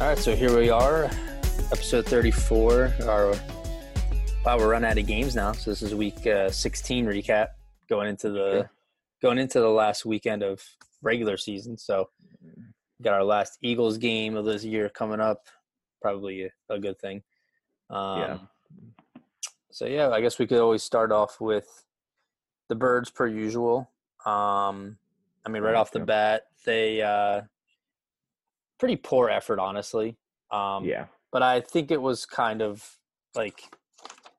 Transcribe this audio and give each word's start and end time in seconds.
All 0.00 0.06
right, 0.06 0.16
so 0.16 0.36
here 0.36 0.56
we 0.56 0.70
are, 0.70 1.10
episode 1.72 2.06
34. 2.06 2.94
Our 3.02 3.34
wow, 4.44 4.56
we're 4.56 4.70
running 4.70 4.88
out 4.88 4.96
of 4.96 5.08
games 5.08 5.34
now. 5.34 5.50
So 5.50 5.72
this 5.72 5.82
is 5.82 5.92
week 5.92 6.24
uh, 6.24 6.50
16 6.50 7.04
recap, 7.04 7.48
going 7.88 8.08
into 8.08 8.30
the 8.30 8.70
going 9.20 9.38
into 9.38 9.58
the 9.58 9.68
last 9.68 10.06
weekend 10.06 10.44
of 10.44 10.62
regular 11.02 11.36
season. 11.36 11.76
So 11.76 12.10
we 12.40 13.02
got 13.02 13.14
our 13.14 13.24
last 13.24 13.58
Eagles 13.60 13.98
game 13.98 14.36
of 14.36 14.44
this 14.44 14.62
year 14.62 14.88
coming 14.88 15.18
up. 15.18 15.48
Probably 16.00 16.44
a, 16.44 16.50
a 16.74 16.78
good 16.78 17.00
thing. 17.00 17.24
Um, 17.90 18.20
Yeah. 18.20 18.38
So 19.72 19.86
yeah, 19.86 20.10
I 20.10 20.20
guess 20.20 20.38
we 20.38 20.46
could 20.46 20.60
always 20.60 20.84
start 20.84 21.10
off 21.10 21.40
with 21.40 21.84
the 22.68 22.76
birds 22.76 23.10
per 23.10 23.26
usual. 23.26 23.90
Um, 24.24 24.96
I 25.44 25.50
mean, 25.50 25.64
right 25.64 25.74
off 25.74 25.90
the 25.90 25.98
bat, 25.98 26.42
they 26.64 27.02
uh, 27.02 27.40
pretty 28.78 28.96
poor 28.96 29.28
effort, 29.28 29.58
honestly. 29.58 30.16
Um, 30.50 30.84
yeah. 30.84 31.06
but 31.30 31.42
I 31.42 31.60
think 31.60 31.90
it 31.90 32.00
was 32.00 32.24
kind 32.24 32.62
of 32.62 32.96
like 33.34 33.60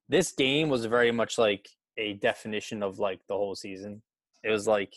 this 0.08 0.32
game 0.32 0.70
was 0.70 0.86
very 0.86 1.12
much 1.12 1.38
like 1.38 1.70
a 1.98 2.14
definition 2.14 2.82
of 2.82 2.98
like 3.00 3.20
the 3.28 3.36
whole 3.36 3.56
season. 3.56 4.02
It 4.44 4.50
was 4.50 4.68
like 4.68 4.96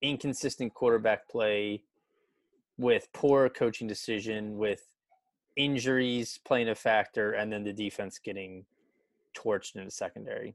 inconsistent 0.00 0.72
quarterback 0.74 1.28
play 1.28 1.82
with 2.78 3.08
poor 3.12 3.48
coaching 3.48 3.86
decision, 3.86 4.56
with 4.56 4.82
injuries 5.56 6.38
playing 6.44 6.68
a 6.68 6.74
factor, 6.74 7.32
and 7.32 7.52
then 7.52 7.64
the 7.64 7.72
defense 7.72 8.18
getting 8.18 8.64
torched 9.36 9.76
in 9.76 9.84
the 9.84 9.90
secondary. 9.90 10.54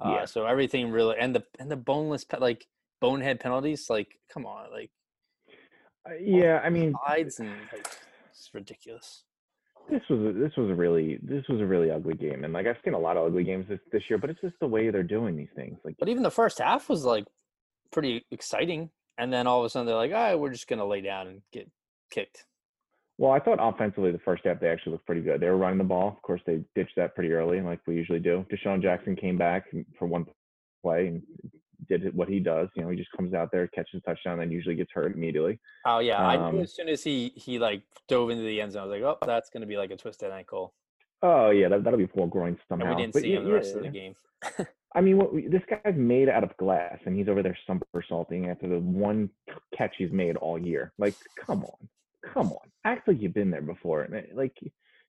Uh, 0.00 0.10
Yeah. 0.10 0.24
So 0.24 0.46
everything 0.46 0.90
really 0.90 1.16
and 1.18 1.34
the 1.34 1.44
and 1.58 1.70
the 1.70 1.76
boneless 1.76 2.26
like 2.38 2.66
bonehead 3.00 3.38
penalties. 3.40 3.88
Like, 3.88 4.18
come 4.32 4.46
on, 4.46 4.70
like 4.72 4.90
Uh, 6.06 6.14
yeah, 6.20 6.60
I 6.64 6.70
mean, 6.70 6.94
sides 7.06 7.40
and 7.40 7.50
like 7.72 7.86
it's 8.30 8.50
ridiculous. 8.52 9.24
this 9.90 10.02
was 10.10 10.20
a, 10.20 10.32
this 10.38 10.52
was 10.56 10.70
a 10.70 10.74
really 10.74 11.18
this 11.22 11.44
was 11.48 11.60
a 11.60 11.66
really 11.66 11.90
ugly 11.90 12.14
game, 12.14 12.44
and 12.44 12.52
like 12.52 12.66
I've 12.66 12.76
seen 12.84 12.94
a 12.94 12.98
lot 12.98 13.16
of 13.16 13.26
ugly 13.26 13.44
games 13.44 13.66
this, 13.68 13.80
this 13.92 14.02
year, 14.08 14.18
but 14.18 14.30
it's 14.30 14.40
just 14.40 14.54
the 14.60 14.66
way 14.66 14.90
they're 14.90 15.02
doing 15.02 15.36
these 15.36 15.48
things. 15.54 15.78
Like, 15.84 15.96
But 15.98 16.08
even 16.08 16.22
the 16.22 16.30
first 16.30 16.58
half 16.58 16.88
was 16.88 17.04
like 17.04 17.24
pretty 17.90 18.24
exciting, 18.30 18.90
and 19.18 19.32
then 19.32 19.46
all 19.46 19.60
of 19.60 19.66
a 19.66 19.70
sudden 19.70 19.86
they're 19.86 19.96
like, 19.96 20.12
"All 20.12 20.18
right, 20.18 20.34
we're 20.38 20.52
just 20.52 20.68
gonna 20.68 20.86
lay 20.86 21.00
down 21.00 21.28
and 21.28 21.42
get 21.52 21.70
kicked." 22.10 22.44
well, 23.16 23.30
I 23.30 23.38
thought 23.38 23.58
offensively 23.60 24.10
the 24.10 24.18
first 24.18 24.44
half 24.44 24.60
they 24.60 24.68
actually 24.68 24.92
looked 24.92 25.06
pretty 25.06 25.20
good. 25.20 25.40
They 25.40 25.48
were 25.48 25.56
running 25.56 25.78
the 25.78 25.84
ball. 25.84 26.08
Of 26.08 26.22
course, 26.22 26.40
they 26.46 26.64
ditched 26.74 26.96
that 26.96 27.14
pretty 27.14 27.32
early, 27.32 27.60
like 27.60 27.80
we 27.86 27.94
usually 27.94 28.18
do. 28.18 28.44
DeSean 28.52 28.82
Jackson 28.82 29.14
came 29.14 29.38
back 29.38 29.66
for 29.98 30.06
one 30.06 30.26
play 30.82 31.06
and 31.06 31.22
did 31.88 32.14
what 32.16 32.28
he 32.28 32.40
does. 32.40 32.68
You 32.74 32.82
know, 32.82 32.90
he 32.90 32.96
just 32.96 33.12
comes 33.12 33.34
out 33.34 33.50
there, 33.52 33.66
catches 33.68 33.94
a 33.96 34.00
touchdown, 34.00 34.40
and 34.40 34.52
usually 34.52 34.74
gets 34.74 34.90
hurt 34.92 35.14
immediately. 35.14 35.58
Oh 35.86 35.98
yeah, 36.00 36.18
I 36.24 36.36
knew 36.50 36.58
Um, 36.58 36.60
as 36.60 36.74
soon 36.74 36.88
as 36.88 37.02
he 37.02 37.32
he 37.36 37.58
like 37.58 37.82
dove 38.08 38.30
into 38.30 38.42
the 38.44 38.60
end 38.60 38.72
zone, 38.72 38.82
I 38.82 38.86
was 38.86 39.00
like, 39.00 39.02
"Oh, 39.22 39.26
that's 39.26 39.50
gonna 39.50 39.66
be 39.66 39.76
like 39.76 39.90
a 39.90 39.96
twisted 39.96 40.30
ankle." 40.30 40.74
Oh 41.22 41.50
yeah, 41.50 41.68
that, 41.68 41.84
that'll 41.84 41.98
be 41.98 42.06
full 42.06 42.26
groin 42.26 42.48
And 42.48 42.58
somehow. 42.68 42.90
we 42.94 43.02
didn't 43.02 43.14
But 43.14 43.22
see 43.22 43.32
yeah, 43.32 43.38
him 43.38 43.44
the 43.44 43.52
rest 43.52 43.74
of 43.76 43.82
the 43.82 43.88
game. 43.88 44.14
I 44.96 45.00
mean, 45.00 45.16
what 45.16 45.34
we, 45.34 45.48
this 45.48 45.62
guy's 45.68 45.96
made 45.96 46.28
out 46.28 46.44
of 46.44 46.56
glass, 46.56 46.98
and 47.04 47.16
he's 47.16 47.28
over 47.28 47.42
there 47.42 47.58
somersaulting 47.66 48.48
after 48.50 48.68
the 48.68 48.78
one 48.78 49.28
catch 49.76 49.94
he's 49.98 50.12
made 50.12 50.36
all 50.36 50.58
year. 50.58 50.92
Like, 50.98 51.14
come 51.44 51.64
on, 51.64 51.88
come 52.32 52.52
on, 52.52 52.70
act 52.84 53.08
like 53.08 53.20
you've 53.20 53.34
been 53.34 53.50
there 53.50 53.62
before, 53.62 54.02
and 54.02 54.24
like, 54.36 54.56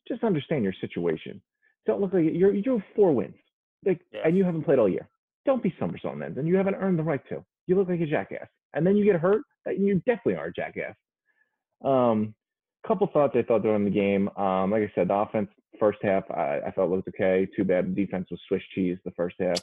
just 0.08 0.24
understand 0.24 0.64
your 0.64 0.74
situation. 0.82 1.42
Don't 1.86 2.02
look 2.02 2.14
like 2.14 2.26
you're 2.34 2.54
you 2.54 2.72
have 2.72 2.82
four 2.96 3.12
wins, 3.14 3.36
like, 3.86 4.00
Yeah. 4.12 4.22
and 4.26 4.36
you 4.38 4.44
haven't 4.44 4.64
played 4.64 4.80
all 4.80 4.90
year. 4.90 5.08
Don't 5.46 5.64
be 5.64 5.74
somersaulting 5.80 6.20
then, 6.20 6.36
and 6.38 6.48
you 6.48 6.56
haven't 6.56 6.76
earned 6.76 6.98
the 6.98 7.04
right 7.04 7.22
to. 7.30 7.44
You 7.68 7.76
look 7.76 7.90
like 7.90 8.02
a 8.02 8.06
jackass, 8.06 8.48
and 8.74 8.86
then 8.86 8.96
you 8.96 9.06
get 9.06 9.20
hurt. 9.20 9.42
That 9.66 9.80
you 9.80 9.96
definitely 10.06 10.36
are 10.36 10.48
a 10.48 10.54
jackass. 10.54 10.96
Um, 11.84 12.34
couple 12.88 13.08
thoughts 13.08 13.36
I 13.36 13.42
thought 13.44 13.64
during 13.64 13.84
the 13.84 13.90
game. 13.90 14.30
Um, 14.38 14.72
like 14.72 14.84
I 14.84 14.92
said, 14.94 15.08
the 15.08 15.16
offense 15.16 15.50
first 15.80 16.00
half 16.02 16.30
I, 16.32 16.60
I 16.66 16.72
felt 16.72 16.90
looked 16.90 17.08
okay. 17.10 17.48
Too 17.56 17.64
bad 17.64 17.88
the 17.88 18.06
defense 18.06 18.28
was 18.32 18.40
Swiss 18.48 18.62
cheese 18.74 18.98
the 19.04 19.12
first 19.12 19.36
half. 19.40 19.62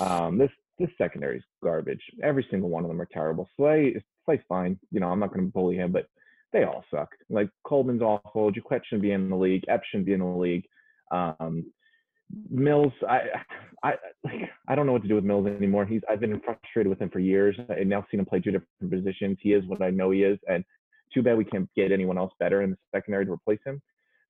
Um, 0.00 0.38
this 0.38 0.50
this 0.78 0.90
secondary 0.96 1.38
is 1.38 1.44
garbage. 1.62 2.02
Every 2.22 2.46
single 2.50 2.70
one 2.70 2.84
of 2.84 2.88
them 2.88 3.00
are 3.00 3.08
terrible. 3.10 3.48
Slay 3.56 3.96
Slay's 4.24 4.40
fine. 4.48 4.78
You 4.90 5.00
know, 5.00 5.08
I'm 5.08 5.20
not 5.20 5.32
going 5.32 5.46
to 5.46 5.52
bully 5.52 5.76
him, 5.76 5.92
but 5.92 6.06
they 6.52 6.64
all 6.64 6.84
suck. 6.90 7.10
Like 7.28 7.50
Coleman's 7.64 8.02
awful. 8.02 8.50
Jacquet 8.50 8.82
shouldn't 8.84 9.02
be 9.02 9.12
in 9.12 9.30
the 9.30 9.36
league. 9.36 9.64
Epps 9.68 9.86
shouldn't 9.90 10.06
be 10.06 10.14
in 10.14 10.20
the 10.20 10.26
league. 10.26 10.64
Um, 11.10 11.64
Mills, 12.50 12.92
I, 13.08 13.20
I, 13.82 13.94
like, 14.24 14.50
I 14.68 14.74
don't 14.74 14.86
know 14.86 14.92
what 14.92 15.02
to 15.02 15.08
do 15.08 15.14
with 15.14 15.24
Mills 15.24 15.46
anymore. 15.46 15.84
He's, 15.84 16.02
I've 16.08 16.20
been 16.20 16.40
frustrated 16.40 16.88
with 16.88 17.00
him 17.00 17.10
for 17.10 17.18
years. 17.18 17.56
I've 17.68 17.86
now 17.86 18.04
seen 18.10 18.20
him 18.20 18.26
play 18.26 18.40
two 18.40 18.52
different 18.52 18.90
positions. 18.90 19.38
He 19.40 19.52
is 19.52 19.64
what 19.66 19.82
I 19.82 19.90
know 19.90 20.10
he 20.10 20.22
is, 20.22 20.38
and 20.48 20.64
too 21.12 21.22
bad 21.22 21.36
we 21.36 21.44
can't 21.44 21.68
get 21.74 21.92
anyone 21.92 22.18
else 22.18 22.32
better 22.38 22.62
in 22.62 22.70
the 22.70 22.76
secondary 22.94 23.26
to 23.26 23.32
replace 23.32 23.60
him. 23.64 23.80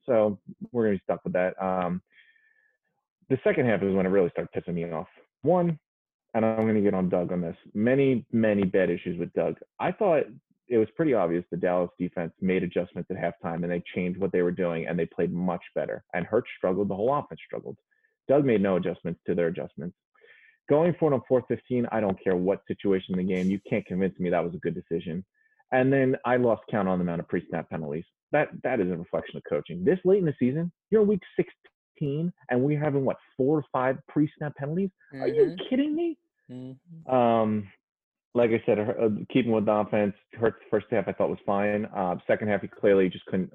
So 0.07 0.39
we're 0.73 0.85
gonna 0.85 0.97
be 0.97 1.03
stuck 1.05 1.23
with 1.25 1.35
that. 1.35 1.61
Um, 1.63 2.01
the 3.29 3.39
second 3.45 3.67
half 3.67 3.83
is 3.83 3.95
when 3.95 4.07
it 4.07 4.11
really 4.11 4.31
started 4.31 4.51
pissing 4.55 4.75
me 4.75 4.91
off. 4.91 5.09
One, 5.43 5.79
and 6.35 6.45
I'm 6.45 6.67
gonna 6.67 6.81
get 6.81 6.95
on 6.95 7.09
Doug 7.09 7.33
on 7.33 7.41
this. 7.41 7.57
Many, 7.75 8.25
many 8.33 8.65
bad 8.65 8.91
issues 8.91 9.19
with 9.19 9.33
Doug. 9.35 9.57
I 9.79 9.93
thought 9.93 10.25
it 10.69 10.79
was 10.79 10.89
pretty 10.97 11.15
obvious 11.15 11.45
the 11.51 11.57
Dallas 11.57 11.91
defense 11.99 12.33
made 12.41 12.63
adjustments 12.63 13.11
at 13.11 13.17
halftime 13.17 13.65
and 13.65 13.71
they 13.71 13.83
changed 13.95 14.21
what 14.21 14.31
they 14.31 14.43
were 14.43 14.53
doing 14.53 14.87
and 14.87 14.97
they 14.97 15.07
played 15.07 15.33
much 15.33 15.63
better. 15.75 16.05
And 16.15 16.25
Hurts 16.25 16.49
struggled, 16.57 16.89
the 16.89 16.95
whole 16.95 17.13
offense 17.13 17.41
struggled. 17.45 17.77
Doug 18.29 18.45
made 18.45 18.63
no 18.63 18.77
adjustments 18.77 19.21
to 19.27 19.35
their 19.35 19.49
adjustments. 19.49 19.97
Going 20.69 20.95
for 21.01 21.13
it 21.13 21.15
on 21.15 21.23
4th 21.31 21.49
15, 21.49 21.87
I 21.91 22.01
don't 22.01 22.23
care 22.23 22.37
what 22.37 22.61
situation 22.69 23.19
in 23.19 23.27
the 23.27 23.35
game. 23.35 23.51
You 23.51 23.61
can't 23.69 23.85
convince 23.87 24.19
me 24.21 24.31
that 24.31 24.45
was 24.45 24.55
a 24.55 24.59
good 24.59 24.75
decision. 24.75 25.25
And 25.73 25.93
then 25.93 26.17
I 26.25 26.37
lost 26.37 26.63
count 26.71 26.89
on 26.89 26.99
the 26.99 27.03
amount 27.03 27.21
of 27.21 27.29
pre-snap 27.29 27.71
penalties. 27.71 28.05
That 28.33 28.49
that 28.63 28.81
is 28.81 28.91
a 28.91 28.97
reflection 28.97 29.37
of 29.37 29.43
coaching. 29.49 29.85
This 29.85 29.99
late 30.05 30.19
in 30.19 30.25
the 30.25 30.35
season, 30.39 30.71
you're 30.91 31.03
in 31.03 31.09
week 31.09 31.23
16, 31.37 32.33
and 32.51 32.63
we're 32.63 32.79
having 32.79 33.05
what 33.05 33.17
four 33.37 33.59
or 33.59 33.65
five 33.73 33.99
pre-snap 34.09 34.55
penalties. 34.57 34.91
Are 35.15 35.29
you 35.29 35.57
kidding 35.69 35.95
me? 35.95 36.17
Mhm. 36.51 37.13
Um, 37.13 37.69
like 38.35 38.51
I 38.51 38.63
said, 38.65 38.79
uh, 38.79 39.09
keeping 39.33 39.51
with 39.51 39.67
the 39.67 39.73
offense, 39.73 40.15
Hurts 40.35 40.59
first 40.71 40.87
half 40.91 41.09
I 41.09 41.13
thought 41.13 41.31
was 41.31 41.39
fine. 41.45 41.87
Uh, 41.87 42.15
second 42.27 42.49
half 42.49 42.61
he 42.61 42.69
clearly 42.69 43.09
just 43.09 43.27
couldn't. 43.27 43.51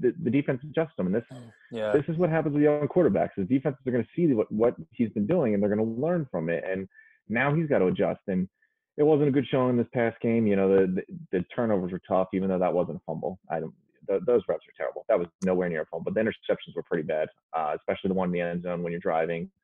The, 0.00 0.14
the, 0.22 0.30
defense 0.30 0.60
adjusted 0.62 1.00
him, 1.00 1.06
and 1.06 1.14
this 1.16 1.24
Yeah, 1.72 1.92
this 1.92 2.04
is 2.06 2.16
what 2.16 2.30
happens 2.30 2.54
with 2.54 2.62
young 2.62 2.86
quarterbacks. 2.86 3.30
The 3.36 3.44
defenses 3.44 3.80
are 3.86 3.90
going 3.90 4.04
to 4.04 4.10
see 4.14 4.32
what 4.32 4.50
what 4.52 4.76
he's 4.92 5.10
been 5.10 5.26
doing, 5.26 5.54
and 5.54 5.62
they're 5.62 5.74
going 5.74 5.84
to 5.84 6.00
learn 6.00 6.28
from 6.30 6.48
it. 6.48 6.62
And 6.68 6.88
now 7.28 7.54
he's 7.54 7.66
got 7.66 7.80
to 7.80 7.86
adjust. 7.86 8.20
And 8.28 8.48
it 8.96 9.02
wasn't 9.02 9.28
a 9.28 9.32
good 9.32 9.46
showing 9.50 9.70
in 9.70 9.76
this 9.76 9.88
past 9.92 10.20
game. 10.20 10.46
You 10.46 10.54
know, 10.54 10.68
the 10.68 10.86
the, 10.86 11.38
the 11.38 11.44
turnovers 11.54 11.90
were 11.90 12.00
tough, 12.06 12.28
even 12.34 12.48
though 12.48 12.58
that 12.58 12.72
wasn't 12.72 12.98
a 12.98 13.00
fumble. 13.04 13.40
I 13.50 13.58
don't. 13.58 13.74
th 14.08 14.22
those 14.26 14.42
reps 14.46 14.64
are 14.68 14.76
terrible. 14.76 15.04
That 15.08 15.18
was 15.18 15.26
nowhere 15.42 15.68
near 15.68 15.82
a 15.82 15.86
fumble. 15.86 16.12
But 16.12 16.14
the 16.14 16.20
interceptions 16.20 16.76
were 16.76 16.84
pretty 16.84 17.04
bad, 17.04 17.28
uh, 17.52 17.74
especially 17.76 18.08
the 18.08 18.14
one 18.14 18.28
in 18.28 18.32
the 18.32 18.40
end 18.42 18.62
zone 18.62 18.84
when 18.84 18.92
you're 18.92 19.00
driving. 19.00 19.50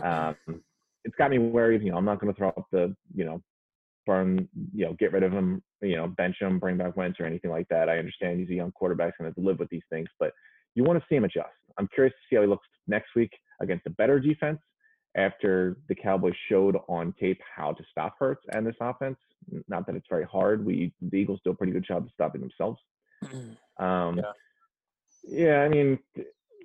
Um, 0.00 0.36
it's 1.02 1.16
got 1.16 1.32
me 1.32 1.38
worried. 1.38 1.82
You 1.82 1.90
know, 1.90 1.96
I'm 1.96 2.04
not 2.04 2.20
going 2.20 2.32
to 2.32 2.38
throw 2.38 2.50
up 2.50 2.66
the 2.70 2.94
you 3.16 3.24
know 3.24 3.42
burn, 4.08 4.48
you 4.74 4.86
know, 4.86 4.94
get 4.98 5.12
rid 5.12 5.22
of 5.22 5.32
him, 5.32 5.62
you 5.82 5.96
know, 5.96 6.08
bench 6.08 6.36
him, 6.40 6.58
bring 6.58 6.78
back 6.78 6.96
Wentz 6.96 7.20
or 7.20 7.26
anything 7.26 7.50
like 7.50 7.68
that. 7.68 7.90
I 7.90 7.98
understand 7.98 8.40
he's 8.40 8.48
a 8.48 8.54
young 8.54 8.72
quarterback, 8.72 9.18
going 9.18 9.32
to 9.32 9.40
live 9.40 9.58
with 9.58 9.68
these 9.68 9.82
things, 9.90 10.08
but 10.18 10.32
you 10.74 10.82
want 10.82 10.98
to 10.98 11.04
see 11.08 11.16
him 11.16 11.24
adjust. 11.24 11.50
I'm 11.78 11.88
curious 11.94 12.14
to 12.14 12.20
see 12.28 12.36
how 12.36 12.42
he 12.42 12.48
looks 12.48 12.66
next 12.86 13.10
week 13.14 13.30
against 13.60 13.86
a 13.86 13.90
better 13.90 14.18
defense 14.18 14.60
after 15.16 15.76
the 15.88 15.94
Cowboys 15.94 16.34
showed 16.48 16.76
on 16.88 17.14
tape 17.20 17.40
how 17.54 17.72
to 17.72 17.84
stop 17.90 18.14
Hurts 18.18 18.44
and 18.52 18.66
this 18.66 18.76
offense. 18.80 19.18
Not 19.68 19.86
that 19.86 19.94
it's 19.96 20.06
very 20.08 20.24
hard. 20.24 20.64
We 20.64 20.92
the 21.02 21.18
Eagles 21.18 21.40
do 21.44 21.50
a 21.50 21.54
pretty 21.54 21.72
good 21.72 21.86
job 21.86 22.04
of 22.04 22.10
stopping 22.14 22.40
themselves. 22.40 22.80
Um, 23.80 24.18
Yeah. 24.18 24.32
yeah, 25.22 25.56
I 25.60 25.68
mean, 25.68 26.00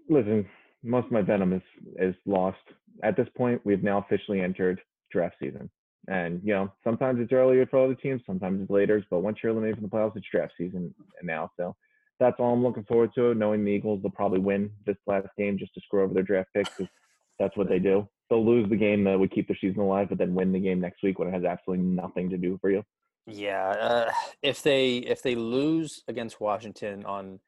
listen, 0.09 0.47
most 0.81 1.05
of 1.05 1.11
my 1.11 1.21
venom 1.21 1.53
is 1.53 1.61
is 1.99 2.15
lost 2.25 2.57
at 3.03 3.15
this 3.15 3.27
point. 3.37 3.61
We've 3.63 3.83
now 3.83 3.99
officially 3.99 4.41
entered 4.41 4.81
draft 5.11 5.35
season, 5.39 5.69
and 6.07 6.41
you 6.43 6.53
know 6.53 6.71
sometimes 6.83 7.19
it's 7.19 7.31
earlier 7.31 7.65
for 7.65 7.83
other 7.83 7.95
teams, 7.95 8.21
sometimes 8.25 8.61
it's 8.61 8.71
later. 8.71 9.03
But 9.09 9.19
once 9.19 9.38
you're 9.41 9.51
eliminated 9.51 9.79
from 9.79 9.89
the 9.89 9.95
playoffs, 9.95 10.15
it's 10.15 10.27
draft 10.31 10.53
season 10.57 10.94
and 11.19 11.27
now. 11.27 11.51
So 11.57 11.75
that's 12.19 12.39
all 12.39 12.53
I'm 12.53 12.63
looking 12.63 12.83
forward 12.83 13.11
to. 13.15 13.33
Knowing 13.33 13.65
the 13.65 13.71
Eagles, 13.71 14.01
they'll 14.01 14.11
probably 14.11 14.39
win 14.39 14.71
this 14.85 14.97
last 15.07 15.27
game 15.38 15.57
just 15.57 15.73
to 15.75 15.81
screw 15.81 16.03
over 16.03 16.13
their 16.13 16.23
draft 16.23 16.50
picks 16.53 16.69
because 16.77 16.91
that's 17.39 17.57
what 17.57 17.69
they 17.69 17.79
do. 17.79 18.07
They'll 18.29 18.45
lose 18.45 18.69
the 18.69 18.75
game 18.75 19.03
that 19.05 19.19
would 19.19 19.31
keep 19.31 19.47
their 19.47 19.57
season 19.59 19.81
alive, 19.81 20.09
but 20.09 20.17
then 20.17 20.33
win 20.33 20.51
the 20.51 20.59
game 20.59 20.79
next 20.79 21.03
week 21.03 21.19
when 21.19 21.27
it 21.27 21.33
has 21.33 21.44
absolutely 21.44 21.85
nothing 21.85 22.29
to 22.29 22.38
do 22.38 22.57
for 22.61 22.69
you. 22.69 22.83
yeah. 23.27 23.69
Uh, 23.69 24.11
if 24.41 24.61
they 24.61 24.97
if 24.97 25.21
they 25.21 25.35
lose 25.35 26.03
against 26.07 26.41
Washington 26.41 27.06
on 27.06 27.39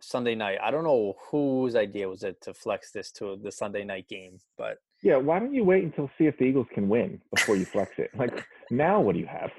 Sunday 0.00 0.34
night, 0.34 0.58
I 0.62 0.70
don't 0.70 0.84
know 0.84 1.14
whose 1.30 1.76
idea 1.76 2.08
was 2.08 2.22
it 2.22 2.40
to 2.42 2.54
flex 2.54 2.90
this 2.90 3.10
to 3.12 3.38
the 3.42 3.52
Sunday 3.52 3.84
night 3.84 4.08
game, 4.08 4.38
but 4.58 4.78
Yeah, 5.04 5.18
why 5.18 5.38
don't 5.38 5.54
you 5.54 5.64
wait 5.64 5.84
until 5.84 6.10
see 6.18 6.26
if 6.26 6.38
the 6.38 6.46
Eagles 6.46 6.68
can 6.74 6.88
win 6.88 7.22
before 7.34 7.56
you 7.56 7.66
flex 7.66 7.92
it? 7.98 8.10
Like 8.16 8.44
now, 8.70 9.00
what 9.02 9.14
do 9.14 9.20
you 9.20 9.28
have? 9.28 9.52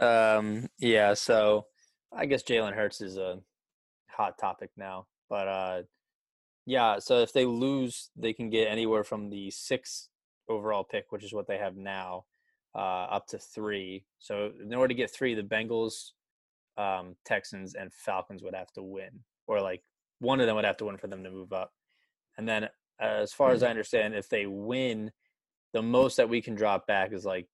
Um, 0.00 0.68
yeah, 0.80 1.14
so 1.14 1.66
I 2.12 2.26
guess 2.26 2.42
Jalen 2.42 2.74
Hurts 2.74 3.00
is 3.02 3.18
a 3.18 3.40
hot 4.08 4.38
topic 4.38 4.70
now. 4.76 5.06
But 5.30 5.48
uh 5.48 5.82
yeah, 6.66 7.00
so 7.00 7.20
if 7.20 7.32
they 7.34 7.46
lose, 7.46 8.10
they 8.16 8.32
can 8.34 8.50
get 8.50 8.68
anywhere 8.68 9.04
from 9.04 9.30
the 9.30 9.50
sixth 9.50 10.08
overall 10.48 10.84
pick, 10.84 11.12
which 11.12 11.24
is 11.24 11.34
what 11.34 11.48
they 11.48 11.58
have 11.58 11.76
now, 11.76 12.26
uh, 12.74 13.06
up 13.10 13.26
to 13.28 13.38
three. 13.38 14.04
So 14.18 14.52
in 14.62 14.74
order 14.74 14.88
to 14.88 14.94
get 14.94 15.10
three, 15.10 15.34
the 15.34 15.42
Bengals, 15.42 16.12
um, 16.78 17.16
Texans, 17.26 17.74
and 17.74 17.92
Falcons 17.92 18.42
would 18.42 18.54
have 18.54 18.72
to 18.74 18.82
win. 18.82 19.20
or 19.46 19.62
like 19.62 19.82
one 20.20 20.40
of 20.40 20.46
them 20.46 20.56
would 20.56 20.64
have 20.66 20.76
to 20.78 20.84
win 20.86 20.98
for 20.98 21.08
them 21.08 21.24
to 21.24 21.30
move 21.30 21.52
up. 21.52 21.72
And 22.36 22.48
then, 22.48 22.68
as 23.00 23.32
far 23.32 23.50
as 23.50 23.62
I 23.62 23.68
understand, 23.68 24.14
if 24.14 24.28
they 24.28 24.46
win, 24.46 25.12
the 25.72 25.82
most 25.82 26.16
that 26.16 26.28
we 26.28 26.40
can 26.40 26.54
drop 26.54 26.86
back 26.86 27.12
is 27.12 27.24
like 27.24 27.46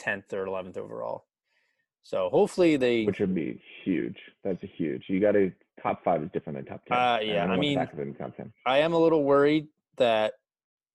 10th 0.00 0.32
or 0.32 0.46
11th 0.46 0.76
overall. 0.76 1.24
So 2.02 2.28
hopefully 2.30 2.76
they. 2.76 3.04
Which 3.04 3.20
would 3.20 3.34
be 3.34 3.62
huge. 3.84 4.18
That's 4.42 4.62
a 4.62 4.66
huge. 4.66 5.04
You 5.08 5.20
got 5.20 5.32
to 5.32 5.52
top 5.80 6.02
five 6.04 6.22
is 6.22 6.30
different 6.32 6.58
than 6.58 6.66
top 6.66 6.84
ten. 6.86 6.96
Uh, 6.96 7.18
yeah, 7.22 7.46
I, 7.46 7.54
I 7.54 7.56
mean, 7.56 7.76
top 7.76 8.36
10. 8.36 8.52
I 8.66 8.78
am 8.78 8.92
a 8.92 8.98
little 8.98 9.24
worried 9.24 9.68
that 9.98 10.34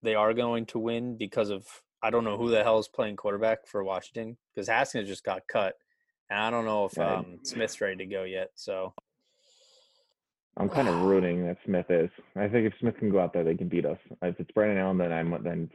they 0.04 0.16
are 0.16 0.34
going 0.34 0.66
to 0.68 0.80
win 0.80 1.18
because 1.18 1.50
of 1.50 1.66
I 2.04 2.10
don't 2.10 2.24
know 2.24 2.38
who 2.38 2.50
the 2.50 2.64
hell 2.64 2.78
is 2.80 2.88
playing 2.88 3.16
quarterback 3.16 3.68
for 3.68 3.84
Washington 3.84 4.38
because 4.54 4.68
Haskins 4.68 5.08
just 5.08 5.24
got 5.24 5.42
cut, 5.52 5.76
and 6.30 6.40
I 6.40 6.52
don't 6.52 6.66
know 6.66 6.86
if 6.86 6.98
um, 7.00 7.40
Smith's 7.44 7.82
ready 7.82 7.96
to 7.98 8.06
go 8.06 8.24
yet. 8.24 8.50
So 8.56 8.94
I'm 10.60 10.70
kind 10.70 10.88
of 10.88 11.02
rooting 11.02 11.46
that 11.46 11.58
Smith 11.66 11.86
is. 11.90 12.10
I 12.36 12.48
think 12.48 12.66
if 12.66 12.74
Smith 12.80 12.98
can 12.98 13.10
go 13.10 13.20
out 13.20 13.34
there, 13.34 13.44
they 13.44 13.56
can 13.56 13.68
beat 13.68 13.86
us. 13.86 13.98
If 14.24 14.40
it's 14.40 14.52
Brandon 14.52 14.78
Allen, 14.78 14.98
then 14.98 15.12
I'm 15.12 15.44
then. 15.44 15.70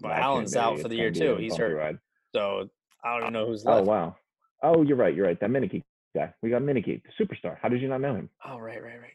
Well, 0.00 0.12
Allen's 0.12 0.56
out 0.56 0.80
for 0.80 0.88
the 0.88 0.96
year 0.96 1.10
too. 1.10 1.36
He's 1.36 1.56
hurt. 1.56 1.76
Ride. 1.76 1.98
So 2.34 2.68
I 3.04 3.20
don't 3.20 3.32
know 3.32 3.46
who's 3.46 3.64
oh, 3.64 3.76
left. 3.76 3.86
Oh 3.86 3.90
wow. 3.90 4.16
Oh, 4.62 4.82
you're 4.82 4.96
right. 4.96 5.14
You're 5.14 5.26
right. 5.26 5.38
That 5.38 5.50
Heinicke 5.50 5.82
guy. 6.14 6.34
We 6.42 6.50
got 6.50 6.62
Heinicke, 6.62 7.02
the 7.02 7.24
superstar. 7.24 7.56
How 7.60 7.68
did 7.68 7.80
you 7.80 7.88
not 7.88 8.00
know 8.00 8.14
him? 8.14 8.28
Oh 8.44 8.58
right, 8.58 8.82
right, 8.82 9.00
right. 9.00 9.12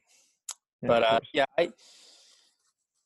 Yeah, 0.81 0.87
but 0.87 1.03
uh, 1.03 1.19
yeah, 1.33 1.45
I, 1.57 1.69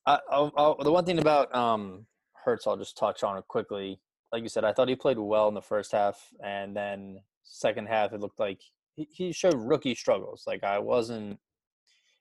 I 0.06 0.20
I'll, 0.30 0.54
I'll, 0.56 0.84
the 0.84 0.92
one 0.92 1.06
thing 1.06 1.20
about 1.20 1.54
um 1.56 2.06
Hurts, 2.44 2.68
I'll 2.68 2.78
just 2.78 2.98
touch 2.98 3.24
on 3.24 3.38
it 3.38 3.48
quickly. 3.48 4.00
Like 4.32 4.44
you 4.44 4.50
said, 4.50 4.66
I 4.66 4.74
thought 4.74 4.90
he 4.90 4.96
played 4.96 5.18
well 5.18 5.48
in 5.48 5.54
the 5.54 5.62
first 5.62 5.92
half, 5.92 6.20
and 6.44 6.76
then 6.76 7.22
second 7.44 7.88
half 7.88 8.14
it 8.14 8.20
looked 8.20 8.40
like 8.40 8.60
he, 8.96 9.08
he 9.12 9.32
showed 9.32 9.56
rookie 9.56 9.96
struggles. 9.96 10.44
Like 10.48 10.64
I 10.64 10.80
wasn't, 10.80 11.40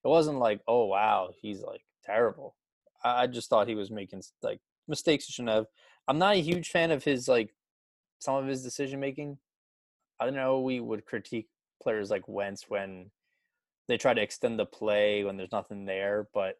it 0.04 0.08
wasn't 0.08 0.38
like 0.38 0.60
oh 0.66 0.86
wow 0.86 1.30
he's 1.40 1.60
like 1.62 1.82
terrible. 2.04 2.56
I, 3.04 3.22
I 3.22 3.26
just 3.26 3.48
thought 3.48 3.68
he 3.68 3.74
was 3.74 3.90
making 3.90 4.22
like 4.42 4.60
mistakes 4.88 5.26
he 5.26 5.32
shouldn't 5.32 5.54
have. 5.54 5.66
I'm 6.08 6.18
not 6.18 6.36
a 6.36 6.42
huge 6.42 6.70
fan 6.70 6.90
of 6.90 7.04
his 7.04 7.28
like 7.28 7.54
some 8.18 8.36
of 8.36 8.46
his 8.46 8.62
decision 8.62 9.00
making. 9.00 9.38
I 10.20 10.26
don't 10.26 10.34
know 10.34 10.60
we 10.60 10.80
would 10.80 11.06
critique 11.06 11.48
players 11.82 12.10
like 12.10 12.28
Wentz 12.28 12.66
when 12.68 13.10
they 13.88 13.96
try 13.96 14.14
to 14.14 14.22
extend 14.22 14.58
the 14.58 14.66
play 14.66 15.24
when 15.24 15.36
there's 15.36 15.52
nothing 15.52 15.84
there, 15.84 16.28
but 16.32 16.56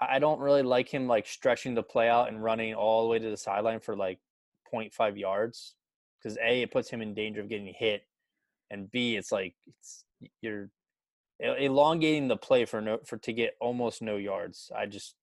I 0.00 0.18
don't 0.18 0.40
really 0.40 0.62
like 0.62 0.88
him 0.88 1.06
like 1.06 1.26
stretching 1.26 1.74
the 1.74 1.82
play 1.82 2.08
out 2.08 2.28
and 2.28 2.42
running 2.42 2.74
all 2.74 3.02
the 3.02 3.08
way 3.08 3.18
to 3.18 3.30
the 3.30 3.36
sideline 3.36 3.80
for 3.80 3.96
like 3.96 4.18
0.5 4.72 5.18
yards 5.18 5.74
because 6.18 6.36
a 6.38 6.62
it 6.62 6.72
puts 6.72 6.90
him 6.90 7.00
in 7.00 7.14
danger 7.14 7.40
of 7.40 7.48
getting 7.48 7.72
hit, 7.72 8.02
and 8.70 8.90
b 8.90 9.16
it's 9.16 9.32
like 9.32 9.54
it's 9.66 10.04
you're 10.40 10.70
elongating 11.40 12.28
the 12.28 12.36
play 12.36 12.64
for 12.64 12.80
no 12.80 12.98
for 13.04 13.16
to 13.18 13.32
get 13.32 13.54
almost 13.60 14.02
no 14.02 14.16
yards. 14.16 14.70
I 14.76 14.86
just 14.86 15.14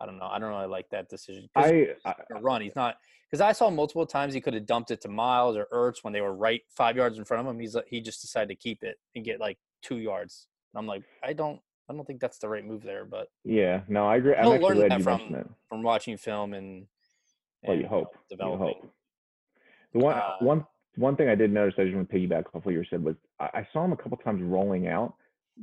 I 0.00 0.06
don't 0.06 0.18
know. 0.18 0.26
I 0.26 0.38
don't 0.38 0.50
really 0.50 0.68
like 0.68 0.88
that 0.90 1.08
decision. 1.08 1.48
I, 1.56 1.88
I 2.04 2.14
run. 2.40 2.60
He's 2.60 2.76
not 2.76 2.96
because 3.28 3.40
I 3.40 3.52
saw 3.52 3.68
multiple 3.68 4.06
times 4.06 4.32
he 4.32 4.40
could 4.40 4.54
have 4.54 4.66
dumped 4.66 4.90
it 4.90 5.00
to 5.02 5.08
Miles 5.08 5.56
or 5.56 5.66
Ertz 5.72 6.02
when 6.02 6.12
they 6.12 6.20
were 6.20 6.34
right 6.34 6.62
five 6.70 6.96
yards 6.96 7.18
in 7.18 7.24
front 7.24 7.46
of 7.46 7.52
him. 7.52 7.60
He's 7.60 7.76
he 7.88 8.00
just 8.00 8.22
decided 8.22 8.48
to 8.48 8.54
keep 8.54 8.82
it 8.82 8.96
and 9.14 9.24
get 9.24 9.40
like 9.40 9.58
two 9.82 9.98
yards. 9.98 10.46
I'm 10.74 10.86
like, 10.86 11.02
I 11.24 11.32
don't, 11.32 11.60
I 11.88 11.94
don't 11.94 12.06
think 12.06 12.20
that's 12.20 12.38
the 12.38 12.48
right 12.48 12.64
move 12.64 12.82
there. 12.82 13.04
But 13.04 13.28
yeah, 13.44 13.80
no, 13.88 14.06
I 14.06 14.16
agree. 14.16 14.34
I'm 14.34 14.60
you 14.60 15.04
from, 15.04 15.56
from 15.68 15.82
watching 15.82 16.16
film 16.16 16.54
and. 16.54 16.86
and 17.64 17.68
well, 17.68 17.76
you 17.76 17.86
hope. 17.86 18.16
Developing. 18.30 18.60
You 18.60 18.66
hope. 18.66 18.92
The 19.92 19.98
one, 19.98 20.14
uh, 20.14 20.32
one, 20.40 20.66
one 20.96 21.16
thing 21.16 21.28
I 21.28 21.34
did 21.34 21.52
notice, 21.52 21.74
I 21.78 21.84
just 21.84 21.94
want 21.94 22.10
to 22.10 22.16
piggyback 22.16 22.44
off 22.54 22.64
what 22.64 22.72
you 22.74 22.84
said 22.90 23.02
was 23.02 23.16
I, 23.40 23.48
I 23.54 23.68
saw 23.72 23.84
him 23.84 23.92
a 23.92 23.96
couple 23.96 24.16
times 24.18 24.42
rolling 24.42 24.88
out 24.88 25.14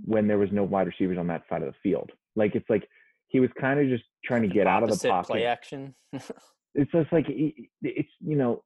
when 0.03 0.27
there 0.27 0.37
was 0.37 0.49
no 0.51 0.63
wide 0.63 0.87
receivers 0.87 1.17
on 1.17 1.27
that 1.27 1.43
side 1.49 1.61
of 1.61 1.67
the 1.67 1.75
field. 1.81 2.11
Like 2.35 2.55
it's 2.55 2.69
like 2.69 2.87
he 3.27 3.39
was 3.39 3.49
kind 3.59 3.79
of 3.79 3.87
just 3.87 4.03
trying 4.23 4.41
to 4.43 4.47
get 4.47 4.67
out 4.67 4.83
of 4.83 4.89
the 4.89 5.07
pocket. 5.07 5.27
Play 5.27 5.45
action. 5.45 5.95
it's 6.13 6.91
just 6.91 7.11
like 7.11 7.25
it's 7.27 8.09
you 8.19 8.35
know 8.35 8.63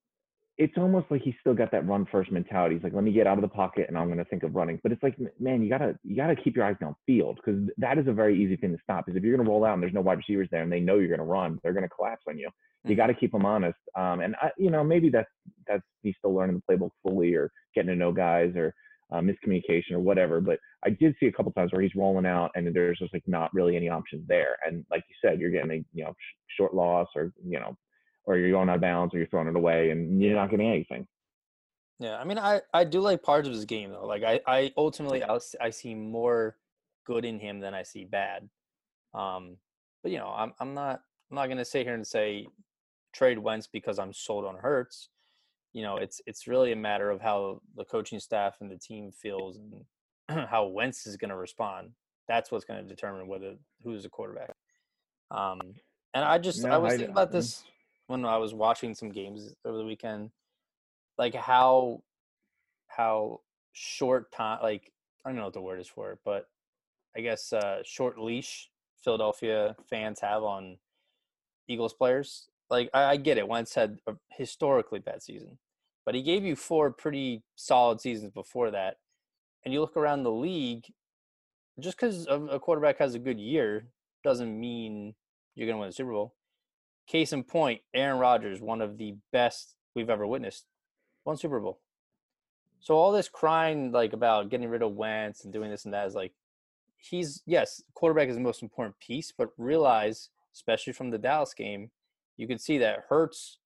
it's 0.60 0.78
almost 0.78 1.06
like 1.10 1.22
he's 1.22 1.36
still 1.40 1.54
got 1.54 1.72
that 1.72 1.88
run 1.88 2.06
first 2.12 2.34
mentality. 2.34 2.76
He's 2.76 2.84
like, 2.84 2.94
let 2.94 3.06
me 3.06 3.14
get 3.14 3.26
out 3.26 3.38
of 3.38 3.42
the 3.42 3.48
pocket 3.48 3.86
and 3.88 3.98
I'm 3.98 4.08
going 4.08 4.18
to 4.18 4.26
think 4.26 4.44
of 4.44 4.56
running. 4.56 4.78
But 4.84 4.92
it's 4.92 5.02
like, 5.02 5.16
man, 5.40 5.64
you 5.64 5.70
gotta 5.70 5.98
you 6.04 6.18
gotta 6.18 6.36
keep 6.36 6.58
your 6.58 6.66
eyes 6.66 6.76
downfield 6.84 7.38
because 7.38 7.70
that 7.78 7.98
is 7.98 8.08
a 8.08 8.12
very 8.12 8.38
easy 8.38 8.58
thing 8.58 8.74
to 8.74 8.84
stop. 8.84 9.06
Because 9.06 9.18
if 9.18 9.24
you're 9.24 9.38
going 9.38 9.46
to 9.46 9.50
roll 9.50 9.64
out 9.64 9.76
and 9.76 9.82
there's 9.82 9.94
no 9.94 10.02
wide 10.02 10.18
receivers 10.18 10.50
there 10.52 10.62
and 10.62 10.72
they 10.72 10.82
know 10.82 10.98
you're 10.98 11.08
going 11.08 11.20
to 11.20 11.24
run, 11.24 11.60
they're 11.64 11.72
going 11.72 11.88
to 11.88 11.90
collapse 11.90 12.24
on 12.28 12.38
you. 12.38 12.50
You 12.84 12.96
got 12.96 13.08
to 13.08 13.14
mm-hmm. 13.14 13.20
keep 13.22 13.32
them 13.32 13.46
honest. 13.46 13.80
Um, 13.96 14.20
and 14.20 14.36
I, 14.42 14.52
you 14.58 14.70
know, 14.70 14.84
maybe 14.84 15.10
that's 15.10 15.30
that's 15.66 15.84
he's 16.04 16.16
still 16.18 16.36
learning 16.36 16.62
the 16.68 16.76
playbook 16.76 16.92
fully 17.04 17.34
or 17.36 17.50
getting 17.74 17.92
to 17.92 17.96
know 17.96 18.12
guys 18.12 18.54
or 18.58 18.74
uh, 19.14 19.22
miscommunication 19.22 19.94
or 19.94 20.00
whatever. 20.00 20.42
But 20.42 20.60
I 20.84 20.90
did 20.90 21.16
see 21.22 21.28
a 21.28 21.32
couple 21.32 21.54
times 21.54 21.72
where 21.72 21.82
he's 21.82 21.96
rolling 21.96 22.26
out 22.26 22.52
and 22.56 22.76
there's 22.76 23.00
just 23.00 23.14
like 23.14 23.24
not 23.28 23.54
really 23.54 23.78
any 23.78 23.88
options 23.88 24.28
there. 24.28 24.58
And 24.68 24.86
like 24.92 25.04
you 25.08 25.16
said, 25.22 25.40
you're 25.40 25.52
getting 25.52 25.72
a 25.72 25.86
you 25.94 26.04
know 26.04 26.12
sh- 26.12 26.56
short 26.58 26.74
loss 26.74 27.08
or 27.16 27.32
you 27.48 27.62
know 27.62 27.78
or 28.26 28.38
you're 28.38 28.52
going 28.52 28.70
out 28.70 28.76
of 28.76 28.82
bounds 28.82 29.14
or 29.14 29.18
you're 29.18 29.28
throwing 29.28 29.48
it 29.48 29.56
away 29.56 29.92
and 29.92 30.22
you're 30.22 30.36
not 30.36 30.50
getting 30.50 30.68
anything. 30.68 31.08
Yeah, 32.00 32.18
I 32.18 32.24
mean, 32.24 32.38
I, 32.38 32.62
I 32.74 32.86
do 32.86 33.02
like 33.02 33.22
parts 33.22 33.48
of 33.48 33.54
his 33.54 33.66
game 33.66 33.92
though. 33.92 34.06
Like 34.06 34.24
I, 34.24 34.40
I 34.48 34.72
ultimately 34.78 35.24
I, 35.24 35.38
I 35.60 35.70
see 35.70 35.94
more 35.94 36.56
good 37.06 37.26
in 37.26 37.40
him 37.40 37.60
than 37.60 37.74
I 37.74 37.84
see 37.84 38.06
bad. 38.06 38.48
Um, 39.14 39.58
but 40.02 40.12
you 40.12 40.18
know, 40.18 40.30
I'm 40.30 40.54
I'm 40.60 40.74
not 40.74 41.02
I'm 41.30 41.36
not 41.36 41.48
gonna 41.48 41.66
sit 41.66 41.86
here 41.86 41.96
and 41.96 42.08
say 42.08 42.48
trade 43.14 43.40
Wentz 43.40 43.68
because 43.68 44.00
I'm 44.00 44.14
sold 44.14 44.46
on 44.46 44.56
Hurts. 44.56 45.10
You 45.74 45.84
know, 45.84 45.98
it's 45.98 46.22
it's 46.26 46.48
really 46.48 46.72
a 46.72 46.76
matter 46.76 47.10
of 47.10 47.20
how 47.20 47.62
the 47.76 47.84
coaching 47.84 48.20
staff 48.20 48.58
and 48.62 48.72
the 48.72 48.78
team 48.78 49.12
feels 49.12 49.58
and 49.58 50.48
how 50.50 50.68
Wentz 50.68 51.06
is 51.06 51.18
gonna 51.18 51.38
respond. 51.38 51.90
That's 52.30 52.50
what's 52.50 52.66
gonna 52.66 52.84
determine 52.84 53.28
whether 53.28 53.56
who's 53.84 54.04
the 54.04 54.10
quarterback. 54.10 54.54
Um, 55.32 55.60
and 56.14 56.24
I 56.24 56.38
just 56.38 56.64
no, 56.64 56.70
I 56.70 56.78
was 56.78 56.94
I, 56.94 56.98
thinking 56.98 57.12
about 57.12 57.32
this 57.32 57.64
when 58.10 58.26
I 58.26 58.38
was 58.38 58.56
watching 58.56 58.96
some 58.96 59.12
games 59.12 59.54
over 59.64 59.78
the 59.78 59.86
weekend, 59.86 60.32
like 61.20 61.36
how 61.36 62.02
how 62.88 63.42
short 63.72 64.32
time 64.32 64.60
like 64.64 64.92
I 65.24 65.30
don't 65.30 65.38
know 65.38 65.46
what 65.46 65.54
the 65.54 65.62
word 65.62 65.80
is 65.80 65.88
for 65.88 66.12
it, 66.14 66.20
but 66.26 66.48
I 67.16 67.22
guess 67.22 67.54
uh, 67.54 67.84
short 67.86 68.18
leash 68.18 68.70
Philadelphia 69.04 69.76
fans 69.88 70.20
have 70.22 70.42
on 70.42 70.78
Eagles 71.68 71.94
players. 71.94 72.48
Like 72.72 72.90
I, 72.96 73.04
I 73.04 73.18
get 73.18 73.38
it, 73.38 73.48
Wentz 73.48 73.76
had 73.76 74.00
a 74.08 74.16
historically 74.32 75.00
bad 75.00 75.22
season, 75.22 75.60
but 76.04 76.16
he 76.16 76.24
gave 76.24 76.44
you 76.44 76.56
four 76.56 76.90
pretty 76.90 77.44
solid 77.56 78.02
seasons 78.02 78.32
before 78.32 78.72
that. 78.72 78.98
And 79.64 79.74
you 79.74 79.82
look 79.82 79.96
around 79.96 80.24
the 80.24 80.32
league, 80.32 80.86
just 81.80 81.96
because 81.96 82.26
a 82.28 82.60
quarterback 82.60 82.98
has 82.98 83.14
a 83.14 83.20
good 83.20 83.40
year 83.40 83.86
doesn't 84.24 84.60
mean 84.60 85.14
you're 85.54 85.68
going 85.68 85.76
to 85.76 85.80
win 85.82 85.90
the 85.90 85.94
Super 85.94 86.12
Bowl. 86.12 86.34
Case 87.10 87.34
in 87.34 87.44
point, 87.44 87.82
Aaron 87.94 88.20
Rodgers, 88.20 88.62
one 88.62 88.82
of 88.82 89.00
the 89.00 89.16
best 89.34 89.76
we've 89.96 90.12
ever 90.12 90.28
witnessed, 90.28 90.68
won 91.26 91.38
Super 91.38 91.60
Bowl. 91.60 91.80
So 92.80 92.96
all 92.96 93.12
this 93.12 93.28
crying 93.28 93.92
like 93.92 94.14
about 94.14 94.50
getting 94.50 94.70
rid 94.70 94.84
of 94.84 94.94
Wentz 94.94 95.44
and 95.44 95.52
doing 95.52 95.72
this 95.72 95.86
and 95.86 95.94
that 95.94 96.08
is 96.08 96.14
like 96.14 96.34
he's 97.00 97.42
yes, 97.48 97.82
quarterback 97.96 98.30
is 98.30 98.36
the 98.36 98.42
most 98.42 98.62
important 98.62 99.00
piece, 99.00 99.34
but 99.36 99.50
realize, 99.58 100.30
especially 100.54 100.94
from 100.94 101.10
the 101.10 101.18
Dallas 101.18 101.54
game, 101.54 101.90
you 102.38 102.48
could 102.48 102.62
see 102.62 102.78
that 102.78 103.06
Hurts, 103.10 103.58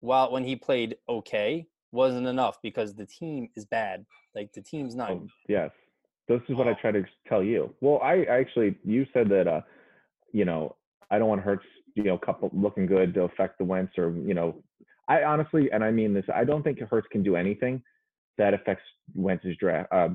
while 0.00 0.30
when 0.30 0.44
he 0.44 0.54
played 0.54 0.96
okay, 1.08 1.66
wasn't 1.90 2.28
enough 2.28 2.58
because 2.62 2.94
the 2.94 3.06
team 3.06 3.48
is 3.56 3.64
bad. 3.64 4.06
Like 4.34 4.52
the 4.52 4.62
team's 4.62 4.94
not. 4.94 5.10
Oh, 5.10 5.26
yes, 5.48 5.70
this 6.28 6.40
is 6.48 6.54
what 6.54 6.68
I 6.68 6.74
try 6.74 6.92
to 6.92 7.04
tell 7.28 7.42
you. 7.42 7.74
Well, 7.80 8.00
I 8.00 8.22
actually 8.24 8.76
you 8.84 9.06
said 9.12 9.28
that 9.30 9.48
uh, 9.48 9.62
you 10.32 10.44
know 10.44 10.76
I 11.10 11.18
don't 11.18 11.28
want 11.28 11.42
Hurts 11.42 11.64
you 11.96 12.04
know, 12.04 12.18
couple 12.18 12.50
looking 12.52 12.86
good 12.86 13.14
to 13.14 13.22
affect 13.22 13.58
the 13.58 13.64
Wentz 13.64 13.92
or, 13.98 14.10
you 14.10 14.34
know, 14.34 14.62
I 15.08 15.22
honestly, 15.22 15.70
and 15.72 15.82
I 15.82 15.90
mean 15.90 16.12
this, 16.12 16.24
I 16.34 16.44
don't 16.44 16.62
think 16.62 16.78
Hurts 16.80 17.06
can 17.10 17.22
do 17.22 17.36
anything 17.36 17.82
that 18.38 18.54
affects 18.54 18.84
Wentz's 19.14 19.56
draft 19.58 19.90
uh, 19.92 20.08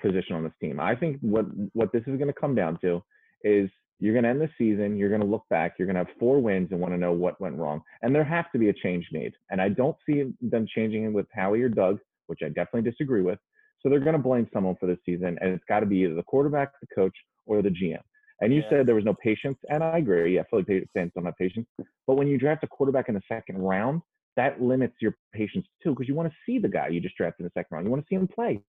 position 0.00 0.34
on 0.34 0.42
this 0.42 0.52
team. 0.60 0.80
I 0.80 0.96
think 0.96 1.18
what 1.20 1.44
what 1.74 1.92
this 1.92 2.02
is 2.06 2.16
going 2.16 2.28
to 2.28 2.32
come 2.32 2.54
down 2.54 2.78
to 2.80 3.02
is 3.44 3.68
you're 3.98 4.14
going 4.14 4.24
to 4.24 4.30
end 4.30 4.40
the 4.40 4.48
season, 4.56 4.96
you're 4.96 5.10
going 5.10 5.20
to 5.20 5.26
look 5.26 5.44
back, 5.50 5.74
you're 5.78 5.86
going 5.86 5.96
to 5.96 6.04
have 6.04 6.18
four 6.18 6.40
wins 6.40 6.68
and 6.70 6.80
want 6.80 6.94
to 6.94 6.98
know 6.98 7.12
what 7.12 7.40
went 7.40 7.56
wrong, 7.56 7.82
and 8.00 8.14
there 8.14 8.24
has 8.24 8.44
to 8.52 8.58
be 8.58 8.68
a 8.68 8.72
change 8.72 9.06
made. 9.12 9.34
And 9.50 9.60
I 9.60 9.68
don't 9.68 9.96
see 10.06 10.32
them 10.40 10.66
changing 10.74 11.04
it 11.04 11.12
with 11.12 11.26
Howie 11.34 11.62
or 11.62 11.68
Doug, 11.68 11.98
which 12.26 12.40
I 12.42 12.48
definitely 12.48 12.90
disagree 12.90 13.22
with. 13.22 13.38
So 13.80 13.88
they're 13.88 14.00
going 14.00 14.16
to 14.16 14.22
blame 14.22 14.48
someone 14.52 14.76
for 14.78 14.86
this 14.86 14.98
season, 15.04 15.36
and 15.40 15.52
it's 15.52 15.64
got 15.68 15.80
to 15.80 15.86
be 15.86 15.98
either 15.98 16.14
the 16.14 16.22
quarterback, 16.22 16.72
the 16.80 16.94
coach, 16.94 17.14
or 17.46 17.60
the 17.62 17.68
GM. 17.68 17.98
And 18.42 18.52
you 18.52 18.60
yeah. 18.60 18.70
said 18.70 18.86
there 18.86 18.96
was 18.96 19.04
no 19.04 19.14
patience, 19.14 19.56
and 19.70 19.84
I 19.84 19.98
agree. 19.98 20.34
Yeah, 20.34 20.42
Philly 20.50 20.64
fans 20.92 21.12
don't 21.14 21.24
have 21.24 21.36
patience. 21.38 21.66
But 22.06 22.16
when 22.16 22.26
you 22.26 22.36
draft 22.38 22.64
a 22.64 22.66
quarterback 22.66 23.08
in 23.08 23.14
the 23.14 23.22
second 23.28 23.58
round, 23.58 24.02
that 24.36 24.60
limits 24.60 24.94
your 25.00 25.16
patience 25.32 25.64
too, 25.82 25.90
because 25.90 26.08
you 26.08 26.14
want 26.14 26.28
to 26.28 26.34
see 26.44 26.58
the 26.58 26.68
guy 26.68 26.88
you 26.88 27.00
just 27.00 27.16
drafted 27.16 27.40
in 27.40 27.44
the 27.44 27.60
second 27.60 27.68
round. 27.70 27.86
You 27.86 27.90
want 27.90 28.02
to 28.02 28.08
see 28.08 28.16
him 28.16 28.26
play. 28.26 28.60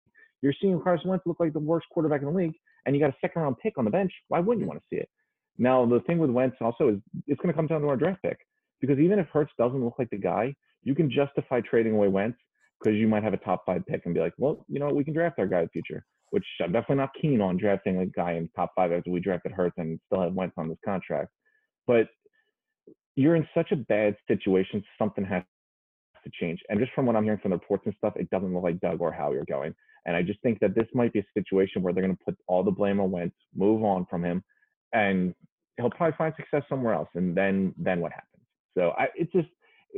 You're 0.44 0.54
seeing 0.62 0.80
Carson 0.80 1.10
Wentz 1.10 1.26
look 1.26 1.40
like 1.40 1.54
the 1.54 1.60
worst 1.60 1.88
quarterback 1.90 2.22
in 2.22 2.28
the 2.28 2.34
league, 2.34 2.54
and 2.86 2.96
you 2.96 3.02
got 3.02 3.10
a 3.10 3.16
second 3.20 3.42
round 3.42 3.58
pick 3.64 3.78
on 3.80 3.86
the 3.86 3.92
bench. 3.92 4.12
Why 4.28 4.40
wouldn't 4.40 4.60
you 4.60 4.66
mm. 4.66 4.70
want 4.70 4.82
to 4.82 4.86
see 4.90 5.00
it? 5.00 5.10
Now 5.58 5.86
the 5.86 6.02
thing 6.02 6.20
with 6.20 6.30
Wentz 6.30 6.58
also 6.62 6.90
is 6.90 6.98
it's 7.26 7.42
going 7.42 7.52
to 7.52 7.58
come 7.58 7.68
down 7.68 7.82
to 7.82 7.88
our 7.88 7.98
draft 7.98 8.22
pick 8.22 8.38
because 8.80 9.00
even 9.00 9.18
if 9.18 9.28
Hurts 9.30 9.54
doesn't 9.58 9.84
look 9.84 9.96
like 9.98 10.10
the 10.12 10.18
guy, 10.18 10.54
you 10.84 10.94
can 10.94 11.10
justify 11.10 11.62
trading 11.62 11.94
away 11.94 12.10
Wentz, 12.10 12.38
because 12.84 12.98
you 12.98 13.08
might 13.08 13.24
have 13.24 13.34
a 13.34 13.38
top 13.38 13.66
five 13.66 13.86
pick 13.88 14.02
and 14.06 14.14
be 14.14 14.20
like, 14.20 14.34
well, 14.38 14.66
you 14.68 14.80
know, 14.80 14.90
we 14.90 15.04
can 15.04 15.14
draft 15.14 15.40
our 15.40 15.48
guy 15.48 15.60
in 15.60 15.66
the 15.66 15.70
future, 15.70 16.06
which 16.32 16.46
I'm 16.62 16.72
definitely 16.72 16.98
not 16.98 17.12
keen 17.20 17.42
on 17.42 17.58
drafting 17.58 18.00
a 18.00 18.06
guy 18.06 18.34
in 18.34 18.50
top 18.56 18.72
five 18.76 18.92
after 18.92 19.10
we 19.10 19.20
drafted 19.20 19.52
Hurts 19.54 19.76
and 19.78 20.00
still 20.08 20.22
have 20.22 20.34
Wentz 20.34 20.56
on 20.58 20.68
this 20.68 20.78
contract. 20.84 21.30
But 21.88 22.08
you're 23.16 23.36
in 23.36 23.48
such 23.54 23.72
a 23.72 23.76
bad 23.76 24.16
situation, 24.28 24.84
something 24.98 25.24
has 25.26 25.44
to 26.24 26.32
change. 26.40 26.60
And 26.70 26.80
just 26.80 26.92
from 26.94 27.06
what 27.06 27.16
I'm 27.16 27.24
hearing 27.24 27.40
from 27.40 27.52
the 27.52 27.58
reports 27.58 27.84
and 27.86 27.94
stuff, 27.98 28.14
it 28.16 28.30
doesn't 28.30 28.54
look 28.54 28.64
like 28.64 28.80
Doug 28.80 29.02
or 29.02 29.12
Howie 29.12 29.38
are 29.38 29.46
going. 29.46 29.74
And 30.06 30.16
I 30.16 30.22
just 30.22 30.42
think 30.42 30.60
that 30.60 30.76
this 30.76 30.88
might 30.94 31.14
be 31.14 31.20
a 31.20 31.26
situation 31.34 31.82
where 31.82 31.94
they're 31.94 32.04
going 32.04 32.18
to 32.18 32.24
put 32.26 32.38
all 32.48 32.64
the 32.64 32.72
blame 32.72 33.00
on 33.00 33.12
Wentz, 33.12 33.36
move 33.56 33.84
on 33.84 34.06
from 34.10 34.26
him, 34.26 34.44
and 34.92 35.34
he'll 35.78 35.90
probably 35.90 36.16
find 36.18 36.34
success 36.36 36.64
somewhere 36.68 36.94
else. 36.94 37.10
And 37.16 37.36
then 37.36 37.74
then 37.78 38.02
what 38.02 38.12
happens? 38.12 38.44
So 38.78 38.94
I, 38.98 39.08
it's 39.16 39.32
just 39.32 39.48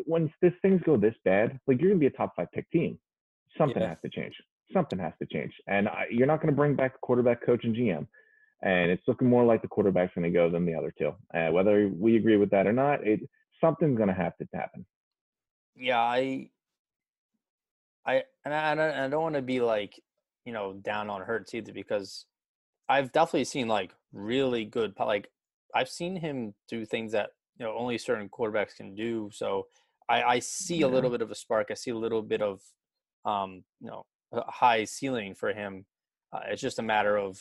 when 0.05 0.31
this 0.41 0.53
things 0.61 0.81
go 0.85 0.97
this 0.97 1.15
bad, 1.23 1.59
like 1.67 1.79
you're 1.79 1.89
going 1.89 1.99
to 1.99 2.09
be 2.09 2.13
a 2.13 2.17
top 2.17 2.35
five 2.35 2.51
pick 2.53 2.69
team. 2.71 2.97
Something 3.57 3.81
yeah. 3.81 3.89
has 3.89 3.97
to 4.03 4.09
change. 4.09 4.33
Something 4.73 4.99
has 4.99 5.13
to 5.19 5.27
change. 5.27 5.53
And 5.67 5.87
I, 5.87 6.05
you're 6.09 6.27
not 6.27 6.41
going 6.41 6.53
to 6.53 6.55
bring 6.55 6.75
back 6.75 6.99
quarterback 7.01 7.45
coach 7.45 7.63
and 7.63 7.75
GM. 7.75 8.07
And 8.63 8.91
it's 8.91 9.03
looking 9.07 9.29
more 9.29 9.45
like 9.45 9.61
the 9.61 9.67
quarterback's 9.67 10.13
going 10.15 10.23
to 10.23 10.35
go 10.35 10.49
than 10.49 10.65
the 10.65 10.73
other 10.73 10.93
two. 10.97 11.13
Uh, 11.33 11.51
whether 11.51 11.89
we 11.89 12.15
agree 12.15 12.37
with 12.37 12.49
that 12.51 12.67
or 12.67 12.73
not, 12.73 13.05
it 13.05 13.21
something's 13.61 13.97
going 13.97 14.09
to 14.09 14.15
have 14.15 14.35
to 14.37 14.47
happen. 14.53 14.85
Yeah, 15.75 15.99
I 15.99 16.49
I 18.05 18.23
and 18.43 18.53
I, 18.53 18.71
and 18.71 18.81
I 18.81 19.07
don't 19.07 19.21
want 19.21 19.35
to 19.35 19.41
be 19.41 19.59
like 19.59 20.01
you 20.45 20.53
know 20.53 20.73
down 20.73 21.09
on 21.09 21.21
Hurts 21.21 21.53
either 21.53 21.73
because 21.73 22.25
I've 22.87 23.11
definitely 23.11 23.45
seen 23.45 23.67
like 23.67 23.91
really 24.13 24.65
good 24.65 24.93
like 24.97 25.29
I've 25.73 25.89
seen 25.89 26.15
him 26.15 26.53
do 26.69 26.85
things 26.85 27.11
that 27.11 27.31
you 27.59 27.65
know 27.65 27.75
only 27.77 27.97
certain 27.97 28.29
quarterbacks 28.29 28.75
can 28.75 28.95
do. 28.95 29.29
So 29.33 29.67
I, 30.07 30.23
I 30.23 30.39
see 30.39 30.77
yeah. 30.77 30.87
a 30.87 30.87
little 30.87 31.09
bit 31.09 31.21
of 31.21 31.31
a 31.31 31.35
spark. 31.35 31.67
I 31.71 31.73
see 31.73 31.91
a 31.91 31.97
little 31.97 32.21
bit 32.21 32.41
of 32.41 32.61
um, 33.25 33.63
you 33.81 33.87
know 33.87 34.05
a 34.31 34.49
high 34.49 34.83
ceiling 34.85 35.35
for 35.35 35.53
him. 35.53 35.85
Uh, 36.33 36.41
it's 36.49 36.61
just 36.61 36.79
a 36.79 36.83
matter 36.83 37.17
of 37.17 37.39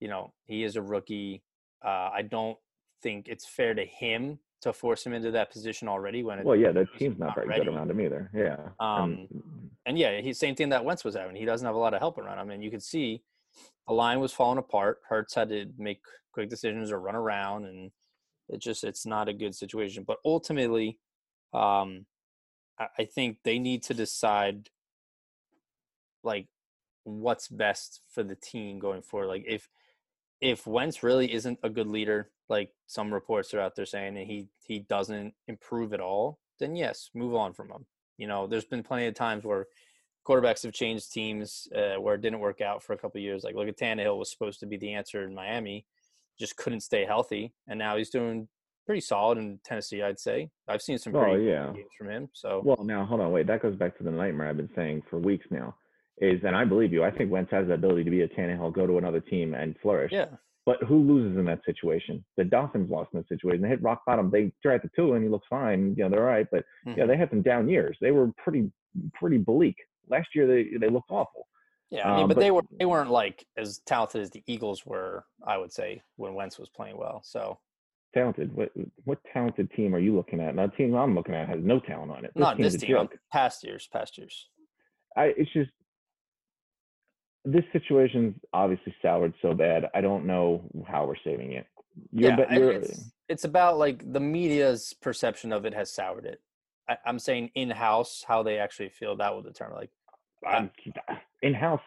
you 0.00 0.08
know 0.08 0.32
he 0.44 0.64
is 0.64 0.76
a 0.76 0.82
rookie. 0.82 1.42
Uh, 1.84 2.10
I 2.12 2.22
don't 2.22 2.58
think 3.02 3.28
it's 3.28 3.46
fair 3.46 3.74
to 3.74 3.84
him 3.84 4.38
to 4.62 4.72
force 4.72 5.04
him 5.04 5.12
into 5.12 5.30
that 5.30 5.52
position 5.52 5.88
already 5.88 6.22
when 6.22 6.42
well 6.42 6.56
yeah 6.56 6.72
the 6.72 6.86
team's 6.98 7.18
not, 7.18 7.26
not 7.26 7.34
very 7.34 7.48
ready. 7.48 7.64
good 7.64 7.74
around 7.74 7.90
him 7.90 8.00
either 8.00 8.30
yeah 8.34 8.56
um 8.80 9.28
and, 9.30 9.42
and 9.84 9.98
yeah 9.98 10.22
he's 10.22 10.38
same 10.38 10.54
thing 10.54 10.70
that 10.70 10.82
Wentz 10.82 11.04
was 11.04 11.14
having 11.14 11.36
he 11.36 11.44
doesn't 11.44 11.66
have 11.66 11.74
a 11.74 11.78
lot 11.78 11.92
of 11.92 12.00
help 12.00 12.16
around 12.16 12.38
him 12.38 12.48
and 12.48 12.64
you 12.64 12.70
could 12.70 12.82
see 12.82 13.20
the 13.86 13.92
line 13.92 14.20
was 14.20 14.32
falling 14.32 14.56
apart 14.56 15.00
Hurts 15.06 15.34
had 15.34 15.50
to 15.50 15.66
make 15.76 16.00
quick 16.32 16.48
decisions 16.48 16.90
or 16.90 16.98
run 16.98 17.14
around 17.14 17.66
and 17.66 17.90
it 18.48 18.58
just 18.58 18.84
it's 18.84 19.04
not 19.04 19.28
a 19.28 19.34
good 19.34 19.54
situation 19.54 20.02
but 20.02 20.16
ultimately 20.24 20.98
um 21.54 22.06
I, 22.76 23.04
think 23.04 23.38
they 23.44 23.60
need 23.60 23.84
to 23.84 23.94
decide 23.94 24.68
like 26.24 26.48
what's 27.04 27.46
best 27.46 28.00
for 28.08 28.24
the 28.24 28.34
team 28.34 28.80
going 28.80 29.02
forward 29.02 29.28
like 29.28 29.44
if 29.46 29.68
if 30.44 30.66
Wentz 30.66 31.02
really 31.02 31.32
isn't 31.32 31.58
a 31.62 31.70
good 31.70 31.86
leader, 31.86 32.30
like 32.50 32.70
some 32.86 33.12
reports 33.12 33.54
are 33.54 33.60
out 33.60 33.74
there 33.76 33.86
saying, 33.86 34.18
and 34.18 34.26
he 34.26 34.48
he 34.66 34.80
doesn't 34.80 35.32
improve 35.48 35.94
at 35.94 36.00
all, 36.00 36.38
then 36.60 36.76
yes, 36.76 37.08
move 37.14 37.34
on 37.34 37.54
from 37.54 37.70
him. 37.70 37.86
You 38.18 38.26
know, 38.26 38.46
there's 38.46 38.66
been 38.66 38.82
plenty 38.82 39.06
of 39.06 39.14
times 39.14 39.44
where 39.44 39.66
quarterbacks 40.26 40.62
have 40.62 40.74
changed 40.74 41.12
teams 41.12 41.66
uh, 41.74 42.00
where 42.00 42.14
it 42.14 42.20
didn't 42.20 42.40
work 42.40 42.60
out 42.60 42.82
for 42.82 42.92
a 42.92 42.98
couple 42.98 43.20
years. 43.22 43.42
Like 43.42 43.54
look 43.54 43.68
at 43.68 43.78
Tannehill 43.78 44.18
was 44.18 44.30
supposed 44.30 44.60
to 44.60 44.66
be 44.66 44.76
the 44.76 44.92
answer 44.92 45.24
in 45.24 45.34
Miami, 45.34 45.86
just 46.38 46.56
couldn't 46.56 46.80
stay 46.80 47.06
healthy, 47.06 47.54
and 47.66 47.78
now 47.78 47.96
he's 47.96 48.10
doing 48.10 48.48
pretty 48.86 49.00
solid 49.00 49.38
in 49.38 49.58
Tennessee. 49.64 50.02
I'd 50.02 50.20
say 50.20 50.50
I've 50.68 50.82
seen 50.82 50.98
some 50.98 51.14
oh, 51.16 51.34
yeah. 51.34 51.72
games 51.74 51.88
from 51.96 52.10
him. 52.10 52.28
So 52.32 52.62
well, 52.64 52.84
now 52.84 53.04
hold 53.04 53.20
on, 53.20 53.32
wait, 53.32 53.46
that 53.46 53.62
goes 53.62 53.76
back 53.76 53.96
to 53.98 54.04
the 54.04 54.10
nightmare 54.10 54.48
I've 54.48 54.56
been 54.56 54.70
saying 54.74 55.02
for 55.08 55.18
weeks 55.18 55.46
now 55.50 55.74
is, 56.18 56.40
and 56.44 56.54
I 56.54 56.64
believe 56.64 56.92
you, 56.92 57.04
I 57.04 57.10
think 57.10 57.30
Wentz 57.30 57.50
has 57.50 57.66
the 57.66 57.74
ability 57.74 58.04
to 58.04 58.10
be 58.10 58.22
a 58.22 58.28
Tannehill, 58.28 58.72
go 58.72 58.86
to 58.86 58.98
another 58.98 59.20
team 59.20 59.54
and 59.54 59.74
flourish. 59.82 60.12
Yeah. 60.12 60.26
But 60.66 60.82
who 60.84 60.96
loses 60.96 61.36
in 61.36 61.44
that 61.44 61.60
situation? 61.66 62.24
The 62.36 62.44
Dolphins 62.44 62.90
lost 62.90 63.10
in 63.12 63.20
that 63.20 63.28
situation. 63.28 63.62
They 63.62 63.68
hit 63.68 63.82
rock 63.82 64.02
bottom. 64.06 64.30
They 64.30 64.50
drafted 64.62 64.92
two, 64.96 65.12
and 65.12 65.22
he 65.22 65.28
looks 65.28 65.46
fine. 65.50 65.94
You 65.96 66.04
know, 66.04 66.10
they're 66.10 66.20
all 66.20 66.26
right. 66.26 66.46
But 66.50 66.64
mm-hmm. 66.86 66.98
yeah, 66.98 67.06
they 67.06 67.18
had 67.18 67.28
some 67.28 67.42
down 67.42 67.68
years. 67.68 67.98
They 68.00 68.12
were 68.12 68.30
pretty, 68.42 68.70
pretty 69.12 69.36
bleak. 69.36 69.76
Last 70.08 70.28
year, 70.34 70.46
they 70.46 70.78
they 70.78 70.88
looked 70.88 71.10
awful. 71.10 71.48
Yeah, 71.90 72.10
I 72.10 72.14
mean, 72.14 72.22
um, 72.22 72.28
but, 72.28 72.36
but, 72.36 72.40
they 72.40 72.50
were 72.50 72.62
they 72.78 72.86
weren't 72.86 73.10
like 73.10 73.44
as 73.58 73.80
talented 73.84 74.22
as 74.22 74.30
the 74.30 74.42
Eagles 74.46 74.86
were. 74.86 75.26
I 75.46 75.58
would 75.58 75.72
say 75.72 76.02
when 76.16 76.32
Wentz 76.32 76.58
was 76.58 76.70
playing 76.70 76.96
well. 76.96 77.20
So 77.24 77.58
talented. 78.14 78.54
What 78.54 78.70
what 79.04 79.18
talented 79.32 79.70
team 79.72 79.94
are 79.94 79.98
you 79.98 80.14
looking 80.14 80.40
at? 80.40 80.54
Now, 80.54 80.66
the 80.66 80.72
team 80.72 80.94
I'm 80.94 81.14
looking 81.14 81.34
at 81.34 81.48
has 81.48 81.58
no 81.62 81.80
talent 81.80 82.10
on 82.10 82.24
it. 82.24 82.32
This 82.34 82.40
Not 82.40 82.58
this 82.58 82.76
team. 82.76 83.08
Past 83.32 83.64
years, 83.64 83.88
past 83.92 84.16
years. 84.16 84.48
I 85.16 85.34
it's 85.36 85.52
just 85.52 85.70
this 87.44 87.64
situation's 87.72 88.34
obviously 88.52 88.94
soured 89.02 89.34
so 89.42 89.52
bad. 89.52 89.90
I 89.94 90.00
don't 90.00 90.24
know 90.24 90.62
how 90.86 91.06
we're 91.06 91.16
saving 91.22 91.52
it. 91.52 91.66
You're, 92.10 92.30
yeah, 92.30 92.46
it's, 92.50 93.10
it's 93.28 93.44
about 93.44 93.78
like 93.78 94.12
the 94.12 94.20
media's 94.20 94.94
perception 95.00 95.52
of 95.52 95.64
it 95.64 95.74
has 95.74 95.92
soured 95.92 96.24
it. 96.24 96.40
I, 96.88 96.96
am 97.06 97.18
saying 97.18 97.50
in 97.54 97.70
house, 97.70 98.24
how 98.26 98.42
they 98.42 98.58
actually 98.58 98.88
feel 98.88 99.16
that 99.16 99.32
will 99.32 99.42
determine. 99.42 99.76
Like 99.76 99.90
in 101.42 101.54
house, 101.54 101.80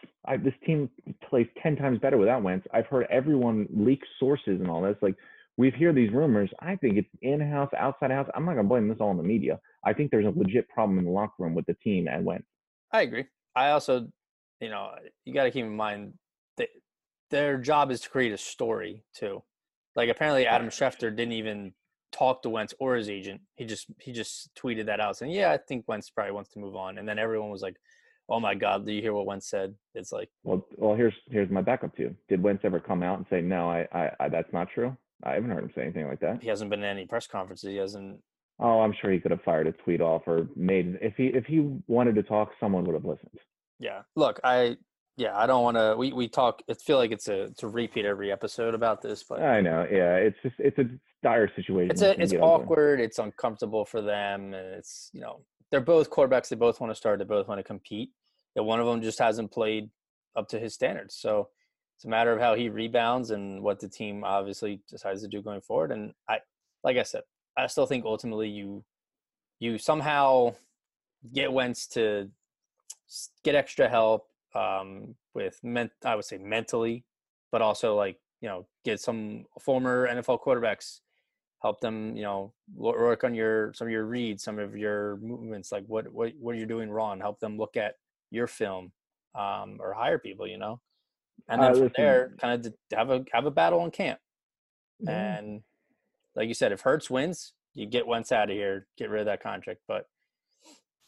this 0.44 0.54
team 0.66 0.90
plays 1.28 1.48
ten 1.62 1.76
times 1.76 2.00
better 2.00 2.18
without 2.18 2.44
Wentz. 2.44 2.68
I've 2.74 2.88
heard 2.88 3.08
everyone 3.10 3.68
leak 3.76 4.02
sources 4.20 4.62
and 4.62 4.70
all 4.70 4.82
this. 4.82 4.96
Like 5.02 5.16
we've 5.58 5.76
heard 5.76 5.96
these 5.96 6.12
rumors. 6.12 6.50
I 6.60 6.76
think 6.76 6.98
it's 6.98 7.10
in 7.22 7.42
house, 7.42 7.72
outside 7.78 8.12
house. 8.12 8.30
I'm 8.36 8.46
not 8.46 8.56
gonna 8.56 8.68
blame 8.68 8.88
this 8.88 8.98
all 9.00 9.10
on 9.10 9.18
the 9.18 9.24
media. 9.24 9.60
I 9.84 9.94
think 9.94 10.12
there's 10.12 10.26
a 10.26 10.38
legit 10.38 10.70
problem 10.70 11.00
in 11.00 11.06
the 11.06 11.12
locker 11.12 11.34
room 11.40 11.56
with 11.56 11.66
the 11.66 11.74
team 11.76 12.08
and 12.08 12.26
Wentz. 12.26 12.48
I 12.92 13.02
agree. 13.02 13.26
I 13.56 13.72
also 13.72 14.08
you 14.60 14.70
know, 14.70 14.92
you 15.26 15.34
got 15.34 15.44
to 15.44 15.52
keep 15.52 15.66
in 15.66 15.76
mind 15.76 16.14
that 16.58 16.70
their 17.30 17.58
job 17.58 17.92
is 17.92 18.02
to 18.02 18.10
create 18.10 18.34
a 18.34 18.38
story 18.38 19.04
too. 19.14 19.44
Like 19.96 20.10
apparently 20.10 20.46
Adam 20.46 20.70
Schefter 20.70 21.16
didn't 21.16 21.34
even 21.34 21.74
talk 22.12 22.42
to 22.44 22.50
Wentz 22.50 22.74
or 22.80 22.96
his 22.96 23.10
agent. 23.10 23.42
He 23.56 23.66
just 23.66 23.88
he 24.00 24.12
just 24.12 24.50
tweeted 24.56 24.86
that 24.86 25.00
out 25.00 25.18
saying, 25.18 25.32
"Yeah, 25.32 25.52
I 25.52 25.58
think 25.58 25.88
Wentz 25.88 26.10
probably 26.10 26.34
wants 26.34 26.52
to 26.52 26.60
move 26.60 26.76
on." 26.76 26.98
And 26.98 27.08
then 27.08 27.18
everyone 27.18 27.50
was 27.50 27.62
like, 27.62 27.78
"Oh 28.30 28.40
my 28.40 28.54
God, 28.54 28.86
do 28.86 28.92
you 28.92 29.02
hear 29.02 29.14
what 29.14 29.26
Wentz 29.26 29.50
said?" 29.50 29.74
It's 29.96 30.12
like, 30.12 30.30
well, 30.44 30.66
well, 30.78 30.96
here's 30.96 31.16
here's 31.30 31.50
my 31.50 31.62
backup 31.62 31.96
to 31.96 32.04
you. 32.04 32.16
Did 32.30 32.44
Wentz 32.44 32.64
ever 32.64 32.80
come 32.80 33.02
out 33.02 33.18
and 33.18 33.26
say, 33.30 33.42
"No, 33.42 33.70
I, 33.70 33.88
I, 33.92 34.12
I 34.20 34.30
that's 34.30 34.54
not 34.54 34.70
true"? 34.70 34.96
I 35.24 35.34
haven't 35.34 35.50
heard 35.50 35.64
him 35.64 35.72
say 35.74 35.82
anything 35.82 36.08
like 36.08 36.20
that. 36.20 36.42
He 36.42 36.48
hasn't 36.48 36.70
been 36.70 36.80
in 36.80 36.86
any 36.86 37.06
press 37.06 37.28
conferences. 37.28 37.70
He 37.70 37.78
hasn't. 37.78 38.20
Oh, 38.60 38.82
I'm 38.82 38.94
sure 39.00 39.12
he 39.12 39.20
could 39.20 39.32
have 39.32 39.42
fired 39.44 39.68
a 39.68 39.72
tweet 39.72 40.02
off 40.02 40.24
or 40.28 40.48
made 40.56 40.98
if 41.02 41.16
he 41.16 41.28
if 41.28 41.46
he 41.46 41.68
wanted 41.88 42.16
to 42.16 42.24
talk, 42.24 42.52
someone 42.60 42.84
would 42.86 42.94
have 42.94 43.06
listened. 43.06 43.40
Yeah. 43.80 44.02
Look, 44.16 44.40
I 44.44 44.78
yeah, 45.18 45.36
I 45.36 45.48
don't 45.48 45.64
want 45.64 45.78
to. 45.78 45.96
We 45.98 46.14
we 46.14 46.28
talk. 46.28 46.62
It 46.68 46.80
feel 46.82 46.98
like 46.98 47.12
it's 47.12 47.28
a 47.28 47.44
it's 47.44 47.64
a 47.64 47.68
repeat 47.68 48.06
every 48.06 48.32
episode 48.32 48.76
about 48.76 49.02
this, 49.02 49.24
but 49.24 49.42
I 49.42 49.62
know. 49.62 49.86
Yeah, 49.92 50.16
it's 50.16 50.38
just 50.44 50.56
it's 50.60 50.78
a 50.78 50.86
dire 51.24 51.52
situation. 51.56 51.92
It's 51.92 52.04
a, 52.04 52.22
it's 52.22 52.34
awkward. 52.34 53.00
It's 53.00 53.18
uncomfortable 53.18 53.84
for 53.86 54.02
them, 54.02 54.54
and 54.54 54.76
it's 54.76 55.10
you 55.14 55.22
know 55.22 55.42
they're 55.72 55.82
both 55.82 56.12
quarterbacks. 56.12 56.50
They 56.50 56.56
both 56.56 56.80
want 56.80 56.92
to 56.92 56.96
start. 56.96 57.20
They 57.20 57.26
both 57.26 57.48
want 57.48 57.60
to 57.60 57.64
compete. 57.64 58.12
And 58.56 58.66
one 58.66 58.80
of 58.80 58.86
them 58.86 59.02
just 59.02 59.20
hasn't 59.20 59.52
played 59.52 59.90
up 60.36 60.48
to 60.50 60.60
his 60.60 60.74
standards. 60.74 61.16
So 61.16 61.50
it's 61.98 62.06
a 62.06 62.10
matter 62.10 62.32
of 62.32 62.40
how 62.40 62.54
he 62.54 62.70
rebounds 62.70 63.32
and 63.32 63.64
what 63.64 63.80
the 63.80 63.90
team 63.90 64.24
obviously 64.24 64.80
decides 64.88 65.24
to 65.24 65.28
do 65.28 65.42
going 65.42 65.62
forward. 65.62 65.92
And 65.92 66.14
I, 66.30 66.38
like 66.84 66.96
I 66.96 67.02
said, 67.02 67.24
I 67.58 67.66
still 67.66 67.88
think 67.88 68.06
ultimately 68.06 68.48
you 68.48 68.84
you 69.60 69.80
somehow 69.80 70.54
get 71.34 71.52
Wentz 71.52 71.88
to 71.88 72.30
get 73.44 73.56
extra 73.56 73.90
help 73.90 74.28
um, 74.54 75.16
with 75.34 75.60
ment 75.64 75.92
I 76.06 76.14
would 76.14 76.26
say 76.26 76.38
mentally, 76.38 77.04
but 77.52 77.64
also 77.64 77.96
like 77.96 78.20
you 78.42 78.48
know 78.48 78.68
get 78.86 79.00
some 79.00 79.46
former 79.60 80.08
NFL 80.08 80.44
quarterbacks 80.44 81.00
help 81.64 81.82
them 81.82 82.16
you 82.16 82.22
know 82.22 82.54
work 82.76 83.24
on 83.24 83.34
your 83.34 83.74
some 83.74 83.88
of 83.88 83.92
your 83.92 84.06
reads 84.06 84.44
some 84.44 84.60
of 84.60 84.78
your 84.78 85.18
movements 85.18 85.72
like 85.72 85.84
what 85.88 86.08
what 86.14 86.32
what 86.40 86.52
you're 86.52 86.62
you 86.62 86.66
doing 86.68 86.92
wrong 86.92 87.20
help 87.20 87.40
them 87.40 87.58
look 87.58 87.76
at 87.76 87.96
your 88.30 88.46
film 88.46 88.92
um, 89.34 89.78
or 89.80 89.92
hire 89.94 90.20
people 90.20 90.46
you 90.46 90.60
know 90.60 90.80
and 91.50 91.62
then 91.62 91.72
uh, 91.72 91.76
from 91.76 91.92
there 91.96 92.34
kind 92.40 92.66
of 92.66 92.74
have 92.94 93.10
a 93.10 93.26
have 93.34 93.46
a 93.46 93.52
battle 93.52 93.84
in 93.86 93.92
camp 93.92 94.20
and 95.08 95.62
like 96.36 96.48
you 96.48 96.54
said 96.54 96.72
if 96.72 96.82
Hurts 96.82 97.10
wins 97.10 97.54
you 97.74 97.86
get 97.86 98.08
Wentz 98.08 98.32
out 98.32 98.50
of 98.50 98.56
here 98.56 98.88
get 98.98 99.10
rid 99.10 99.22
of 99.22 99.26
that 99.28 99.44
contract 99.44 99.82
but 99.88 100.08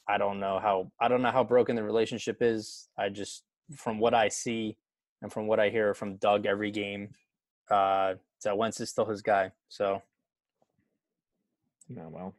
I 0.09 0.17
don't 0.17 0.39
know 0.39 0.57
how 0.59 0.91
I 0.99 1.07
don't 1.07 1.21
know 1.21 1.29
how 1.29 1.43
broken 1.43 1.75
the 1.75 1.83
relationship 1.83 2.37
is. 2.41 2.89
I 2.97 3.09
just 3.09 3.43
from 3.75 3.99
what 3.99 4.15
I 4.15 4.27
see 4.27 4.75
and 5.21 5.31
from 5.31 5.45
what 5.45 5.59
I 5.59 5.69
hear 5.69 5.93
from 5.93 6.15
Doug 6.15 6.47
every 6.47 6.71
game, 6.71 7.09
uh, 7.69 8.15
that 8.43 8.57
Wentz 8.57 8.79
is 8.79 8.89
still 8.89 9.05
his 9.05 9.21
guy. 9.21 9.51
So, 9.67 10.01
Yeah, 11.87 12.07
well, 12.07 12.33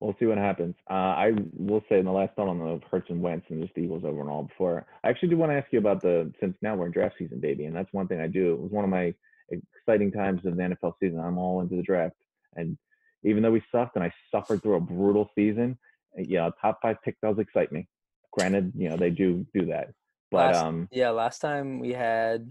we'll 0.00 0.16
see 0.18 0.26
what 0.26 0.38
happens. 0.38 0.74
Uh, 0.90 0.94
I 0.94 1.32
will 1.56 1.84
say 1.88 1.98
in 1.98 2.06
the 2.06 2.12
last 2.12 2.34
thought 2.34 2.48
on 2.48 2.58
the 2.58 2.80
Hurts 2.90 3.10
and 3.10 3.22
Wentz 3.22 3.46
and 3.50 3.62
just 3.62 3.74
the 3.74 3.82
Eagles 3.82 4.02
overall 4.04 4.44
before 4.44 4.86
I 5.04 5.10
actually 5.10 5.28
do 5.28 5.36
want 5.36 5.52
to 5.52 5.56
ask 5.56 5.66
you 5.72 5.78
about 5.78 6.00
the 6.02 6.32
since 6.40 6.56
now 6.62 6.74
we're 6.74 6.86
in 6.86 6.92
draft 6.92 7.16
season, 7.18 7.38
baby, 7.38 7.66
and 7.66 7.76
that's 7.76 7.92
one 7.92 8.08
thing 8.08 8.20
I 8.20 8.26
do. 8.26 8.54
It 8.54 8.60
was 8.60 8.72
one 8.72 8.84
of 8.84 8.90
my 8.90 9.14
exciting 9.50 10.10
times 10.10 10.44
of 10.46 10.56
the 10.56 10.62
NFL 10.62 10.94
season. 11.00 11.20
I'm 11.20 11.38
all 11.38 11.60
into 11.60 11.76
the 11.76 11.82
draft, 11.82 12.16
and 12.56 12.76
even 13.22 13.42
though 13.42 13.50
we 13.50 13.62
sucked 13.70 13.96
and 13.96 14.04
I 14.04 14.12
suffered 14.30 14.62
through 14.62 14.76
a 14.76 14.80
brutal 14.80 15.30
season, 15.34 15.78
yeah, 16.16 16.48
top 16.60 16.78
five 16.80 16.96
pick 17.04 17.20
does 17.20 17.38
excite 17.38 17.70
me. 17.70 17.86
Granted, 18.32 18.72
you 18.76 18.88
know 18.88 18.96
they 18.96 19.10
do 19.10 19.46
do 19.54 19.66
that, 19.66 19.92
but 20.30 20.52
Last- 20.54 20.64
um, 20.64 20.88
Yeah, 20.90 21.10
last 21.10 21.40
time 21.40 21.78
we 21.78 21.92
had, 21.92 22.50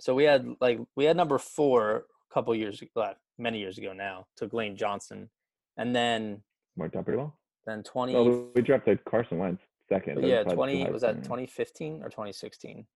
so 0.00 0.14
we 0.14 0.24
had 0.24 0.46
like 0.60 0.80
we 0.96 1.04
had 1.04 1.16
number 1.16 1.38
four 1.38 2.06
a 2.30 2.34
couple 2.34 2.54
years 2.54 2.80
ago, 2.80 3.12
many 3.36 3.58
years 3.58 3.76
ago 3.76 3.92
now. 3.92 4.26
Took 4.36 4.54
Lane 4.54 4.76
Johnson, 4.76 5.28
and 5.76 5.94
then 5.94 6.42
worked 6.76 6.96
out 6.96 7.04
pretty 7.04 7.18
well. 7.18 7.36
then 7.66 7.82
twenty. 7.82 8.14
Oh, 8.14 8.48
we 8.54 8.62
drafted 8.62 9.04
Carson 9.04 9.38
Wentz 9.38 9.62
second. 9.88 10.16
That 10.20 10.26
yeah, 10.26 10.42
probably 10.42 10.56
twenty 10.56 10.90
was 10.90 11.02
that 11.02 11.24
twenty 11.24 11.46
fifteen 11.46 12.02
or 12.02 12.08
twenty 12.08 12.32
sixteen? 12.32 12.86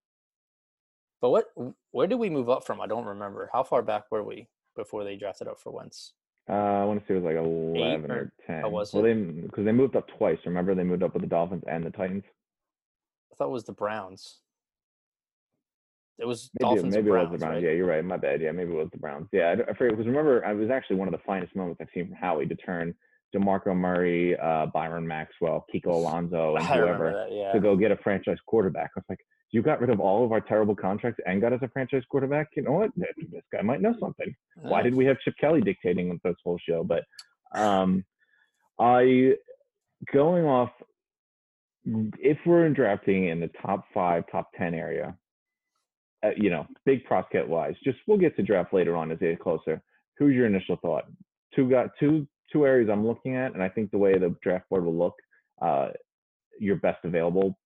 But 1.20 1.30
what? 1.30 1.47
Where 1.90 2.06
did 2.06 2.16
we 2.16 2.30
move 2.30 2.49
up 2.49 2.64
from? 2.64 2.80
I 2.80 2.87
don't 2.87 3.04
remember. 3.06 3.50
How 3.52 3.62
far 3.62 3.82
back 3.82 4.04
were 4.11 4.23
we 4.23 4.49
before 4.76 5.04
they 5.04 5.16
drafted 5.16 5.49
up 5.49 5.61
for 5.61 5.73
Wentz? 5.73 6.12
Uh, 6.49 6.52
I 6.54 6.85
want 6.85 7.00
to 7.00 7.06
say 7.06 7.14
it 7.14 7.23
was 7.23 7.25
like 7.25 7.37
eleven 7.37 8.11
or- 8.11 8.14
or, 8.16 8.32
ten. 8.47 8.62
oh, 8.64 8.68
was 8.70 8.92
well, 8.94 9.04
it? 9.04 9.14
they 9.14 9.20
because 9.42 9.64
they 9.64 9.73
moved 9.73 9.97
up 9.97 10.06
twice. 10.16 10.38
Remember, 10.47 10.75
they 10.75 10.85
moved 10.85 11.02
up 11.02 11.12
with 11.12 11.23
the 11.23 11.28
Dolphins 11.28 11.64
and 11.66 11.85
the 11.85 11.90
Titans. 11.90 12.25
I 13.32 13.37
thought 13.37 13.49
it 13.49 13.52
was 13.52 13.64
the 13.64 13.73
Browns. 13.73 14.38
It 16.18 16.26
was 16.26 16.50
Maybe, 16.58 16.64
Dolphins. 16.68 16.94
maybe 16.97 17.11
and 17.11 17.16
it 17.18 17.20
was 17.20 17.30
the 17.30 17.38
Browns. 17.38 17.54
right? 17.54 17.62
Yeah, 17.62 17.70
you're 17.76 17.87
right. 17.87 18.04
My 18.04 18.16
bad. 18.16 18.40
Yeah, 18.40 18.50
maybe 18.50 18.73
it 18.73 18.76
was 18.76 18.88
the 18.90 18.99
Browns. 18.99 19.28
Yeah, 19.30 19.50
I, 19.50 19.70
I 19.70 19.75
forget 19.75 19.90
because 19.90 20.06
remember, 20.06 20.44
I 20.44 20.52
was 20.52 20.68
actually 20.70 20.97
one 20.97 21.06
of 21.06 21.12
the 21.12 21.20
finest 21.25 21.54
moments 21.54 21.80
I've 21.80 21.88
seen 21.94 22.06
from 22.06 22.16
Howie 22.16 22.47
to 22.47 22.56
turn 22.56 22.92
Demarco 23.35 23.75
Murray, 23.76 24.37
uh, 24.38 24.66
Byron 24.66 25.06
Maxwell, 25.06 25.64
Kiko 25.73 25.87
Alonso, 25.94 26.56
and 26.56 26.64
whoever 26.66 27.12
that. 27.12 27.35
Yeah. 27.35 27.52
to 27.52 27.61
go 27.61 27.76
get 27.76 27.90
a 27.90 27.97
franchise 27.97 28.38
quarterback. 28.47 28.90
I 28.97 29.00
was 29.00 29.04
like, 29.08 29.20
you 29.50 29.62
got 29.62 29.80
rid 29.80 29.90
of 29.90 29.99
all 30.00 30.25
of 30.25 30.32
our 30.32 30.40
terrible 30.40 30.76
contracts 30.76 31.20
and 31.26 31.40
got 31.40 31.52
us 31.54 31.61
a 31.62 31.68
franchise 31.68 32.02
quarterback. 32.11 32.49
You 32.54 32.62
know 32.62 32.73
what? 32.73 32.90
This 32.97 33.42
guy 33.52 33.62
might 33.62 33.80
know 33.80 33.94
something. 33.99 34.35
Why 34.56 34.82
did 34.82 34.94
we 34.94 35.06
have 35.06 35.18
Chip 35.20 35.35
Kelly 35.40 35.62
dictating 35.62 36.20
this 36.23 36.37
whole 36.44 36.58
show? 36.68 36.85
But 36.85 37.04
um, 37.54 38.04
I 38.78 39.35
going 40.12 40.44
off 40.44 40.70
if 42.18 42.38
we're 42.44 42.66
in 42.66 42.75
drafting 42.75 43.28
in 43.28 43.40
the 43.40 43.50
top 43.62 43.85
five, 43.94 44.25
top 44.30 44.50
ten 44.56 44.75
area, 44.75 45.16
uh, 46.23 46.30
you 46.37 46.50
know, 46.50 46.66
big 46.85 47.04
prospect 47.04 47.49
wise, 47.49 47.75
just 47.85 47.99
we'll 48.06 48.18
get 48.18 48.37
to 48.37 48.42
draft 48.42 48.75
later 48.75 48.97
on 48.97 49.11
as 49.11 49.18
they 49.18 49.30
get 49.30 49.40
closer. 49.40 49.80
Who's 50.18 50.35
your 50.35 50.47
initial 50.47 50.76
thought? 50.82 51.04
Two 51.54 51.70
got 51.70 51.90
two 51.99 52.26
two 52.52 52.67
areas 52.67 52.88
I'm 52.90 53.07
looking 53.07 53.37
at, 53.37 53.55
and 53.55 53.62
I 53.62 53.69
think 53.69 53.90
the 53.90 53.99
way 53.99 54.19
the 54.19 54.35
draft 54.43 54.69
board 54.69 54.85
will 54.85 54.97
look, 54.97 55.14
uh, 55.61 55.88
your 56.59 56.76
best 56.76 57.05
available 57.05 57.59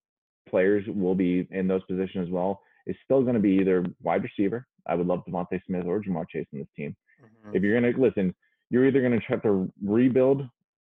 players 0.48 0.84
will 0.88 1.14
be 1.14 1.46
in 1.50 1.68
those 1.68 1.82
positions 1.84 2.26
as 2.26 2.32
well. 2.32 2.60
Is 2.86 2.96
still 3.04 3.22
going 3.22 3.34
to 3.34 3.40
be 3.40 3.52
either 3.60 3.84
wide 4.02 4.24
receiver. 4.24 4.66
I 4.86 4.96
would 4.96 5.06
love 5.06 5.24
DeVonta 5.24 5.60
Smith 5.66 5.84
or 5.86 6.00
Ja'Marr 6.02 6.28
Chase 6.28 6.46
in 6.52 6.58
this 6.58 6.68
team. 6.76 6.96
Mhm. 7.22 7.54
If 7.54 7.62
you're 7.62 7.80
going 7.80 7.92
to 7.92 8.00
listen, 8.00 8.34
you're 8.70 8.86
either 8.86 9.00
going 9.00 9.18
to 9.18 9.26
have 9.26 9.42
to 9.42 9.72
rebuild 9.84 10.48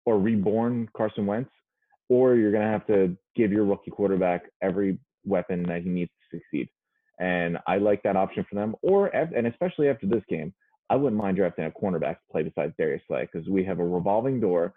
or 0.05 0.19
reborn 0.19 0.89
Carson 0.95 1.25
Wentz, 1.25 1.49
or 2.09 2.35
you're 2.35 2.51
going 2.51 2.63
to 2.63 2.69
have 2.69 2.85
to 2.87 3.17
give 3.35 3.51
your 3.51 3.65
rookie 3.65 3.91
quarterback 3.91 4.49
every 4.61 4.99
weapon 5.25 5.63
that 5.63 5.83
he 5.83 5.89
needs 5.89 6.11
to 6.31 6.37
succeed. 6.37 6.69
And 7.19 7.57
I 7.67 7.77
like 7.77 8.03
that 8.03 8.15
option 8.15 8.45
for 8.49 8.55
them. 8.55 8.75
Or 8.81 9.07
and 9.07 9.47
especially 9.47 9.89
after 9.89 10.07
this 10.07 10.23
game, 10.29 10.53
I 10.89 10.95
wouldn't 10.95 11.21
mind 11.21 11.37
drafting 11.37 11.65
a 11.65 11.71
cornerback 11.71 12.15
to 12.15 12.31
play 12.31 12.43
besides 12.43 12.73
Darius 12.77 13.01
Slay 13.07 13.27
because 13.31 13.47
we 13.49 13.63
have 13.65 13.79
a 13.79 13.85
revolving 13.85 14.39
door. 14.39 14.73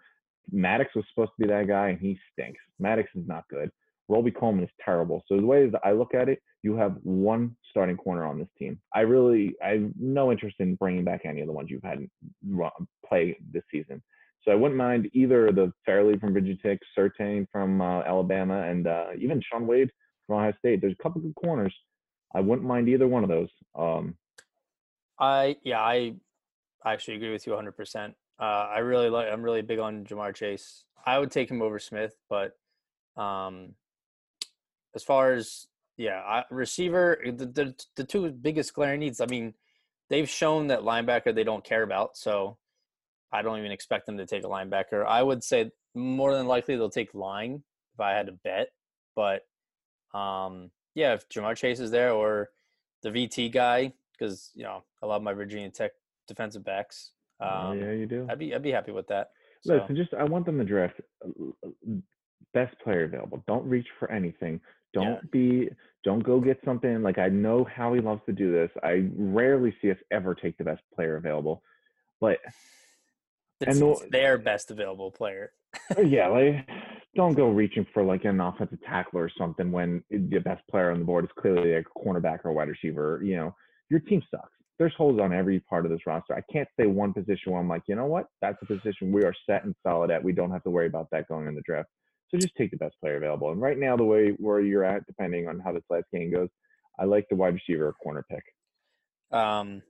Maddox 0.51 0.93
was 0.95 1.05
supposed 1.09 1.31
to 1.37 1.45
be 1.45 1.47
that 1.47 1.67
guy, 1.67 1.89
and 1.89 1.99
he 1.99 2.19
stinks. 2.33 2.59
Maddox 2.79 3.09
is 3.15 3.27
not 3.27 3.47
good. 3.49 3.71
Robey 4.09 4.31
Coleman 4.31 4.65
is 4.65 4.69
terrible. 4.83 5.23
So 5.27 5.37
the 5.37 5.45
way 5.45 5.69
that 5.69 5.81
I 5.85 5.93
look 5.93 6.13
at 6.13 6.27
it, 6.27 6.41
you 6.63 6.75
have 6.75 6.97
one 7.03 7.55
starting 7.69 7.95
corner 7.95 8.25
on 8.25 8.37
this 8.37 8.49
team. 8.59 8.79
I 8.93 9.01
really, 9.01 9.55
I 9.63 9.69
have 9.69 9.91
no 9.97 10.31
interest 10.31 10.57
in 10.59 10.75
bringing 10.75 11.05
back 11.05 11.21
any 11.23 11.41
of 11.41 11.47
the 11.47 11.53
ones 11.53 11.69
you've 11.69 11.83
had 11.83 12.05
run, 12.47 12.71
play 13.07 13.37
this 13.53 13.63
season. 13.71 14.03
So 14.43 14.51
I 14.51 14.55
wouldn't 14.55 14.77
mind 14.77 15.09
either 15.13 15.51
the 15.51 15.71
Farley 15.85 16.17
from 16.17 16.33
Virginia 16.33 16.57
Tech, 16.61 16.79
Surtain 16.97 17.47
from 17.51 17.79
uh, 17.79 18.01
Alabama, 18.01 18.63
and 18.63 18.87
uh, 18.87 19.07
even 19.17 19.41
Shaun 19.49 19.67
Wade 19.67 19.91
from 20.25 20.37
Ohio 20.37 20.53
State. 20.59 20.81
There's 20.81 20.95
a 20.99 21.03
couple 21.03 21.19
of 21.19 21.23
good 21.23 21.35
corners. 21.35 21.73
I 22.33 22.39
wouldn't 22.39 22.67
mind 22.67 22.89
either 22.89 23.07
one 23.07 23.23
of 23.23 23.29
those. 23.29 23.49
Um, 23.75 24.15
I 25.21 25.55
yeah, 25.63 25.79
I 25.79 26.15
I 26.83 26.93
actually 26.93 27.15
agree 27.15 27.31
with 27.31 27.45
you 27.45 27.53
100. 27.53 27.71
percent 27.73 28.15
uh, 28.41 28.67
I 28.73 28.79
really 28.79 29.09
like. 29.09 29.31
I'm 29.31 29.43
really 29.43 29.61
big 29.61 29.79
on 29.79 30.03
Ja'Marr 30.03 30.33
Chase. 30.35 30.83
I 31.05 31.19
would 31.19 31.31
take 31.31 31.49
him 31.49 31.61
over 31.61 31.77
Smith, 31.77 32.15
but 32.27 32.53
um, 33.15 33.75
as 34.95 35.03
far 35.03 35.33
as 35.33 35.67
yeah, 35.97 36.21
I, 36.21 36.43
receiver, 36.49 37.19
the, 37.23 37.45
the 37.45 37.75
the 37.95 38.03
two 38.03 38.31
biggest 38.31 38.73
glaring 38.73 39.01
needs. 39.01 39.21
I 39.21 39.27
mean, 39.27 39.53
they've 40.09 40.29
shown 40.29 40.67
that 40.67 40.81
linebacker 40.81 41.35
they 41.35 41.43
don't 41.43 41.63
care 41.63 41.83
about, 41.83 42.17
so 42.17 42.57
I 43.31 43.43
don't 43.43 43.59
even 43.59 43.71
expect 43.71 44.07
them 44.07 44.17
to 44.17 44.25
take 44.25 44.43
a 44.43 44.47
linebacker. 44.47 45.05
I 45.05 45.21
would 45.21 45.43
say 45.43 45.69
more 45.93 46.35
than 46.35 46.47
likely 46.47 46.75
they'll 46.75 46.89
take 46.89 47.13
line 47.13 47.63
if 47.93 47.99
I 47.99 48.13
had 48.13 48.25
to 48.25 48.31
bet, 48.31 48.69
but 49.15 49.43
um, 50.17 50.71
yeah, 50.95 51.13
if 51.13 51.29
Ja'Marr 51.29 51.55
Chase 51.55 51.79
is 51.79 51.91
there 51.91 52.11
or 52.11 52.49
the 53.03 53.09
VT 53.09 53.51
guy, 53.51 53.93
because 54.21 54.51
you 54.53 54.63
know 54.63 54.83
I 55.01 55.05
love 55.05 55.21
my 55.21 55.33
Virginia 55.33 55.69
Tech 55.69 55.91
defensive 56.27 56.63
backs. 56.63 57.11
Um, 57.39 57.79
yeah, 57.79 57.91
you 57.91 58.05
do. 58.05 58.27
I'd 58.29 58.39
be 58.39 58.53
I'd 58.53 58.61
be 58.63 58.71
happy 58.71 58.91
with 58.91 59.07
that. 59.07 59.31
So, 59.61 59.75
Listen, 59.75 59.95
just 59.95 60.13
I 60.13 60.23
want 60.23 60.45
them 60.45 60.57
to 60.59 60.63
draft 60.63 61.01
uh, 61.25 61.29
best 62.53 62.75
player 62.83 63.03
available. 63.05 63.43
Don't 63.47 63.67
reach 63.67 63.87
for 63.99 64.11
anything. 64.11 64.59
Don't 64.93 65.29
be. 65.31 65.69
Don't 66.03 66.23
go 66.23 66.39
get 66.39 66.59
something 66.65 67.01
like 67.03 67.17
I 67.17 67.29
know 67.29 67.63
Howie 67.63 68.01
loves 68.01 68.21
to 68.25 68.33
do 68.33 68.51
this. 68.51 68.69
I 68.83 69.07
rarely 69.15 69.75
see 69.81 69.91
us 69.91 69.97
ever 70.11 70.33
take 70.35 70.57
the 70.57 70.63
best 70.63 70.81
player 70.95 71.17
available, 71.17 71.61
but 72.19 72.39
it's, 73.61 73.67
and 73.67 73.77
the- 73.77 73.91
it's 73.91 74.05
their 74.11 74.37
best 74.37 74.71
available 74.71 75.11
player. 75.11 75.53
Uh, 75.97 76.01
yeah, 76.01 76.27
like 76.37 76.67
don't 77.15 77.33
go 77.33 77.49
reaching 77.49 77.85
for 77.93 78.03
like 78.03 78.23
an 78.25 78.39
offensive 78.39 78.79
tackle 78.83 79.19
or 79.19 79.29
something 79.37 79.71
when 79.71 80.01
the 80.09 80.39
best 80.39 80.65
player 80.69 80.91
on 80.91 80.99
the 80.99 81.05
board 81.05 81.25
is 81.25 81.31
clearly 81.37 81.73
a 81.73 81.83
cornerback 81.83 82.39
or 82.45 82.49
a 82.51 82.53
wide 82.53 82.69
receiver. 82.69 83.21
You 83.23 83.35
know, 83.37 83.55
your 83.91 83.99
team 83.99 84.23
sucks. 84.31 84.49
There's 84.79 84.93
holes 84.95 85.19
on 85.19 85.33
every 85.33 85.59
part 85.59 85.85
of 85.85 85.91
this 85.91 85.99
roster. 86.07 86.33
I 86.33 86.41
can't 86.51 86.67
say 86.79 86.87
one 86.87 87.13
position 87.13 87.51
where 87.51 87.59
I'm 87.59 87.67
like, 87.67 87.83
you 87.87 87.95
know 87.95 88.05
what, 88.05 88.27
that's 88.41 88.57
a 88.63 88.65
position 88.65 89.11
we 89.11 89.23
are 89.23 89.33
set 89.47 89.65
and 89.65 89.75
solid 89.85 90.09
at. 90.09 90.23
We 90.23 90.31
don't 90.31 90.49
have 90.49 90.63
to 90.63 90.71
worry 90.71 90.87
about 90.87 91.09
that 91.11 91.27
going 91.27 91.47
in 91.47 91.53
the 91.53 91.61
draft. 91.61 91.89
So 92.29 92.37
just 92.37 92.55
take 92.55 92.71
the 92.71 92.77
best 92.77 92.95
player 93.01 93.17
available. 93.17 93.51
And 93.51 93.61
right 93.61 93.77
now, 93.77 93.97
the 93.97 94.05
way 94.05 94.29
where 94.37 94.61
you're 94.61 94.85
at, 94.85 95.05
depending 95.05 95.49
on 95.49 95.59
how 95.59 95.73
this 95.73 95.83
last 95.89 96.05
game 96.13 96.31
goes, 96.31 96.47
I 96.97 97.03
like 97.03 97.27
the 97.29 97.35
wide 97.35 97.53
receiver 97.53 97.87
or 97.87 97.93
corner 97.93 98.25
pick. 98.31 98.43
Um, 99.37 99.81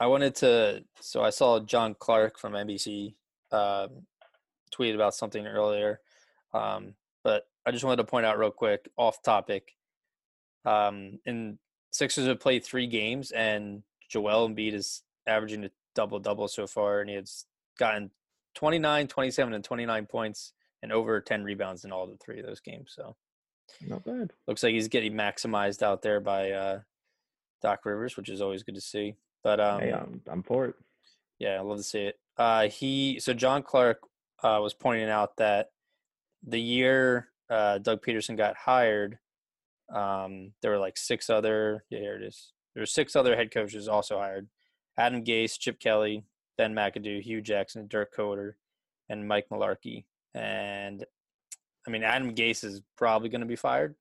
I 0.00 0.06
wanted 0.06 0.34
to. 0.36 0.84
So 1.00 1.22
I 1.22 1.30
saw 1.30 1.60
John 1.60 1.94
Clark 1.98 2.38
from 2.38 2.54
NBC 2.54 3.14
um, 3.52 4.06
tweet 4.70 4.94
about 4.94 5.14
something 5.14 5.46
earlier, 5.46 6.00
um, 6.54 6.94
but 7.22 7.44
I 7.66 7.70
just 7.70 7.84
wanted 7.84 7.98
to 7.98 8.04
point 8.04 8.24
out 8.24 8.38
real 8.38 8.50
quick, 8.50 8.88
off 8.96 9.22
topic. 9.22 9.76
Um, 10.64 11.18
and 11.26 11.58
Sixers 11.92 12.26
have 12.26 12.40
played 12.40 12.64
three 12.64 12.86
games, 12.86 13.30
and 13.30 13.82
Joel 14.08 14.48
Embiid 14.48 14.74
is 14.74 15.02
averaging 15.26 15.64
a 15.64 15.70
double 15.94 16.18
double 16.18 16.48
so 16.48 16.66
far, 16.66 17.00
and 17.00 17.08
he 17.08 17.16
has 17.16 17.44
gotten 17.78 18.10
29, 18.54 19.06
27, 19.08 19.54
and 19.54 19.64
29 19.64 20.06
points 20.06 20.52
and 20.82 20.92
over 20.92 21.20
10 21.20 21.44
rebounds 21.44 21.84
in 21.84 21.92
all 21.92 22.06
the 22.06 22.16
three 22.16 22.40
of 22.40 22.46
those 22.46 22.60
games. 22.60 22.92
So 22.94 23.14
Not 23.86 24.04
bad. 24.04 24.32
looks 24.48 24.62
like 24.62 24.74
he's 24.74 24.88
getting 24.88 25.12
maximized 25.12 25.82
out 25.82 26.02
there 26.02 26.20
by 26.20 26.50
uh, 26.50 26.80
Doc 27.62 27.84
Rivers, 27.84 28.16
which 28.16 28.28
is 28.28 28.40
always 28.40 28.62
good 28.62 28.74
to 28.74 28.80
see. 28.80 29.14
But 29.44 29.60
um, 29.60 29.80
hey, 29.80 29.92
I'm, 29.92 30.20
I'm 30.26 30.42
for 30.42 30.66
it. 30.66 30.74
yeah, 31.38 31.54
I 31.54 31.60
love 31.60 31.78
to 31.78 31.82
see 31.84 32.00
it. 32.00 32.18
Uh, 32.36 32.68
he 32.68 33.20
so 33.20 33.34
John 33.34 33.62
Clark 33.62 34.00
uh, 34.42 34.58
was 34.62 34.74
pointing 34.74 35.08
out 35.08 35.36
that 35.36 35.70
the 36.42 36.60
year 36.60 37.28
uh, 37.50 37.78
Doug 37.78 38.02
Pederson 38.04 38.36
got 38.36 38.56
hired, 38.56 39.18
um, 39.92 40.52
there 40.62 40.70
were 40.70 40.78
like 40.78 40.96
six 40.96 41.30
other. 41.30 41.84
Yeah, 41.90 42.00
here 42.00 42.16
it 42.16 42.22
is. 42.22 42.52
There 42.74 42.82
were 42.82 42.86
six 42.86 43.14
other 43.16 43.36
head 43.36 43.50
coaches 43.50 43.88
also 43.88 44.18
hired: 44.18 44.48
Adam 44.98 45.24
Gase, 45.24 45.58
Chip 45.58 45.78
Kelly, 45.78 46.24
Ben 46.58 46.74
McAdoo, 46.74 47.20
Hue 47.22 47.40
Jackson, 47.40 47.86
Dirk 47.88 48.14
Koetter, 48.16 48.52
and 49.08 49.26
Mike 49.26 49.46
Mularkey. 49.52 50.04
And 50.34 51.04
I 51.86 51.90
mean, 51.90 52.02
Adam 52.02 52.34
Gase 52.34 52.64
is 52.64 52.80
probably 52.96 53.28
going 53.28 53.40
to 53.40 53.46
be 53.46 53.56
fired. 53.56 53.94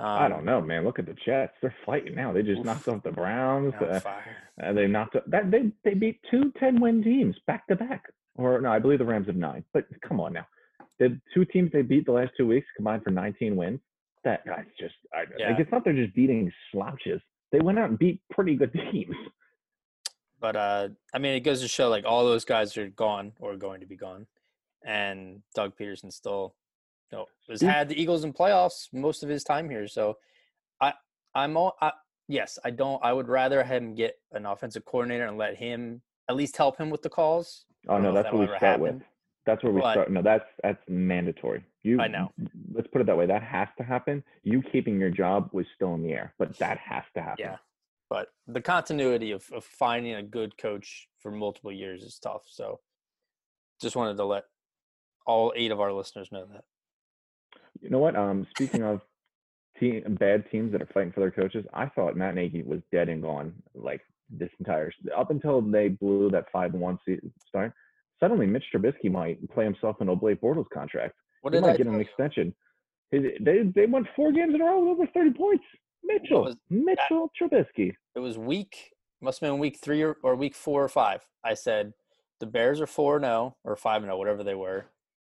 Um, 0.00 0.06
I 0.06 0.28
don't 0.28 0.44
know, 0.44 0.60
man. 0.60 0.84
Look 0.84 1.00
at 1.00 1.06
the 1.06 1.16
Jets. 1.26 1.54
They're 1.60 1.74
fighting 1.84 2.14
now. 2.14 2.32
They 2.32 2.42
just 2.42 2.64
knocked 2.64 2.86
off 2.86 3.02
the 3.02 3.10
Browns. 3.10 3.74
Uh, 3.80 3.98
fire. 3.98 4.36
Uh, 4.62 4.72
they 4.72 4.86
knocked 4.86 5.16
up 5.16 5.24
that 5.28 5.50
they 5.50 5.72
they 5.84 5.94
beat 5.94 6.20
two 6.30 6.52
10 6.60 6.80
win 6.80 7.02
teams 7.02 7.34
back 7.46 7.66
to 7.66 7.76
back. 7.76 8.04
Or 8.36 8.60
no, 8.60 8.70
I 8.70 8.78
believe 8.78 9.00
the 9.00 9.04
Rams 9.04 9.26
have 9.26 9.36
nine. 9.36 9.64
But 9.72 9.86
come 10.06 10.20
on 10.20 10.34
now, 10.34 10.46
the 11.00 11.20
two 11.34 11.44
teams 11.46 11.72
they 11.72 11.82
beat 11.82 12.06
the 12.06 12.12
last 12.12 12.30
two 12.36 12.46
weeks 12.46 12.66
combined 12.76 13.02
for 13.02 13.10
19 13.10 13.56
wins. 13.56 13.80
That 14.24 14.44
guy's 14.46 14.66
just 14.78 14.94
I, 15.14 15.24
Yeah. 15.38 15.50
like 15.50 15.60
it's 15.60 15.70
not 15.72 15.84
they're 15.84 15.92
just 15.92 16.14
beating 16.14 16.50
slouches. 16.72 17.20
They 17.52 17.60
went 17.60 17.78
out 17.78 17.88
and 17.90 17.98
beat 17.98 18.20
pretty 18.30 18.56
good 18.56 18.72
teams. 18.92 19.16
But 20.40 20.56
uh, 20.56 20.88
I 21.12 21.18
mean, 21.18 21.34
it 21.34 21.40
goes 21.40 21.60
to 21.62 21.68
show 21.68 21.88
like 21.88 22.04
all 22.04 22.24
those 22.24 22.44
guys 22.44 22.76
are 22.76 22.88
gone 22.88 23.32
or 23.40 23.56
going 23.56 23.80
to 23.80 23.86
be 23.86 23.96
gone, 23.96 24.26
and 24.84 25.42
Doug 25.54 25.76
Pederson 25.76 26.12
still, 26.12 26.54
you 27.10 27.18
know, 27.18 27.26
has 27.48 27.60
had 27.60 27.88
the 27.88 28.00
Eagles 28.00 28.22
in 28.24 28.32
playoffs 28.32 28.88
most 28.92 29.22
of 29.24 29.28
his 29.28 29.42
time 29.42 29.68
here. 29.68 29.88
So, 29.88 30.18
I 30.80 30.92
I'm 31.34 31.56
all 31.56 31.76
I, 31.80 31.90
yes, 32.28 32.56
I 32.64 32.70
don't. 32.70 33.02
I 33.04 33.12
would 33.12 33.26
rather 33.28 33.64
him 33.64 33.96
get 33.96 34.14
an 34.32 34.46
offensive 34.46 34.84
coordinator 34.84 35.26
and 35.26 35.38
let 35.38 35.56
him 35.56 36.02
at 36.28 36.36
least 36.36 36.56
help 36.56 36.78
him 36.78 36.90
with 36.90 37.02
the 37.02 37.10
calls. 37.10 37.64
Oh 37.88 37.98
no, 37.98 38.12
that's 38.12 38.32
what 38.32 38.48
we 38.48 38.56
start 38.58 38.78
with. 38.80 39.02
That's 39.48 39.64
where 39.64 39.72
we 39.72 39.80
But- 39.80 39.92
start. 39.92 40.10
No, 40.10 40.20
that's 40.20 40.44
that's 40.62 40.82
mandatory. 40.88 41.64
You. 41.82 42.02
I 42.02 42.06
know. 42.06 42.30
Let's 42.70 42.86
put 42.88 43.00
it 43.00 43.06
that 43.06 43.16
way. 43.16 43.24
That 43.24 43.42
has 43.42 43.68
to 43.78 43.82
happen. 43.82 44.22
You 44.42 44.60
keeping 44.60 45.00
your 45.00 45.08
job 45.08 45.48
was 45.52 45.64
still 45.74 45.94
in 45.94 46.02
the 46.02 46.12
air, 46.12 46.34
but 46.38 46.54
that 46.58 46.76
has 46.76 47.04
to 47.14 47.22
happen. 47.22 47.46
Yeah. 47.46 47.56
But 48.10 48.28
the 48.46 48.60
continuity 48.60 49.30
of, 49.30 49.50
of 49.50 49.64
finding 49.64 50.14
a 50.16 50.22
good 50.22 50.58
coach 50.58 51.08
for 51.18 51.30
multiple 51.30 51.72
years 51.72 52.02
is 52.02 52.18
tough. 52.18 52.42
So 52.46 52.80
just 53.80 53.96
wanted 53.96 54.18
to 54.18 54.24
let 54.26 54.44
all 55.26 55.54
eight 55.56 55.70
of 55.70 55.80
our 55.80 55.94
listeners 55.94 56.30
know 56.30 56.44
that. 56.52 56.64
You 57.80 57.88
know 57.88 58.00
what? 58.00 58.16
Um, 58.16 58.46
speaking 58.50 58.82
of 58.82 59.00
team 59.80 60.02
bad 60.20 60.50
teams 60.50 60.72
that 60.72 60.82
are 60.82 60.90
fighting 60.92 61.12
for 61.12 61.20
their 61.20 61.30
coaches, 61.30 61.64
I 61.72 61.86
thought 61.86 62.16
Matt 62.16 62.34
Nagy 62.34 62.62
was 62.64 62.82
dead 62.92 63.08
and 63.08 63.22
gone. 63.22 63.54
Like 63.74 64.02
this 64.28 64.50
entire 64.58 64.92
up 65.16 65.30
until 65.30 65.62
they 65.62 65.88
blew 65.88 66.30
that 66.32 66.52
five 66.52 66.74
one 66.74 66.98
start. 67.48 67.72
Suddenly, 68.20 68.46
Mitch 68.46 68.64
Trubisky 68.74 69.10
might 69.10 69.38
play 69.50 69.64
himself 69.64 69.96
into 70.00 70.12
a 70.12 70.16
Blake 70.16 70.40
Bortles 70.40 70.68
contract. 70.72 71.14
What 71.42 71.54
He 71.54 71.60
did 71.60 71.66
might 71.66 71.74
I 71.74 71.76
get 71.76 71.86
an 71.86 72.00
extension. 72.00 72.54
They 73.10 73.70
they 73.74 73.86
won 73.86 74.08
four 74.14 74.32
games 74.32 74.54
in 74.54 74.60
a 74.60 74.64
row 74.64 74.80
with 74.80 74.88
over 74.90 75.06
thirty 75.14 75.30
points. 75.30 75.64
Mitchell, 76.04 76.44
was 76.44 76.56
Mitchell 76.70 77.30
Trubisky. 77.40 77.94
It 78.14 78.20
was 78.20 78.38
week, 78.38 78.92
must 79.20 79.40
have 79.40 79.50
been 79.50 79.58
week 79.58 79.78
three 79.80 80.02
or, 80.02 80.16
or 80.22 80.36
week 80.36 80.54
four 80.54 80.82
or 80.82 80.88
five. 80.88 81.26
I 81.44 81.54
said 81.54 81.92
the 82.40 82.46
Bears 82.46 82.80
are 82.80 82.86
4 82.86 83.20
0 83.20 83.56
or 83.64 83.76
5 83.76 84.02
0, 84.02 84.16
whatever 84.16 84.44
they 84.44 84.54
were. 84.54 84.78
And 84.78 84.86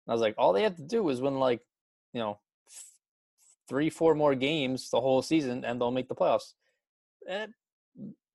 I 0.09 0.13
was 0.13 0.21
like, 0.21 0.35
all 0.37 0.53
they 0.53 0.63
have 0.63 0.77
to 0.77 0.83
do 0.83 1.09
is 1.09 1.21
win 1.21 1.39
like, 1.39 1.61
you 2.13 2.19
know, 2.19 2.39
f- 2.67 2.85
three, 3.67 3.89
four 3.89 4.15
more 4.15 4.35
games 4.35 4.89
the 4.89 5.01
whole 5.01 5.21
season 5.21 5.65
and 5.65 5.79
they'll 5.79 5.91
make 5.91 6.07
the 6.07 6.15
playoffs. 6.15 6.53
And 7.27 7.53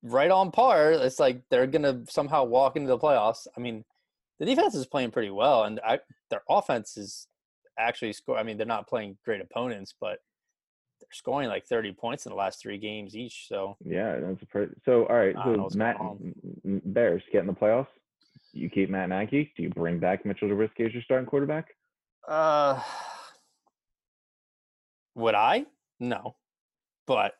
right 0.02 0.30
on 0.30 0.50
par. 0.50 0.92
It's 0.92 1.18
like 1.18 1.42
they're 1.50 1.66
going 1.66 1.82
to 1.82 2.10
somehow 2.10 2.44
walk 2.44 2.76
into 2.76 2.88
the 2.88 2.98
playoffs. 2.98 3.46
I 3.56 3.60
mean, 3.60 3.84
the 4.38 4.46
defense 4.46 4.74
is 4.74 4.86
playing 4.86 5.10
pretty 5.10 5.30
well 5.30 5.64
and 5.64 5.80
I, 5.84 6.00
their 6.30 6.42
offense 6.48 6.96
is 6.96 7.26
actually 7.78 8.12
score. 8.12 8.38
I 8.38 8.42
mean, 8.42 8.56
they're 8.56 8.66
not 8.66 8.88
playing 8.88 9.16
great 9.24 9.40
opponents, 9.40 9.94
but 10.00 10.18
they're 11.00 11.08
scoring 11.12 11.48
like 11.48 11.66
30 11.66 11.92
points 11.92 12.26
in 12.26 12.30
the 12.30 12.36
last 12.36 12.60
three 12.60 12.78
games 12.78 13.16
each. 13.16 13.46
So 13.48 13.76
Yeah, 13.84 14.18
that's 14.20 14.42
a 14.42 14.46
pretty. 14.46 14.74
So 14.84 15.06
all 15.06 15.16
right, 15.16 15.36
I 15.36 15.44
don't 15.44 15.56
know 15.56 15.68
so 15.68 15.78
Matt 15.78 15.98
going 15.98 16.34
m- 16.44 16.60
m- 16.64 16.82
Bears 16.86 17.22
get 17.32 17.40
in 17.40 17.46
the 17.46 17.52
playoffs. 17.52 17.86
You 18.52 18.68
keep 18.68 18.90
Matt 18.90 19.10
Nagy. 19.10 19.52
Do 19.56 19.62
you 19.62 19.70
bring 19.70 19.98
back 19.98 20.24
Mitchell 20.24 20.48
Trubisky 20.48 20.86
as 20.86 20.92
your 20.92 21.02
starting 21.02 21.26
quarterback? 21.26 21.68
Uh, 22.26 22.82
would 25.14 25.34
I? 25.34 25.66
No, 26.00 26.36
but 27.06 27.34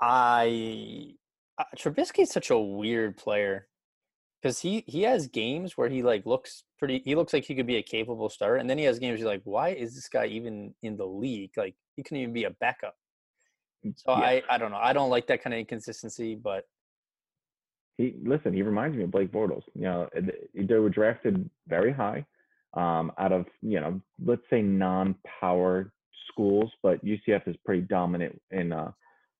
I 0.00 1.14
uh, 1.58 1.64
Trubisky's 1.76 2.32
such 2.32 2.50
a 2.50 2.58
weird 2.58 3.16
player 3.16 3.68
because 4.42 4.58
he 4.58 4.84
he 4.86 5.02
has 5.02 5.28
games 5.28 5.76
where 5.76 5.88
he 5.88 6.02
like 6.02 6.26
looks 6.26 6.64
pretty. 6.78 7.02
He 7.04 7.14
looks 7.14 7.32
like 7.32 7.44
he 7.44 7.54
could 7.54 7.66
be 7.66 7.76
a 7.76 7.82
capable 7.82 8.28
starter, 8.28 8.56
and 8.56 8.68
then 8.68 8.78
he 8.78 8.84
has 8.84 8.98
games 8.98 9.20
you're 9.20 9.28
like, 9.28 9.42
why 9.44 9.68
is 9.70 9.94
this 9.94 10.08
guy 10.08 10.26
even 10.26 10.74
in 10.82 10.96
the 10.96 11.06
league? 11.06 11.52
Like 11.56 11.74
he 11.96 12.02
couldn't 12.02 12.18
even 12.22 12.34
be 12.34 12.44
a 12.44 12.50
backup. 12.50 12.96
So 13.96 14.12
Yeah. 14.12 14.14
I 14.14 14.42
I 14.50 14.58
don't 14.58 14.72
know. 14.72 14.78
I 14.78 14.92
don't 14.92 15.10
like 15.10 15.26
that 15.28 15.42
kind 15.42 15.54
of 15.54 15.60
inconsistency, 15.60 16.34
but 16.34 16.64
He 17.98 18.16
listen. 18.22 18.52
He 18.52 18.62
reminds 18.62 18.96
me 18.96 19.04
of 19.04 19.10
Blake 19.12 19.30
Bortles. 19.30 19.62
You 19.74 19.82
know, 19.82 20.08
they 20.54 20.74
were 20.74 20.90
drafted 20.90 21.48
very 21.68 21.92
high, 21.92 22.26
um, 22.74 23.12
out 23.18 23.32
of 23.32 23.46
you 23.60 23.80
know, 23.80 24.00
let's 24.24 24.42
say 24.50 24.60
non-power 24.60 25.92
schools, 26.28 26.70
but 26.82 27.04
UCF 27.04 27.46
is 27.46 27.56
pretty 27.64 27.82
dominant 27.82 28.40
in 28.50 28.72
uh, 28.72 28.90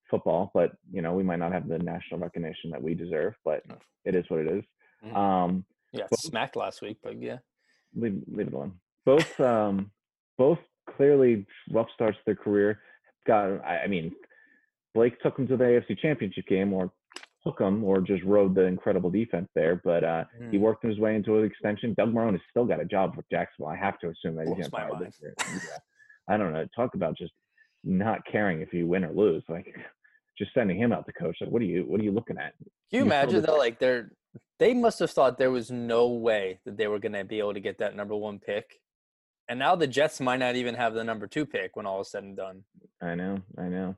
football. 0.09 0.53
But 0.55 0.73
you 0.93 1.03
know, 1.03 1.15
we 1.15 1.25
might 1.25 1.41
not 1.41 1.53
have 1.53 1.69
the 1.69 1.79
national 1.79 2.21
recognition 2.21 2.71
that 2.71 2.83
we 2.83 2.95
deserve, 2.95 3.35
but 3.45 3.65
it 4.05 4.15
is 4.15 4.25
what 4.29 4.41
it 4.41 4.47
is. 4.47 4.63
Mhm. 5.05 5.15
Um, 5.17 5.65
yeah, 5.93 6.07
Both- 6.11 6.21
smacked 6.21 6.57
last 6.57 6.83
week. 6.83 6.99
But 7.03 7.21
yeah, 7.21 7.39
leave, 7.95 8.23
leave 8.29 8.49
it 8.49 8.55
alone. 8.55 8.81
Both 9.05 9.39
um 9.41 9.91
both 10.39 10.59
clearly 10.97 11.47
rough 11.71 11.89
starts 11.95 12.17
to 12.19 12.23
their 12.27 12.37
career. 12.37 12.81
Got 13.27 13.65
I, 13.65 13.83
I 13.85 13.87
mean, 13.87 14.15
Blake 14.95 15.19
took 15.21 15.37
them 15.37 15.47
to 15.49 15.57
the 15.57 15.65
AFC 15.65 15.99
Championship 15.99 16.47
game, 16.47 16.73
or 16.73 16.93
took 17.45 17.59
them, 17.59 17.83
or 17.83 18.01
just 18.01 18.23
rode 18.25 18.55
the 18.55 18.63
incredible 18.63 19.11
defense 19.11 19.49
there. 19.55 19.81
But 19.85 20.05
uh, 20.05 20.25
he 20.51 20.59
Mhm. 20.59 20.61
worked 20.61 20.85
his 20.85 20.99
way 20.99 21.17
into 21.17 21.37
an 21.39 21.45
extension. 21.45 21.95
Doug 21.95 22.13
Marrone 22.13 22.33
has 22.33 22.41
still 22.51 22.65
got 22.65 22.81
a 22.81 22.85
job 22.85 23.17
with 23.17 23.29
Jacksonville. 23.31 23.73
I 23.73 23.77
have 23.77 23.99
to 24.01 24.09
assume 24.11 24.37
that 24.37 24.47
he's 24.47 24.69
going 24.69 24.99
to 24.99 25.05
this 25.05 25.21
year. 25.21 25.35
Yeah. 25.39 25.79
I 26.29 26.37
don't 26.37 26.53
know. 26.53 26.65
Talk 26.77 26.95
about 26.95 27.17
just 27.17 27.33
not 27.83 28.25
caring 28.31 28.61
if 28.61 28.73
you 28.73 28.87
win 28.87 29.05
or 29.05 29.13
lose. 29.13 29.43
Like 29.49 29.75
just 30.39 30.55
sending 30.55 30.79
him 30.79 30.93
out 30.93 31.05
to 31.07 31.13
coach. 31.13 31.37
Like, 31.41 31.51
what 31.51 31.61
are 31.63 31.67
you? 31.67 31.85
What 31.85 32.01
are 32.01 32.05
you 32.05 32.13
looking 32.13 32.39
at? 32.39 32.57
Can 32.59 32.67
you 32.91 32.99
You 33.01 33.05
imagine 33.07 33.43
though? 33.43 33.59
Like 33.59 33.79
they're 33.81 34.13
they 34.59 34.75
must 34.75 34.99
have 35.01 35.11
thought 35.11 35.39
there 35.39 35.51
was 35.51 35.71
no 35.71 36.09
way 36.09 36.61
that 36.65 36.77
they 36.77 36.87
were 36.87 36.99
going 36.99 37.13
to 37.13 37.25
be 37.25 37.39
able 37.39 37.55
to 37.55 37.61
get 37.61 37.79
that 37.79 37.97
number 37.97 38.15
one 38.15 38.39
pick, 38.39 38.81
and 39.49 39.59
now 39.59 39.75
the 39.75 39.87
Jets 39.87 40.21
might 40.21 40.39
not 40.39 40.57
even 40.57 40.75
have 40.75 40.95
the 40.95 41.05
number 41.05 41.27
two 41.27 41.45
pick 41.47 41.77
when 41.77 41.87
all 41.87 42.01
is 42.01 42.11
said 42.11 42.23
and 42.25 42.37
done. 42.37 42.65
I 43.01 43.15
know, 43.15 43.39
I 43.59 43.65
know. 43.69 43.97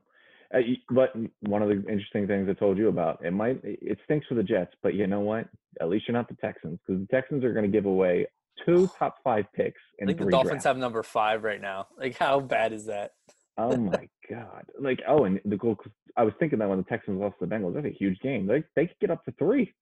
Uh, 0.53 0.59
but 0.89 1.13
one 1.41 1.61
of 1.61 1.69
the 1.69 1.75
interesting 1.89 2.27
things 2.27 2.47
I 2.49 2.53
told 2.53 2.77
you 2.77 2.87
about 2.87 3.23
it 3.25 3.31
might 3.31 3.59
it 3.63 3.97
stinks 4.05 4.27
for 4.27 4.35
the 4.35 4.43
Jets, 4.43 4.73
but 4.83 4.93
you 4.93 5.07
know 5.07 5.19
what? 5.21 5.47
At 5.81 5.89
least 5.89 6.07
you're 6.07 6.15
not 6.15 6.27
the 6.27 6.35
Texans 6.35 6.79
because 6.85 7.01
the 7.01 7.07
Texans 7.07 7.43
are 7.43 7.51
going 7.51 7.65
to 7.65 7.71
give 7.71 7.85
away 7.85 8.27
two 8.65 8.89
top 8.99 9.17
five 9.23 9.45
picks 9.53 9.81
I 9.99 10.03
in 10.03 10.07
think 10.07 10.19
the 10.19 10.25
Dolphins 10.25 10.49
drafts. 10.51 10.65
have 10.65 10.77
number 10.77 11.03
five 11.03 11.43
right 11.43 11.61
now. 11.61 11.87
Like 11.97 12.17
how 12.17 12.39
bad 12.39 12.73
is 12.73 12.85
that? 12.85 13.11
oh 13.57 13.75
my 13.75 14.07
god! 14.29 14.65
Like 14.79 15.01
oh, 15.07 15.25
and 15.25 15.39
the 15.45 15.57
goal. 15.57 15.77
I 16.17 16.23
was 16.23 16.33
thinking 16.39 16.59
that 16.59 16.69
when 16.69 16.77
the 16.77 16.83
Texans 16.85 17.19
lost 17.19 17.35
to 17.39 17.45
the 17.45 17.53
Bengals, 17.53 17.73
that's 17.73 17.85
a 17.85 17.89
huge 17.89 18.19
game. 18.19 18.45
They 18.45 18.63
they 18.75 18.87
could 18.87 18.99
get 18.99 19.11
up 19.11 19.25
to 19.25 19.31
three. 19.33 19.73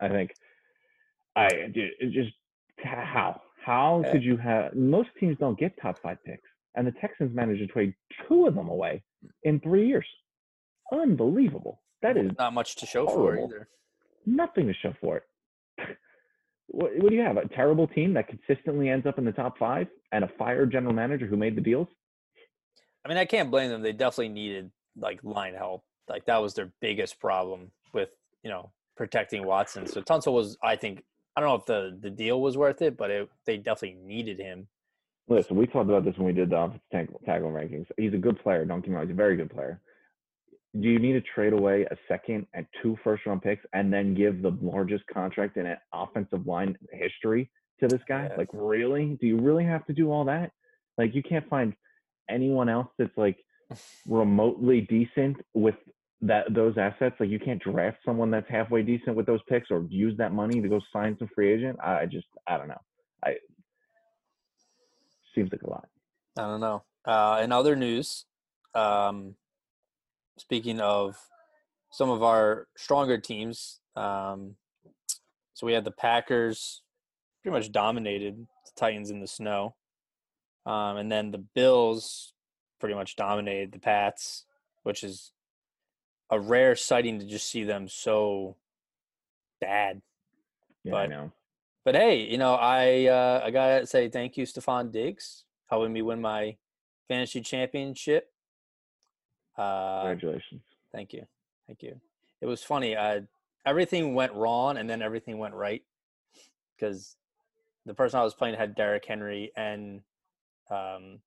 I 0.00 0.08
think. 0.08 0.32
I 1.34 1.46
uh, 1.46 1.50
dude, 1.72 1.90
it 2.00 2.12
just 2.12 2.32
how 2.82 3.40
how 3.64 4.02
Yeah. 4.04 4.12
could 4.12 4.22
you 4.22 4.36
have? 4.36 4.74
Most 4.74 5.08
teams 5.18 5.36
don't 5.38 5.58
get 5.58 5.72
top 5.80 5.98
five 6.02 6.18
picks, 6.24 6.48
and 6.74 6.86
the 6.86 6.92
Texans 7.00 7.34
managed 7.34 7.60
to 7.60 7.66
trade 7.66 7.94
two 8.28 8.46
of 8.46 8.54
them 8.54 8.68
away 8.68 9.02
in 9.42 9.60
three 9.60 9.86
years. 9.88 10.06
Unbelievable. 10.92 11.82
That 12.02 12.16
is 12.16 12.30
not 12.38 12.52
much 12.52 12.76
to 12.76 12.86
show 12.86 13.06
for 13.06 13.12
horrible. 13.14 13.44
it 13.44 13.54
either. 13.54 13.68
nothing 14.26 14.66
to 14.66 14.74
show 14.74 14.94
for 15.00 15.16
it. 15.18 15.22
what, 16.68 16.96
what 16.98 17.10
do 17.10 17.16
you 17.16 17.22
have? 17.22 17.36
A 17.38 17.48
terrible 17.48 17.88
team 17.88 18.14
that 18.14 18.28
consistently 18.28 18.88
ends 18.88 19.06
up 19.06 19.18
in 19.18 19.24
the 19.24 19.32
top 19.32 19.58
five, 19.58 19.88
and 20.12 20.24
a 20.24 20.28
fired 20.38 20.70
general 20.72 20.92
manager 20.94 21.26
who 21.26 21.36
made 21.36 21.56
the 21.56 21.60
deals. 21.60 21.88
I 23.04 23.08
mean, 23.08 23.18
I 23.18 23.24
can't 23.24 23.50
blame 23.50 23.70
them. 23.70 23.82
They 23.82 23.92
definitely 23.92 24.28
needed 24.30 24.70
like 24.96 25.20
line 25.24 25.54
help. 25.54 25.84
Like 26.08 26.26
that 26.26 26.38
was 26.40 26.54
their 26.54 26.72
biggest 26.80 27.18
problem 27.20 27.70
with 27.92 28.10
you 28.44 28.50
know 28.50 28.70
protecting 28.96 29.46
Watson. 29.46 29.86
So 29.86 30.02
Tunsil 30.02 30.32
was, 30.32 30.56
I 30.62 30.76
think, 30.76 31.02
I 31.36 31.40
don't 31.40 31.50
know 31.50 31.56
if 31.56 31.66
the 31.66 31.98
the 32.00 32.10
deal 32.10 32.40
was 32.40 32.56
worth 32.56 32.80
it, 32.80 32.96
but 32.96 33.10
it, 33.10 33.28
they 33.44 33.58
definitely 33.58 33.98
needed 34.02 34.38
him. 34.38 34.68
Listen, 35.28 35.56
we 35.56 35.66
talked 35.66 35.90
about 35.90 36.04
this 36.04 36.16
when 36.16 36.26
we 36.26 36.32
did 36.32 36.50
the 36.50 36.56
offensive 36.56 36.80
tackle, 36.92 37.20
tackle 37.26 37.50
rankings. 37.50 37.86
He's 37.96 38.14
a 38.14 38.18
good 38.18 38.40
player. 38.42 38.64
Don't 38.64 38.80
get 38.80 38.90
me 38.90 38.96
wrong. 38.96 39.06
He's 39.06 39.12
a 39.12 39.16
very 39.16 39.36
good 39.36 39.50
player. 39.50 39.80
Do 40.80 40.88
you 40.88 40.98
need 40.98 41.12
to 41.12 41.20
trade 41.20 41.52
away 41.52 41.86
a 41.90 41.96
second 42.06 42.46
and 42.54 42.66
two 42.82 42.96
first 43.02 43.26
round 43.26 43.42
picks 43.42 43.64
and 43.72 43.92
then 43.92 44.14
give 44.14 44.42
the 44.42 44.56
largest 44.62 45.04
contract 45.12 45.56
in 45.56 45.66
an 45.66 45.78
offensive 45.92 46.46
line 46.46 46.76
history 46.92 47.50
to 47.80 47.88
this 47.88 48.00
guy? 48.08 48.28
Yeah. 48.30 48.36
Like, 48.36 48.48
really? 48.52 49.18
Do 49.20 49.26
you 49.26 49.38
really 49.38 49.64
have 49.64 49.84
to 49.86 49.92
do 49.92 50.10
all 50.12 50.24
that? 50.26 50.52
Like, 50.96 51.14
you 51.14 51.22
can't 51.22 51.48
find 51.48 51.74
anyone 52.30 52.68
else 52.68 52.88
that's 52.98 53.16
like 53.16 53.38
remotely 54.06 54.82
decent 54.82 55.38
with 55.54 55.76
that 56.22 56.52
those 56.54 56.76
assets. 56.78 57.16
Like, 57.20 57.28
you 57.28 57.38
can't 57.38 57.62
draft 57.62 57.98
someone 58.04 58.30
that's 58.30 58.48
halfway 58.48 58.82
decent 58.82 59.16
with 59.16 59.26
those 59.26 59.40
picks 59.48 59.70
or 59.70 59.86
use 59.88 60.16
that 60.18 60.32
money 60.32 60.60
to 60.60 60.68
go 60.68 60.80
sign 60.92 61.16
some 61.18 61.28
free 61.34 61.52
agent. 61.52 61.78
I 61.82 62.06
just, 62.06 62.26
I 62.46 62.56
don't 62.56 62.68
know. 62.68 62.80
I 63.24 63.34
seems 65.34 65.52
like 65.52 65.62
a 65.62 65.70
lot. 65.70 65.88
I 66.38 66.42
don't 66.42 66.60
know. 66.60 66.82
Uh, 67.04 67.40
in 67.42 67.52
other 67.52 67.76
news, 67.76 68.24
um, 68.74 69.36
speaking 70.38 70.80
of 70.80 71.16
some 71.92 72.10
of 72.10 72.22
our 72.22 72.66
stronger 72.76 73.18
teams, 73.18 73.80
um, 73.94 74.56
so 75.54 75.66
we 75.66 75.72
had 75.72 75.84
the 75.84 75.92
Packers 75.92 76.82
pretty 77.42 77.56
much 77.56 77.70
dominated 77.72 78.38
the 78.38 78.72
Titans 78.76 79.10
in 79.10 79.20
the 79.20 79.26
snow, 79.26 79.76
um, 80.64 80.96
and 80.96 81.12
then 81.12 81.30
the 81.30 81.44
Bills 81.54 82.32
pretty 82.80 82.94
much 82.94 83.16
dominated 83.16 83.72
the 83.72 83.78
Pats, 83.78 84.44
which 84.82 85.04
is 85.04 85.32
a 86.30 86.40
rare 86.40 86.74
sighting 86.76 87.18
to 87.20 87.24
just 87.26 87.48
see 87.48 87.64
them 87.64 87.88
so 87.88 88.56
bad. 89.60 90.02
Yeah, 90.82 90.94
I 90.94 91.02
But- 91.04 91.10
know. 91.10 91.32
But 91.84 91.94
hey, 91.94 92.22
you 92.28 92.36
know, 92.36 92.54
I 92.54 93.06
uh, 93.06 93.42
I 93.44 93.50
gotta 93.52 93.86
say 93.86 94.08
thank 94.08 94.36
you, 94.36 94.44
Stefon 94.44 94.90
Diggs, 94.90 95.44
helping 95.70 95.92
me 95.92 96.02
win 96.02 96.20
my 96.20 96.56
fantasy 97.06 97.40
championship. 97.40 98.32
Uh, 99.56 100.00
Congratulations. 100.00 100.62
thank 100.92 101.12
you, 101.12 101.24
thank 101.68 101.84
you. 101.84 102.00
It 102.40 102.46
was 102.46 102.64
funny. 102.64 102.96
I 102.96 103.22
everything 103.64 104.14
went 104.14 104.32
wrong, 104.32 104.76
and 104.78 104.90
then 104.90 105.00
everything 105.00 105.38
went 105.38 105.54
right 105.54 105.84
because 106.76 107.16
the 107.86 107.94
person 107.94 108.18
I 108.18 108.24
was 108.24 108.34
playing 108.34 108.56
had 108.56 108.74
Derrick 108.74 109.04
Henry 109.04 109.52
and 109.56 110.02
um, 110.70 111.20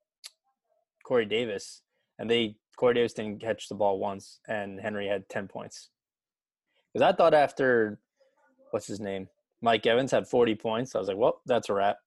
Corey 1.03 1.25
Davis, 1.25 1.83
and 2.19 2.29
they 2.29 2.57
Corey 2.79 2.93
Davis 2.93 3.11
didn't 3.11 3.41
catch 3.41 3.67
the 3.67 3.75
ball 3.75 3.99
once, 3.99 4.39
and 4.47 4.79
Henry 4.79 5.05
had 5.05 5.27
ten 5.27 5.49
points. 5.49 5.89
Because 6.93 7.05
I 7.05 7.13
thought 7.13 7.33
after 7.33 7.99
what's 8.71 8.87
his 8.87 9.01
name, 9.01 9.27
Mike 9.61 9.85
Evans 9.85 10.11
had 10.11 10.29
forty 10.29 10.55
points, 10.55 10.95
I 10.95 10.99
was 10.99 11.09
like, 11.09 11.17
well, 11.17 11.41
that's 11.45 11.67
a 11.67 11.73
wrap. 11.73 11.97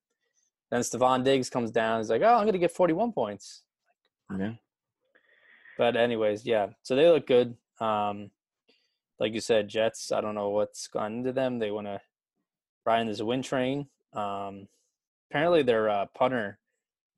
Then 0.70 0.80
Stefon 0.80 1.24
Diggs 1.24 1.50
comes 1.50 1.70
down. 1.70 2.00
He's 2.00 2.08
like, 2.08 2.22
"Oh, 2.22 2.34
I'm 2.36 2.46
gonna 2.46 2.56
get 2.56 2.70
41 2.70 3.12
points." 3.12 3.64
Yeah. 4.38 4.54
But 5.76 5.94
anyways, 5.94 6.46
yeah. 6.46 6.68
So 6.82 6.96
they 6.96 7.06
look 7.06 7.26
good. 7.26 7.54
Um, 7.78 8.30
like 9.20 9.34
you 9.34 9.40
said, 9.40 9.68
Jets. 9.68 10.10
I 10.10 10.22
don't 10.22 10.34
know 10.34 10.48
what's 10.48 10.86
gone 10.86 11.12
into 11.18 11.32
them. 11.32 11.58
They 11.58 11.70
want 11.70 11.88
to 11.88 12.00
ride 12.86 13.06
this 13.06 13.20
wind 13.20 13.44
train. 13.44 13.88
Um, 14.14 14.68
apparently, 15.30 15.62
their 15.62 15.90
uh, 15.90 16.06
punter 16.16 16.58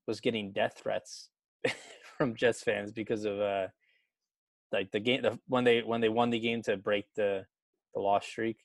was 0.09 0.21
getting 0.21 0.51
death 0.51 0.81
threats 0.83 1.29
from 2.17 2.35
Jets 2.35 2.63
fans 2.63 2.93
because 2.93 3.25
of 3.25 3.41
uh, 3.41 3.69
like 4.73 4.91
the 4.91 5.01
game 5.01 5.23
the, 5.23 5.39
when 5.49 5.65
they 5.65 5.83
when 5.83 6.01
they 6.01 6.09
won 6.09 6.31
the 6.31 6.39
game 6.39 6.63
to 6.63 6.77
break 6.77 7.07
the 7.17 7.45
the 7.95 8.01
loss 8.01 8.27
streak. 8.27 8.59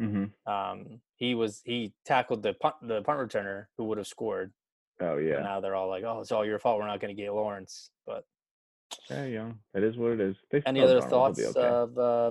Mm-hmm. 0.00 0.52
Um, 0.52 1.00
he 1.16 1.34
was 1.34 1.60
he 1.64 1.92
tackled 2.04 2.42
the 2.42 2.54
punt 2.54 2.76
the 2.82 3.02
punt 3.02 3.18
returner 3.18 3.66
who 3.76 3.84
would 3.84 3.98
have 3.98 4.06
scored. 4.06 4.52
Oh 5.00 5.16
And 5.16 5.28
yeah. 5.28 5.40
now 5.40 5.60
they're 5.60 5.74
all 5.74 5.88
like, 5.88 6.04
"Oh, 6.04 6.20
it's 6.20 6.32
all 6.32 6.44
your 6.44 6.58
fault. 6.58 6.78
We're 6.78 6.86
not 6.86 7.00
going 7.00 7.14
to 7.14 7.20
get 7.20 7.32
Lawrence." 7.32 7.90
But 8.06 8.24
Yeah, 9.10 9.26
yeah. 9.26 9.52
It 9.74 9.82
is 9.82 9.96
what 9.96 10.12
it 10.12 10.20
is. 10.20 10.36
They 10.50 10.62
any 10.66 10.80
other 10.80 11.00
thoughts 11.00 11.40
okay. 11.40 11.60
of 11.60 11.98
uh, 11.98 12.30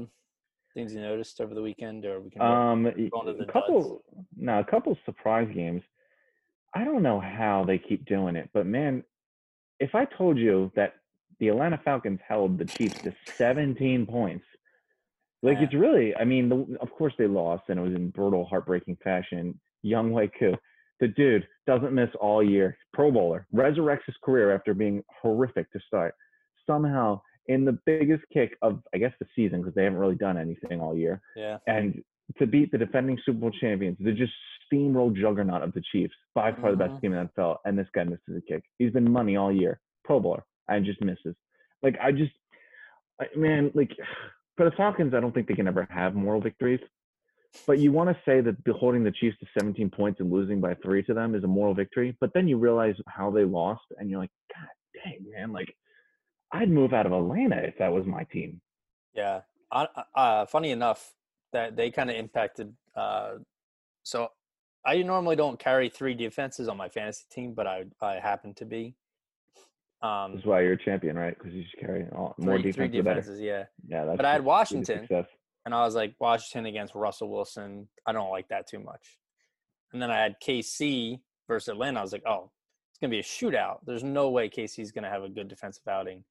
things 0.73 0.93
you 0.93 1.01
noticed 1.01 1.41
over 1.41 1.53
the 1.53 1.61
weekend, 1.61 2.05
or 2.05 2.19
we 2.19 2.29
can? 2.29 2.41
Um, 2.41 2.83
y- 2.83 3.09
on 3.13 3.25
to 3.25 3.33
the 3.33 3.43
a 3.43 3.51
couple, 3.51 4.03
no, 4.35 4.59
a 4.59 4.63
couple 4.63 4.97
surprise 5.05 5.49
games. 5.53 5.81
I 6.73 6.85
don't 6.85 7.03
know 7.03 7.19
how 7.19 7.65
they 7.65 7.77
keep 7.77 8.05
doing 8.05 8.35
it, 8.35 8.49
but 8.53 8.65
man, 8.65 9.03
if 9.81 9.95
I 9.95 10.05
told 10.05 10.37
you 10.37 10.71
that 10.75 10.93
the 11.39 11.49
Atlanta 11.49 11.79
Falcons 11.83 12.19
held 12.25 12.57
the 12.57 12.65
Chiefs 12.65 13.01
to 13.01 13.13
17 13.35 14.05
points, 14.05 14.45
like 15.41 15.57
Yeah. 15.57 15.63
it's 15.65 15.73
really, 15.73 16.15
I 16.15 16.23
mean, 16.23 16.49
the, 16.49 16.77
of 16.79 16.91
course 16.91 17.13
they 17.17 17.25
lost 17.27 17.63
and 17.69 17.79
it 17.79 17.83
was 17.83 17.93
in 17.95 18.11
brutal, 18.11 18.45
heartbreaking 18.45 18.97
fashion. 19.03 19.59
Younghoe 19.83 20.29
Koo, 20.37 20.55
the 20.99 21.07
dude 21.07 21.47
doesn't 21.65 21.93
miss 21.93 22.11
all 22.19 22.43
year. 22.43 22.77
Pro 22.93 23.11
Bowler, 23.11 23.47
resurrects 23.53 24.05
his 24.05 24.15
career 24.23 24.53
after 24.53 24.75
being 24.75 25.03
horrific 25.21 25.71
to 25.71 25.79
start. 25.87 26.13
Somehow, 26.67 27.19
in 27.47 27.65
the 27.65 27.79
biggest 27.87 28.23
kick 28.31 28.55
of, 28.61 28.83
I 28.93 28.99
guess, 28.99 29.13
the 29.19 29.25
season, 29.35 29.61
because 29.61 29.73
they 29.73 29.83
haven't 29.83 29.97
really 29.97 30.15
done 30.15 30.37
anything 30.37 30.79
all 30.79 30.95
year, 30.95 31.21
yeah, 31.35 31.57
and 31.65 32.03
to 32.39 32.47
beat 32.47 32.71
the 32.71 32.77
defending 32.77 33.17
Super 33.25 33.39
Bowl 33.39 33.51
champions, 33.51 33.97
the 33.99 34.11
just 34.11 34.33
steamroll 34.71 35.13
juggernaut 35.15 35.61
of 35.63 35.73
the 35.73 35.81
Chiefs, 35.91 36.13
by 36.33 36.51
far 36.53 36.71
the 36.71 36.77
best 36.77 36.93
Mhm. 36.93 37.01
team 37.01 37.13
in 37.13 37.17
the 37.17 37.41
NFL, 37.41 37.57
and 37.65 37.77
this 37.77 37.87
guy 37.93 38.03
misses 38.03 38.35
a 38.37 38.41
kick. 38.41 38.63
He's 38.79 38.91
been 38.91 39.11
money 39.11 39.35
all 39.35 39.51
year, 39.51 39.79
Pro 40.05 40.19
Bowler, 40.19 40.43
and 40.67 40.85
just 40.85 41.01
misses. 41.01 41.35
Like 41.83 41.97
I 41.99 42.11
just, 42.11 42.31
I, 43.19 43.27
man, 43.35 43.71
like 43.73 43.91
for 44.57 44.65
the 44.65 44.75
Falcons, 44.75 45.13
I 45.13 45.19
don't 45.19 45.33
think 45.33 45.47
they 45.47 45.55
can 45.55 45.67
ever 45.67 45.87
have 45.89 46.15
moral 46.15 46.41
victories. 46.41 46.79
But 47.67 47.79
you 47.79 47.91
want 47.91 48.09
to 48.09 48.17
say 48.23 48.39
that 48.39 48.55
holding 48.77 49.03
the 49.03 49.11
Chiefs 49.11 49.37
to 49.39 49.45
17 49.59 49.89
points 49.89 50.21
and 50.21 50.31
losing 50.31 50.61
by 50.61 50.73
three 50.75 51.03
to 51.03 51.13
them 51.13 51.35
is 51.35 51.43
a 51.43 51.47
moral 51.47 51.73
victory, 51.73 52.15
but 52.21 52.33
then 52.33 52.47
you 52.47 52.57
realize 52.57 52.95
how 53.07 53.29
they 53.29 53.43
lost, 53.43 53.83
and 53.97 54.09
you're 54.09 54.19
like, 54.19 54.31
God 54.55 54.67
dang, 55.03 55.25
man, 55.29 55.51
like 55.51 55.75
I'd 56.53 56.69
move 56.69 56.93
out 56.93 57.05
of 57.05 57.11
Atlanta 57.11 57.57
if 57.57 57.77
that 57.79 57.91
was 57.91 58.05
my 58.05 58.23
team. 58.25 58.61
yeah. 59.13 59.41
Uh, 59.73 60.45
funny 60.47 60.71
enough, 60.71 61.13
that 61.53 61.75
they 61.75 61.91
kind 61.91 62.09
of 62.09 62.15
impacted. 62.15 62.73
Uh, 62.95 63.33
so 64.03 64.29
I 64.85 65.01
normally 65.03 65.35
don't 65.35 65.59
carry 65.59 65.89
three 65.89 66.13
defenses 66.13 66.67
on 66.67 66.77
my 66.77 66.89
fantasy 66.89 67.25
team, 67.31 67.53
but 67.53 67.67
I 67.67 67.85
I 68.01 68.15
happen 68.15 68.53
to 68.55 68.65
be. 68.65 68.95
Um, 70.01 70.33
That's 70.33 70.45
why 70.45 70.61
you're 70.61 70.73
a 70.73 70.83
champion, 70.83 71.15
right? 71.15 71.37
Because 71.37 71.53
you 71.53 71.61
just 71.63 71.77
carry 71.77 72.07
all, 72.15 72.33
more 72.39 72.55
three, 72.55 72.71
defense, 72.71 72.75
three 72.75 73.01
defenses, 73.01 73.39
yeah. 73.39 73.65
Yeah, 73.87 74.05
But 74.15 74.25
I 74.25 74.31
had 74.31 74.39
the 74.39 74.41
key 74.41 74.43
to 74.43 74.47
Washington, 74.47 75.07
and 75.65 75.75
I 75.75 75.85
was 75.85 75.93
like 75.93 76.15
Washington 76.19 76.65
against 76.65 76.95
Russell 76.95 77.29
Wilson. 77.29 77.87
I 78.07 78.11
don't 78.11 78.31
like 78.31 78.47
that 78.47 78.67
too 78.67 78.79
much. 78.79 79.19
And 79.93 80.01
then 80.01 80.09
I 80.09 80.17
had 80.17 80.35
KC 80.43 81.19
versus 81.47 81.67
Atlanta. 81.67 81.99
I 81.99 82.03
was 82.03 82.13
like, 82.13 82.23
oh, 82.25 82.49
it's 82.91 82.99
gonna 82.99 83.11
be 83.11 83.19
a 83.19 83.23
shootout. 83.23 83.79
There's 83.85 84.03
no 84.03 84.29
way 84.29 84.49
KC's 84.49 84.91
gonna 84.91 85.09
have 85.09 85.23
a 85.23 85.29
good 85.29 85.47
defensive 85.47 85.87
outing. 85.87 86.23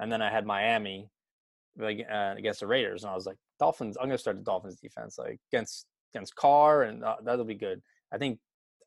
And 0.00 0.10
then 0.10 0.20
I 0.20 0.30
had 0.30 0.44
Miami 0.44 1.08
like 1.78 2.04
uh, 2.12 2.34
against 2.36 2.60
the 2.60 2.66
Raiders, 2.66 3.04
and 3.04 3.12
I 3.12 3.14
was 3.14 3.26
like, 3.26 3.36
Dolphins. 3.58 3.96
I'm 4.00 4.06
gonna 4.06 4.18
start 4.18 4.36
the 4.36 4.42
Dolphins 4.42 4.78
defense 4.80 5.18
like 5.18 5.38
against 5.52 5.86
against 6.14 6.34
Carr, 6.36 6.82
and 6.82 7.04
uh, 7.04 7.16
that'll 7.24 7.44
be 7.44 7.54
good. 7.54 7.82
I 8.12 8.18
think 8.18 8.38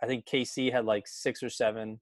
I 0.02 0.08
think 0.08 0.26
KC 0.26 0.72
had 0.72 0.86
like 0.86 1.08
six 1.08 1.42
or 1.44 1.50
seven, 1.50 2.00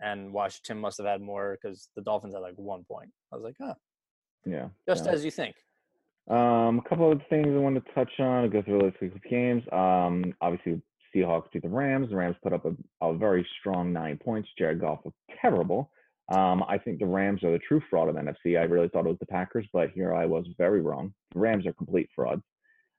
and 0.00 0.32
Washington 0.32 0.78
must 0.78 0.98
have 0.98 1.06
had 1.06 1.20
more 1.20 1.58
because 1.60 1.88
the 1.96 2.02
Dolphins 2.02 2.34
had 2.34 2.40
like 2.40 2.54
one 2.56 2.84
point. 2.84 3.10
I 3.32 3.36
was 3.36 3.44
like, 3.44 3.56
oh, 3.60 3.74
Yeah. 4.44 4.68
just 4.88 5.06
yeah. 5.06 5.12
as 5.12 5.24
you 5.24 5.30
think. 5.30 5.56
Um, 6.30 6.78
a 6.78 6.88
couple 6.88 7.12
of 7.12 7.20
things 7.28 7.48
I 7.48 7.58
wanted 7.58 7.84
to 7.84 7.92
touch 7.92 8.12
on. 8.18 8.44
I'll 8.44 8.48
go 8.48 8.62
through 8.62 8.80
this 8.80 8.94
week's 9.00 9.18
games. 9.28 9.62
Um, 9.72 10.32
obviously 10.40 10.80
Seahawks 11.14 11.52
beat 11.52 11.62
the 11.62 11.68
Rams. 11.68 12.08
The 12.08 12.16
Rams 12.16 12.36
put 12.42 12.54
up 12.54 12.64
a, 12.64 12.74
a 13.06 13.14
very 13.14 13.46
strong 13.60 13.92
nine 13.92 14.18
points. 14.24 14.48
Jared 14.56 14.80
Goff 14.80 15.00
was 15.04 15.12
terrible. 15.40 15.90
Um, 16.32 16.64
I 16.68 16.78
think 16.78 16.98
the 16.98 17.06
Rams 17.06 17.44
are 17.44 17.52
the 17.52 17.58
true 17.58 17.82
fraud 17.90 18.08
of 18.08 18.16
NFC. 18.16 18.58
I 18.58 18.64
really 18.64 18.88
thought 18.88 19.04
it 19.04 19.10
was 19.10 19.18
the 19.18 19.26
Packers, 19.26 19.66
but 19.72 19.90
here 19.90 20.14
I 20.14 20.24
was 20.24 20.46
very 20.56 20.80
wrong. 20.80 21.12
The 21.32 21.40
Rams 21.40 21.66
are 21.66 21.72
complete 21.74 22.08
frauds. 22.14 22.42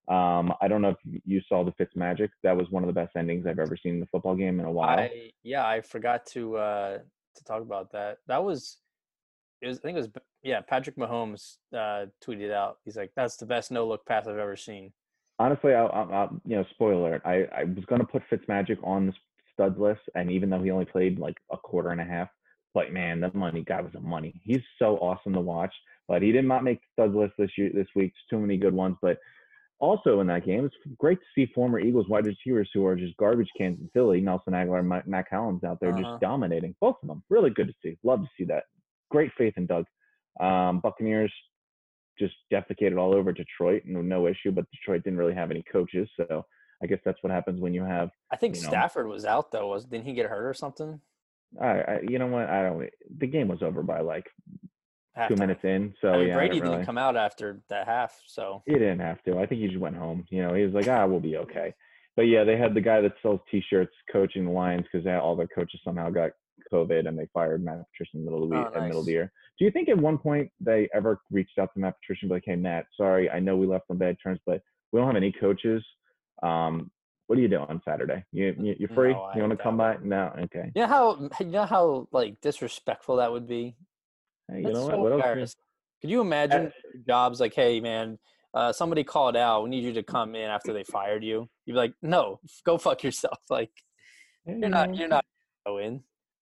Um, 0.08 0.54
I 0.62 0.68
don't 0.68 0.84
know 0.84 0.90
if 0.90 1.22
you 1.26 1.42
saw 1.50 1.64
the 1.64 1.72
Fitz 1.72 1.96
Magic. 1.96 2.30
That 2.44 2.56
was 2.56 2.70
one 2.70 2.84
of 2.84 2.88
the 2.88 2.94
best 2.94 3.16
endings 3.16 3.48
I've 3.48 3.58
ever 3.58 3.76
seen 3.76 3.96
in 3.96 4.00
the 4.00 4.06
football 4.08 4.36
game 4.36 4.60
in 4.60 4.66
a 4.68 4.72
while. 4.72 5.00
I 5.00 5.32
yeah, 5.44 5.66
I 5.68 5.82
forgot 5.82 6.28
to 6.28 6.58
uh 6.58 6.98
to 7.36 7.44
talk 7.44 7.64
about 7.64 7.92
that. 7.94 8.20
That 8.28 8.44
was 8.44 8.78
it 9.62 9.68
was 9.68 9.80
I 9.80 9.82
think 9.82 9.98
it 9.98 10.02
was 10.02 10.10
yeah, 10.44 10.62
Patrick 10.62 10.96
Mahomes 10.96 11.56
uh 11.76 12.06
tweeted 12.24 12.52
out. 12.52 12.78
He's 12.86 12.96
like 12.96 13.12
that's 13.16 13.38
the 13.38 13.48
best 13.48 13.72
no 13.72 13.88
look 13.88 14.06
pass 14.06 14.28
I've 14.28 14.38
ever 14.38 14.56
seen. 14.56 14.94
honestly, 15.40 15.74
I, 15.74 15.86
I, 15.86 16.02
I, 16.04 16.28
you 16.46 16.58
know, 16.58 16.66
spoiler. 16.70 17.20
I, 17.26 17.62
I 17.62 17.64
was 17.64 17.86
gonna 17.86 18.06
put 18.06 18.22
Fitz 18.30 18.48
Magic 18.48 18.78
on 18.84 19.08
the 19.08 19.14
studs 19.54 19.80
list, 19.80 20.02
and 20.14 20.30
even 20.30 20.52
though 20.52 20.62
he 20.62 20.70
only 20.70 20.86
played 20.86 21.18
like 21.18 21.38
a 21.52 21.58
quarter 21.58 21.90
and 21.90 22.00
a 22.02 22.06
half, 22.06 22.30
but 22.76 22.92
man, 22.94 23.20
the 23.22 23.32
money 23.34 23.64
guy 23.64 23.82
was 23.82 23.96
a 23.96 24.00
money. 24.00 24.40
He's 24.44 24.62
so 24.78 24.98
awesome 24.98 25.34
to 25.34 25.40
watch. 25.40 25.74
But 26.08 26.22
he 26.22 26.32
did 26.32 26.46
not 26.46 26.64
make 26.64 26.80
the 26.82 26.88
studs 27.04 27.16
list 27.16 27.34
this 27.40 27.50
year, 27.58 27.72
this 27.74 27.88
week. 27.96 28.14
Too 28.30 28.38
many 28.38 28.58
good 28.58 28.74
ones. 28.76 28.98
But 29.02 29.18
also 29.80 30.20
in 30.20 30.28
that 30.28 30.46
game, 30.46 30.66
it's 30.66 30.76
great 31.00 31.18
to 31.20 31.26
see 31.34 31.52
former 31.56 31.80
Eagles 31.80 32.08
wide 32.10 32.28
receivers 32.28 32.70
who 32.74 32.86
are 32.86 32.96
just 32.96 33.18
garbage 33.18 33.50
cans 33.58 33.80
in 33.80 33.90
Philly, 33.94 34.22
Nelson 34.22 34.54
Agholor, 34.54 34.80
and 34.80 35.08
Mac- 35.08 35.30
Collins 35.30 35.64
out 35.64 35.80
there 35.80 35.90
Uh-huh. 35.92 36.02
just 36.04 36.22
dominating. 36.22 36.76
Both 36.80 36.98
of 37.02 37.08
them, 37.08 37.24
really 37.30 37.50
good 37.50 37.68
to 37.70 37.74
see. 37.82 37.98
Love 38.04 38.22
to 38.22 38.30
see 38.38 38.44
that. 38.46 38.66
Great 39.10 39.32
faith 39.38 39.54
in 39.58 39.66
Doug. 39.66 39.86
Um, 40.40 40.80
Buccaneers 40.82 41.34
just 42.20 42.36
defecated 42.54 42.98
all 43.00 43.16
over 43.16 43.32
Detroit, 43.32 43.84
no, 43.86 44.02
no 44.02 44.28
issue. 44.28 44.52
But 44.52 44.70
Detroit 44.72 45.04
didn't 45.04 45.18
really 45.18 45.34
have 45.34 45.50
any 45.50 45.64
coaches, 45.64 46.08
so 46.18 46.46
I 46.84 46.88
guess 46.88 47.00
that's 47.04 47.22
what 47.24 47.32
happens 47.32 47.60
when 47.62 47.74
you 47.74 47.84
have. 47.84 48.12
I 48.32 48.36
think 48.36 48.56
You 48.58 48.62
know. 48.64 48.70
Stafford 48.70 49.08
was 49.08 49.26
out 49.26 49.52
though. 49.52 49.68
Was 49.70 49.86
didn't 49.86 50.06
he 50.06 50.14
get 50.14 50.28
hurt 50.28 50.46
or 50.46 50.54
something? 50.54 51.00
I, 51.62 51.67
I 51.67 51.99
you 52.08 52.19
know 52.19 52.27
what? 52.27 52.49
I 52.49 52.63
don't. 52.63 52.89
The 53.19 53.27
game 53.27 53.47
was 53.47 53.62
over 53.62 53.81
by 53.84 54.01
like 54.01 54.25
two 55.27 55.36
Halftime. 55.36 55.39
minutes 55.39 55.63
in, 55.63 55.93
so 56.01 56.10
I 56.10 56.17
mean, 56.17 56.27
yeah, 56.27 56.34
Brady 56.36 56.55
didn't 56.55 56.71
really. 56.71 56.86
come 56.86 56.97
out 56.97 57.15
after 57.15 57.62
that 57.69 57.88
half, 57.88 58.19
so 58.27 58.62
He 58.65 58.73
didn't 58.73 58.99
have 58.99 59.21
to. 59.23 59.39
I 59.39 59.45
think 59.45 59.62
he 59.62 59.67
just 59.67 59.79
went 59.79 59.95
home. 59.95 60.25
You 60.29 60.41
know, 60.41 60.53
he 60.53 60.63
was 60.63 60.73
like, 60.73 60.88
ah, 60.88 61.05
we'll 61.05 61.19
be 61.21 61.38
okay. 61.38 61.73
But 62.15 62.23
yeah, 62.23 62.43
they 62.43 62.58
had 62.58 62.73
the 62.73 62.81
guy 62.81 63.01
that 63.01 63.13
sells 63.21 63.39
T-shirts 63.51 63.93
coaching 64.12 64.45
the 64.45 64.51
Lions 64.51 64.86
because 64.91 65.05
all 65.21 65.36
their 65.36 65.47
coaches 65.47 65.81
somehow 65.84 66.10
got 66.10 66.31
COVID 66.71 67.08
and 67.08 67.17
they 67.17 67.27
fired 67.34 67.63
Matt 67.63 67.84
Patricia 67.91 68.12
in 68.17 68.25
the 68.25 68.31
middle 68.31 68.43
of 68.45 68.49
the, 68.49 68.55
Oh, 68.55 68.60
week, 68.60 68.67
in 68.67 68.73
the 68.73 68.88
middle 68.88 68.99
of 69.01 69.05
the 69.05 69.12
year. 69.12 69.31
Do 69.60 69.65
you 69.65 69.71
think 69.71 69.89
at 69.89 69.97
one 69.97 70.17
point 70.17 70.49
they 70.60 70.89
ever 70.93 71.21
reached 71.31 71.58
out 71.60 71.73
to 71.73 71.79
Matt 71.79 71.95
Patricia 71.99 72.19
and 72.23 72.29
be 72.29 72.36
like, 72.36 72.43
hey, 72.45 72.55
Matt, 72.55 72.86
sorry, 72.97 73.29
I 73.29 73.39
know 73.39 73.55
we 73.58 73.67
left 73.67 73.86
on 73.89 73.97
bad 73.97 74.17
terms, 74.21 74.39
but 74.45 74.62
we 74.91 74.99
don't 74.99 75.08
have 75.08 75.15
any 75.15 75.31
coaches. 75.31 75.84
Um, 76.43 76.89
what 77.28 77.36
do 77.38 77.42
you 77.42 77.48
do 77.48 77.58
on 77.58 77.82
Saturday? 77.84 78.24
You, 78.32 78.56
you 78.60 78.76
you're 78.80 78.90
free? 78.90 79.14
No, 79.14 79.30
you 79.36 79.42
want 79.42 79.58
to 79.58 79.64
come 79.64 79.78
by? 79.78 79.98
No, 80.04 80.32
okay. 80.44 80.72
you 80.76 80.82
know 80.82 80.88
how 80.88 81.30
you 81.40 81.46
know 81.48 81.66
how 81.66 82.08
like 82.12 82.40
disrespectful 82.42 83.18
that 83.18 83.32
would 83.32 83.48
be. 83.48 83.76
Hey, 84.50 84.60
you 84.60 84.64
That's 84.64 84.76
know 84.76 84.86
what? 84.86 84.92
so 84.92 85.18
What 85.18 85.38
else? 85.38 85.56
Could 86.02 86.12
you 86.12 86.22
imagine 86.22 86.72
jobs 87.08 87.40
like, 87.40 87.54
hey 87.56 87.80
man, 87.80 88.20
uh, 88.54 88.72
somebody 88.72 89.04
called 89.04 89.36
out. 89.36 89.64
We 89.64 89.70
need 89.70 89.84
you 89.84 89.94
to 89.94 90.04
come 90.04 90.36
in 90.36 90.50
after 90.50 90.72
they 90.72 90.84
fired 90.84 91.24
you. 91.24 91.50
You'd 91.66 91.74
be 91.74 91.78
like, 91.78 91.94
no, 92.02 92.40
go 92.66 92.78
fuck 92.78 93.04
yourself. 93.04 93.40
Like 93.50 93.72
Hey, 94.46 94.58
you're 94.60 94.70
not 94.70 94.96
you're 94.96 95.08
not 95.08 95.26
gonna 95.66 95.78
go 95.78 95.84
in. 95.84 96.02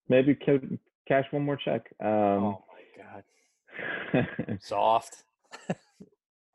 Maybe 0.10 0.36
ca- 0.36 0.60
cash 1.08 1.26
one 1.32 1.44
more 1.44 1.56
check. 1.56 1.86
Um, 2.04 2.10
oh 2.10 2.66
my 3.02 4.22
god, 4.22 4.58
soft. 4.62 5.24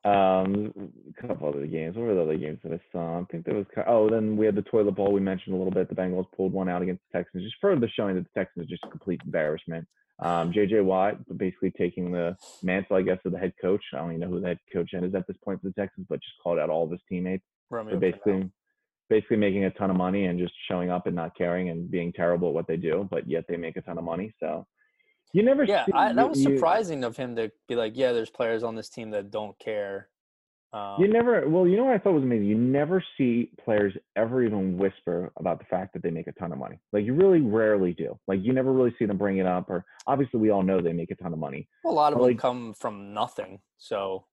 Um, 0.09 0.73
a 1.09 1.27
couple 1.27 1.49
other 1.49 1.67
games. 1.67 1.97
What 1.97 2.07
were 2.07 2.15
the 2.15 2.23
other 2.23 2.37
games 2.37 2.59
that 2.65 2.73
I 2.73 2.81
saw? 2.93 3.21
I 3.21 3.25
think 3.31 3.45
there 3.45 3.55
was. 3.55 3.67
Oh, 3.87 4.09
then 4.09 4.37
we 4.37 4.47
had 4.47 4.55
the 4.55 4.63
toilet 4.63 4.93
bowl 4.93 5.13
we 5.13 5.21
mentioned 5.21 5.55
a 5.55 5.59
little 5.59 5.73
bit. 5.73 5.89
The 5.89 5.95
Bengals 5.95 6.27
pulled 6.37 6.53
one 6.53 6.69
out 6.69 6.83
against 6.83 7.03
the 7.11 7.19
Texans, 7.19 7.45
just 7.45 7.57
further 7.61 7.91
showing 7.95 8.15
that 8.17 8.25
the 8.25 8.41
Texans 8.41 8.67
are 8.67 8.69
just 8.69 8.85
a 8.85 8.91
complete 8.91 9.21
embarrassment. 9.25 9.87
Um, 10.21 10.53
JJ 10.53 10.85
Watt 10.85 11.17
basically 11.37 11.71
taking 11.73 12.11
the 12.11 12.37
mantle, 12.63 12.97
I 12.97 13.03
guess, 13.03 13.19
of 13.25 13.33
the 13.33 13.39
head 13.39 13.53
coach. 13.61 13.83
I 13.93 13.99
don't 13.99 14.11
even 14.11 14.21
know 14.21 14.29
who 14.29 14.41
the 14.41 14.49
head 14.49 14.59
coach 14.73 14.93
is 14.93 15.15
at 15.15 15.27
this 15.27 15.37
point 15.45 15.61
for 15.61 15.69
the 15.69 15.75
Texans, 15.75 16.07
but 16.09 16.21
just 16.21 16.35
called 16.43 16.59
out 16.59 16.71
all 16.71 16.85
of 16.85 16.91
his 16.91 17.01
teammates. 17.09 17.45
Romeo 17.71 17.95
So 17.95 18.01
basically, 18.01 18.51
basically 19.09 19.37
making 19.37 19.65
a 19.65 19.71
ton 19.71 19.91
of 19.91 19.97
money 19.97 20.27
and 20.27 20.39
just 20.39 20.55
showing 20.69 20.91
up 20.91 21.07
and 21.07 21.15
not 21.15 21.37
caring 21.37 21.69
and 21.71 21.91
being 21.91 22.13
terrible 22.13 22.49
at 22.49 22.55
what 22.55 22.67
they 22.67 22.77
do, 22.77 23.07
but 23.11 23.29
yet 23.29 23.45
they 23.49 23.57
make 23.57 23.77
a 23.77 23.83
ton 23.83 23.99
of 23.99 24.05
money. 24.05 24.35
So 24.41 24.67
you 25.33 25.43
never. 25.43 25.65
Yeah, 25.65 25.85
see, 25.87 25.93
I, 25.93 26.13
that 26.13 26.23
you- 26.23 26.29
was 26.29 26.45
you- 26.45 26.57
surprising 26.57 27.05
of 27.05 27.17
him 27.17 27.37
to 27.37 27.51
be 27.69 27.77
like, 27.77 27.93
yeah, 27.97 28.13
there's 28.13 28.31
players 28.31 28.63
on 28.63 28.75
this 28.75 28.89
team 28.89 29.11
that 29.11 29.31
don't 29.31 29.59
care. 29.59 30.09
Um, 30.71 30.97
You 31.01 31.09
never, 31.09 31.49
well, 31.49 31.67
you 31.67 31.79
know 31.79 31.85
what 31.85 31.95
I 31.95 31.99
thought 31.99 32.13
was 32.13 32.23
amazing? 32.25 32.47
You 32.47 32.59
never 32.59 33.03
see 33.17 33.51
players 33.65 33.95
ever 34.17 34.43
even 34.43 34.77
whisper 34.77 35.33
about 35.39 35.59
the 35.61 35.65
fact 35.65 35.95
that 35.95 36.03
they 36.03 36.11
make 36.11 36.27
a 36.27 36.33
ton 36.33 36.53
of 36.53 36.59
money. 36.59 36.79
Like, 36.93 37.07
you 37.07 37.15
really 37.15 37.41
rarely 37.41 37.95
do. 37.95 38.19
Like, 38.27 38.41
you 38.43 38.53
never 38.53 38.71
really 38.71 38.95
see 38.99 39.07
them 39.07 39.17
bring 39.17 39.39
it 39.39 39.47
up, 39.47 39.71
or 39.71 39.87
obviously, 40.07 40.41
we 40.41 40.51
all 40.51 40.63
know 40.63 40.83
they 40.83 40.93
make 40.93 41.11
a 41.11 41.15
ton 41.15 41.33
of 41.33 41.39
money. 41.39 41.67
well, 41.85 41.95
a 41.95 41.97
lot 41.97 42.13
of 42.13 42.21
like- 42.21 42.33
them 42.33 42.37
come 42.39 42.75
from 42.75 43.15
nothing, 43.15 43.61
so 43.79 44.27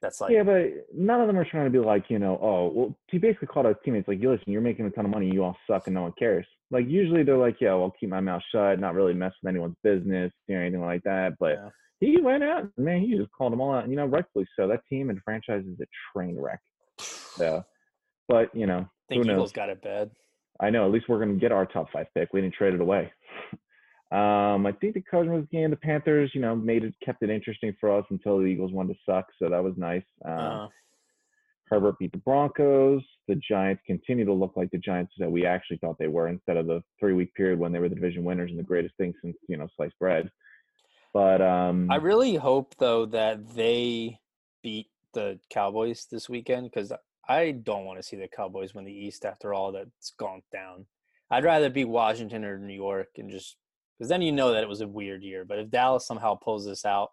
that's 0.00 0.20
like 0.20 0.32
yeah, 0.32 0.42
but 0.42 0.64
none 0.92 1.20
of 1.20 1.28
them 1.28 1.38
are 1.38 1.44
trying 1.44 1.66
to 1.66 1.70
be 1.70 1.78
like, 1.78 2.10
you 2.10 2.18
know, 2.18 2.36
oh, 2.42 2.72
well, 2.74 2.98
he 3.06 3.18
basically 3.18 3.46
called 3.46 3.66
out 3.66 3.76
his 3.76 3.84
teammates, 3.84 4.08
like, 4.08 4.20
you 4.20 4.30
listen, 4.32 4.52
you're 4.52 4.60
making 4.60 4.84
a 4.86 4.90
ton 4.90 5.04
of 5.04 5.12
money, 5.12 5.30
you 5.32 5.44
all 5.44 5.56
suck, 5.68 5.86
and 5.86 5.94
no 5.94 6.02
one 6.02 6.12
cares. 6.18 6.44
Like, 6.72 6.88
usually 6.88 7.22
they're 7.22 7.36
like, 7.36 7.60
yeah, 7.60 7.74
well, 7.74 7.84
I'll 7.84 7.94
keep 8.00 8.08
my 8.08 8.20
mouth 8.20 8.42
shut, 8.50 8.80
not 8.80 8.94
really 8.94 9.12
mess 9.14 9.32
with 9.42 9.50
anyone's 9.50 9.76
business 9.84 10.32
or 10.48 10.56
anything 10.56 10.80
like 10.80 11.02
that. 11.04 11.34
But 11.38 11.52
Yeah. 11.52 11.68
he 12.00 12.20
went 12.20 12.42
out, 12.42 12.68
man, 12.78 13.02
he 13.02 13.16
just 13.16 13.30
called 13.30 13.52
them 13.52 13.60
all 13.60 13.74
out. 13.74 13.88
You 13.88 13.96
know, 13.96 14.06
rightfully 14.06 14.46
so. 14.58 14.66
That 14.66 14.80
team 14.88 15.10
and 15.10 15.20
franchise 15.22 15.64
is 15.66 15.78
a 15.80 15.86
train 16.12 16.40
wreck. 16.40 16.60
So, 16.98 17.62
but, 18.26 18.52
you 18.54 18.66
know, 18.66 18.78
I 18.78 18.88
think 19.08 19.22
who 19.22 19.28
knows? 19.28 19.36
Eagles 19.36 19.52
got 19.52 19.68
it 19.68 19.82
bad. 19.82 20.10
I 20.60 20.70
know. 20.70 20.86
At 20.86 20.92
least 20.92 21.08
we're 21.08 21.18
going 21.22 21.34
to 21.34 21.40
get 21.40 21.52
our 21.52 21.66
top 21.66 21.92
five 21.92 22.06
pick. 22.14 22.32
We 22.32 22.40
didn't 22.40 22.54
trade 22.54 22.74
it 22.74 22.80
away. 22.80 23.12
um, 24.12 24.66
I 24.66 24.72
think 24.80 24.94
the 24.94 25.02
Cardinals 25.02 25.46
game, 25.52 25.70
the 25.70 25.76
Panthers, 25.76 26.30
you 26.34 26.40
know, 26.40 26.54
made 26.56 26.84
it 26.84 26.94
kept 27.04 27.22
it 27.22 27.30
interesting 27.30 27.74
for 27.80 27.90
us 27.96 28.04
until 28.10 28.38
the 28.38 28.44
Eagles 28.44 28.72
wanted 28.72 28.94
to 28.94 28.98
suck. 29.04 29.26
So 29.38 29.48
that 29.50 29.62
was 29.62 29.74
nice. 29.76 30.04
Um, 30.24 30.32
Uh, 30.32 30.68
Herbert 31.72 31.98
beat 31.98 32.12
the 32.12 32.18
Broncos. 32.18 33.02
The 33.28 33.36
Giants 33.36 33.82
continue 33.86 34.26
to 34.26 34.32
look 34.32 34.52
like 34.56 34.70
the 34.70 34.78
Giants 34.78 35.14
that 35.16 35.32
we 35.32 35.46
actually 35.46 35.78
thought 35.78 35.96
they 35.98 36.06
were 36.06 36.28
instead 36.28 36.58
of 36.58 36.66
the 36.66 36.82
three 37.00 37.14
week 37.14 37.34
period 37.34 37.58
when 37.58 37.72
they 37.72 37.78
were 37.78 37.88
the 37.88 37.94
division 37.94 38.24
winners 38.24 38.50
and 38.50 38.58
the 38.58 38.64
greatest 38.64 38.94
thing 38.98 39.14
since 39.22 39.34
you 39.48 39.56
know 39.56 39.66
sliced 39.74 39.98
bread. 39.98 40.30
But 41.14 41.40
um, 41.40 41.90
I 41.90 41.96
really 41.96 42.34
hope 42.34 42.74
though 42.78 43.06
that 43.06 43.54
they 43.54 44.18
beat 44.62 44.88
the 45.14 45.38
Cowboys 45.48 46.06
this 46.10 46.28
weekend 46.28 46.70
because 46.70 46.92
I 47.26 47.52
don't 47.52 47.86
want 47.86 47.98
to 47.98 48.02
see 48.02 48.16
the 48.16 48.28
Cowboys 48.28 48.74
win 48.74 48.84
the 48.84 48.92
East 48.92 49.24
after 49.24 49.54
all 49.54 49.72
that's 49.72 50.12
gone 50.18 50.42
down. 50.52 50.84
I'd 51.30 51.44
rather 51.44 51.70
beat 51.70 51.86
Washington 51.86 52.44
or 52.44 52.58
New 52.58 52.74
York 52.74 53.08
and 53.16 53.30
just 53.30 53.56
because 53.98 54.10
then 54.10 54.20
you 54.20 54.32
know 54.32 54.52
that 54.52 54.62
it 54.62 54.68
was 54.68 54.82
a 54.82 54.88
weird 54.88 55.22
year. 55.22 55.46
But 55.46 55.58
if 55.58 55.70
Dallas 55.70 56.06
somehow 56.06 56.34
pulls 56.34 56.66
this 56.66 56.84
out, 56.84 57.12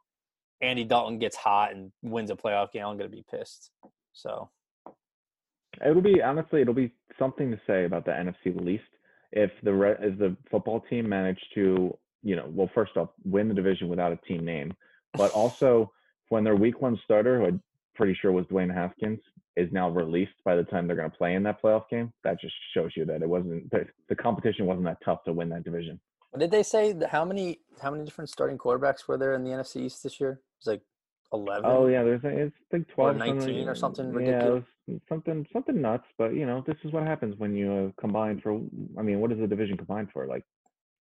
Andy 0.59 0.83
Dalton 0.83 1.17
gets 1.17 1.37
hot 1.37 1.73
and 1.73 1.93
wins 2.01 2.29
a 2.29 2.35
playoff 2.35 2.73
game, 2.73 2.85
I'm 2.85 2.97
gonna 2.97 3.07
be 3.07 3.23
pissed. 3.31 3.71
So 4.21 4.49
It'll 5.85 6.01
be 6.01 6.21
honestly, 6.21 6.61
it'll 6.61 6.73
be 6.73 6.91
something 7.17 7.51
to 7.51 7.59
say 7.65 7.85
about 7.85 8.05
the 8.05 8.11
NFC 8.11 8.59
least 8.59 8.83
if 9.31 9.51
the 9.63 9.95
if 9.99 10.17
the 10.17 10.35
football 10.49 10.81
team 10.89 11.07
managed 11.07 11.45
to, 11.55 11.95
you 12.23 12.35
know, 12.35 12.47
well, 12.49 12.69
first 12.73 12.97
off, 12.97 13.09
win 13.23 13.47
the 13.47 13.53
division 13.53 13.87
without 13.87 14.11
a 14.11 14.17
team 14.27 14.43
name, 14.43 14.73
but 15.13 15.31
also 15.31 15.91
when 16.29 16.43
their 16.43 16.55
week 16.55 16.81
one 16.81 16.99
starter, 17.03 17.39
who 17.39 17.45
I'm 17.45 17.61
pretty 17.95 18.17
sure 18.19 18.31
was 18.31 18.45
Dwayne 18.47 18.73
Haskins, 18.73 19.19
is 19.55 19.71
now 19.71 19.89
released 19.89 20.33
by 20.43 20.55
the 20.55 20.63
time 20.63 20.87
they're 20.87 20.95
going 20.95 21.11
to 21.11 21.17
play 21.17 21.35
in 21.35 21.43
that 21.43 21.61
playoff 21.61 21.89
game. 21.89 22.11
That 22.23 22.39
just 22.39 22.53
shows 22.73 22.91
you 22.95 23.05
that 23.05 23.21
it 23.21 23.29
wasn't 23.29 23.69
the, 23.69 23.85
the 24.09 24.15
competition 24.15 24.65
wasn't 24.65 24.85
that 24.85 24.97
tough 25.05 25.23
to 25.25 25.33
win 25.33 25.49
that 25.49 25.63
division. 25.63 25.99
did 26.37 26.51
they 26.51 26.63
say? 26.63 26.95
How 27.09 27.23
many 27.23 27.59
how 27.81 27.91
many 27.91 28.03
different 28.03 28.29
starting 28.29 28.57
quarterbacks 28.57 29.07
were 29.07 29.17
there 29.17 29.35
in 29.35 29.43
the 29.43 29.51
NFC 29.51 29.81
East 29.83 30.03
this 30.03 30.19
year? 30.19 30.31
It 30.31 30.65
was 30.65 30.67
like 30.67 30.81
eleven. 31.33 31.65
Oh 31.69 31.87
yeah, 31.87 32.03
there's 32.03 32.23
a- 32.23 32.45
it's 32.45 32.55
like 32.71 32.87
twelve, 32.89 33.17
something- 33.17 33.37
19 33.37 33.67
or 33.67 33.75
something 33.75 34.05
Yeah, 34.07 34.17
ridiculous. 34.17 34.63
was 34.87 34.99
something 35.09 35.45
something 35.53 35.81
nuts. 35.81 36.05
But 36.17 36.33
you 36.33 36.45
know, 36.45 36.63
this 36.65 36.77
is 36.83 36.91
what 36.91 37.03
happens 37.03 37.35
when 37.37 37.55
you 37.55 37.71
uh, 37.95 38.01
combine 38.01 38.39
for. 38.41 38.53
I 38.97 39.01
mean, 39.01 39.19
what 39.19 39.31
is 39.31 39.39
the 39.39 39.47
division 39.47 39.77
combined 39.77 40.09
for? 40.11 40.25
Like 40.27 40.45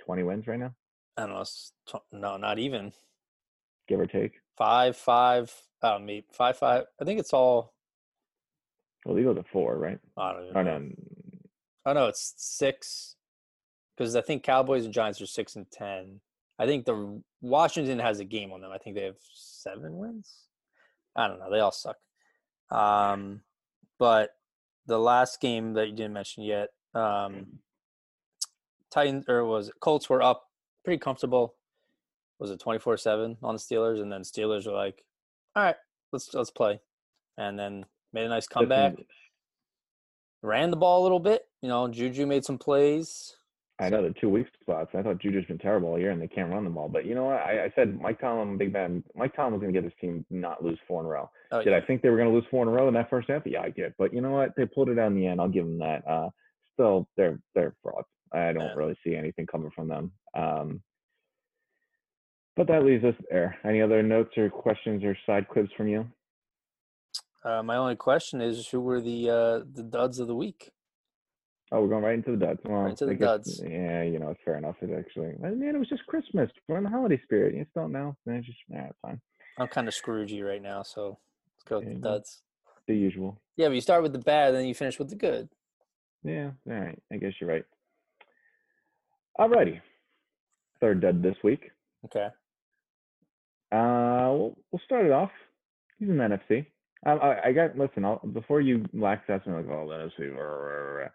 twenty 0.04 0.22
wins 0.22 0.46
right 0.46 0.58
now, 0.58 0.74
I 1.16 1.26
don't 1.26 1.34
know. 1.34 2.00
No, 2.12 2.36
not 2.36 2.58
even. 2.58 2.92
give 3.88 4.00
or 4.00 4.06
take. 4.06 4.32
five 4.56 4.96
five 4.96 5.50
uh 5.82 5.98
maybe 5.98 6.26
five 6.32 6.58
five 6.58 6.84
i 7.00 7.04
think 7.04 7.18
it's 7.20 7.32
all 7.32 7.72
Well, 9.06 9.14
the 9.14 9.20
Eagles 9.22 9.38
at 9.38 9.48
four, 9.48 9.78
right? 9.78 9.98
i 10.16 10.32
don't 10.32 10.56
Oh 10.56 10.62
know. 10.62 10.78
no, 10.78 10.90
oh 11.86 11.92
no 11.94 12.06
it's 12.08 12.34
six 12.36 13.16
because 13.96 14.14
i 14.16 14.20
think 14.20 14.42
cowboys 14.42 14.84
and 14.84 14.92
giants 14.92 15.20
are 15.22 15.26
six 15.26 15.56
and 15.56 15.70
ten 15.70 16.20
i 16.58 16.66
think 16.66 16.84
the 16.84 17.22
washington 17.40 17.98
has 17.98 18.20
a 18.20 18.24
game 18.24 18.52
on 18.52 18.60
them. 18.60 18.70
I 18.72 18.78
think 18.78 18.96
they 18.96 19.04
have 19.04 19.16
seven 19.32 19.96
wins. 19.96 20.44
I 21.16 21.28
don't 21.28 21.38
know. 21.38 21.50
They 21.50 21.60
all 21.60 21.72
suck. 21.72 21.96
Um 22.70 23.42
but 23.98 24.30
the 24.86 24.98
last 24.98 25.40
game 25.40 25.74
that 25.74 25.88
you 25.88 25.96
didn't 25.96 26.12
mention 26.14 26.44
yet 26.44 26.70
um 26.94 27.58
titans 28.90 29.24
or 29.28 29.44
was 29.44 29.68
it 29.68 29.74
colts 29.80 30.08
were 30.08 30.22
up 30.22 30.48
pretty 30.84 30.98
comfortable. 30.98 31.54
Was 32.38 32.50
it 32.50 32.60
24-7 32.60 33.36
on 33.42 33.54
the 33.54 33.60
steelers? 33.60 34.00
And 34.00 34.12
then 34.12 34.22
steelers 34.22 34.66
were 34.66 34.72
like 34.72 35.04
all 35.54 35.62
right 35.62 35.76
let's 36.12 36.32
let's 36.34 36.50
play. 36.50 36.80
And 37.36 37.58
then 37.58 37.86
made 38.12 38.26
a 38.26 38.28
nice 38.28 38.48
comeback. 38.48 38.94
Ran 40.42 40.70
the 40.70 40.76
ball 40.76 41.02
a 41.02 41.04
little 41.04 41.20
bit. 41.20 41.42
You 41.62 41.68
know 41.68 41.88
juju 41.88 42.26
made 42.26 42.44
some 42.44 42.58
plays 42.58 43.37
I 43.80 43.88
know 43.88 44.02
the 44.02 44.14
two 44.20 44.28
weak 44.28 44.46
spots. 44.60 44.90
I 44.94 45.02
thought 45.02 45.18
Juju's 45.18 45.46
been 45.46 45.58
terrible 45.58 45.90
all 45.90 45.98
year, 45.98 46.10
and 46.10 46.20
they 46.20 46.26
can't 46.26 46.50
run 46.50 46.64
the 46.64 46.70
ball. 46.70 46.88
But 46.88 47.06
you 47.06 47.14
know 47.14 47.24
what? 47.26 47.36
I, 47.36 47.66
I 47.66 47.72
said 47.76 48.00
Mike 48.00 48.20
Tomlin, 48.20 48.58
big 48.58 48.72
man. 48.72 49.04
Mike 49.14 49.36
Tomlin 49.36 49.52
was 49.54 49.60
going 49.60 49.72
to 49.72 49.80
get 49.80 49.84
his 49.84 49.98
team 50.00 50.24
not 50.30 50.64
lose 50.64 50.78
four 50.88 51.00
in 51.00 51.06
a 51.06 51.08
row. 51.08 51.30
oh, 51.52 51.62
Did 51.62 51.70
yeah. 51.70 51.76
I 51.76 51.80
think 51.82 52.02
they 52.02 52.08
were 52.08 52.16
going 52.16 52.28
to 52.28 52.34
lose 52.34 52.44
four 52.50 52.62
in 52.62 52.68
a 52.68 52.72
row 52.72 52.88
in 52.88 52.94
that 52.94 53.08
first 53.08 53.30
half? 53.30 53.42
Yeah, 53.46 53.60
I 53.62 53.70
did. 53.70 53.94
But 53.96 54.12
you 54.12 54.20
know 54.20 54.32
what? 54.32 54.50
They 54.56 54.66
pulled 54.66 54.88
it 54.88 54.98
out 54.98 55.12
in 55.12 55.14
the 55.14 55.26
end. 55.26 55.40
I'll 55.40 55.48
give 55.48 55.64
them 55.64 55.78
that. 55.78 56.02
Uh, 56.08 56.30
still, 56.74 57.08
they're 57.16 57.38
they're 57.54 57.74
frauds. 57.82 58.08
I 58.32 58.52
don't 58.52 58.76
really 58.76 58.98
see 59.04 59.14
anything 59.14 59.46
coming 59.46 59.70
from 59.74 59.88
them. 59.88 60.12
Um, 60.34 60.82
but 62.56 62.66
that 62.66 62.84
leaves 62.84 63.04
us 63.04 63.14
there. 63.30 63.56
Any 63.64 63.80
other 63.80 64.02
notes 64.02 64.36
or 64.36 64.50
questions 64.50 65.04
or 65.04 65.16
side 65.24 65.46
quips 65.46 65.70
from 65.76 65.86
you? 65.86 66.04
Uh, 67.44 67.62
my 67.62 67.76
only 67.76 67.94
question 67.94 68.40
is 68.40 68.66
who 68.68 68.80
were 68.80 69.00
the 69.00 69.30
uh 69.30 69.64
the 69.72 69.84
duds 69.84 70.18
of 70.18 70.26
the 70.26 70.34
week 70.34 70.72
Oh, 71.70 71.82
we're 71.82 71.88
going 71.88 72.02
right 72.04 72.14
into 72.14 72.30
the 72.30 72.36
duds. 72.46 72.60
Well, 72.64 72.86
into 72.86 73.04
the 73.06 73.14
guess- 73.14 73.26
duds. 73.26 73.62
Yeah, 73.62 74.02
you 74.02 74.18
know, 74.18 74.30
it's 74.30 74.40
fair 74.44 74.56
enough. 74.56 74.76
It 74.80 74.90
actually, 74.98 75.34
I 75.44 75.50
mean, 75.50 75.74
it 75.74 75.78
was 75.78 75.88
just 75.88 76.06
Christmas. 76.06 76.50
We're 76.66 76.78
in 76.78 76.84
the 76.84 76.90
holiday 76.90 77.20
spirit. 77.24 77.54
You 77.54 77.64
just 77.64 77.74
don't 77.74 77.92
know. 77.92 78.16
Man, 78.26 78.42
just 78.42 78.58
yeah, 78.68 78.86
it's 78.86 78.98
fine. 79.02 79.20
i'm 79.58 79.68
kind 79.68 79.86
of 79.88 79.94
scroogey 79.94 80.42
right 80.46 80.62
now 80.62 80.82
so 80.82 81.18
let's 81.56 81.64
go 81.68 81.76
with 81.78 81.86
There 81.86 81.94
the 81.94 82.00
duds 82.00 82.42
The 82.86 82.94
usual. 82.94 83.40
yeah 83.56 83.66
but 83.68 83.74
you 83.74 83.80
start 83.80 84.02
with 84.02 84.12
the 84.12 84.18
bad 84.20 84.54
then 84.54 84.64
you 84.66 84.74
finish 84.74 84.98
with 84.98 85.10
the 85.10 85.16
good 85.16 85.48
Yeah, 86.24 86.50
all 86.70 86.74
right. 86.74 86.98
I 87.12 87.16
guess 87.16 87.32
you're 87.40 87.50
right. 87.50 87.64
Alrighty. 89.38 89.80
Third 90.80 91.00
dud 91.00 91.22
this 91.22 91.36
week. 91.44 91.70
okay 92.06 92.28
Uh, 93.72 94.30
we'll, 94.32 94.56
we'll 94.70 94.80
start 94.84 95.04
it 95.06 95.12
off. 95.12 95.30
He's 95.98 96.08
in 96.08 96.16
the 96.16 96.24
NFC. 96.24 96.66
I, 97.04 97.10
I, 97.12 97.46
I 97.48 97.52
got 97.52 97.76
listen. 97.76 98.04
I'll, 98.04 98.18
before 98.32 98.60
you 98.60 98.84
lax 98.92 99.28
me 99.28 99.34
like, 99.34 99.66
oh, 99.68 99.86
NFC. 99.88 100.34
rah." 100.34 101.08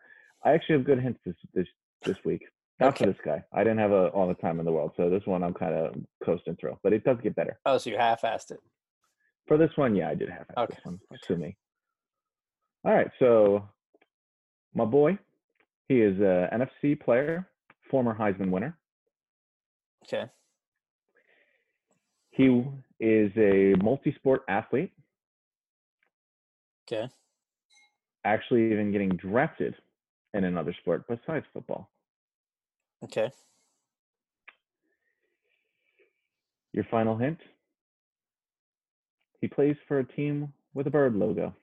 I 0.46 0.52
actually 0.52 0.76
have 0.76 0.86
good 0.86 1.00
hints 1.00 1.20
this 1.26 1.36
this 1.54 1.68
this 2.04 2.18
week. 2.26 2.44
Not 2.80 2.98
for 2.98 3.06
this 3.06 3.16
guy. 3.24 3.44
I 3.54 3.64
didn't 3.64 3.78
have 3.80 3.92
a, 3.92 4.08
all 4.08 4.28
the 4.28 4.34
time 4.34 4.60
in 4.60 4.66
the 4.66 4.72
world, 4.72 4.92
so 4.98 5.10
this 5.10 5.26
one 5.26 5.44
I'm 5.44 5.54
kind 5.54 5.74
of 5.74 5.96
coasting 6.26 6.56
through. 6.60 6.78
But 6.84 6.92
it 6.92 7.04
does 7.04 7.18
get 7.22 7.36
better. 7.36 7.60
oh 7.66 7.78
so 7.78 7.90
you 7.90 7.98
half-assed 7.98 8.52
it 8.52 8.60
For 9.48 9.58
this 9.58 9.70
one, 9.76 9.96
yeah, 9.96 10.10
I 10.10 10.16
did 10.16 10.30
have 10.30 10.48
it. 10.50 10.58
Okay, 10.58 10.76
This 10.76 10.86
one, 10.86 11.00
sue 11.26 11.38
me. 11.38 11.56
All 12.84 12.94
right, 12.94 13.10
so 13.20 13.70
my 14.74 14.86
boy, 14.86 15.18
he 15.88 16.02
is 16.02 16.20
a 16.20 16.50
NFC 16.52 17.00
player, 17.00 17.48
former 17.90 18.14
Heisman 18.14 18.50
winner. 18.50 18.76
okay 20.06 20.26
He 22.32 22.66
is 23.00 23.32
a 23.38 23.76
multi-sport 23.82 24.42
athlete. 24.50 24.92
okay 26.92 27.08
actually 28.26 28.72
even 28.72 28.92
getting 28.92 29.10
drafted 29.10 29.76
in 30.34 30.44
another 30.46 30.74
sport 30.74 31.06
besides 31.08 31.46
football. 31.54 31.90
okay 33.04 33.32
Your 36.74 36.86
final 36.90 37.18
hint? 37.18 37.40
He 39.42 39.48
plays 39.48 39.76
for 39.88 40.00
a 40.00 40.04
team 40.04 40.54
with 40.74 40.88
a 40.88 40.90
bird 40.90 41.16
logo. 41.16 41.54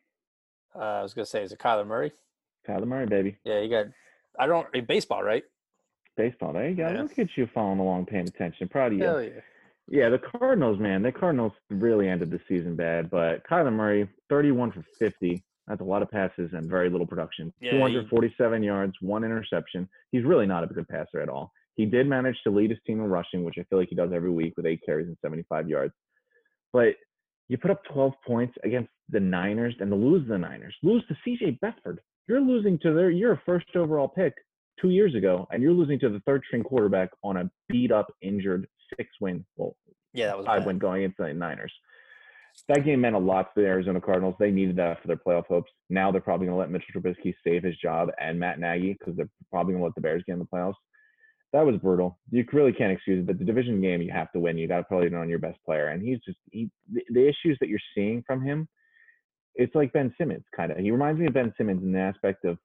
uh, 0.76 0.78
i 0.78 1.02
was 1.02 1.14
gonna 1.14 1.26
say 1.26 1.42
is 1.42 1.52
it 1.52 1.58
kyler 1.58 1.86
murray 1.86 2.12
Kyler 2.68 2.86
Murray, 2.86 3.06
baby. 3.06 3.36
yeah 3.44 3.58
you 3.60 3.68
got 3.70 3.86
i 4.38 4.46
don't 4.46 4.66
eh, 4.74 4.80
baseball 4.80 5.22
right 5.22 5.44
Baseball. 6.16 6.52
There 6.52 6.68
you 6.68 6.74
go. 6.74 6.88
Yeah. 6.90 7.02
Look 7.02 7.18
at 7.18 7.28
you 7.36 7.48
following 7.54 7.78
along, 7.78 8.04
paying 8.06 8.28
attention. 8.28 8.68
Proud 8.68 8.92
of 8.92 8.98
you. 8.98 9.04
hell 9.04 9.22
yeah 9.22 9.30
Yeah, 9.88 10.08
the 10.10 10.18
Cardinals, 10.18 10.78
man. 10.78 11.02
The 11.02 11.12
Cardinals 11.12 11.52
really 11.70 12.08
ended 12.08 12.30
the 12.30 12.40
season 12.46 12.76
bad, 12.76 13.08
but 13.08 13.42
Kyler 13.48 13.72
Murray, 13.72 14.06
31 14.28 14.72
for 14.72 14.82
50. 14.98 15.42
That's 15.70 15.80
a 15.82 15.84
lot 15.84 16.02
of 16.02 16.10
passes 16.10 16.50
and 16.52 16.68
very 16.68 16.90
little 16.90 17.06
production. 17.06 17.52
Yeah, 17.60 17.70
he- 17.70 17.76
247 17.78 18.62
yards, 18.64 18.94
one 19.00 19.22
interception. 19.22 19.88
He's 20.10 20.24
really 20.24 20.44
not 20.46 20.64
a 20.64 20.66
good 20.66 20.88
passer 20.88 21.20
at 21.20 21.28
all. 21.28 21.52
He 21.76 21.86
did 21.86 22.08
manage 22.08 22.36
to 22.42 22.50
lead 22.50 22.70
his 22.70 22.80
team 22.84 22.98
in 22.98 23.06
rushing, 23.08 23.44
which 23.44 23.54
I 23.56 23.62
feel 23.62 23.78
like 23.78 23.88
he 23.88 23.94
does 23.94 24.10
every 24.12 24.30
week 24.32 24.54
with 24.56 24.66
eight 24.66 24.80
carries 24.84 25.06
and 25.06 25.16
75 25.22 25.68
yards. 25.68 25.94
But 26.72 26.96
you 27.48 27.56
put 27.56 27.70
up 27.70 27.84
12 27.84 28.12
points 28.26 28.54
against 28.64 28.90
the 29.10 29.20
Niners 29.20 29.76
and 29.78 29.90
to 29.90 29.96
lose 29.96 30.26
the 30.28 30.36
Niners, 30.36 30.74
lose 30.82 31.04
to 31.06 31.16
CJ 31.24 31.60
Beathard. 31.60 31.98
You're 32.26 32.40
losing 32.40 32.76
to 32.80 32.92
their, 32.92 33.10
you're 33.10 33.32
a 33.32 33.42
first 33.46 33.66
overall 33.76 34.08
pick 34.08 34.34
two 34.80 34.90
years 34.90 35.14
ago, 35.14 35.46
and 35.52 35.62
you're 35.62 35.72
losing 35.72 36.00
to 36.00 36.08
the 36.08 36.20
third 36.26 36.42
string 36.48 36.64
quarterback 36.64 37.10
on 37.22 37.36
a 37.36 37.50
beat 37.68 37.92
up, 37.92 38.12
injured 38.22 38.66
six 38.96 39.08
win, 39.20 39.44
well, 39.56 39.76
yeah 40.14 40.26
that 40.26 40.38
was 40.38 40.46
five 40.46 40.60
bad. 40.62 40.66
win 40.66 40.78
going 40.78 41.04
into 41.04 41.14
the 41.20 41.32
Niners. 41.32 41.72
That 42.68 42.84
game 42.84 43.00
meant 43.00 43.16
a 43.16 43.18
lot 43.18 43.54
to 43.54 43.60
the 43.60 43.66
Arizona 43.66 44.00
Cardinals. 44.00 44.34
They 44.38 44.50
needed 44.50 44.76
that 44.76 45.00
for 45.00 45.08
their 45.08 45.16
playoff 45.16 45.46
hopes. 45.46 45.70
Now 45.88 46.10
they're 46.10 46.20
probably 46.20 46.46
going 46.46 46.56
to 46.56 46.60
let 46.60 46.70
Mitchell 46.70 47.00
Trubisky 47.00 47.34
save 47.44 47.62
his 47.62 47.76
job 47.76 48.10
and 48.20 48.38
Matt 48.38 48.60
Nagy 48.60 48.96
because 48.98 49.16
they're 49.16 49.28
probably 49.50 49.72
going 49.72 49.82
to 49.82 49.86
let 49.86 49.94
the 49.94 50.00
Bears 50.00 50.22
get 50.26 50.34
in 50.34 50.38
the 50.38 50.44
playoffs. 50.44 50.74
That 51.52 51.66
was 51.66 51.76
brutal. 51.78 52.18
You 52.30 52.44
really 52.52 52.72
can't 52.72 52.92
excuse 52.92 53.20
it, 53.20 53.26
but 53.26 53.38
the 53.38 53.44
division 53.44 53.80
game 53.80 54.02
you 54.02 54.12
have 54.12 54.30
to 54.32 54.40
win. 54.40 54.56
You 54.56 54.68
got 54.68 54.78
to 54.78 54.84
probably 54.84 55.08
it 55.08 55.14
on 55.14 55.28
your 55.28 55.40
best 55.40 55.58
player, 55.64 55.88
and 55.88 56.00
he's 56.00 56.20
just 56.20 56.38
he, 56.52 56.70
the, 56.92 57.02
the 57.10 57.28
issues 57.28 57.58
that 57.60 57.68
you're 57.68 57.80
seeing 57.94 58.22
from 58.24 58.40
him. 58.40 58.68
It's 59.56 59.74
like 59.74 59.92
Ben 59.92 60.14
Simmons, 60.16 60.44
kind 60.54 60.70
of. 60.70 60.78
He 60.78 60.92
reminds 60.92 61.18
me 61.18 61.26
of 61.26 61.34
Ben 61.34 61.52
Simmons 61.58 61.82
in 61.82 61.92
the 61.92 61.98
aspect 61.98 62.44
of 62.44 62.56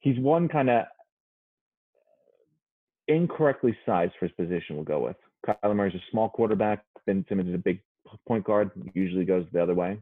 he's 0.00 0.18
one 0.18 0.48
kind 0.48 0.70
of 0.70 0.86
incorrectly 3.06 3.76
sized 3.84 4.14
for 4.18 4.26
his 4.26 4.34
position. 4.34 4.76
We'll 4.76 4.84
go 4.84 5.00
with 5.00 5.16
Kyler 5.46 5.76
Murray's 5.76 5.94
a 5.94 6.02
small 6.10 6.30
quarterback. 6.30 6.84
Ben 7.06 7.24
Simmons 7.28 7.48
is 7.48 7.54
a 7.54 7.58
big 7.58 7.80
point 8.26 8.44
guard. 8.44 8.70
Usually 8.94 9.24
goes 9.24 9.46
the 9.52 9.62
other 9.62 9.74
way. 9.74 9.98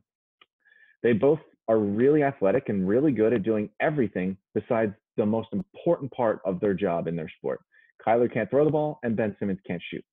They 1.02 1.12
both 1.12 1.40
are 1.68 1.78
really 1.78 2.22
athletic 2.22 2.68
and 2.68 2.88
really 2.88 3.12
good 3.12 3.32
at 3.32 3.42
doing 3.42 3.70
everything 3.80 4.36
besides 4.54 4.92
the 5.16 5.26
most 5.26 5.48
important 5.52 6.10
part 6.12 6.40
of 6.44 6.60
their 6.60 6.74
job 6.74 7.06
in 7.06 7.16
their 7.16 7.30
sport. 7.38 7.60
Kyler 8.06 8.32
can't 8.32 8.50
throw 8.50 8.64
the 8.64 8.70
ball, 8.70 8.98
and 9.02 9.16
Ben 9.16 9.34
Simmons 9.38 9.60
can't 9.66 9.82
shoot. 9.90 10.04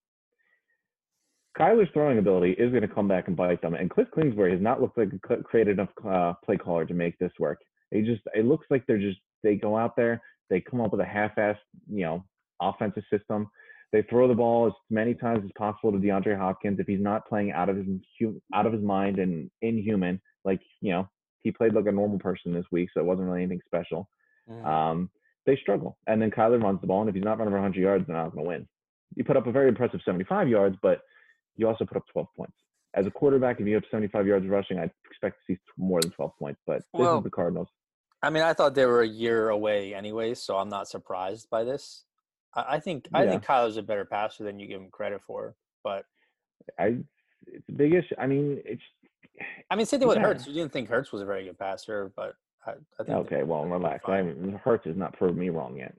Kyler's 1.58 1.90
throwing 1.94 2.18
ability 2.18 2.52
is 2.52 2.72
going 2.72 2.82
to 2.82 2.88
come 2.88 3.08
back 3.08 3.28
and 3.28 3.36
bite 3.36 3.62
them. 3.62 3.74
And 3.74 3.90
Cliff 3.90 4.08
Kingsbury 4.16 4.52
has 4.54 4.62
not 4.62 4.82
looked 4.82 4.98
like 4.98 5.10
a 5.14 5.44
creative 5.44 5.78
enough 5.78 5.90
uh, 6.08 6.34
play 6.46 6.58
caller 6.58 6.86
to 6.86 6.94
make 6.94 7.18
this 7.20 7.34
work. 7.40 7.60
They 7.92 8.02
just 8.02 8.22
it 8.34 8.46
looks 8.46 8.68
like 8.70 8.86
they're 8.88 8.98
just 8.98 9.20
they 9.44 9.56
go 9.56 9.78
out 9.78 9.96
there, 9.98 10.22
they 10.50 10.62
come 10.62 10.80
up 10.80 10.92
with 10.92 11.02
a 11.02 11.06
half-assed, 11.06 11.58
you 11.90 12.04
know, 12.04 12.24
offensive 12.62 13.04
system. 13.12 13.50
They 13.92 14.04
throw 14.04 14.28
the 14.28 14.36
ball 14.36 14.68
as 14.68 14.74
many 14.90 15.14
times 15.14 15.44
as 15.44 15.52
possible 15.58 15.92
to 15.92 15.98
DeAndre 15.98 16.38
Hopkins. 16.38 16.80
If 16.80 16.88
he's 16.88 17.02
not 17.02 17.28
playing 17.28 17.52
out 17.52 17.70
of 17.70 17.76
his 17.76 17.88
out 18.54 18.66
of 18.66 18.74
his 18.74 18.82
mind 18.82 19.20
and 19.20 19.50
inhuman, 19.62 20.22
like 20.46 20.62
you 20.80 20.92
know, 20.92 21.10
he 21.40 21.52
played 21.52 21.74
like 21.74 21.88
a 21.88 21.92
normal 21.92 22.20
person 22.20 22.54
this 22.54 22.66
week, 22.72 22.90
so 22.94 23.02
it 23.02 23.06
wasn't 23.06 23.28
really 23.28 23.44
anything 23.44 23.62
special. 23.66 24.08
Mm. 24.50 24.66
Um, 24.66 25.10
they 25.46 25.58
struggle, 25.58 25.98
and 26.08 26.22
then 26.22 26.32
Kyler 26.32 26.62
runs 26.62 26.80
the 26.82 26.88
ball, 26.88 27.02
and 27.02 27.10
if 27.10 27.16
he's 27.16 27.24
not 27.24 27.40
running 27.40 27.52
for 27.52 27.60
100 27.60 27.80
yards, 27.80 28.06
they're 28.08 28.16
not 28.16 28.32
going 28.32 28.46
to 28.46 28.48
win. 28.48 28.68
You 29.16 29.24
put 29.24 29.38
up 29.38 29.48
a 29.48 29.52
very 29.52 29.68
impressive 29.68 30.00
75 30.06 30.48
yards, 30.48 30.78
but 30.82 31.02
you 31.58 31.68
also 31.68 31.84
put 31.84 31.98
up 31.98 32.04
12 32.14 32.28
points. 32.38 32.54
As 32.94 33.08
a 33.08 33.12
quarterback, 33.12 33.60
if 33.60 33.68
you 33.68 33.74
have 33.74 33.84
75 33.90 34.28
yards 34.28 34.48
rushing, 34.48 34.78
I'd 34.80 34.92
expect 35.10 35.38
to 35.48 35.54
see 35.54 35.60
more 35.78 36.00
than 36.02 36.12
12 36.12 36.32
points. 36.38 36.62
But 36.68 36.78
this 36.78 36.86
well, 36.94 37.18
is 37.18 37.24
the 37.24 37.30
Cardinals. 37.30 37.68
I 38.22 38.30
mean, 38.30 38.44
I 38.44 38.54
thought 38.54 38.76
they 38.76 38.86
were 38.86 39.02
a 39.02 39.08
year 39.08 39.50
away 39.50 39.96
anyway, 39.96 40.36
so 40.36 40.58
I'm 40.58 40.70
not 40.70 40.88
surprised 40.88 41.50
by 41.50 41.64
this. 41.64 42.04
I, 42.56 42.76
I 42.76 42.80
think 42.80 43.08
yeah. 43.12 43.20
I 43.20 43.28
think 43.28 43.46
Kyler's 43.46 43.78
a 43.78 43.84
better 43.84 44.06
passer 44.06 44.44
than 44.44 44.60
you 44.60 44.68
give 44.68 44.82
him 44.82 44.90
credit 44.90 45.22
for, 45.26 45.56
but 45.84 46.06
I 46.80 46.98
it's 47.48 47.70
a 47.70 47.74
big 47.74 47.94
issue. 47.94 48.16
I 48.18 48.28
mean, 48.28 48.62
it's. 48.66 48.82
I 49.70 49.76
mean, 49.76 49.86
same 49.86 50.00
thing 50.00 50.10
with 50.10 50.18
yeah. 50.18 50.24
Hurts. 50.24 50.48
You 50.48 50.54
didn't 50.54 50.72
think 50.72 50.90
Hurts 50.90 51.12
was 51.12 51.22
a 51.22 51.26
very 51.26 51.46
good 51.46 51.58
passer, 51.58 52.12
but 52.16 52.36
I, 52.66 52.74
I 53.00 53.04
think. 53.04 53.18
Okay, 53.26 53.44
well, 53.44 53.66
relax. 53.66 54.04
I 54.08 54.22
mean, 54.22 54.60
Hurts 54.64 54.86
has 54.86 54.96
not 54.96 55.18
proved 55.18 55.38
me 55.38 55.50
wrong 55.50 55.78
yet. 55.78 55.96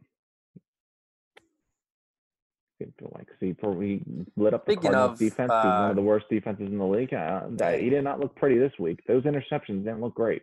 Like, 3.13 3.29
see, 3.39 3.55
for 3.61 3.71
we 3.71 4.03
lit 4.37 4.55
up 4.55 4.67
the 4.67 4.73
Speaking 4.73 4.91
Cardinals 4.91 5.21
of, 5.21 5.29
defense. 5.29 5.53
Uh, 5.53 5.63
one 5.63 5.91
of 5.91 5.97
the 5.97 6.03
worst 6.03 6.27
defenses 6.29 6.67
in 6.67 6.79
the 6.79 6.85
league. 6.85 7.15
Uh, 7.15 7.43
that, 7.51 7.81
he 7.81 7.91
did 7.91 8.03
not 8.03 8.19
look 8.19 8.35
pretty 8.35 8.59
this 8.59 8.73
week. 8.79 9.01
Those 9.07 9.23
interceptions 9.23 9.85
didn't 9.85 10.01
look 10.01 10.17
great. 10.17 10.43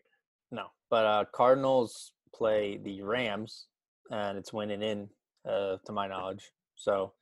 No, 0.50 0.68
but 0.90 1.06
uh, 1.06 1.26
Cardinals 1.34 2.14
play 2.34 2.78
the 2.78 3.02
Rams, 3.02 3.66
and 4.10 4.38
it's 4.38 4.54
winning 4.54 4.82
in 4.82 5.10
uh, 5.48 5.78
to 5.86 5.92
my 5.92 6.08
knowledge. 6.08 6.52
So, 6.76 7.14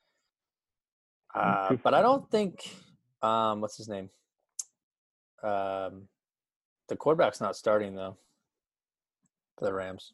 uh, 1.33 1.75
but 1.83 1.93
I 1.93 2.01
don't 2.01 2.29
think 2.29 2.69
um, 3.21 3.61
what's 3.61 3.77
his 3.77 3.87
name. 3.87 4.09
Um, 5.43 6.07
the 6.87 6.95
quarterback's 6.95 7.41
not 7.41 7.55
starting 7.55 7.95
though 7.95 8.17
for 9.57 9.65
the 9.65 9.73
Rams. 9.73 10.13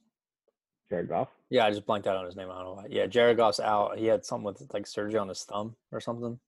Jared 0.89 1.09
Goff. 1.09 1.29
Yeah, 1.49 1.65
I 1.65 1.69
just 1.69 1.85
blanked 1.85 2.07
out 2.07 2.17
on 2.17 2.25
his 2.25 2.35
name. 2.35 2.49
I 2.51 2.55
don't 2.55 2.65
know 2.65 2.73
why. 2.73 2.85
Yeah, 2.89 3.07
Jared 3.07 3.37
Goff's 3.37 3.59
out. 3.59 3.97
He 3.97 4.05
had 4.05 4.25
something 4.25 4.45
with 4.45 4.73
like 4.73 4.85
surgery 4.85 5.17
on 5.17 5.29
his 5.29 5.43
thumb 5.43 5.75
or 5.91 5.99
something. 5.99 6.39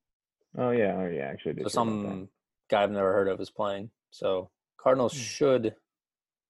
Oh 0.57 0.71
yeah, 0.71 0.95
oh 0.97 1.07
yeah, 1.07 1.23
actually. 1.23 1.61
So 1.63 1.69
some 1.69 2.29
guy 2.69 2.83
I've 2.83 2.91
never 2.91 3.11
heard 3.11 3.27
of 3.27 3.39
is 3.39 3.49
playing. 3.49 3.89
So 4.11 4.49
Cardinals 4.77 5.13
hmm. 5.13 5.19
should 5.19 5.75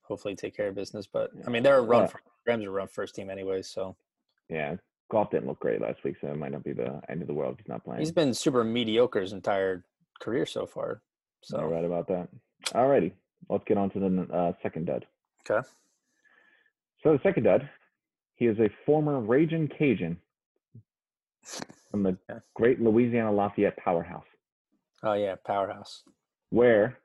hopefully 0.01 0.35
take 0.35 0.55
care 0.55 0.67
of 0.67 0.75
business. 0.75 1.07
But 1.07 1.31
I 1.45 1.49
mean, 1.49 1.63
they're 1.63 1.77
a 1.77 1.81
run. 1.81 2.03
Yeah. 2.03 2.07
For, 2.07 2.21
Rams 2.45 2.65
are 2.65 2.69
a 2.69 2.71
run 2.71 2.87
first 2.87 3.15
team 3.15 3.29
anyway. 3.29 3.61
So 3.61 3.95
yeah, 4.49 4.75
Goff 5.11 5.31
didn't 5.31 5.47
look 5.47 5.59
great 5.59 5.81
last 5.81 6.03
week, 6.03 6.15
so 6.19 6.27
it 6.27 6.37
might 6.37 6.51
not 6.51 6.63
be 6.63 6.73
the 6.73 7.01
end 7.09 7.21
of 7.21 7.27
the 7.27 7.33
world 7.33 7.55
he's 7.57 7.67
not 7.67 7.83
playing. 7.83 7.99
He's 7.99 8.11
been 8.11 8.33
super 8.33 8.63
mediocre 8.63 9.21
his 9.21 9.33
entire 9.33 9.83
career 10.19 10.45
so 10.45 10.65
far. 10.65 11.01
So 11.41 11.63
right 11.63 11.85
about 11.85 12.07
that. 12.07 12.27
Alrighty, 12.73 13.11
let's 13.49 13.63
get 13.67 13.77
on 13.77 13.91
to 13.91 13.99
the 13.99 14.33
uh, 14.33 14.53
second 14.63 14.87
dud. 14.87 15.05
Okay. 15.47 15.67
So 17.03 17.13
the 17.13 17.19
second 17.21 17.43
dud, 17.43 17.69
he 18.35 18.47
is 18.47 18.57
a 18.59 18.69
former 18.85 19.19
Raging 19.19 19.69
Cajun 19.77 20.17
from 21.91 22.01
the 22.01 22.17
yeah. 22.27 22.39
great 22.55 22.81
Louisiana 22.81 23.31
Lafayette 23.31 23.77
powerhouse. 23.77 24.25
Oh 25.03 25.13
yeah, 25.13 25.35
powerhouse. 25.45 26.03
Where 26.49 26.97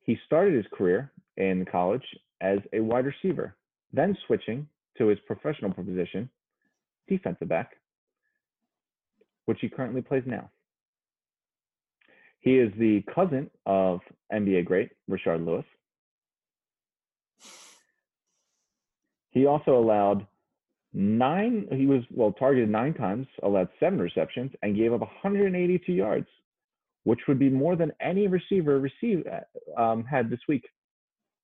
he 0.00 0.18
started 0.24 0.54
his 0.54 0.64
career 0.72 1.12
in 1.36 1.66
college 1.70 2.04
as 2.40 2.58
a 2.72 2.80
wide 2.80 3.04
receiver, 3.04 3.54
then 3.92 4.16
switching 4.26 4.66
to 4.96 5.08
his 5.08 5.18
professional 5.26 5.72
position 5.72 6.28
defensive 7.08 7.48
back, 7.48 7.72
which 9.46 9.58
he 9.60 9.68
currently 9.68 10.02
plays 10.02 10.24
now. 10.26 10.50
He 12.40 12.58
is 12.58 12.72
the 12.78 13.02
cousin 13.14 13.50
of 13.66 14.00
NBA 14.32 14.64
great 14.64 14.90
Rashard 15.08 15.46
Lewis. 15.46 15.64
He 19.30 19.46
also 19.46 19.78
allowed 19.78 20.26
nine, 20.92 21.66
he 21.72 21.86
was, 21.86 22.02
well, 22.10 22.32
targeted 22.32 22.68
nine 22.68 22.94
times, 22.94 23.26
allowed 23.42 23.68
seven 23.80 23.98
receptions, 23.98 24.50
and 24.62 24.76
gave 24.76 24.92
up 24.92 25.00
182 25.00 25.92
yards, 25.92 26.26
which 27.04 27.20
would 27.28 27.38
be 27.38 27.48
more 27.48 27.76
than 27.76 27.92
any 28.00 28.26
receiver 28.26 28.78
received, 28.78 29.26
um, 29.78 30.04
had 30.04 30.28
this 30.28 30.40
week. 30.48 30.68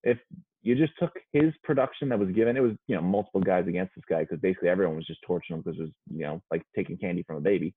If 0.03 0.19
you 0.63 0.75
just 0.75 0.93
took 0.99 1.13
his 1.33 1.53
production 1.63 2.09
that 2.09 2.19
was 2.19 2.31
given. 2.31 2.57
It 2.57 2.63
was 2.63 2.73
you 2.87 2.97
know 2.97 3.03
multiple 3.03 3.41
guys 3.41 3.67
against 3.67 3.95
this 3.95 4.05
guy 4.09 4.21
because 4.21 4.41
basically 4.41 4.69
everyone 4.69 4.97
was 4.97 5.07
just 5.07 5.23
torching 5.27 5.57
him 5.57 5.63
because 5.63 5.79
it 5.79 5.83
was 5.83 5.93
you 6.13 6.23
know 6.23 6.43
like 6.51 6.63
taking 6.75 6.97
candy 6.97 7.23
from 7.23 7.37
a 7.37 7.41
baby. 7.41 7.75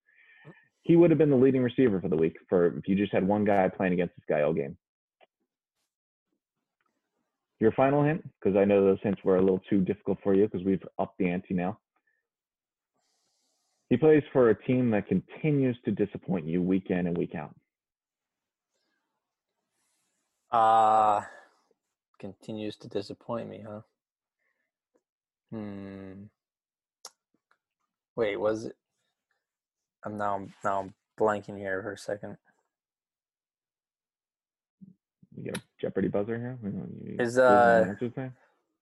He 0.83 0.95
would 0.95 1.11
have 1.11 1.19
been 1.19 1.29
the 1.29 1.35
leading 1.35 1.61
receiver 1.61 2.01
for 2.01 2.09
the 2.09 2.17
week 2.17 2.35
for 2.49 2.77
if 2.77 2.87
you 2.87 2.95
just 2.95 3.13
had 3.13 3.27
one 3.27 3.45
guy 3.45 3.69
playing 3.69 3.93
against 3.93 4.15
this 4.15 4.25
guy 4.27 4.41
all 4.41 4.53
game. 4.53 4.75
Your 7.59 7.71
final 7.73 8.03
hint, 8.03 8.27
because 8.39 8.57
I 8.57 8.65
know 8.65 8.83
those 8.83 8.97
hints 9.03 9.21
were 9.23 9.37
a 9.37 9.41
little 9.41 9.61
too 9.69 9.81
difficult 9.81 10.17
for 10.23 10.33
you 10.33 10.47
because 10.47 10.65
we've 10.65 10.81
upped 10.97 11.19
the 11.19 11.29
ante 11.29 11.53
now. 11.53 11.77
He 13.89 13.97
plays 13.97 14.23
for 14.33 14.49
a 14.49 14.63
team 14.63 14.89
that 14.91 15.07
continues 15.07 15.77
to 15.85 15.91
disappoint 15.91 16.47
you 16.47 16.61
week 16.63 16.87
in 16.89 17.05
and 17.05 17.15
week 17.15 17.35
out. 17.35 17.53
Uh 20.51 21.21
continues 22.21 22.77
to 22.77 22.87
disappoint 22.87 23.49
me, 23.49 23.65
huh? 23.67 23.81
Hmm. 25.51 26.25
Wait, 28.15 28.39
was 28.39 28.65
it? 28.65 28.75
I'm 30.05 30.17
now 30.17 30.47
now 30.63 30.81
I'm 30.81 30.93
blanking 31.19 31.57
here 31.57 31.81
for 31.81 31.93
a 31.93 31.97
second. 31.97 32.37
You 35.35 35.45
get 35.45 35.57
a 35.57 35.61
Jeopardy 35.79 36.07
buzzer 36.07 36.37
here. 36.37 37.17
Is 37.19 37.37
uh? 37.37 37.95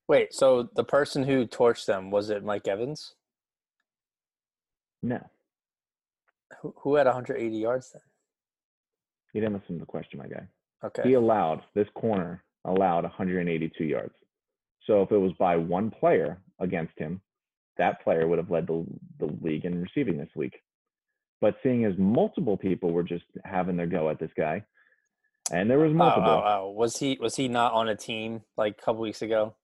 Wait, 0.07 0.33
so 0.33 0.69
the 0.75 0.83
person 0.83 1.23
who 1.23 1.45
torched 1.45 1.85
them 1.85 2.11
was 2.11 2.29
it 2.29 2.43
Mike 2.43 2.67
Evans? 2.67 3.15
No. 5.01 5.25
Who 6.61 6.73
who 6.77 6.95
had 6.95 7.05
180 7.05 7.55
yards 7.55 7.91
then? 7.93 8.01
You 9.33 9.41
didn't 9.41 9.53
listen 9.53 9.75
to 9.75 9.79
the 9.79 9.85
question, 9.85 10.19
my 10.19 10.27
guy. 10.27 10.47
Okay. 10.83 11.03
He 11.03 11.13
allowed 11.13 11.63
this 11.75 11.87
corner 11.93 12.43
allowed 12.65 13.03
182 13.03 13.83
yards. 13.83 14.13
So 14.85 15.01
if 15.01 15.11
it 15.11 15.17
was 15.17 15.33
by 15.33 15.55
one 15.55 15.91
player 15.91 16.39
against 16.59 16.97
him, 16.97 17.21
that 17.77 18.03
player 18.03 18.27
would 18.27 18.39
have 18.39 18.51
led 18.51 18.67
the, 18.67 18.85
the 19.19 19.27
league 19.41 19.65
in 19.65 19.81
receiving 19.81 20.17
this 20.17 20.29
week. 20.35 20.61
But 21.41 21.55
seeing 21.63 21.85
as 21.85 21.93
multiple 21.97 22.57
people 22.57 22.91
were 22.91 23.03
just 23.03 23.23
having 23.45 23.77
their 23.77 23.87
go 23.87 24.09
at 24.09 24.19
this 24.19 24.31
guy, 24.35 24.63
and 25.51 25.69
there 25.69 25.79
was 25.79 25.93
multiple. 25.93 26.29
Oh, 26.29 26.43
oh, 26.45 26.59
oh. 26.63 26.71
Was 26.71 26.97
he 26.97 27.17
was 27.19 27.35
he 27.35 27.47
not 27.47 27.73
on 27.73 27.87
a 27.87 27.95
team 27.95 28.41
like 28.57 28.77
a 28.77 28.81
couple 28.81 29.01
weeks 29.01 29.21
ago? 29.21 29.55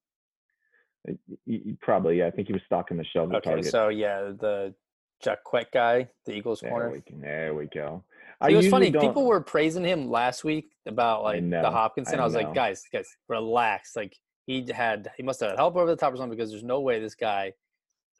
Probably, 1.82 2.20
yeah. 2.20 2.28
I 2.28 2.32
think 2.32 2.48
he 2.48 2.54
was 2.54 2.62
stalking 2.66 2.98
the 2.98 3.04
shelf. 3.04 3.32
Okay, 3.34 3.50
target. 3.50 3.66
so 3.66 3.90
yeah, 3.90 4.22
the 4.22 4.74
Jacquet 5.22 5.72
guy, 5.72 6.10
the 6.26 6.34
Eagles 6.34 6.62
there 6.62 6.70
corner. 6.72 6.90
We 6.92 7.04
there 7.20 7.54
we 7.54 7.66
go. 7.66 8.04
I 8.42 8.50
it 8.50 8.56
was 8.56 8.68
funny. 8.68 8.90
Don't... 8.90 9.02
People 9.06 9.26
were 9.26 9.42
praising 9.42 9.84
him 9.84 10.10
last 10.10 10.44
week 10.44 10.72
about 10.86 11.24
like 11.24 11.50
the 11.50 11.70
Hopkinson. 11.70 12.20
I, 12.20 12.24
I 12.24 12.26
was 12.26 12.34
know. 12.34 12.42
like, 12.42 12.54
guys, 12.54 12.84
guys, 12.92 13.08
relax. 13.28 13.96
Like 13.96 14.16
he 14.46 14.66
had, 14.74 15.10
he 15.18 15.24
must 15.24 15.40
have 15.40 15.52
had 15.52 15.60
help 15.60 15.76
over 15.76 15.88
the 15.88 15.96
top 15.96 16.14
or 16.14 16.18
something 16.18 16.38
because 16.38 16.52
there's 16.52 16.64
no 16.64 16.82
way 16.82 17.00
this 17.00 17.16
guy, 17.16 17.54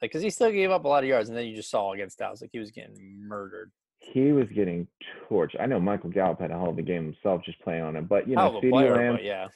like, 0.02 0.10
because 0.10 0.22
he 0.22 0.30
still 0.30 0.50
gave 0.50 0.70
up 0.70 0.84
a 0.84 0.88
lot 0.88 1.02
of 1.02 1.08
yards, 1.08 1.28
and 1.28 1.36
then 1.36 1.46
you 1.46 1.54
just 1.54 1.70
saw 1.70 1.92
against 1.92 2.18
Dallas, 2.18 2.40
like 2.40 2.50
he 2.52 2.58
was 2.58 2.70
getting 2.70 2.96
murdered. 3.26 3.70
he 4.00 4.32
was 4.32 4.46
getting 4.54 4.86
torched. 5.28 5.60
I 5.60 5.66
know 5.66 5.80
Michael 5.80 6.10
Gallup 6.10 6.40
had 6.40 6.50
a 6.50 6.54
hell 6.54 6.70
of 6.70 6.78
a 6.78 6.82
game 6.82 7.04
himself, 7.04 7.42
just 7.44 7.60
playing 7.60 7.82
on 7.82 7.96
him. 7.96 8.06
But 8.06 8.28
you 8.28 8.36
know, 8.36 8.60
CeeDee 8.62 8.96
Lamb, 8.96 9.18
yeah. 9.22 9.48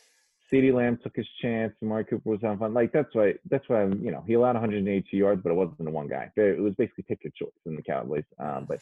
CeeDee 0.52 0.74
Lamb 0.74 0.98
took 1.02 1.14
his 1.14 1.28
chance, 1.40 1.72
and 1.80 1.88
Amari 1.88 2.04
Cooper 2.04 2.30
was 2.30 2.40
having 2.42 2.58
fun. 2.58 2.74
Like 2.74 2.92
that's 2.92 3.14
why 3.14 3.34
that's 3.50 3.68
why 3.68 3.84
you 3.84 4.10
know 4.10 4.24
he 4.26 4.34
allowed 4.34 4.54
182 4.54 5.16
yards, 5.16 5.42
but 5.42 5.50
it 5.50 5.54
wasn't 5.54 5.78
the 5.84 5.90
one 5.90 6.08
guy. 6.08 6.30
It 6.36 6.60
was 6.60 6.74
basically 6.74 7.04
pick 7.08 7.24
your 7.24 7.32
choice 7.38 7.52
in 7.66 7.76
the 7.76 7.82
Cowboys. 7.82 8.24
Um, 8.38 8.66
but 8.68 8.80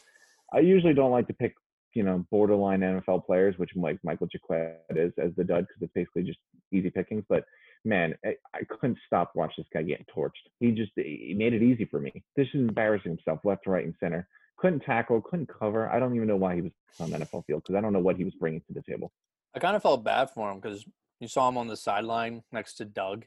I 0.52 0.60
usually 0.60 0.94
don't 0.94 1.10
like 1.10 1.26
to 1.26 1.34
pick 1.34 1.54
you 1.94 2.02
know 2.02 2.24
borderline 2.30 2.80
NFL 2.80 3.26
players, 3.26 3.58
which 3.58 3.70
like 3.74 3.98
Michael 4.02 4.26
Jacquet 4.28 4.76
is 4.90 5.12
as 5.18 5.32
the 5.36 5.44
dud 5.44 5.66
because 5.66 5.82
it's 5.82 5.92
basically 5.94 6.22
just 6.22 6.38
easy 6.72 6.90
pickings. 6.90 7.24
But 7.28 7.44
man, 7.84 8.14
I, 8.24 8.36
I 8.54 8.60
couldn't 8.68 8.98
stop 9.06 9.32
watch 9.34 9.52
this 9.56 9.66
guy 9.72 9.82
getting 9.82 10.06
torched. 10.14 10.32
He 10.60 10.70
just 10.72 10.92
he 10.96 11.34
made 11.36 11.54
it 11.54 11.62
easy 11.62 11.84
for 11.84 12.00
me. 12.00 12.22
This 12.36 12.48
is 12.54 12.60
embarrassing 12.60 13.12
himself 13.12 13.40
left, 13.44 13.66
right, 13.66 13.84
and 13.84 13.94
center. 14.00 14.26
Couldn't 14.58 14.80
tackle, 14.80 15.20
couldn't 15.20 15.48
cover. 15.48 15.88
I 15.88 15.98
don't 16.00 16.16
even 16.16 16.26
know 16.26 16.36
why 16.36 16.56
he 16.56 16.62
was 16.62 16.72
on 16.98 17.10
the 17.10 17.18
NFL 17.18 17.46
field 17.46 17.62
because 17.62 17.76
I 17.76 17.80
don't 17.80 17.92
know 17.92 18.00
what 18.00 18.16
he 18.16 18.24
was 18.24 18.34
bringing 18.34 18.60
to 18.62 18.72
the 18.74 18.82
table. 18.82 19.12
I 19.54 19.60
kind 19.60 19.76
of 19.76 19.82
felt 19.82 20.04
bad 20.04 20.30
for 20.30 20.50
him 20.50 20.58
because 20.58 20.84
you 21.20 21.28
saw 21.28 21.48
him 21.48 21.56
on 21.56 21.68
the 21.68 21.76
sideline 21.76 22.42
next 22.52 22.74
to 22.74 22.84
Doug. 22.84 23.24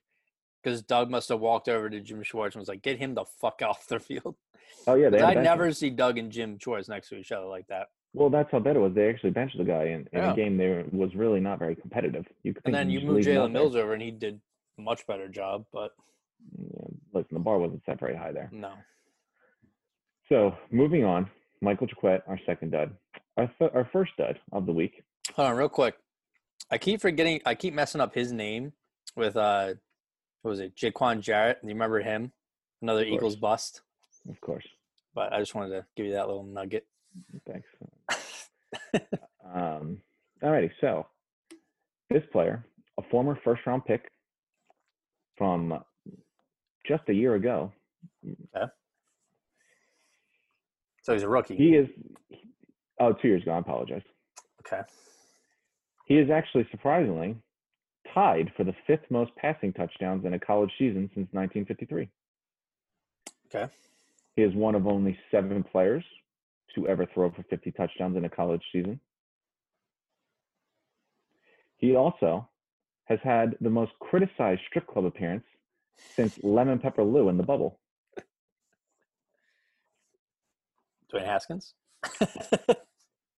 Because 0.61 0.83
Doug 0.83 1.09
must 1.09 1.29
have 1.29 1.39
walked 1.39 1.67
over 1.69 1.89
to 1.89 1.99
Jim 2.01 2.21
Schwartz 2.21 2.55
and 2.55 2.61
was 2.61 2.69
like, 2.69 2.83
"Get 2.83 2.99
him 2.99 3.15
the 3.15 3.25
fuck 3.25 3.61
off 3.65 3.87
the 3.87 3.99
field." 3.99 4.35
Oh 4.85 4.95
yeah, 4.95 5.09
they 5.09 5.17
'Cause 5.19 5.27
had 5.29 5.37
I 5.37 5.43
never 5.43 5.71
see 5.71 5.89
Doug 5.89 6.17
and 6.17 6.31
Jim 6.31 6.59
Schwartz 6.59 6.87
next 6.87 7.09
to 7.09 7.15
each 7.15 7.31
other 7.31 7.47
like 7.47 7.67
that. 7.67 7.87
Well, 8.13 8.29
that's 8.29 8.51
how 8.51 8.59
bad 8.59 8.75
it 8.75 8.79
was. 8.79 8.93
They 8.93 9.09
actually 9.09 9.29
benched 9.31 9.57
the 9.57 9.63
guy 9.63 9.85
in, 9.85 10.01
in 10.11 10.19
Yeah. 10.19 10.33
a 10.33 10.35
game 10.35 10.57
there 10.57 10.83
was 10.91 11.15
really 11.15 11.39
not 11.39 11.59
very 11.59 11.75
competitive. 11.75 12.25
You 12.43 12.53
could 12.53 12.63
And 12.65 12.75
then 12.75 12.89
you 12.89 13.01
move 13.01 13.15
leave 13.17 13.27
him 13.27 13.37
out 13.37 13.49
Jalen. 13.49 13.53
Mills 13.53 13.75
over, 13.75 13.93
and 13.93 14.01
he 14.01 14.11
did 14.11 14.41
a 14.77 14.81
much 14.81 15.07
better 15.07 15.27
job. 15.29 15.65
But 15.71 15.91
Yeah, 16.57 16.87
listen, 17.13 17.33
the 17.33 17.39
bar 17.39 17.57
wasn't 17.59 17.83
set 17.85 17.99
very 17.99 18.15
high 18.15 18.31
there. 18.33 18.49
no, 18.51 18.73
So 20.29 20.55
moving 20.71 21.05
on, 21.05 21.29
Michael 21.61 21.87
Jacquet, 21.87 22.21
our 22.27 22.39
second 22.45 22.71
dud. 22.71 22.91
Our, 23.37 23.47
th- 23.59 23.71
our 23.73 23.85
first 23.93 24.11
dud 24.17 24.39
of 24.51 24.65
the 24.65 24.73
week. 24.73 25.03
hold 25.35 25.47
on, 25.49 25.55
real 25.55 25.69
quick. 25.69 25.95
I 26.69 26.77
keep 26.77 26.99
forgetting. 27.01 27.41
I 27.45 27.55
keep 27.55 27.73
messing 27.73 28.01
up 28.01 28.13
his 28.13 28.31
name 28.31 28.73
with 29.15 29.35
uh, 29.37 29.73
what 30.41 30.49
was 30.51 30.59
it? 30.59 30.75
Jaiquawn 30.75 31.21
Jarrett. 31.21 31.59
And 31.61 31.69
you 31.69 31.75
remember 31.75 31.99
him? 32.01 32.31
Another 32.81 33.03
Eagles 33.03 33.35
bust. 33.35 33.81
Of 34.29 34.39
course. 34.41 34.65
But 35.13 35.33
I 35.33 35.39
just 35.39 35.53
wanted 35.55 35.69
to 35.69 35.85
give 35.95 36.05
you 36.05 36.13
that 36.13 36.27
little 36.27 36.43
nugget. 36.43 36.85
Thanks. 37.49 37.67
Um, 39.53 39.97
alrighty, 40.41 40.71
so 40.79 41.07
this 42.09 42.23
player, 42.31 42.63
a 42.97 43.01
former 43.11 43.37
first 43.43 43.61
round 43.65 43.83
pick 43.83 44.09
from 45.37 45.77
just 46.87 47.03
a 47.09 47.13
year 47.13 47.35
ago, 47.35 47.71
So 51.03 51.13
he's 51.13 51.23
a 51.23 51.27
rookie. 51.27 51.57
he 51.57 51.75
is, 51.75 51.89
oh, 52.99 53.11
two 53.13 53.27
years 53.27 53.41
ago, 53.41 53.51
I 53.51 53.57
apologize. 53.57 54.03
okay. 54.65 54.83
He 56.05 56.17
is 56.17 56.29
actually 56.29 56.67
surprisingly 56.71 57.35
tied 58.13 58.51
for 58.55 58.63
the 58.63 58.75
fifth 58.87 59.05
most 59.09 59.35
passing 59.35 59.73
touchdowns 59.73 60.25
in 60.25 60.33
a 60.33 60.39
college 60.39 60.71
season 60.77 61.09
since 61.13 61.27
1953. 61.33 62.07
Okay. 63.53 63.71
He 64.35 64.43
is 64.43 64.53
one 64.55 64.75
of 64.75 64.87
only 64.87 65.17
seven 65.29 65.63
players 65.63 66.03
to 66.75 66.87
ever 66.87 67.05
throw 67.05 67.31
for 67.31 67.43
50 67.43 67.71
touchdowns 67.71 68.17
in 68.17 68.25
a 68.25 68.29
college 68.29 68.63
season. 68.71 68.99
He 71.77 71.95
also 71.95 72.49
has 73.05 73.19
had 73.23 73.55
the 73.61 73.69
most 73.69 73.91
criticized 73.99 74.61
strip 74.67 74.87
club 74.87 75.05
appearance 75.05 75.45
since 76.15 76.39
Lemon 76.43 76.79
Pepper 76.79 77.03
Lou 77.03 77.29
in 77.29 77.37
the 77.37 77.43
bubble. 77.43 77.79
Dwayne 81.11 81.25
Haskins. 81.25 81.73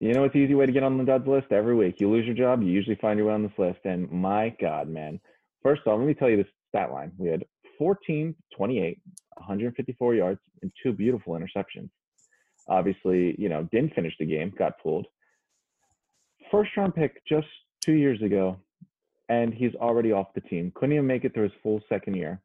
You 0.03 0.13
know, 0.13 0.25
it's 0.25 0.35
an 0.35 0.43
easy 0.43 0.53
way 0.53 0.65
to 0.65 0.71
get 0.73 0.83
on 0.83 0.97
the 0.97 1.05
duds 1.05 1.25
list 1.25 1.53
every 1.53 1.75
week. 1.75 2.01
You 2.01 2.11
lose 2.11 2.25
your 2.25 2.35
job, 2.35 2.61
you 2.61 2.67
usually 2.67 2.97
find 2.97 3.17
your 3.17 3.29
way 3.29 3.35
on 3.35 3.43
this 3.43 3.57
list. 3.57 3.79
And 3.85 4.11
my 4.11 4.53
God, 4.59 4.89
man. 4.89 5.17
First 5.61 5.83
off, 5.87 5.97
let 5.97 6.05
me 6.05 6.13
tell 6.13 6.29
you 6.29 6.35
this 6.35 6.51
stat 6.67 6.91
line. 6.91 7.13
We 7.17 7.29
had 7.29 7.45
14, 7.77 8.35
28, 8.53 8.99
154 9.35 10.15
yards, 10.15 10.41
and 10.61 10.73
two 10.83 10.91
beautiful 10.91 11.35
interceptions. 11.39 11.89
Obviously, 12.67 13.35
you 13.37 13.49
know, 13.49 13.67
didn't 13.71 13.93
finish 13.93 14.13
the 14.19 14.25
game, 14.25 14.53
got 14.57 14.79
pulled. 14.81 15.05
First 16.51 16.71
round 16.77 16.95
pick 16.95 17.25
just 17.25 17.47
two 17.81 17.93
years 17.93 18.21
ago, 18.21 18.57
and 19.29 19.53
he's 19.53 19.75
already 19.75 20.11
off 20.11 20.33
the 20.35 20.41
team. 20.41 20.71
Couldn't 20.75 20.93
even 20.93 21.07
make 21.07 21.25
it 21.25 21.33
through 21.33 21.43
his 21.43 21.59
full 21.61 21.81
second 21.89 22.15
year. 22.15 22.41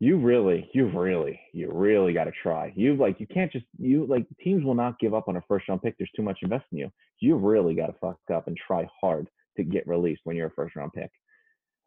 You 0.00 0.18
really, 0.18 0.68
you 0.74 0.86
really, 0.86 1.40
you 1.52 1.70
really 1.72 2.12
got 2.12 2.24
to 2.24 2.32
try. 2.42 2.72
You 2.74 2.96
like, 2.96 3.20
you 3.20 3.26
can't 3.26 3.52
just, 3.52 3.64
you 3.78 4.06
like, 4.06 4.26
teams 4.42 4.64
will 4.64 4.74
not 4.74 4.98
give 4.98 5.14
up 5.14 5.28
on 5.28 5.36
a 5.36 5.42
first 5.46 5.68
round 5.68 5.82
pick. 5.82 5.96
There's 5.96 6.10
too 6.16 6.22
much 6.22 6.38
invested 6.42 6.66
in 6.72 6.78
you. 6.78 6.90
You 7.20 7.36
really 7.36 7.74
got 7.74 7.86
to 7.86 7.94
fuck 8.00 8.18
up 8.32 8.48
and 8.48 8.56
try 8.56 8.88
hard 9.00 9.28
to 9.56 9.62
get 9.62 9.86
released 9.86 10.22
when 10.24 10.36
you're 10.36 10.48
a 10.48 10.52
first 10.54 10.74
round 10.74 10.92
pick. 10.92 11.10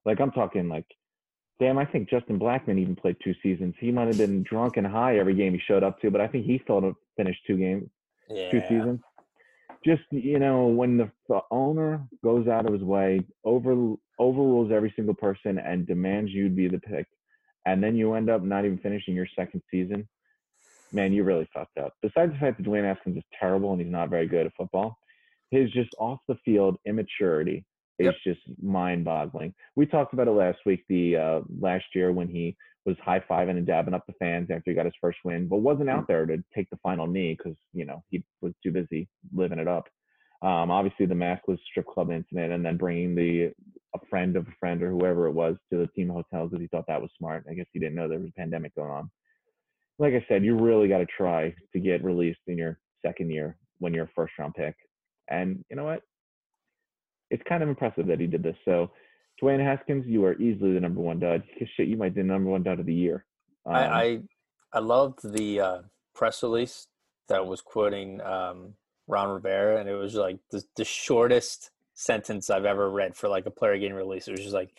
Like, 0.06 0.22
I'm 0.22 0.32
talking 0.32 0.70
like, 0.70 0.86
damn, 1.60 1.78
I 1.78 1.86
think 1.86 2.10
Justin 2.10 2.40
Blackmon 2.40 2.80
even 2.80 2.96
played 2.96 3.18
two 3.24 3.34
seasons. 3.44 3.76
He 3.80 3.92
might 3.92 4.08
have 4.08 4.18
been 4.18 4.44
drunk 4.44 4.78
and 4.78 4.88
high 4.88 5.18
every 5.18 5.36
game 5.36 5.54
he 5.54 5.60
showed 5.60 5.84
up 5.84 6.00
to, 6.02 6.10
but 6.10 6.22
I 6.22 6.28
think 6.28 6.46
he 6.46 6.62
still 6.64 6.96
to 7.18 7.24
finish 7.24 7.38
two 7.46 7.58
games, 7.58 7.90
yeah. 8.30 8.52
two 8.52 8.62
seasons. 8.62 9.00
Just 9.86 10.04
you 10.12 10.40
know, 10.40 10.68
when 10.68 10.98
the, 10.98 11.10
the 11.30 11.40
owner 11.52 12.06
goes 12.24 12.48
out 12.48 12.66
of 12.66 12.74
his 12.74 12.84
way, 12.84 13.22
over 13.44 13.96
overrules 14.20 14.72
every 14.72 14.92
single 14.96 15.14
person, 15.14 15.60
and 15.60 15.88
demands 15.88 16.32
you 16.32 16.50
be 16.50 16.68
the 16.68 16.80
pick, 16.80 17.06
and 17.66 17.84
then 17.84 17.96
you 17.96 18.14
end 18.14 18.30
up 18.30 18.42
not 18.42 18.66
even 18.66 18.78
finishing 18.80 19.16
your 19.16 19.28
second 19.36 19.62
season, 19.70 20.08
man, 20.92 21.14
you 21.14 21.24
really 21.24 21.48
fucked 21.54 21.78
up. 21.78 21.94
Besides 22.02 22.34
the 22.34 22.40
fact 22.40 22.58
that 22.58 22.66
Dwayne 22.66 22.84
Haskins 22.86 23.18
is 23.18 23.24
terrible 23.40 23.72
and 23.72 23.82
he's 23.82 23.92
not 23.92 24.10
very 24.10 24.28
good 24.28 24.46
at 24.46 24.54
football, 24.58 24.98
his 25.52 25.72
just 25.72 25.90
off 26.00 26.20
the 26.28 26.38
field 26.44 26.78
immaturity 26.86 27.66
is 28.00 28.06
Yep. 28.06 28.16
just 28.24 28.42
mind 28.62 29.06
boggling. 29.06 29.54
We 29.76 29.86
talked 29.86 30.14
about 30.14 30.28
it 30.28 30.32
last 30.32 30.60
week, 30.66 30.84
the 30.88 31.16
uh, 31.18 31.42
last 31.60 31.86
year 31.96 32.12
when 32.12 32.28
he 32.28 32.56
was 32.86 32.96
high 33.04 33.20
fiving 33.20 33.58
and 33.58 33.68
dabbing 33.68 33.94
up 33.94 34.06
the 34.08 34.14
fans 34.14 34.50
after 34.50 34.72
he 34.72 34.74
got 34.74 34.86
his 34.86 34.94
first 35.02 35.20
win, 35.26 35.48
but 35.48 35.58
wasn't 35.58 35.90
out 35.90 36.08
there 36.08 36.26
to 36.26 36.42
take 36.56 36.70
the 36.70 36.78
final 36.78 37.08
knee 37.08 37.36
because 37.38 37.58
you 37.74 37.86
know 37.86 38.04
he 38.10 38.24
was 38.42 38.54
too 38.64 38.72
busy 38.72 39.08
living 39.34 39.60
it 39.60 39.68
up. 39.68 39.86
Um, 40.42 40.70
obviously, 40.72 41.06
the 41.06 41.16
maskless 41.16 41.60
strip 41.70 41.88
club 41.88 42.12
incident, 42.12 42.54
and 42.54 42.64
then 42.66 42.78
bringing 42.78 43.16
the 43.16 43.52
a 43.96 44.06
friend 44.10 44.36
of 44.36 44.48
a 44.48 44.52
friend 44.60 44.84
or 44.84 44.92
whoever 44.92 45.28
it 45.28 45.34
was 45.34 45.56
to 45.72 45.80
the 45.80 45.88
team 45.88 46.10
hotel 46.10 46.48
because 46.48 46.62
he 46.62 46.68
thought 46.68 46.86
that 46.88 47.02
was 47.02 47.12
smart. 47.18 47.46
I 47.50 47.54
guess 47.54 47.66
he 47.74 47.80
didn't 47.80 47.96
know 47.96 48.08
there 48.08 48.20
was 48.20 48.30
a 48.30 48.40
pandemic 48.40 48.76
going 48.76 48.92
on. 48.92 49.10
Like 50.00 50.14
I 50.14 50.24
said, 50.28 50.46
you 50.46 50.56
really 50.56 50.88
got 50.88 51.00
to 51.00 51.08
try 51.08 51.56
to 51.74 51.80
get 51.80 52.04
released 52.04 52.40
in 52.48 52.58
your 52.58 52.80
second 53.04 53.32
year 53.32 53.58
when 53.80 53.94
you're 53.94 54.06
a 54.06 54.12
first 54.16 54.34
round 54.38 54.54
pick. 54.54 54.76
And 55.30 55.64
you 55.70 55.76
know 55.76 55.86
what? 55.86 56.02
It's 57.30 57.44
kind 57.48 57.64
of 57.64 57.70
impressive 57.70 58.08
that 58.08 58.20
he 58.20 58.28
did 58.28 58.44
this. 58.44 58.56
So, 58.66 58.92
Dwayne 59.42 59.64
Haskins, 59.64 60.06
you 60.08 60.26
are 60.26 60.34
easily 60.36 60.74
the 60.74 60.80
number 60.80 61.02
one 61.02 61.20
dud. 61.20 61.44
Shit, 61.76 61.88
you 61.88 61.98
might 61.98 62.16
be 62.16 62.22
the 62.22 62.28
number 62.28 62.50
one 62.50 62.64
dud 62.64 62.80
of 62.80 62.86
the 62.86 62.94
year. 62.94 63.26
Um, 63.66 63.76
I, 63.76 63.86
I 63.86 64.20
I 64.74 64.80
loved 64.80 65.20
the 65.24 65.60
uh, 65.60 65.78
press 66.14 66.44
release 66.44 66.88
that 67.30 67.46
was 67.46 67.62
quoting 67.62 68.22
um, 68.22 68.74
Ron 69.08 69.30
Rivera, 69.30 69.80
and 69.80 69.90
it 69.90 69.96
was 69.96 70.16
like 70.16 70.40
the, 70.52 70.64
the 70.76 70.86
shortest 70.86 71.72
sentence 71.94 72.50
I've 72.50 72.66
ever 72.66 72.90
read 72.90 73.16
for 73.16 73.28
like 73.28 73.46
a 73.46 73.52
player 73.52 73.78
getting 73.78 73.96
released. 73.96 74.28
It 74.28 74.32
was 74.32 74.42
just 74.42 74.54
like, 74.54 74.72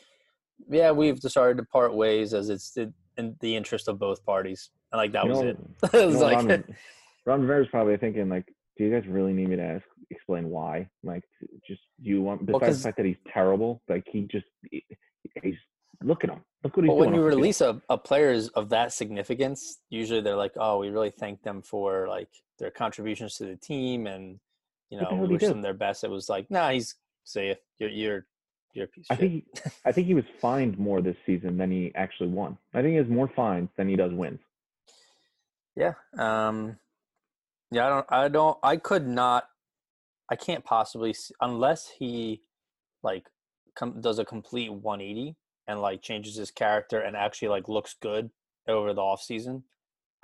"Yeah, 0.68 0.90
we've 0.90 1.20
decided 1.20 1.56
to 1.58 1.64
part 1.64 1.94
ways 1.94 2.34
as 2.34 2.50
it's 2.50 2.76
in 2.76 2.94
in 3.16 3.36
the 3.40 3.56
interest 3.56 3.88
of 3.88 3.98
both 3.98 4.24
parties," 4.24 4.70
and 4.92 4.98
like 4.98 5.12
that 5.12 5.24
you 5.24 5.30
was 5.30 5.40
know- 5.40 5.48
it. 5.48 5.58
it 5.94 6.06
was 6.06 6.14
you 6.14 6.20
know, 6.20 6.26
like, 6.26 6.36
Ron, 6.36 6.64
Ron 7.26 7.40
Rivera's 7.42 7.68
probably 7.70 7.96
thinking 7.96 8.28
like, 8.28 8.46
do 8.78 8.84
you 8.84 8.90
guys 8.92 9.06
really 9.08 9.32
need 9.32 9.48
me 9.48 9.56
to 9.56 9.62
ask, 9.62 9.84
explain 10.10 10.48
why? 10.48 10.88
Like, 11.02 11.24
just 11.66 11.80
do 12.02 12.08
you 12.10 12.22
want 12.22 12.46
besides 12.46 12.64
'cause- 12.64 12.82
the 12.82 12.88
fact 12.88 12.96
that 12.98 13.06
he's 13.06 13.16
terrible, 13.32 13.82
like 13.88 14.04
he 14.08 14.22
just 14.22 14.46
he- 14.70 14.86
he's 15.42 15.56
look 16.02 16.22
at 16.24 16.30
him. 16.30 16.40
Look 16.64 16.76
what 16.76 16.84
he's 16.84 16.90
but 16.90 16.96
doing. 16.96 17.10
when 17.10 17.14
you 17.14 17.20
off 17.20 17.24
the 17.26 17.30
field. 17.30 17.40
release 17.40 17.60
a, 17.60 17.82
a 17.90 17.98
players 17.98 18.48
of 18.50 18.68
that 18.70 18.92
significance, 18.92 19.80
usually 19.90 20.20
they're 20.20 20.36
like, 20.36 20.52
"Oh, 20.56 20.78
we 20.78 20.88
really 20.90 21.10
thank 21.10 21.42
them 21.42 21.60
for 21.62 22.06
like 22.08 22.28
their 22.58 22.70
contributions 22.70 23.36
to 23.36 23.44
the 23.46 23.56
team, 23.56 24.06
and 24.06 24.38
you 24.90 24.98
know, 25.00 25.06
hell 25.08 25.16
we 25.18 25.22
did 25.22 25.28
he 25.28 25.32
wish 25.46 25.52
them 25.52 25.62
their 25.62 25.74
best." 25.74 26.04
It 26.04 26.10
was 26.10 26.28
like, 26.28 26.50
"Nah, 26.50 26.70
he's 26.70 26.94
say 27.24 27.48
it. 27.48 27.62
You're 27.78 27.90
you're 27.90 28.26
you're 28.74 28.84
a 28.84 28.88
piece 28.88 29.06
I 29.10 29.14
of 29.14 29.20
shit." 29.20 29.30
think 29.30 29.44
he, 29.64 29.70
I 29.84 29.92
think 29.92 30.06
he 30.06 30.14
was 30.14 30.24
fined 30.40 30.78
more 30.78 31.00
this 31.02 31.16
season 31.26 31.56
than 31.58 31.70
he 31.72 31.92
actually 31.96 32.28
won. 32.28 32.56
I 32.74 32.80
think 32.82 32.92
he 32.92 32.96
has 32.96 33.08
more 33.08 33.28
fines 33.28 33.68
than 33.76 33.88
he 33.88 33.96
does 33.96 34.12
wins. 34.12 34.40
Yeah. 35.76 35.94
Um 36.16 36.76
yeah, 37.70 37.86
I 37.86 37.88
don't 37.88 38.06
I 38.10 38.28
don't 38.28 38.58
I 38.62 38.76
could 38.76 39.06
not 39.06 39.44
I 40.30 40.36
can't 40.36 40.64
possibly 40.64 41.10
s 41.10 41.32
unless 41.40 41.88
he 41.98 42.42
like 43.02 43.26
com- 43.74 44.00
does 44.00 44.18
a 44.18 44.24
complete 44.24 44.70
180 44.72 45.36
and 45.66 45.80
like 45.80 46.02
changes 46.02 46.36
his 46.36 46.50
character 46.50 47.00
and 47.00 47.16
actually 47.16 47.48
like 47.48 47.68
looks 47.68 47.94
good 48.00 48.30
over 48.68 48.92
the 48.92 49.00
off 49.00 49.22
season. 49.22 49.64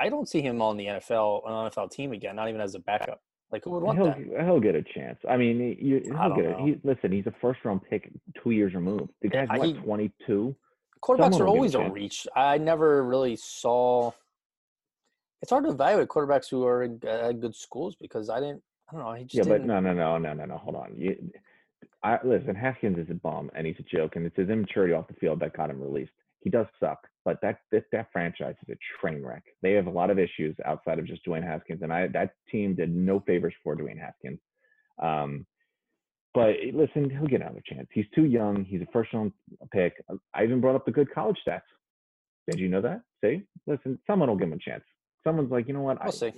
I 0.01 0.09
don't 0.09 0.28
see 0.28 0.40
him 0.42 0.61
on 0.61 0.76
the 0.76 0.86
NFL 0.86 1.47
on 1.47 1.66
an 1.66 1.70
NFL 1.70 1.90
team 1.90 2.12
again, 2.12 2.36
not 2.36 2.49
even 2.49 2.61
as 2.61 2.74
a 2.74 2.80
backup. 2.80 3.20
Like 3.53 3.64
who 3.64 3.70
would 3.70 3.82
want 3.82 3.99
He'll 3.99 4.07
that? 4.07 4.45
he'll 4.45 4.61
get 4.61 4.74
a 4.74 4.82
chance. 4.82 5.18
I 5.30 5.36
mean, 5.36 5.76
you, 5.80 6.03
I 6.16 6.26
he'll 6.26 6.28
don't 6.30 6.36
get 6.42 6.51
know. 6.59 6.66
He, 6.66 6.80
listen, 6.82 7.12
he's 7.12 7.26
a 7.26 7.34
first 7.40 7.61
round 7.64 7.82
pick, 7.88 8.11
two 8.42 8.51
years 8.51 8.74
removed. 8.74 9.11
The 9.22 9.28
guy's 9.28 9.49
I- 9.51 9.59
what 9.59 9.84
twenty 9.84 10.12
two. 10.26 10.57
Quarterbacks 11.03 11.34
someone 11.34 11.42
are 11.42 11.45
get 11.45 11.45
a 11.45 11.51
always 11.51 11.74
a 11.74 11.90
reach. 11.90 12.26
I 12.34 12.57
never 12.57 13.05
really 13.05 13.36
saw 13.36 14.11
it's 15.45 15.51
hard 15.51 15.64
to 15.64 15.70
evaluate 15.72 16.09
quarterbacks 16.09 16.49
who 16.49 16.64
are 16.64 16.84
in 16.84 16.99
uh, 17.07 17.30
good 17.32 17.55
schools 17.55 17.95
because 18.01 18.30
I 18.30 18.40
didn't 18.40 18.62
I 18.88 18.95
don't 18.95 19.05
know. 19.05 19.12
He 19.12 19.24
just 19.24 19.34
Yeah, 19.34 19.53
but 19.53 19.66
no, 19.66 19.78
no, 19.78 19.92
no, 19.92 20.16
no, 20.16 20.32
no, 20.32 20.47
no. 20.47 20.57
Hold 20.57 20.76
on. 20.76 20.95
You, 20.97 21.16
I 22.03 22.18
listen. 22.24 22.55
Haskins 22.55 22.97
is 22.97 23.11
a 23.11 23.14
bum, 23.14 23.51
and 23.55 23.66
he's 23.66 23.76
a 23.78 23.97
joke, 23.97 24.16
and 24.16 24.24
it's 24.24 24.36
his 24.38 24.49
immaturity 24.49 24.95
off 24.95 25.07
the 25.07 25.14
field 25.14 25.40
that 25.40 25.55
got 25.55 25.68
him 25.68 25.82
released. 25.82 26.12
He 26.40 26.49
does 26.49 26.64
suck, 26.80 27.07
but 27.26 27.42
that 27.42 27.59
that, 27.72 27.84
that 27.92 28.09
franchise 28.11 28.55
is 28.66 28.74
a 28.74 28.78
train 28.99 29.22
wreck. 29.22 29.42
They 29.61 29.72
have 29.72 29.86
a 29.86 29.90
lot 29.90 30.09
of 30.09 30.18
issues 30.18 30.57
outside 30.64 30.99
of 30.99 31.05
just 31.07 31.26
Dwayne 31.26 31.45
Haskins, 31.45 31.82
and 31.82 31.92
I 31.92 32.07
that 32.09 32.30
team 32.51 32.74
did 32.74 32.95
no 32.95 33.20
favors 33.20 33.55
for 33.62 33.76
Dwayne 33.76 34.01
Haskins. 34.01 34.40
Um, 35.03 35.45
but 36.32 36.55
listen, 36.72 37.11
he'll 37.11 37.26
get 37.26 37.42
another 37.42 37.62
chance. 37.66 37.86
He's 37.92 38.07
too 38.14 38.24
young. 38.24 38.64
He's 38.64 38.80
a 38.80 38.88
first 38.95 39.12
round 39.12 39.32
pick. 39.72 39.92
I 40.34 40.45
even 40.45 40.62
brought 40.62 40.74
up 40.74 40.86
the 40.86 40.90
good 40.90 41.12
college 41.12 41.36
stats. 41.47 41.61
Did 42.51 42.61
you 42.61 42.70
know 42.70 42.80
that? 42.80 43.03
See, 43.22 43.42
listen, 43.66 43.99
someone 44.07 44.30
will 44.30 44.36
give 44.36 44.49
him 44.49 44.55
a 44.55 44.59
chance. 44.59 44.84
Someone's 45.24 45.50
like, 45.50 45.66
you 45.66 45.74
know 45.74 45.80
what? 45.80 45.98
We'll 46.00 46.08
I, 46.08 46.12
see. 46.12 46.32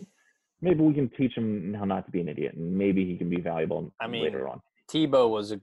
maybe 0.62 0.80
we 0.82 0.94
can 0.94 1.08
teach 1.10 1.36
him 1.36 1.74
how 1.74 1.84
not 1.84 2.06
to 2.06 2.12
be 2.12 2.20
an 2.20 2.28
idiot, 2.28 2.54
and 2.54 2.76
maybe 2.76 3.04
he 3.04 3.16
can 3.16 3.28
be 3.28 3.40
valuable 3.40 3.92
I 4.00 4.06
mean, 4.06 4.22
later 4.22 4.48
on. 4.48 4.60
Tebow 4.90 5.28
was 5.28 5.52
a 5.52 5.60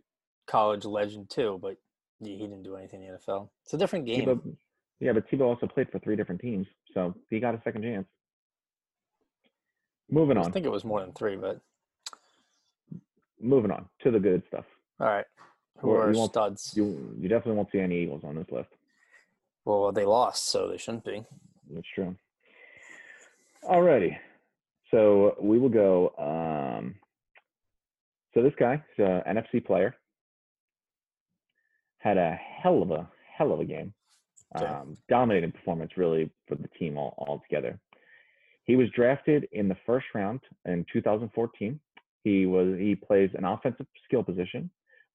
college 0.48 0.86
legend 0.86 1.30
too, 1.30 1.58
but 1.62 1.78
he 2.20 2.38
didn't 2.38 2.64
do 2.64 2.76
anything 2.76 3.04
in 3.04 3.14
the 3.14 3.18
NFL. 3.18 3.50
It's 3.64 3.74
a 3.74 3.78
different 3.78 4.06
game. 4.06 4.26
Tebow, 4.26 4.56
yeah, 5.00 5.14
but 5.14 5.30
Tebow 5.30 5.46
also 5.46 5.68
played 5.68 5.90
for 5.90 6.00
three 6.00 6.16
different 6.16 6.42
teams, 6.42 6.68
so 6.94 7.16
he 7.30 7.40
got 7.40 7.56
a 7.56 7.62
second 7.64 7.84
chance. 7.84 8.08
Moving 10.12 10.38
on. 10.38 10.46
I 10.46 10.50
think 10.50 10.66
it 10.66 10.72
was 10.72 10.84
more 10.84 11.00
than 11.00 11.14
three, 11.14 11.38
but 11.38 11.62
moving 13.42 13.72
on 13.72 13.86
to 14.04 14.12
the 14.12 14.20
good 14.20 14.44
stuff. 14.48 14.66
all 15.00 15.08
right. 15.08 15.26
Who 15.80 15.90
Well, 15.90 16.02
are 16.02 16.14
you 16.14 16.26
studs? 16.28 16.74
You 16.76 17.16
you 17.20 17.28
definitely 17.28 17.54
won't 17.56 17.72
see 17.72 17.80
any 17.80 18.04
Eagles 18.04 18.24
on 18.24 18.36
this 18.36 18.46
list. 18.52 18.70
Well, 19.66 19.92
they 19.92 20.06
lost, 20.06 20.50
so 20.50 20.68
they 20.68 20.78
shouldn't 20.78 21.04
be. 21.06 21.24
That's 21.72 21.88
true. 21.96 22.16
Alrighty, 23.66 24.18
so 24.92 25.36
we 25.42 25.58
will 25.58 25.70
go. 25.70 26.14
Um, 26.18 26.96
so 28.34 28.44
this 28.44 28.54
guy, 28.60 28.76
is 28.76 29.06
an 29.06 29.38
NFC 29.38 29.66
player, 29.66 29.96
had 32.00 32.18
a 32.18 32.38
hell 32.62 32.82
of 32.82 32.92
a 32.92 33.10
hell 33.38 33.54
of 33.54 33.62
a 33.62 33.66
game. 33.66 33.94
Um, 34.56 34.98
dominating 35.10 35.52
performance, 35.52 35.92
really, 35.98 36.30
for 36.48 36.56
the 36.56 36.68
team 36.78 36.98
all 36.98 37.16
altogether. 37.18 37.80
He 38.66 38.76
was 38.76 38.88
drafted 38.96 39.48
in 39.52 39.68
the 39.68 39.78
first 39.86 40.08
round 40.14 40.42
in 40.66 40.86
2014. 40.92 41.80
He 42.24 42.46
was 42.46 42.78
he 42.78 42.96
plays 42.96 43.30
an 43.34 43.46
offensive 43.46 43.88
skill 44.06 44.24
position, 44.24 44.70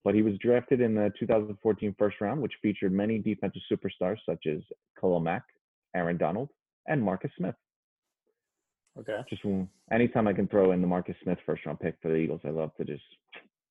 but 0.04 0.14
he 0.14 0.22
was 0.22 0.34
drafted 0.38 0.80
in 0.80 0.94
the 0.94 1.12
2014 1.20 1.94
first 1.98 2.20
round, 2.20 2.40
which 2.40 2.52
featured 2.62 2.92
many 2.92 3.18
defensive 3.18 3.62
superstars 3.70 4.16
such 4.26 4.46
as 4.46 4.60
Khalil 4.98 5.20
Mack, 5.20 5.44
Aaron 5.94 6.16
Donald, 6.16 6.48
and 6.86 7.02
Marcus 7.02 7.30
Smith. 7.36 7.54
Okay. 8.98 9.20
Just 9.28 9.42
anytime 9.92 10.26
I 10.26 10.32
can 10.32 10.48
throw 10.48 10.72
in 10.72 10.80
the 10.80 10.86
Marcus 10.86 11.14
Smith 11.22 11.38
first 11.46 11.64
round 11.66 11.78
pick 11.80 11.96
for 12.02 12.08
the 12.08 12.16
Eagles, 12.16 12.40
I 12.44 12.50
love 12.50 12.74
to 12.76 12.84
just. 12.84 13.02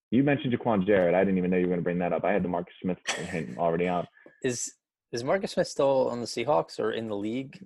You 0.10 0.24
mentioned 0.24 0.54
Jaiquawn 0.54 0.86
Jarrett. 0.86 1.16
I 1.16 1.20
didn't 1.20 1.38
even 1.38 1.52
know 1.52 1.58
you 1.58 1.64
were 1.64 1.70
going 1.70 1.82
to 1.82 1.84
bring 1.84 2.00
that 2.00 2.14
up. 2.14 2.24
I 2.24 2.32
had 2.32 2.44
the 2.44 2.48
Marcus 2.48 2.74
Smith 2.82 2.98
hint 3.30 3.58
already 3.58 3.88
out. 3.88 4.08
Is 4.42 4.74
is 5.12 5.24
Marcus 5.24 5.52
Smith 5.52 5.68
still 5.68 6.10
on 6.10 6.22
the 6.22 6.28
Seahawks 6.28 6.80
or 6.80 6.92
in 6.92 7.10
the 7.10 7.16
league? 7.16 7.60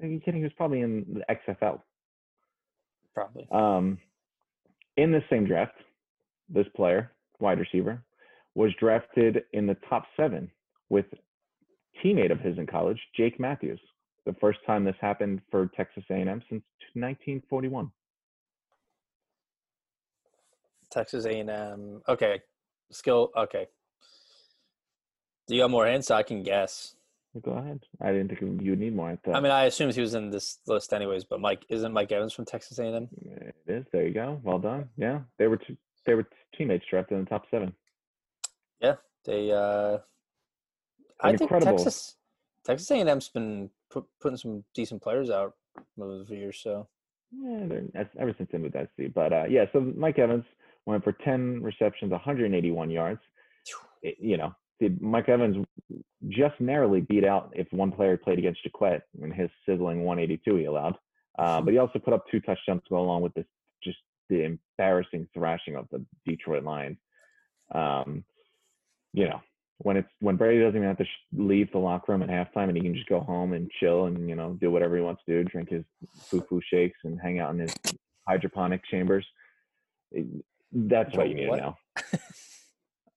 Are 0.00 0.06
you 0.06 0.20
kidding? 0.20 0.40
He 0.40 0.44
was 0.44 0.52
probably 0.56 0.80
in 0.80 1.04
the 1.12 1.34
XFL. 1.34 1.80
Probably. 3.14 3.48
Um, 3.50 3.98
in 4.96 5.10
the 5.10 5.22
same 5.30 5.46
draft, 5.46 5.74
this 6.48 6.66
player, 6.76 7.12
wide 7.40 7.58
receiver, 7.58 8.02
was 8.54 8.72
drafted 8.78 9.42
in 9.52 9.66
the 9.66 9.76
top 9.88 10.04
seven 10.16 10.50
with 10.88 11.06
teammate 12.04 12.30
of 12.32 12.40
his 12.40 12.58
in 12.58 12.66
college, 12.66 13.00
Jake 13.16 13.40
Matthews. 13.40 13.80
The 14.26 14.34
first 14.34 14.58
time 14.66 14.84
this 14.84 14.96
happened 15.00 15.40
for 15.50 15.66
Texas 15.68 16.04
A&M 16.10 16.26
since 16.48 16.62
1941. 16.94 17.90
Texas 20.90 21.24
A 21.26 21.30
and 21.40 21.50
M. 21.50 22.02
Okay. 22.08 22.40
Skill. 22.90 23.30
Okay. 23.36 23.66
Do 25.46 25.54
you 25.54 25.62
got 25.62 25.70
more 25.70 25.86
hints? 25.86 26.10
I 26.10 26.22
can 26.22 26.42
guess. 26.42 26.94
Go 27.42 27.52
ahead. 27.52 27.80
I 28.00 28.12
didn't 28.12 28.28
think 28.28 28.62
you 28.62 28.70
would 28.70 28.80
need 28.80 28.96
more. 28.96 29.10
I, 29.26 29.30
I 29.32 29.40
mean, 29.40 29.52
I 29.52 29.64
assumed 29.64 29.94
he 29.94 30.00
was 30.00 30.14
in 30.14 30.30
this 30.30 30.58
list 30.66 30.92
anyways. 30.92 31.24
But 31.24 31.40
Mike 31.40 31.64
isn't 31.68 31.92
Mike 31.92 32.10
Evans 32.10 32.32
from 32.32 32.46
Texas 32.46 32.78
A 32.78 32.84
and 32.84 32.96
M? 32.96 33.08
It 33.22 33.54
is. 33.66 33.84
There 33.92 34.06
you 34.06 34.14
go. 34.14 34.40
Well 34.42 34.58
done. 34.58 34.88
Yeah, 34.96 35.20
they 35.38 35.46
were 35.46 35.60
they 36.06 36.14
were 36.14 36.26
teammates 36.56 36.84
drafted 36.90 37.18
in 37.18 37.24
the 37.24 37.30
top 37.30 37.44
seven. 37.50 37.74
Yeah, 38.80 38.94
They. 39.24 39.52
uh 39.52 39.98
I 41.20 41.30
think 41.30 41.42
incredible- 41.42 41.72
Texas 41.76 42.16
Texas 42.64 42.90
A 42.90 42.94
and 42.96 43.08
M's 43.10 43.28
been 43.28 43.70
put, 43.90 44.04
putting 44.20 44.36
some 44.38 44.64
decent 44.74 45.02
players 45.02 45.30
out 45.30 45.54
over 46.00 46.24
the 46.24 46.36
years. 46.36 46.60
So 46.62 46.88
Yeah, 47.32 47.82
ever 48.18 48.34
since 48.36 48.50
in 48.52 48.62
with 48.62 48.72
SC. 48.74 49.12
But 49.14 49.32
uh, 49.32 49.44
yeah, 49.48 49.66
so 49.72 49.80
Mike 49.80 50.18
Evans 50.18 50.44
went 50.86 51.04
for 51.04 51.12
10 51.12 51.62
receptions, 51.62 52.10
181 52.12 52.90
yards. 52.90 53.20
It- 54.02 54.16
you 54.20 54.36
know, 54.36 54.54
did 54.80 55.00
Mike 55.02 55.28
Evans 55.28 55.64
just 56.28 56.58
narrowly 56.60 57.00
beat 57.00 57.24
out 57.24 57.52
if 57.54 57.66
one 57.72 57.90
player 57.92 58.16
played 58.16 58.38
against 58.38 58.62
Jacquet 58.62 59.00
in 59.20 59.30
his 59.30 59.50
sizzling 59.66 60.04
182 60.04 60.56
he 60.56 60.64
allowed. 60.66 60.96
Uh, 61.38 61.60
but 61.60 61.72
he 61.72 61.78
also 61.78 61.98
put 61.98 62.14
up 62.14 62.24
two 62.30 62.40
touchdowns 62.40 62.82
to 62.84 62.90
go 62.90 62.98
along 62.98 63.22
with 63.22 63.34
this 63.34 63.46
just 63.82 63.98
the 64.28 64.44
embarrassing 64.78 65.28
thrashing 65.34 65.76
of 65.76 65.86
the 65.90 66.04
Detroit 66.26 66.64
Lions. 66.64 66.98
Um, 67.74 68.24
you 69.12 69.24
know, 69.28 69.40
when 69.78 69.96
it's 69.96 70.08
when 70.20 70.36
Brady 70.36 70.60
doesn't 70.60 70.76
even 70.76 70.88
have 70.88 70.98
to 70.98 71.04
sh- 71.04 71.36
leave 71.36 71.70
the 71.72 71.78
locker 71.78 72.12
room 72.12 72.22
at 72.22 72.28
halftime 72.28 72.68
and 72.68 72.76
he 72.76 72.82
can 72.82 72.94
just 72.94 73.08
go 73.08 73.20
home 73.20 73.52
and 73.52 73.70
chill 73.80 74.06
and 74.06 74.28
you 74.28 74.34
know 74.34 74.54
do 74.60 74.70
whatever 74.70 74.96
he 74.96 75.02
wants 75.02 75.22
to 75.26 75.42
do, 75.42 75.48
drink 75.48 75.70
his 75.70 75.84
foo-foo 76.22 76.60
shakes 76.72 76.98
and 77.04 77.20
hang 77.20 77.38
out 77.38 77.52
in 77.52 77.60
his 77.60 77.74
hydroponic 78.26 78.84
chambers. 78.90 79.26
It- 80.12 80.44
that's 80.70 81.16
what 81.16 81.30
you 81.30 81.34
need 81.34 81.46
to 81.46 81.56
know. 81.56 81.76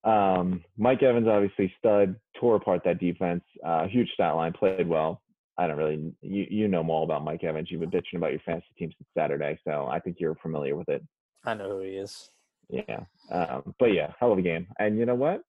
Um, 0.03 0.63
Mike 0.77 1.03
Evans, 1.03 1.27
obviously 1.27 1.73
stud, 1.77 2.15
tore 2.39 2.55
apart 2.55 2.81
that 2.85 2.99
defense. 2.99 3.43
Uh, 3.63 3.87
huge 3.87 4.09
stat 4.13 4.35
line, 4.35 4.53
played 4.53 4.87
well. 4.87 5.21
I 5.57 5.67
don't 5.67 5.77
really, 5.77 6.11
you 6.21 6.47
you 6.49 6.67
know 6.67 6.81
more 6.81 7.03
about 7.03 7.23
Mike 7.23 7.43
Evans. 7.43 7.69
You've 7.69 7.81
been 7.81 7.91
bitching 7.91 8.15
about 8.15 8.31
your 8.31 8.39
fantasy 8.45 8.65
team 8.79 8.91
since 8.97 9.07
Saturday, 9.15 9.59
so 9.63 9.87
I 9.87 9.99
think 9.99 10.17
you're 10.19 10.35
familiar 10.35 10.75
with 10.75 10.89
it. 10.89 11.03
I 11.45 11.53
know 11.53 11.69
who 11.69 11.81
he 11.81 11.89
is. 11.91 12.31
Yeah. 12.69 13.01
Um, 13.31 13.75
but 13.79 13.93
yeah, 13.93 14.13
hell 14.19 14.31
of 14.31 14.39
a 14.39 14.41
game. 14.41 14.67
And 14.79 14.97
you 14.97 15.05
know 15.05 15.15
what? 15.15 15.43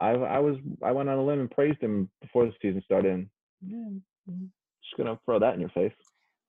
I 0.00 0.10
I 0.10 0.38
was 0.38 0.56
I 0.82 0.92
went 0.92 1.08
on 1.08 1.18
a 1.18 1.24
limb 1.24 1.40
and 1.40 1.50
praised 1.50 1.80
him 1.80 2.10
before 2.20 2.46
the 2.46 2.52
season 2.60 2.82
started. 2.84 3.12
And 3.12 3.26
yeah, 3.66 4.34
just 4.82 4.96
gonna 4.96 5.18
throw 5.24 5.38
that 5.38 5.54
in 5.54 5.60
your 5.60 5.70
face. 5.70 5.92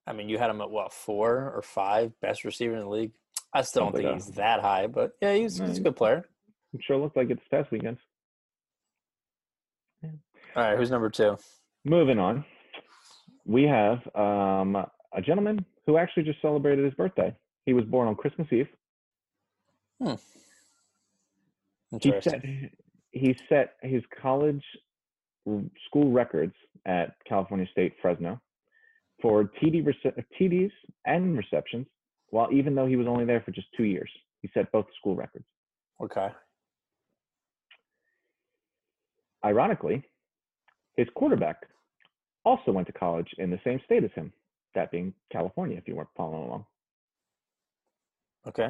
I 0.06 0.14
mean, 0.14 0.30
you 0.30 0.38
had 0.38 0.50
him 0.50 0.62
at 0.62 0.70
what 0.70 0.94
four 0.94 1.52
or 1.56 1.62
five 1.62 2.14
best 2.22 2.46
receiver 2.46 2.76
in 2.76 2.82
the 2.82 2.90
league. 2.90 3.12
I 3.54 3.62
still 3.62 3.84
don't 3.84 3.96
think 3.96 4.14
he's 4.14 4.28
that 4.32 4.62
high, 4.62 4.88
but 4.88 5.12
yeah, 5.22 5.34
he's, 5.34 5.58
he's 5.58 5.78
a 5.78 5.82
good 5.82 5.96
player. 5.96 6.26
It 6.74 6.82
sure 6.86 6.98
looked 6.98 7.18
like 7.18 7.30
it 7.30 7.36
this 7.36 7.48
past 7.50 7.72
weekend. 7.72 7.98
All 10.04 10.12
right, 10.56 10.78
who's 10.78 10.92
number 10.92 11.10
two? 11.10 11.38
Moving 11.86 12.20
on, 12.20 12.46
we 13.46 13.64
have 13.64 14.00
um, 14.16 14.76
a 14.76 15.22
gentleman 15.22 15.66
who 15.86 15.98
actually 15.98 16.24
just 16.24 16.42
celebrated 16.42 16.86
his 16.86 16.94
birthday. 16.94 17.36
He 17.66 17.74
was 17.74 17.86
born 17.86 18.08
on 18.08 18.16
Christmas 18.16 18.48
Eve. 18.52 18.68
He 22.02 22.12
set 22.12 22.16
Interesting. 22.16 22.70
He 23.18 23.38
set 23.50 23.76
his 23.82 24.04
college 24.22 24.64
school 25.86 26.12
records 26.12 26.54
at 26.86 27.16
California 27.28 27.68
State 27.72 27.94
Fresno 28.02 28.40
for 29.22 29.46
TD 29.62 29.86
rece- 29.86 30.24
TDs 30.40 30.72
and 31.06 31.38
receptions. 31.38 31.88
While 32.30 32.52
even 32.52 32.76
though 32.76 32.86
he 32.86 32.98
was 32.98 33.08
only 33.08 33.26
there 33.26 33.42
for 33.42 33.52
just 33.52 33.68
two 33.76 33.86
years, 33.86 34.10
he 34.42 34.50
set 34.54 34.72
both 34.72 34.86
school 35.00 35.16
records. 35.16 35.46
Okay. 36.02 36.28
Ironically, 39.46 40.04
his 40.98 41.08
quarterback 41.16 41.68
also 42.44 42.72
went 42.72 42.88
to 42.88 42.94
college 42.94 43.28
in 43.38 43.50
the 43.50 43.60
same 43.64 43.80
state 43.86 44.04
as 44.04 44.12
him, 44.14 44.34
that 44.76 44.92
being 44.92 45.14
California. 45.32 45.78
If 45.78 45.88
you 45.88 45.96
weren't 45.96 46.10
following 46.18 46.44
along. 46.44 46.66
Okay. 48.48 48.70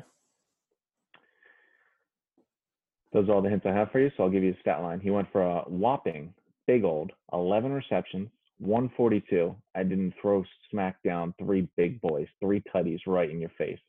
Those 3.13 3.29
are 3.29 3.33
all 3.33 3.41
the 3.41 3.49
hints 3.49 3.65
I 3.65 3.73
have 3.73 3.91
for 3.91 3.99
you. 3.99 4.11
So 4.15 4.23
I'll 4.23 4.29
give 4.29 4.43
you 4.43 4.51
the 4.51 4.59
stat 4.59 4.81
line. 4.81 4.99
He 4.99 5.09
went 5.09 5.31
for 5.31 5.41
a 5.41 5.61
whopping 5.67 6.33
big 6.67 6.83
old 6.83 7.11
11 7.33 7.71
receptions, 7.71 8.29
142. 8.59 9.55
I 9.75 9.83
didn't 9.83 10.13
throw 10.21 10.43
smack 10.69 10.97
down 11.03 11.33
three 11.39 11.67
big 11.77 12.01
boys, 12.01 12.27
three 12.41 12.61
tutties 12.73 12.99
right 13.07 13.29
in 13.29 13.39
your 13.39 13.51
face. 13.57 13.79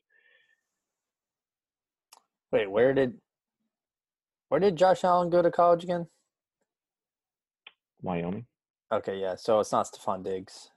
Wait, 2.51 2.71
where 2.71 2.93
did 2.93 3.19
where 4.47 4.59
did 4.59 4.75
Josh 4.75 5.03
Allen 5.03 5.29
go 5.29 5.43
to 5.43 5.51
college 5.51 5.83
again? 5.83 6.07
Wyoming. 8.01 8.45
Okay, 8.91 9.19
yeah. 9.19 9.35
So 9.35 9.59
it's 9.59 9.71
not 9.71 9.85
Stefon 9.85 10.23
Diggs. 10.23 10.71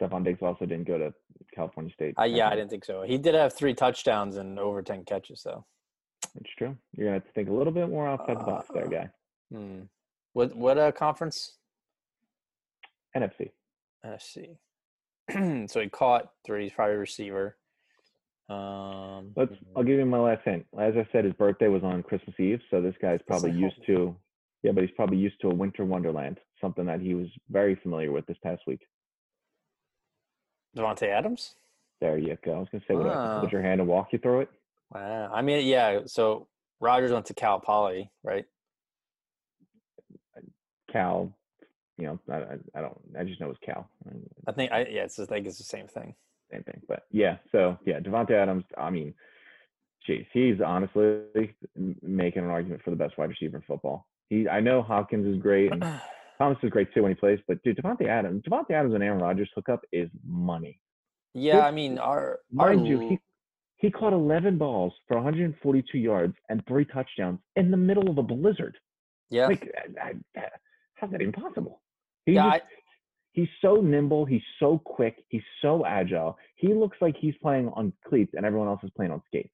Stefon 0.00 0.24
Diggs 0.24 0.40
also 0.40 0.64
didn't 0.64 0.88
go 0.88 0.96
to 0.96 1.12
California 1.54 1.92
State. 1.92 2.14
Uh, 2.18 2.24
yeah, 2.24 2.48
I 2.48 2.56
didn't 2.56 2.70
think 2.70 2.86
so. 2.86 3.02
He 3.02 3.18
did 3.18 3.34
have 3.34 3.52
three 3.52 3.74
touchdowns 3.74 4.36
and 4.36 4.58
over 4.58 4.80
ten 4.80 5.04
catches, 5.04 5.42
though. 5.42 5.66
It's 6.40 6.50
true. 6.56 6.76
You're 6.96 7.06
gonna 7.08 7.16
have 7.16 7.26
to 7.26 7.32
think 7.32 7.48
a 7.48 7.52
little 7.52 7.72
bit 7.72 7.88
more 7.88 8.08
outside 8.08 8.38
the 8.40 8.44
box, 8.44 8.68
there, 8.72 8.86
Uh, 8.86 8.88
guy. 8.88 9.10
Hmm. 9.52 9.80
What 10.32 10.54
what 10.56 10.78
uh, 10.78 10.92
conference? 10.92 11.58
NFC. 13.16 13.50
Let's 14.02 14.36
so 15.72 15.80
he 15.80 15.88
caught 15.88 16.32
three. 16.44 16.64
He's 16.64 16.72
probably 16.72 16.94
a 16.96 16.98
receiver. 16.98 17.56
Um, 18.48 19.32
Let's. 19.36 19.52
I'll 19.76 19.84
give 19.84 19.98
you 19.98 20.06
my 20.06 20.18
last 20.18 20.42
hint. 20.44 20.66
As 20.78 20.94
I 20.96 21.06
said, 21.12 21.24
his 21.24 21.34
birthday 21.34 21.68
was 21.68 21.82
on 21.84 22.02
Christmas 22.02 22.34
Eve, 22.38 22.60
so 22.70 22.80
this 22.80 22.94
guy's 23.00 23.20
probably 23.26 23.52
used 23.52 23.76
to. 23.86 24.16
Yeah, 24.62 24.72
but 24.72 24.82
he's 24.82 24.92
probably 24.96 25.18
used 25.18 25.40
to 25.42 25.50
a 25.50 25.54
winter 25.54 25.84
wonderland, 25.84 26.38
something 26.60 26.86
that 26.86 27.00
he 27.00 27.14
was 27.14 27.26
very 27.50 27.74
familiar 27.76 28.12
with 28.12 28.26
this 28.26 28.36
past 28.42 28.62
week. 28.66 28.80
Davante 30.76 31.08
Adams. 31.08 31.54
There 32.00 32.18
you 32.18 32.36
go. 32.44 32.54
I 32.54 32.58
was 32.58 32.68
gonna 32.72 32.84
say, 32.88 32.94
would 32.94 33.06
I 33.06 33.40
put 33.40 33.52
your 33.52 33.62
hand 33.62 33.80
and 33.80 33.88
walk 33.88 34.12
you 34.12 34.18
through 34.18 34.40
it? 34.40 34.50
Wow. 34.94 35.30
I 35.32 35.42
mean, 35.42 35.66
yeah. 35.66 36.00
So 36.06 36.48
Rodgers 36.80 37.12
went 37.12 37.26
to 37.26 37.34
Cal 37.34 37.60
Poly, 37.60 38.10
right? 38.22 38.44
Cal. 40.90 41.32
You 41.98 42.06
know, 42.06 42.18
I, 42.30 42.36
I, 42.36 42.56
I 42.76 42.80
don't. 42.80 42.98
I 43.18 43.24
just 43.24 43.40
know 43.40 43.50
it's 43.50 43.58
Cal. 43.64 43.88
I 44.46 44.52
think. 44.52 44.72
I 44.72 44.86
yeah. 44.90 45.04
It's. 45.04 45.18
I 45.18 45.26
think 45.26 45.46
it's 45.46 45.58
the 45.58 45.64
same 45.64 45.86
thing. 45.86 46.14
Same 46.50 46.62
thing. 46.64 46.80
But 46.88 47.04
yeah. 47.10 47.36
So 47.52 47.78
yeah, 47.86 48.00
Davante 48.00 48.32
Adams. 48.32 48.64
I 48.76 48.90
mean, 48.90 49.14
geez, 50.06 50.26
he's 50.32 50.60
honestly 50.64 51.54
making 52.02 52.44
an 52.44 52.50
argument 52.50 52.82
for 52.82 52.90
the 52.90 52.96
best 52.96 53.16
wide 53.18 53.30
receiver 53.30 53.56
in 53.56 53.62
football. 53.62 54.06
He. 54.28 54.48
I 54.48 54.60
know 54.60 54.82
Hopkins 54.82 55.26
is 55.26 55.40
great 55.40 55.72
and 55.72 55.82
Thomas 56.38 56.58
is 56.62 56.70
great 56.70 56.92
too 56.92 57.02
when 57.02 57.12
he 57.12 57.14
plays, 57.14 57.38
but 57.46 57.62
dude, 57.62 57.76
Davante 57.76 58.08
Adams, 58.08 58.42
Davante 58.42 58.72
Adams 58.72 58.94
and 58.94 59.02
Aaron 59.02 59.20
Rodgers 59.20 59.48
hookup 59.54 59.84
is 59.92 60.08
money. 60.26 60.80
Yeah. 61.34 61.60
I 61.60 61.70
mean, 61.70 61.98
our 61.98 62.40
our 62.58 62.74
Mind 62.74 62.86
you, 62.86 62.98
he 63.00 63.20
he 63.82 63.90
caught 63.90 64.12
11 64.12 64.56
balls 64.58 64.92
for 65.08 65.16
142 65.16 65.98
yards 65.98 66.34
and 66.48 66.64
three 66.66 66.84
touchdowns 66.86 67.40
in 67.56 67.70
the 67.70 67.76
middle 67.76 68.08
of 68.08 68.16
a 68.16 68.22
blizzard. 68.22 68.78
yeah. 69.28 69.46
Like, 69.48 69.70
I, 70.00 70.14
I, 70.38 70.42
how's 70.94 71.10
that 71.10 71.20
even 71.20 71.32
possible? 71.32 71.82
He 72.24 72.32
Yeah. 72.34 72.52
just- 72.58 72.64
he's 73.32 73.48
so 73.60 73.76
nimble. 73.76 74.24
He's 74.24 74.42
so 74.60 74.78
quick. 74.78 75.24
He's 75.28 75.42
so 75.62 75.84
agile. 75.84 76.38
He 76.56 76.72
looks 76.74 76.98
like 77.00 77.16
he's 77.16 77.34
playing 77.42 77.68
on 77.70 77.92
cleats 78.06 78.32
and 78.36 78.46
everyone 78.46 78.68
else 78.68 78.84
is 78.84 78.90
playing 78.90 79.10
on 79.10 79.20
skates. 79.26 79.52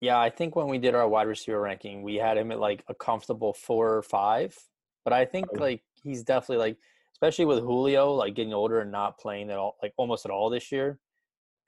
Yeah, 0.00 0.18
I 0.18 0.30
think 0.30 0.54
when 0.56 0.68
we 0.68 0.78
did 0.78 0.94
our 0.94 1.08
wide 1.08 1.26
receiver 1.26 1.60
ranking, 1.60 2.02
we 2.02 2.14
had 2.16 2.38
him 2.38 2.52
at 2.52 2.60
like 2.60 2.84
a 2.88 2.94
comfortable 2.94 3.52
four 3.54 3.94
or 3.96 4.02
five. 4.02 4.56
But 5.04 5.12
I 5.12 5.24
think 5.26 5.46
Oh. 5.54 5.58
like 5.60 5.82
he's 6.02 6.22
definitely 6.22 6.58
like, 6.68 6.78
especially 7.14 7.44
with 7.46 7.58
Julio 7.60 8.12
like 8.12 8.34
getting 8.34 8.54
older 8.54 8.80
and 8.80 8.90
not 8.92 9.18
playing 9.18 9.50
at 9.50 9.58
all, 9.58 9.76
like 9.82 9.92
almost 9.98 10.24
at 10.24 10.30
all 10.30 10.48
this 10.48 10.70
year, 10.72 10.98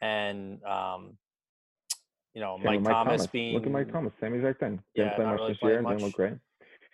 and 0.01 0.63
um, 0.65 1.19
you 2.35 2.41
know 2.41 2.57
Same 2.59 2.65
Mike, 2.65 2.81
with 2.81 2.89
Thomas, 2.89 3.27
being 3.27 3.55
Look 3.55 3.67
at 3.67 3.73
Mike 3.73 3.93
Thomas. 3.93 4.13
Same 4.21 4.35
exact 4.35 4.61
thing. 4.61 4.81
Didn't 4.95 5.09
Yeah, 5.11 5.17
play 5.17 5.25
much 5.27 5.35
really 5.41 5.53
this 5.53 5.63
year. 5.63 5.71
Didn't 5.73 5.85
much. 5.85 6.01
look 6.03 6.13
great. 6.13 6.35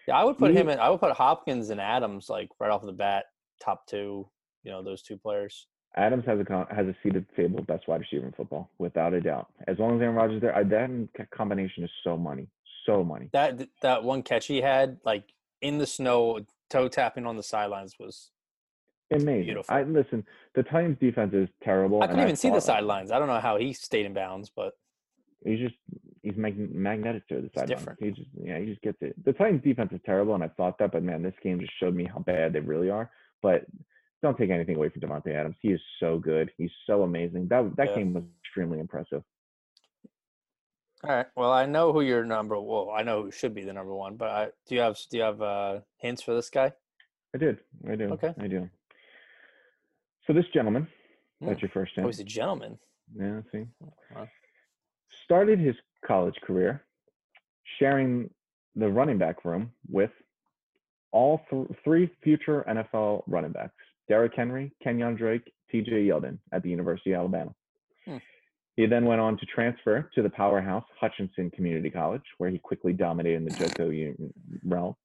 Yeah, 0.08 0.16
I 0.18 0.24
would 0.24 0.38
put 0.38 0.50
He- 0.50 0.56
him 0.58 0.68
in. 0.68 0.78
I 0.78 0.90
would 0.90 1.00
put 1.00 1.12
Hopkins 1.12 1.70
and 1.70 1.80
Adams 1.80 2.28
like 2.28 2.48
right 2.60 2.70
off 2.70 2.82
the 2.82 2.92
bat, 2.92 3.26
top 3.60 3.86
two. 3.86 4.28
You 4.62 4.70
know 4.72 4.82
those 4.82 5.02
two 5.02 5.16
players. 5.16 5.66
Adams 5.96 6.24
has 6.26 6.38
a 6.40 6.66
has 6.74 6.86
a 6.86 6.96
seated 7.02 7.24
table 7.36 7.60
of 7.60 7.66
best 7.66 7.86
wide 7.86 8.00
receiver 8.00 8.26
in 8.26 8.32
football, 8.32 8.70
without 8.78 9.14
a 9.14 9.20
doubt. 9.20 9.48
As 9.68 9.78
long 9.78 9.94
as 9.96 10.02
Aaron 10.02 10.16
Rodgers 10.16 10.36
is 10.36 10.42
there, 10.42 10.56
I, 10.56 10.62
that 10.64 11.30
combination 11.30 11.84
is 11.84 11.90
so 12.02 12.16
money, 12.16 12.48
so 12.84 13.04
money. 13.04 13.28
That 13.32 13.68
that 13.82 14.02
one 14.02 14.22
catch 14.22 14.46
he 14.46 14.60
had 14.60 14.98
like 15.04 15.24
in 15.62 15.78
the 15.78 15.86
snow, 15.86 16.40
toe 16.70 16.88
tapping 16.88 17.26
on 17.26 17.36
the 17.36 17.42
sidelines 17.42 17.94
was. 17.98 18.30
Amazing. 19.12 19.44
Beautiful. 19.44 19.74
I 19.74 19.82
listen. 19.82 20.24
The 20.54 20.62
Titans 20.64 20.98
defense 20.98 21.32
is 21.34 21.48
terrible. 21.62 22.02
I 22.02 22.06
couldn't 22.06 22.22
even 22.22 22.36
see 22.36 22.50
the 22.50 22.60
sidelines. 22.60 23.12
I 23.12 23.18
don't 23.18 23.28
know 23.28 23.38
how 23.38 23.58
he 23.58 23.72
stayed 23.72 24.06
in 24.06 24.14
bounds, 24.14 24.50
but 24.54 24.72
He's 25.44 25.58
just 25.60 25.74
he's 26.22 26.36
mag- 26.36 26.74
magnetic 26.74 27.28
to 27.28 27.40
the 27.42 27.50
sideline. 27.54 27.96
He 28.00 28.10
just 28.10 28.28
yeah, 28.42 28.58
he 28.58 28.66
just 28.66 28.80
gets 28.82 28.98
it. 29.02 29.14
The 29.24 29.32
Titans 29.34 29.62
defense 29.62 29.92
is 29.92 30.00
terrible, 30.06 30.34
and 30.34 30.42
I 30.42 30.48
thought 30.48 30.78
that, 30.78 30.92
but 30.92 31.02
man, 31.02 31.22
this 31.22 31.34
game 31.42 31.60
just 31.60 31.72
showed 31.78 31.94
me 31.94 32.04
how 32.04 32.20
bad 32.20 32.52
they 32.54 32.60
really 32.60 32.88
are. 32.90 33.10
But 33.42 33.66
don't 34.22 34.38
take 34.38 34.48
anything 34.50 34.76
away 34.76 34.88
from 34.88 35.02
Davante 35.02 35.34
Adams. 35.34 35.56
He 35.60 35.68
is 35.68 35.80
so 36.00 36.18
good. 36.18 36.50
He's 36.56 36.70
so 36.86 37.02
amazing. 37.02 37.48
That 37.48 37.76
that 37.76 37.88
Yeah. 37.90 37.96
game 37.96 38.14
was 38.14 38.24
extremely 38.42 38.80
impressive. 38.80 39.22
all 41.04 41.10
right. 41.10 41.26
Well, 41.36 41.52
I 41.52 41.66
know 41.66 41.92
who 41.92 42.00
your 42.00 42.24
number. 42.24 42.58
Well, 42.58 42.90
I 42.90 43.02
know 43.02 43.24
who 43.24 43.30
should 43.30 43.54
be 43.54 43.62
the 43.64 43.74
number 43.74 43.94
one. 43.94 44.16
But 44.16 44.30
I, 44.30 44.44
do 44.66 44.74
you 44.74 44.80
have 44.80 44.96
do 45.10 45.18
you 45.18 45.22
have 45.24 45.42
uh, 45.42 45.80
hints 45.98 46.22
for 46.22 46.34
this 46.34 46.48
guy? 46.48 46.72
I 47.34 47.38
did. 47.38 47.58
I 47.86 47.96
do. 47.96 48.04
Okay. 48.12 48.32
I 48.40 48.46
do. 48.46 48.70
So 50.26 50.32
this 50.32 50.46
gentleman, 50.54 50.88
Hmm. 51.40 51.48
that's 51.48 51.60
your 51.60 51.68
first 51.70 51.92
Oh, 51.98 52.02
hint. 52.02 52.14
he's 52.14 52.20
a 52.20 52.24
gentleman. 52.24 52.78
Yeah, 53.14 53.42
see. 53.52 53.66
Wow. 54.14 54.26
Started 55.24 55.58
his 55.58 55.74
college 56.06 56.34
career 56.42 56.84
sharing 57.78 58.30
the 58.76 58.88
running 58.88 59.18
back 59.18 59.44
room 59.44 59.70
with 59.90 60.10
all 61.12 61.40
th- 61.50 61.66
three 61.82 62.10
future 62.22 62.64
NFL 62.68 63.22
running 63.26 63.52
backs 63.52 63.74
Derrick 64.08 64.32
Henry, 64.36 64.72
Kenyon 64.82 65.14
Drake, 65.14 65.52
TJ 65.72 66.06
Yeldon 66.06 66.38
at 66.52 66.62
the 66.62 66.68
University 66.68 67.12
of 67.12 67.20
Alabama. 67.20 67.54
Hmm. 68.04 68.18
He 68.76 68.86
then 68.86 69.06
went 69.06 69.20
on 69.20 69.38
to 69.38 69.46
transfer 69.46 70.10
to 70.14 70.22
the 70.22 70.28
powerhouse 70.30 70.84
Hutchinson 71.00 71.50
Community 71.50 71.90
College, 71.90 72.24
where 72.38 72.50
he 72.50 72.58
quickly 72.58 72.92
dominated 72.92 73.36
in 73.36 73.44
the 73.44 73.50
JUCO 73.52 74.32
realm. 74.64 74.96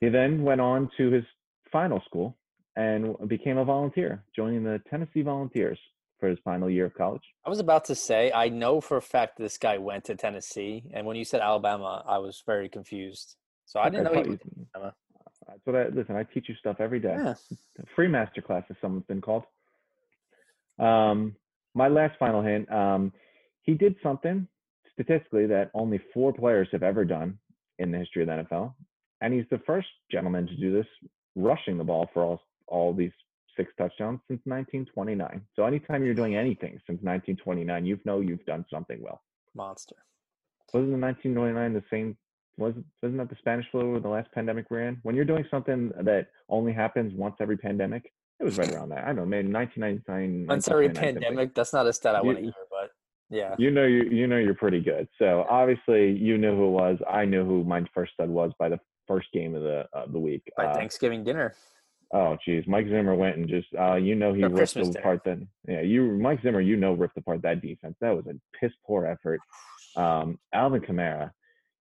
He 0.00 0.08
then 0.08 0.42
went 0.42 0.60
on 0.60 0.90
to 0.96 1.10
his 1.10 1.24
final 1.70 2.00
school 2.06 2.36
and 2.76 3.16
became 3.28 3.58
a 3.58 3.64
volunteer, 3.64 4.24
joining 4.34 4.64
the 4.64 4.80
Tennessee 4.88 5.22
Volunteers 5.22 5.78
for 6.18 6.28
his 6.28 6.38
final 6.44 6.68
year 6.68 6.86
of 6.86 6.94
college. 6.94 7.22
I 7.44 7.50
was 7.50 7.58
about 7.60 7.84
to 7.86 7.94
say 7.94 8.32
I 8.32 8.48
know 8.48 8.80
for 8.80 8.96
a 8.96 9.02
fact 9.02 9.38
this 9.38 9.58
guy 9.58 9.78
went 9.78 10.04
to 10.04 10.14
Tennessee, 10.16 10.84
and 10.92 11.06
when 11.06 11.16
you 11.16 11.24
said 11.24 11.40
Alabama, 11.40 12.02
I 12.06 12.18
was 12.18 12.42
very 12.46 12.68
confused. 12.68 13.36
So 13.66 13.80
I 13.80 13.88
didn't 13.88 14.04
know 14.12 14.22
he. 14.22 14.30
Was, 14.30 14.38
you- 14.44 14.66
Alabama. 14.74 14.94
That's 15.46 15.60
what 15.64 15.76
I 15.76 15.88
listen. 15.88 16.14
I 16.16 16.24
teach 16.24 16.48
you 16.48 16.54
stuff 16.56 16.76
every 16.78 17.00
day. 17.00 17.14
yeah. 17.16 17.34
Free 17.96 18.08
master 18.08 18.42
class, 18.42 18.64
as 18.68 18.76
someone's 18.82 19.06
been 19.06 19.22
called. 19.22 19.44
Um, 20.78 21.34
my 21.74 21.88
last 21.88 22.18
final 22.18 22.42
hint. 22.42 22.70
Um, 22.70 23.12
he 23.62 23.74
did 23.74 23.96
something 24.02 24.46
statistically 24.92 25.46
that 25.46 25.70
only 25.74 26.00
four 26.12 26.32
players 26.32 26.68
have 26.72 26.82
ever 26.82 27.04
done 27.04 27.38
in 27.78 27.90
the 27.90 27.98
history 27.98 28.22
of 28.22 28.28
the 28.28 28.44
NFL, 28.44 28.74
and 29.20 29.32
he's 29.32 29.44
the 29.50 29.60
first 29.66 29.88
gentleman 30.10 30.46
to 30.46 30.56
do 30.56 30.72
this, 30.72 30.86
rushing 31.36 31.78
the 31.78 31.84
ball 31.84 32.08
for 32.12 32.22
all 32.24 32.40
all 32.66 32.92
these 32.92 33.12
six 33.58 33.72
touchdowns 33.76 34.20
since 34.28 34.40
1929. 34.44 35.42
So 35.56 35.64
anytime 35.64 36.04
you're 36.04 36.14
doing 36.14 36.36
anything 36.36 36.72
since 36.86 37.02
1929, 37.02 37.84
you 37.84 37.98
know 38.04 38.20
you've 38.20 38.44
done 38.46 38.64
something 38.72 38.98
well. 39.02 39.20
Monster. 39.54 39.96
wasn't 40.72 40.92
the 40.92 40.98
1929 40.98 41.72
the 41.72 41.82
same 41.90 42.16
wasn't 42.58 42.84
wasn't 43.02 43.18
that 43.18 43.30
the 43.30 43.36
spanish 43.38 43.66
flu 43.70 43.94
or 43.94 44.00
the 44.00 44.08
last 44.08 44.30
pandemic 44.32 44.66
we're 44.70 44.82
in 44.82 44.98
when 45.02 45.16
you're 45.16 45.24
doing 45.24 45.44
something 45.50 45.90
that 46.02 46.28
only 46.48 46.72
happens 46.72 47.12
once 47.14 47.34
every 47.40 47.56
pandemic 47.56 48.12
it 48.40 48.44
was 48.44 48.58
right 48.58 48.72
around 48.72 48.90
that 48.90 49.04
i 49.04 49.06
don't 49.06 49.16
know 49.16 49.24
maybe 49.26 49.48
1999 49.50 50.46
Once 50.46 50.68
every 50.68 50.86
1999, 50.86 51.22
pandemic. 51.22 51.54
That's 51.54 51.72
not 51.72 51.86
a 51.86 51.92
stat 51.92 52.14
I 52.14 52.20
want 52.20 52.38
to 52.38 52.42
hear, 52.44 52.52
but 52.70 52.90
yeah. 53.30 53.54
you 53.58 53.70
know 53.70 53.84
you 53.84 54.04
you 54.04 54.26
know 54.26 54.36
you're 54.36 54.54
pretty 54.54 54.80
good 54.80 55.08
so 55.18 55.46
obviously 55.48 56.12
you 56.12 56.36
knew 56.36 56.54
who 56.54 56.66
it 56.66 56.70
was 56.70 56.98
i 57.08 57.24
knew 57.24 57.44
who 57.44 57.64
my 57.64 57.82
first 57.94 58.12
stud 58.14 58.28
was 58.28 58.52
by 58.58 58.68
the 58.68 58.78
first 59.08 59.28
game 59.32 59.54
of 59.54 59.62
the 59.62 59.86
of 59.92 60.12
the 60.12 60.18
week 60.18 60.42
By 60.56 60.66
Uh, 60.66 60.74
Thanksgiving 60.74 61.24
dinner. 61.24 61.54
Oh 62.12 62.38
geez, 62.42 62.64
Mike 62.66 62.86
Zimmer 62.86 63.14
went 63.14 63.36
and 63.36 63.48
just 63.48 63.68
uh 63.78 63.96
you 63.96 64.14
know 64.14 64.32
he 64.32 64.42
ripped 64.42 64.56
Christmas 64.56 64.94
that 64.94 65.46
yeah, 65.66 65.82
you 65.82 66.12
Mike 66.12 66.40
Zimmer, 66.42 66.60
you 66.60 66.76
know 66.76 66.94
ripped 66.94 67.18
apart 67.18 67.42
that 67.42 67.60
defense. 67.60 67.96
That 68.00 68.16
was 68.16 68.26
a 68.26 68.34
piss 68.58 68.72
poor 68.86 69.06
effort. 69.06 69.40
Um 69.94 70.38
Alvin 70.54 70.80
Kamara, 70.80 71.32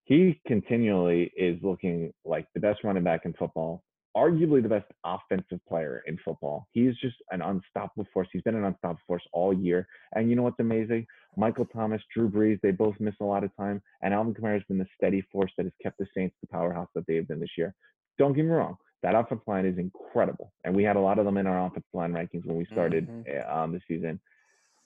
he 0.04 0.40
continually 0.46 1.32
is 1.38 1.58
looking 1.64 2.12
like 2.26 2.48
the 2.54 2.60
best 2.60 2.84
running 2.84 3.06
back 3.06 3.22
in 3.24 3.34
football, 3.34 3.84
arguably 4.18 4.62
the 4.62 4.68
best 4.68 4.88
offensive 5.06 5.60
player 5.66 6.02
in 6.08 6.18
football. 6.26 6.68
He's 6.74 6.98
just 6.98 7.16
an 7.32 7.42
unstoppable 7.42 8.08
force. 8.14 8.28
He's 8.34 8.42
been 8.42 8.56
an 8.56 8.66
unstoppable 8.66 9.02
force 9.08 9.24
all 9.32 9.54
year. 9.54 9.88
And 10.14 10.30
you 10.30 10.36
know 10.36 10.44
what's 10.44 10.60
amazing? 10.60 11.06
Michael 11.38 11.66
Thomas, 11.66 12.02
Drew 12.14 12.30
Brees, 12.30 12.60
they 12.62 12.72
both 12.72 12.96
miss 13.00 13.16
a 13.22 13.26
lot 13.26 13.46
of 13.46 13.56
time. 13.56 13.82
And 14.02 14.14
Alvin 14.14 14.34
Kamara 14.34 14.56
has 14.56 14.64
been 14.68 14.78
the 14.78 14.88
steady 14.98 15.22
force 15.32 15.52
that 15.56 15.66
has 15.66 15.74
kept 15.82 16.00
the 16.00 16.08
Saints 16.14 16.36
the 16.42 16.48
powerhouse 16.48 16.90
that 16.96 17.06
they 17.08 17.16
have 17.16 17.30
been 17.30 17.40
this 17.40 17.58
year. 17.58 17.74
Don't 18.18 18.34
get 18.34 18.44
me 18.44 18.52
wrong 18.52 18.78
that 19.04 19.16
offensive 19.16 19.48
line 19.48 19.66
is 19.66 19.78
incredible, 19.78 20.52
and 20.64 20.76
we 20.76 20.84
had 20.84 20.96
a 20.96 21.00
lot 21.00 21.20
of 21.20 21.26
them 21.26 21.38
in 21.38 21.48
our 21.48 21.66
offensive 21.68 21.84
line 21.94 22.14
rankings 22.14 22.46
when 22.46 22.58
we 22.58 22.66
started 22.66 23.08
Mhm. 23.08 23.46
uh, 23.48 23.56
um, 23.64 23.72
the 23.72 23.82
season. 23.88 24.20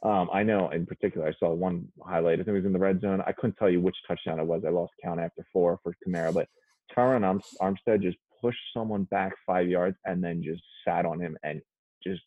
Um, 0.04 0.30
I 0.34 0.44
know 0.44 0.70
in 0.70 0.86
particular, 0.86 1.28
I 1.28 1.34
saw 1.34 1.54
one 1.54 1.92
highlight. 2.04 2.34
I 2.40 2.44
think 2.44 2.50
it 2.50 2.52
was 2.54 2.66
in 2.66 2.74
the 2.74 2.80
red 2.80 3.00
zone. 3.02 3.22
I 3.26 3.32
couldn't 3.32 3.56
tell 3.58 3.70
you 3.70 3.80
which 3.80 3.96
touchdown 4.08 4.40
it 4.40 4.46
was. 4.46 4.66
I 4.66 4.70
lost 4.70 4.94
count 5.04 5.20
after 5.20 5.46
four 5.54 5.80
for 5.84 5.96
Kamara, 6.06 6.34
but 6.34 6.50
Terron 6.92 7.24
Armstead 7.62 8.02
just 8.02 8.18
pushed 8.42 8.74
someone 8.74 9.04
back 9.06 9.34
five 9.46 9.68
yards 9.68 9.98
and 10.06 10.24
then 10.24 10.42
just 10.42 10.64
sat 10.84 11.06
on 11.06 11.20
him 11.20 11.38
and 11.44 11.62
just 12.04 12.24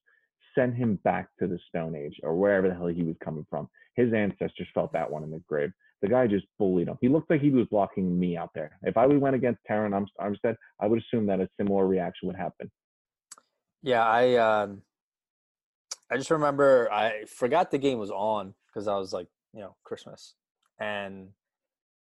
sent 0.55 0.75
him 0.77 0.95
back 1.03 1.29
to 1.41 1.49
the 1.49 1.59
Stone 1.69 1.97
Age 1.97 2.21
or 2.23 2.37
wherever 2.37 2.69
the 2.69 2.75
hell 2.75 2.87
he 2.87 3.03
was 3.03 3.17
coming 3.19 3.45
from. 3.51 3.69
His 3.97 4.13
ancestors 4.15 4.69
felt 4.73 4.93
that 4.93 5.11
one 5.11 5.25
in 5.25 5.33
the 5.33 5.41
grave. 5.41 5.73
The 6.05 6.11
guy 6.11 6.27
just 6.27 6.45
bullied 6.59 6.87
him. 6.89 6.99
He 7.01 7.09
looked 7.09 7.31
like 7.31 7.41
he 7.41 7.49
was 7.49 7.67
blocking 7.71 8.19
me 8.21 8.37
out 8.37 8.51
there. 8.55 8.79
If 8.83 8.99
I 8.99 9.07
went 9.07 9.37
against 9.37 9.61
Terron 9.67 10.07
Armstead, 10.21 10.55
I 10.79 10.87
would 10.87 10.99
assume 10.99 11.25
that 11.29 11.41
a 11.41 11.49
similar 11.59 11.87
reaction 11.87 12.27
would 12.27 12.37
happen. 12.37 12.71
Yeah, 13.83 14.05
I 14.05 14.35
um, 14.37 14.83
I 16.11 16.19
just 16.19 16.31
remember 16.31 16.93
I 16.93 17.25
forgot 17.25 17.71
the 17.71 17.79
game 17.79 17.99
was 17.99 18.11
on 18.11 18.53
because 18.67 18.87
I 18.87 18.99
was 18.99 19.15
like, 19.15 19.29
you 19.55 19.61
know, 19.61 19.77
Christmas, 19.83 20.35
and 20.79 21.29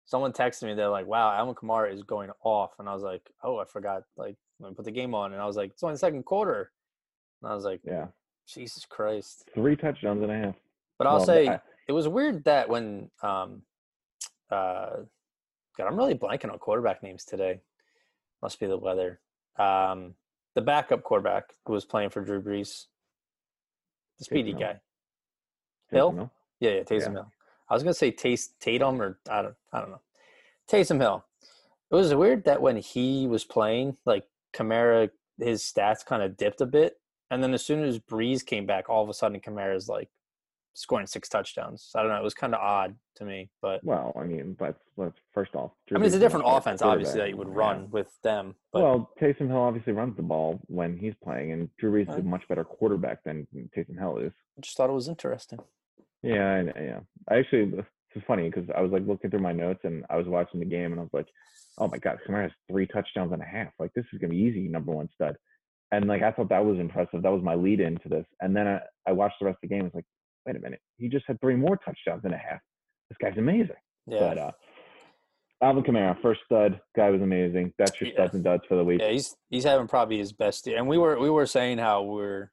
someone 0.06 0.32
texted 0.32 0.62
me. 0.62 0.72
They're 0.72 0.88
like, 0.88 1.06
"Wow, 1.06 1.30
Alvin 1.30 1.54
Kamara 1.54 1.92
is 1.92 2.02
going 2.02 2.30
off," 2.42 2.70
and 2.78 2.88
I 2.88 2.94
was 2.94 3.02
like, 3.02 3.28
"Oh, 3.44 3.58
I 3.58 3.66
forgot." 3.66 4.04
Like, 4.16 4.36
let 4.58 4.70
me 4.70 4.74
put 4.74 4.86
the 4.86 4.90
game 4.90 5.14
on, 5.14 5.34
and 5.34 5.42
I 5.42 5.44
was 5.44 5.56
like, 5.58 5.72
"It's 5.72 5.82
only 5.82 5.96
the 5.96 5.98
second 5.98 6.22
quarter," 6.24 6.72
and 7.42 7.52
I 7.52 7.54
was 7.54 7.66
like, 7.66 7.80
Yeah. 7.84 8.06
"Jesus 8.48 8.86
Christ!" 8.86 9.50
Three 9.52 9.76
touchdowns 9.76 10.22
and 10.22 10.32
a 10.32 10.38
half. 10.38 10.54
But 10.96 11.08
I'll 11.08 11.16
Well, 11.16 11.26
say 11.26 11.48
I- 11.48 11.60
it 11.88 11.92
was 11.92 12.08
weird 12.08 12.44
that 12.44 12.70
when 12.70 13.10
um 13.22 13.64
uh 14.52 15.04
God, 15.76 15.86
I'm 15.86 15.96
really 15.96 16.14
blanking 16.14 16.52
on 16.52 16.58
quarterback 16.58 17.02
names 17.02 17.24
today. 17.24 17.60
Must 18.42 18.60
be 18.60 18.66
the 18.66 18.76
weather. 18.76 19.20
Um 19.58 20.14
the 20.54 20.60
backup 20.60 21.02
quarterback 21.02 21.44
who 21.66 21.72
was 21.72 21.84
playing 21.84 22.10
for 22.10 22.20
Drew 22.22 22.42
Brees. 22.42 22.86
The 24.18 24.24
speedy 24.24 24.52
Taysom 24.52 24.60
guy. 24.60 24.80
Hill? 25.90 26.12
Hill? 26.12 26.30
Yeah, 26.60 26.70
yeah, 26.70 26.82
Taysom 26.82 27.00
Yeah. 27.00 27.12
Hill. 27.12 27.32
I 27.68 27.74
was 27.74 27.82
gonna 27.82 27.94
say 27.94 28.10
Taste 28.10 28.60
Tatum 28.60 29.00
or 29.00 29.18
I 29.30 29.42
don't 29.42 29.54
I 29.72 29.80
don't 29.80 29.90
know. 29.90 30.00
Taysom 30.70 31.00
Hill. 31.00 31.24
It 31.90 31.94
was 31.94 32.14
weird 32.14 32.44
that 32.44 32.62
when 32.62 32.76
he 32.78 33.26
was 33.26 33.44
playing, 33.44 33.98
like 34.06 34.24
Kamara, 34.54 35.10
his 35.38 35.62
stats 35.62 36.04
kind 36.04 36.22
of 36.22 36.36
dipped 36.38 36.60
a 36.62 36.66
bit, 36.66 36.98
and 37.30 37.42
then 37.42 37.52
as 37.52 37.64
soon 37.64 37.84
as 37.84 37.98
Brees 37.98 38.44
came 38.44 38.64
back, 38.66 38.88
all 38.88 39.02
of 39.02 39.08
a 39.08 39.14
sudden 39.14 39.40
Kamara's 39.40 39.88
like 39.88 40.08
scoring 40.74 41.06
six 41.06 41.28
touchdowns. 41.28 41.90
I 41.94 42.02
don't 42.02 42.10
know. 42.10 42.18
It 42.18 42.24
was 42.24 42.34
kind 42.34 42.54
of 42.54 42.60
odd 42.60 42.94
to 43.16 43.24
me, 43.24 43.50
but 43.60 43.84
Well, 43.84 44.12
I 44.18 44.24
mean, 44.24 44.56
let's 44.96 45.16
first 45.32 45.54
off. 45.54 45.72
I 45.90 45.94
mean, 45.94 46.04
it's 46.04 46.14
a 46.14 46.18
Drew 46.18 46.26
different 46.26 46.46
offense, 46.48 46.80
obviously, 46.82 47.20
that 47.20 47.28
you 47.28 47.36
would 47.36 47.48
run 47.48 47.80
Yeah. 47.82 47.86
with 47.90 48.08
them. 48.22 48.54
But 48.72 48.82
well, 48.82 49.10
Taysom 49.20 49.48
Hill 49.48 49.58
obviously 49.58 49.92
runs 49.92 50.16
the 50.16 50.22
ball 50.22 50.60
when 50.68 50.96
he's 50.96 51.14
playing, 51.22 51.52
and 51.52 51.68
Drew 51.76 51.92
Brees 51.92 52.10
is 52.10 52.16
a 52.18 52.22
much 52.22 52.46
better 52.48 52.64
quarterback 52.64 53.22
than 53.24 53.46
Taysom 53.76 53.98
Hill 53.98 54.18
is. 54.18 54.32
I 54.56 54.60
just 54.60 54.76
thought 54.76 54.90
it 54.90 54.94
was 54.94 55.08
interesting. 55.08 55.58
Yeah, 56.22 56.62
I, 56.76 56.80
yeah. 56.80 57.00
I 57.28 57.36
actually, 57.38 57.72
it's 58.14 58.26
funny 58.26 58.48
because 58.48 58.68
I 58.76 58.80
was 58.80 58.92
like 58.92 59.06
looking 59.06 59.30
through 59.30 59.40
my 59.40 59.52
notes 59.52 59.80
and 59.84 60.04
I 60.08 60.16
was 60.16 60.26
watching 60.26 60.60
the 60.60 60.66
game 60.66 60.92
and 60.92 61.00
I 61.00 61.02
was 61.02 61.12
like, 61.12 61.26
oh 61.78 61.88
my 61.88 61.98
God, 61.98 62.18
Kamara 62.26 62.42
has 62.44 62.52
three 62.70 62.86
touchdowns 62.86 63.32
and 63.32 63.42
a 63.42 63.46
half. 63.46 63.72
Like 63.78 63.92
this 63.94 64.04
is 64.12 64.18
gonna 64.20 64.30
be 64.30 64.38
easy, 64.38 64.68
number 64.68 64.92
one 64.92 65.08
stud. 65.14 65.36
And 65.90 66.06
like 66.06 66.22
I 66.22 66.30
thought 66.30 66.48
that 66.50 66.64
was 66.64 66.78
impressive. 66.78 67.22
That 67.22 67.32
was 67.32 67.42
my 67.42 67.54
lead 67.54 67.80
into 67.80 68.08
this. 68.08 68.24
And 68.40 68.54
then 68.56 68.66
I, 68.68 68.80
I 69.06 69.12
watched 69.12 69.36
the 69.40 69.46
rest 69.46 69.58
of 69.62 69.68
the 69.68 69.74
game. 69.74 69.86
It's 69.86 69.94
like, 69.94 70.04
wait 70.46 70.56
a 70.56 70.60
minute, 70.60 70.80
he 70.96 71.08
just 71.08 71.24
had 71.26 71.40
three 71.40 71.56
more 71.56 71.76
touchdowns 71.76 72.22
and 72.24 72.34
a 72.34 72.38
half. 72.38 72.60
This 73.08 73.18
guy's 73.20 73.38
amazing. 73.38 73.76
Yeah, 74.06 74.20
But 74.20 74.38
uh, 74.38 74.50
Alvin 75.62 75.84
Kamara, 75.84 76.20
first 76.20 76.40
stud, 76.46 76.80
guy 76.96 77.10
was 77.10 77.22
amazing. 77.22 77.72
That's 77.78 78.00
your 78.00 78.08
Yeah. 78.08 78.14
studs 78.14 78.34
and 78.34 78.44
duds 78.44 78.64
for 78.68 78.76
the 78.76 78.84
week. 78.84 79.00
yeah, 79.00 79.10
he's 79.10 79.36
he's 79.48 79.64
having 79.64 79.86
probably 79.86 80.18
his 80.18 80.32
best 80.32 80.66
year. 80.66 80.78
And 80.78 80.88
we 80.88 80.98
were 80.98 81.18
we 81.18 81.30
were 81.30 81.46
saying 81.46 81.78
how 81.78 82.02
we're 82.02 82.50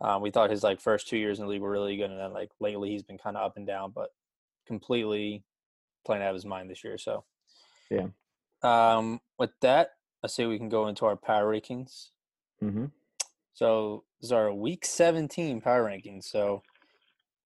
um, 0.00 0.20
we 0.20 0.30
thought 0.30 0.50
his 0.50 0.62
like 0.62 0.80
first 0.80 1.08
two 1.08 1.16
years 1.16 1.38
in 1.38 1.46
the 1.46 1.50
league 1.50 1.62
were 1.62 1.70
really 1.70 1.96
good, 1.96 2.10
and 2.10 2.20
then 2.20 2.32
like 2.32 2.50
lately 2.60 2.90
he's 2.90 3.02
been 3.02 3.16
kind 3.18 3.36
of 3.36 3.44
up 3.44 3.56
and 3.56 3.66
down, 3.66 3.92
but 3.94 4.10
completely 4.66 5.42
playing 6.04 6.22
out 6.22 6.30
of 6.30 6.34
his 6.34 6.44
mind 6.44 6.68
this 6.70 6.84
year. 6.84 6.98
So 6.98 7.24
Yeah. 7.90 8.08
Um, 8.62 9.20
with 9.38 9.50
that, 9.62 9.90
I 10.22 10.26
say 10.26 10.44
we 10.46 10.58
can 10.58 10.68
go 10.68 10.88
into 10.88 11.06
our 11.06 11.16
power 11.16 11.50
rankings. 11.52 12.08
Mm-hmm. 12.62 12.86
So 13.54 14.04
this 14.20 14.28
is 14.28 14.32
our 14.32 14.52
week 14.52 14.84
17 14.84 15.60
power 15.62 15.84
rankings. 15.84 16.24
So 16.24 16.62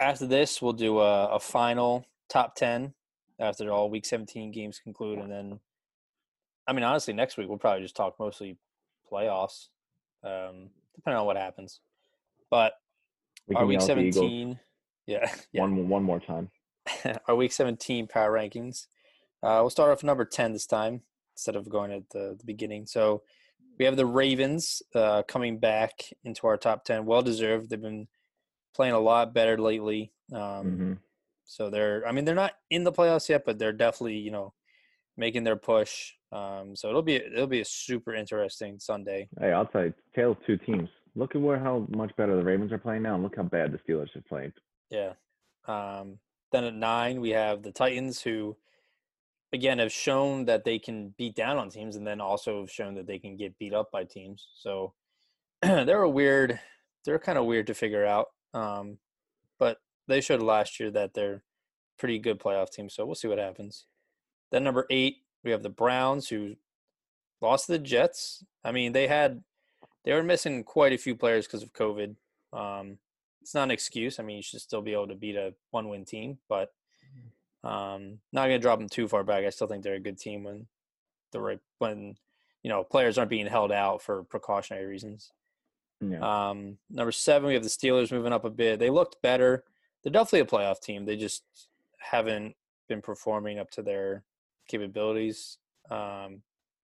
after 0.01 0.27
this, 0.27 0.63
we'll 0.63 0.73
do 0.73 0.99
a, 0.99 1.27
a 1.27 1.41
final 1.41 2.07
top 2.29 2.57
10 2.57 2.95
after 3.39 3.71
all 3.71 3.91
week 3.91 4.07
17 4.07 4.51
games 4.51 4.81
conclude. 4.83 5.19
And 5.19 5.31
then, 5.31 5.61
I 6.67 6.73
mean, 6.73 6.85
honestly, 6.85 7.13
next 7.15 7.37
week 7.37 7.49
we'll 7.49 7.59
probably 7.59 7.83
just 7.83 7.97
talk 7.97 8.17
mostly 8.19 8.57
playoffs, 9.11 9.69
um, 10.25 10.71
depending 10.95 11.21
on 11.21 11.27
what 11.27 11.37
happens. 11.37 11.81
But 12.51 12.73
We 13.47 13.57
our 13.57 13.67
week 13.67 13.81
yell 13.81 13.91
at 13.91 13.97
the 13.97 14.03
Eagles 14.03 14.15
17, 14.17 14.61
yeah, 15.07 15.31
yeah. 15.53 15.61
one 15.63 15.89
one 15.89 16.03
more 16.03 16.21
time. 16.21 16.51
our 17.29 17.35
week 17.35 17.53
17 17.53 18.07
power 18.07 18.33
rankings. 18.33 18.87
Uh, 19.43 19.59
we'll 19.61 19.71
start 19.71 19.91
off 19.91 20.03
number 20.03 20.25
10 20.25 20.53
this 20.53 20.67
time 20.67 21.03
instead 21.35 21.57
of 21.57 21.69
going 21.69 21.93
at 21.93 22.09
the, 22.11 22.37
the 22.39 22.45
beginning. 22.45 22.87
So 22.87 23.23
we 23.79 23.85
have 23.87 23.97
the 23.97 24.07
Ravens 24.07 24.83
uh, 24.95 25.23
coming 25.23 25.59
back 25.59 25.93
into 26.25 26.47
our 26.47 26.57
top 26.57 26.85
10. 26.85 27.07
Well 27.07 27.23
deserved. 27.23 27.71
They've 27.71 27.81
been 27.81 28.09
playing 28.75 28.95
a 28.95 29.01
lot 29.01 29.35
better 29.35 29.59
lately. 29.59 30.13
Um, 30.33 30.65
hmm 30.65 30.93
So 31.45 31.71
they're, 31.71 32.07
I 32.07 32.13
mean, 32.13 32.25
they're 32.25 32.35
not 32.35 32.55
in 32.71 32.85
the 32.85 32.93
playoffs 32.93 33.29
yet, 33.29 33.45
but 33.45 33.59
they're 33.59 33.73
definitely, 33.73 34.19
you 34.19 34.31
know, 34.31 34.55
making 35.17 35.45
their 35.45 35.57
push. 35.57 36.13
Um, 36.33 36.77
so 36.77 36.89
it'll 36.89 37.03
be 37.03 37.17
it'll 37.17 37.47
be 37.47 37.61
a 37.61 37.65
super 37.65 38.15
interesting 38.15 38.79
Sunday. 38.79 39.29
Hey, 39.39 39.53
I'll 39.53 39.67
tell 39.67 39.85
you, 39.85 39.95
tale 40.15 40.37
two 40.47 40.57
teams. 40.57 40.89
Look 41.17 41.35
at 41.35 41.41
where 41.41 41.59
how 41.59 41.87
much 41.91 42.15
better 42.17 42.37
the 42.37 42.45
Ravens 42.45 42.73
are 42.73 42.79
playing 42.79 43.03
now, 43.03 43.15
and 43.15 43.23
look 43.23 43.37
how 43.37 43.43
bad 43.43 43.73
the 43.73 43.79
Steelers 43.79 44.13
have 44.15 44.27
played. 44.27 44.53
Yeah. 44.91 45.15
Um, 45.67 46.19
then 46.53 46.65
at 46.65 46.75
nine, 46.75 47.21
we 47.21 47.31
have 47.31 47.63
the 47.63 47.73
Titans, 47.73 48.23
who, 48.23 48.57
again, 49.53 49.79
have 49.79 49.93
shown 49.93 50.45
that 50.47 50.65
they 50.65 50.79
can 50.79 51.15
beat 51.19 51.35
down 51.35 51.59
on 51.59 51.69
teams, 51.69 51.97
and 51.97 52.07
then 52.07 52.21
also 52.21 52.61
have 52.61 52.71
shown 52.71 52.95
that 52.95 53.07
they 53.07 53.19
can 53.19 53.37
get 53.37 53.59
beat 53.59 53.75
up 53.75 53.91
by 53.91 54.05
teams. 54.05 54.49
So 54.55 54.95
they're 55.63 56.03
a 56.03 56.09
weird. 56.09 56.61
They're 57.05 57.19
kind 57.19 57.39
of 57.39 57.47
weird 57.47 57.67
to 57.69 57.75
figure 57.75 58.07
out. 58.07 58.27
Um, 58.55 58.99
but 59.59 59.81
they 60.09 60.21
showed 60.21 60.43
last 60.43 60.81
year 60.81 60.91
that 60.91 61.15
they're 61.15 61.43
pretty 61.99 62.19
good 62.19 62.41
playoff 62.41 62.71
team. 62.71 62.89
So 62.89 63.05
we'll 63.05 63.15
see 63.15 63.29
what 63.29 63.39
happens. 63.39 63.87
Then 64.51 64.65
number 64.65 64.87
eight, 64.91 65.19
we 65.45 65.51
have 65.51 65.63
the 65.63 65.69
Browns, 65.71 66.29
who 66.29 66.57
lost 67.41 67.67
to 67.67 67.73
the 67.73 67.79
Jets. 67.79 68.45
I 68.65 68.73
mean, 68.73 68.93
they 68.93 69.07
had 69.07 69.43
they 70.05 70.13
were 70.13 70.23
missing 70.23 70.65
quite 70.65 70.93
a 70.93 70.99
few 70.99 71.15
players 71.15 71.47
because 71.47 71.63
of 71.63 71.73
COVID. 71.73 72.17
Um, 72.53 72.99
it's 73.43 73.55
not 73.55 73.65
an 73.65 73.71
excuse. 73.71 74.19
I 74.19 74.23
mean, 74.23 74.37
you 74.37 74.43
should 74.43 74.61
still 74.61 74.83
be 74.83 74.93
able 74.93 75.09
to 75.09 75.15
beat 75.15 75.37
a 75.37 75.55
one-win 75.71 76.05
team, 76.05 76.39
but 76.49 76.73
um, 77.63 78.19
not 78.33 78.47
going 78.47 78.59
to 78.59 78.59
drop 78.59 78.79
them 78.79 78.89
too 78.89 79.09
far 79.09 79.25
back. 79.25 79.45
I 79.45 79.51
still 79.51 79.67
think 79.67 79.83
they're 79.83 79.95
a 79.95 80.01
good 80.01 80.19
team 80.19 80.45
when 80.45 80.67
the 81.33 81.41
right 81.41 81.61
when 81.79 82.17
you 82.63 82.71
know 82.71 82.83
players 82.83 83.19
aren't 83.19 83.31
being 83.31 83.47
held 83.47 83.73
out 83.73 84.03
for 84.03 84.25
precautionary 84.25 84.87
reasons. 84.87 85.33
Yeah, 86.01 86.49
Um, 86.51 86.79
number 86.89 87.13
seven, 87.13 87.49
we 87.49 87.55
have 87.55 87.63
the 87.63 87.69
Steelers 87.69 88.11
moving 88.11 88.33
up 88.33 88.45
a 88.45 88.51
bit. 88.51 88.79
They 88.79 88.91
looked 88.91 89.21
better. 89.23 89.65
They're 90.03 90.13
definitely 90.13 90.41
a 90.41 90.45
playoff 90.47 90.81
team. 90.81 91.05
They 91.05 91.17
just 91.17 91.45
haven't 91.99 92.57
been 92.89 93.03
performing 93.03 93.59
up 93.59 93.71
to 93.73 93.83
their 93.83 94.25
capabilities. 94.67 95.59
Um, 95.91 96.43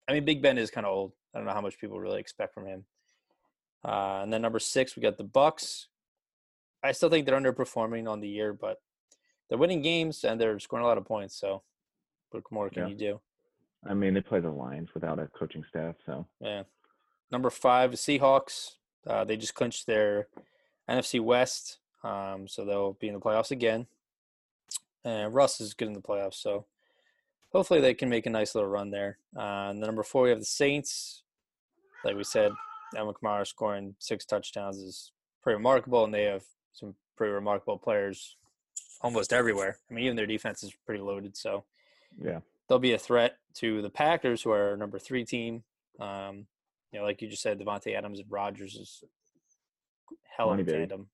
I 0.07 0.13
mean, 0.13 0.25
Big 0.25 0.41
Ben 0.41 0.57
is 0.57 0.69
kind 0.69 0.85
of 0.85 0.93
old. 0.93 1.13
I 1.33 1.37
don't 1.37 1.47
know 1.47 1.53
how 1.53 1.61
much 1.61 1.79
people 1.79 1.99
really 1.99 2.19
expect 2.19 2.53
from 2.53 2.65
him. 2.65 2.85
Uh, 3.85 4.19
and 4.23 4.33
then 4.33 4.41
number 4.41 4.59
six, 4.59 4.95
we 4.95 5.01
got 5.01 5.17
the 5.17 5.23
Bucks. 5.23 5.87
I 6.83 6.91
still 6.91 7.09
think 7.09 7.25
they're 7.25 7.39
underperforming 7.39 8.09
on 8.09 8.19
the 8.19 8.27
year, 8.27 8.51
but 8.53 8.81
they're 9.47 9.57
winning 9.57 9.81
games 9.81 10.23
and 10.23 10.39
they're 10.41 10.59
scoring 10.59 10.83
a 10.83 10.87
lot 10.87 10.97
of 10.97 11.05
points. 11.05 11.35
So, 11.39 11.63
what 12.31 12.43
more 12.51 12.69
can 12.69 12.83
Yeah. 12.83 12.89
you 12.89 12.95
do? 12.95 13.21
I 13.87 13.93
mean 13.93 14.15
they 14.15 14.21
play 14.21 14.39
the 14.39 14.49
Lions 14.49 14.93
without 14.95 15.19
a 15.19 15.27
coaching 15.27 15.63
staff, 15.69 15.95
so 16.05 16.27
Yeah. 16.41 16.63
Number 17.31 17.49
five, 17.51 17.91
the 17.91 17.97
Seahawks. 17.97 18.77
Uh, 19.07 19.23
they 19.23 19.37
just 19.37 19.55
clinched 19.55 19.85
their 19.85 20.27
NFC 20.89 21.19
West, 21.19 21.79
um, 22.03 22.47
so 22.47 22.65
they'll 22.65 22.93
be 22.93 23.07
in 23.07 23.13
the 23.13 23.19
playoffs 23.19 23.51
again. 23.51 23.87
And 25.03 25.33
Russ 25.33 25.61
is 25.61 25.73
good 25.73 25.87
in 25.87 25.93
the 25.93 26.01
playoffs, 26.01 26.35
so 26.35 26.65
hopefully 27.51 27.79
they 27.79 27.93
can 27.93 28.09
make 28.09 28.25
a 28.25 28.29
nice 28.29 28.55
little 28.55 28.69
run 28.69 28.89
there. 28.89 29.17
Uh, 29.35 29.69
and 29.69 29.81
then 29.81 29.87
number 29.87 30.03
four, 30.03 30.23
we 30.23 30.29
have 30.29 30.39
the 30.39 30.45
Saints. 30.45 31.21
Like 32.03 32.15
we 32.15 32.23
said, 32.23 32.51
Alvin 32.95 33.13
Kamara 33.13 33.45
scoring 33.47 33.95
six 33.99 34.25
touchdowns 34.25 34.77
is 34.77 35.11
pretty 35.41 35.57
remarkable, 35.57 36.03
and 36.03 36.13
they 36.13 36.23
have 36.23 36.43
some 36.73 36.95
pretty 37.15 37.33
remarkable 37.33 37.77
players 37.77 38.35
almost 39.01 39.31
everywhere. 39.31 39.77
I 39.89 39.93
mean, 39.93 40.05
even 40.05 40.15
their 40.15 40.25
defense 40.25 40.63
is 40.63 40.73
pretty 40.85 41.01
loaded, 41.01 41.37
so 41.37 41.63
yeah. 42.21 42.39
they'll 42.67 42.79
be 42.79 42.93
a 42.93 42.97
threat 42.97 43.37
to 43.55 43.81
the 43.81 43.89
Packers, 43.89 44.41
who 44.41 44.51
are 44.51 44.71
our 44.71 44.77
number 44.77 44.99
three 44.99 45.23
team. 45.23 45.63
Um, 45.99 46.47
you 46.91 46.99
know, 46.99 47.05
like 47.05 47.21
you 47.21 47.27
just 47.27 47.41
said, 47.41 47.59
Davante 47.59 47.95
Adams 47.95 48.19
and 48.19 48.31
Rodgers 48.31 48.75
is 48.75 49.03
hell 50.37 50.51
of 50.51 50.59
a 50.59 50.63
tandem. 50.63 51.07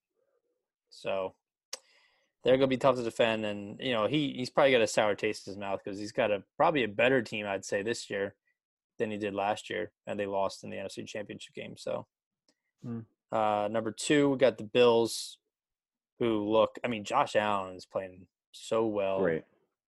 So 0.89 1.34
they're 2.43 2.57
going 2.57 2.69
to 2.69 2.76
be 2.76 2.78
tough 2.78 2.95
to 2.95 3.03
defend, 3.03 3.45
and 3.45 3.80
you 3.80 3.93
know 3.93 4.07
he 4.07 4.34
he's 4.34 4.49
probably 4.49 4.72
got 4.72 4.82
a 4.82 4.88
sour 4.88 5.15
taste 5.15 5.47
in 5.47 5.53
his 5.53 5.59
mouth 5.59 5.80
because 5.84 5.99
he's 5.99 6.11
got 6.11 6.32
a 6.32 6.43
probably 6.57 6.84
a 6.84 6.88
better 6.88 7.22
team, 7.22 7.45
I'd 7.45 7.65
say, 7.65 7.82
this 7.82 8.09
year 8.09 8.36
than 8.97 9.11
he 9.11 9.17
did 9.17 9.34
last 9.34 9.69
year, 9.69 9.91
and 10.05 10.19
they 10.19 10.26
lost 10.26 10.63
in 10.63 10.69
the 10.69 10.78
NFC 10.78 11.07
Championship 11.07 11.53
game. 11.55 11.76
So 11.78 12.07
Mm. 12.86 13.05
uh, 13.32 13.67
number 13.72 13.91
two, 13.91 14.30
we 14.30 14.38
got 14.38 14.57
the 14.57 14.63
Bills, 14.63 15.38
who 16.17 16.49
look. 16.49 16.80
I 16.84 16.88
mean, 16.88 17.03
Josh 17.03 17.36
Allen 17.36 17.76
is 17.76 17.86
playing 17.86 18.26
so 18.51 18.86
well. 18.88 19.19
Great. 19.19 19.43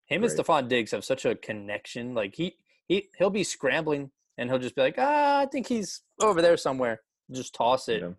Him 0.04 0.22
and 0.22 0.32
Great. 0.32 0.46
Stefon 0.46 0.68
Diggs 0.68 0.90
have 0.90 1.04
such 1.04 1.24
a 1.24 1.34
connection. 1.34 2.14
Like 2.14 2.34
he 2.34 2.56
he 2.86 3.08
he'll 3.18 3.30
be 3.30 3.44
scrambling 3.44 4.10
and 4.42 4.50
he'll 4.50 4.58
just 4.58 4.74
be 4.74 4.82
like, 4.82 4.96
ah, 4.98 5.38
I 5.38 5.46
think 5.46 5.68
he's 5.68 6.02
over 6.20 6.42
there 6.42 6.56
somewhere. 6.56 7.00
Just 7.30 7.54
toss 7.54 7.88
it. 7.88 8.02
Yeah. 8.02 8.10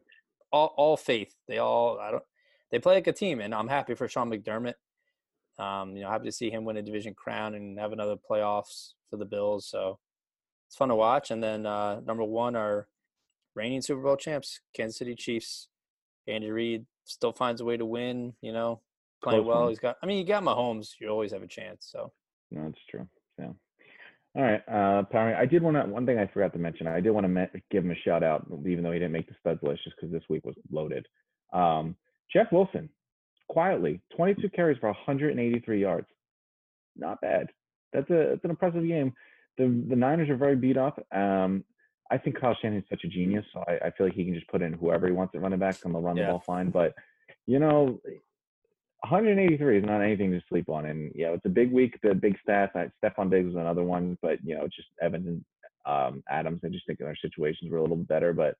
All 0.53 0.73
all 0.77 0.95
faith. 0.95 1.35
They 1.49 1.57
all 1.57 1.99
I 1.99 2.11
don't 2.11 2.23
they 2.71 2.79
play 2.79 2.95
like 2.95 3.07
a 3.07 3.13
team 3.13 3.41
and 3.41 3.53
I'm 3.53 3.67
happy 3.67 3.93
for 3.93 4.07
Sean 4.07 4.31
McDermott. 4.31 4.75
Um, 5.59 5.95
you 5.95 6.01
know, 6.01 6.09
happy 6.09 6.25
to 6.25 6.31
see 6.31 6.49
him 6.49 6.63
win 6.63 6.77
a 6.77 6.81
division 6.81 7.13
crown 7.13 7.55
and 7.55 7.77
have 7.77 7.91
another 7.91 8.15
playoffs 8.15 8.93
for 9.09 9.17
the 9.17 9.25
Bills. 9.25 9.67
So 9.67 9.99
it's 10.67 10.77
fun 10.77 10.89
to 10.89 10.95
watch. 10.95 11.29
And 11.29 11.43
then 11.43 11.65
uh 11.65 11.99
number 11.99 12.23
one 12.23 12.55
are 12.55 12.87
reigning 13.53 13.81
Super 13.81 14.01
Bowl 14.01 14.15
champs, 14.15 14.61
Kansas 14.73 14.97
City 14.97 15.15
Chiefs. 15.15 15.67
Andy 16.25 16.51
Reid 16.51 16.85
still 17.03 17.33
finds 17.33 17.59
a 17.59 17.65
way 17.65 17.75
to 17.75 17.85
win, 17.85 18.33
you 18.41 18.53
know, 18.53 18.79
playing 19.21 19.45
well. 19.45 19.67
He's 19.67 19.79
got 19.79 19.97
I 20.01 20.05
mean 20.05 20.19
you 20.19 20.25
got 20.25 20.43
Mahomes, 20.43 20.91
you 21.01 21.09
always 21.09 21.33
have 21.33 21.43
a 21.43 21.47
chance. 21.47 21.85
So 21.91 22.13
No, 22.49 22.67
it's 22.67 22.85
true. 22.89 23.09
Yeah. 23.37 23.51
All 24.35 24.41
right, 24.41 24.61
uh, 24.67 25.03
Power. 25.03 25.35
I 25.35 25.45
did 25.45 25.61
want 25.61 25.77
to. 25.77 25.83
One 25.91 26.05
thing 26.07 26.17
I 26.17 26.25
forgot 26.27 26.53
to 26.53 26.59
mention. 26.59 26.87
I 26.87 26.99
did 27.01 27.11
want 27.11 27.25
to 27.25 27.27
me- 27.29 27.61
give 27.69 27.83
him 27.85 27.91
a 27.91 27.95
shout 27.95 28.23
out, 28.23 28.47
even 28.67 28.83
though 28.83 28.91
he 28.91 28.97
didn't 28.97 29.11
make 29.11 29.27
the 29.27 29.35
studs 29.39 29.59
list, 29.61 29.83
just 29.83 29.95
because 29.95 30.11
this 30.11 30.23
week 30.27 30.43
was 30.43 30.55
loaded. 30.71 31.05
Um, 31.53 31.95
Jeff 32.31 32.47
Wilson, 32.51 32.89
quietly. 33.47 34.01
22 34.15 34.49
carries 34.49 34.79
for 34.79 34.87
183 34.87 35.79
yards. 35.79 36.07
Not 36.95 37.21
bad. 37.21 37.47
That's 37.91 38.09
a 38.09 38.29
that's 38.31 38.43
an 38.43 38.49
impressive 38.49 38.87
game. 38.87 39.13
The 39.59 39.65
the 39.87 39.95
Niners 39.95 40.29
are 40.29 40.35
very 40.37 40.55
beat 40.55 40.77
up. 40.77 40.99
Um, 41.11 41.63
I 42.09 42.17
think 42.17 42.39
Kyle 42.39 42.57
Shanahan's 42.59 42.85
such 42.89 43.03
a 43.03 43.07
genius, 43.07 43.45
so 43.53 43.63
I, 43.67 43.87
I 43.87 43.91
feel 43.91 44.07
like 44.07 44.15
he 44.15 44.25
can 44.25 44.33
just 44.33 44.47
put 44.47 44.61
in 44.63 44.73
whoever 44.73 45.05
he 45.05 45.13
wants 45.13 45.35
at 45.35 45.41
running 45.41 45.59
back 45.59 45.75
and 45.85 45.93
they'll 45.93 46.01
run 46.01 46.17
Yeah. 46.17 46.25
the 46.25 46.31
ball 46.31 46.43
fine. 46.45 46.69
But 46.71 46.93
you 47.45 47.59
know, 47.59 47.99
183 49.03 49.79
is 49.79 49.85
not 49.85 50.01
anything 50.01 50.31
to 50.31 50.41
sleep 50.47 50.69
on. 50.69 50.85
And 50.85 51.11
you 51.13 51.25
know, 51.25 51.33
it's 51.33 51.45
a 51.45 51.49
big 51.49 51.71
week. 51.71 51.99
The 52.01 52.15
big 52.15 52.37
stats. 52.47 52.75
I, 52.75 52.89
Stefon 53.03 53.29
Diggs 53.29 53.47
was 53.47 53.55
another 53.55 53.83
one, 53.83 54.17
but 54.21 54.39
you 54.43 54.55
know, 54.55 54.65
just 54.67 54.87
Evans 55.01 55.27
and 55.27 55.45
um, 55.85 56.23
Adams. 56.29 56.61
I 56.63 56.69
just 56.69 56.87
think 56.87 56.99
their 56.99 57.15
situations 57.21 57.69
were 57.69 57.79
a 57.79 57.81
little 57.81 57.97
better. 57.97 58.31
But 58.31 58.55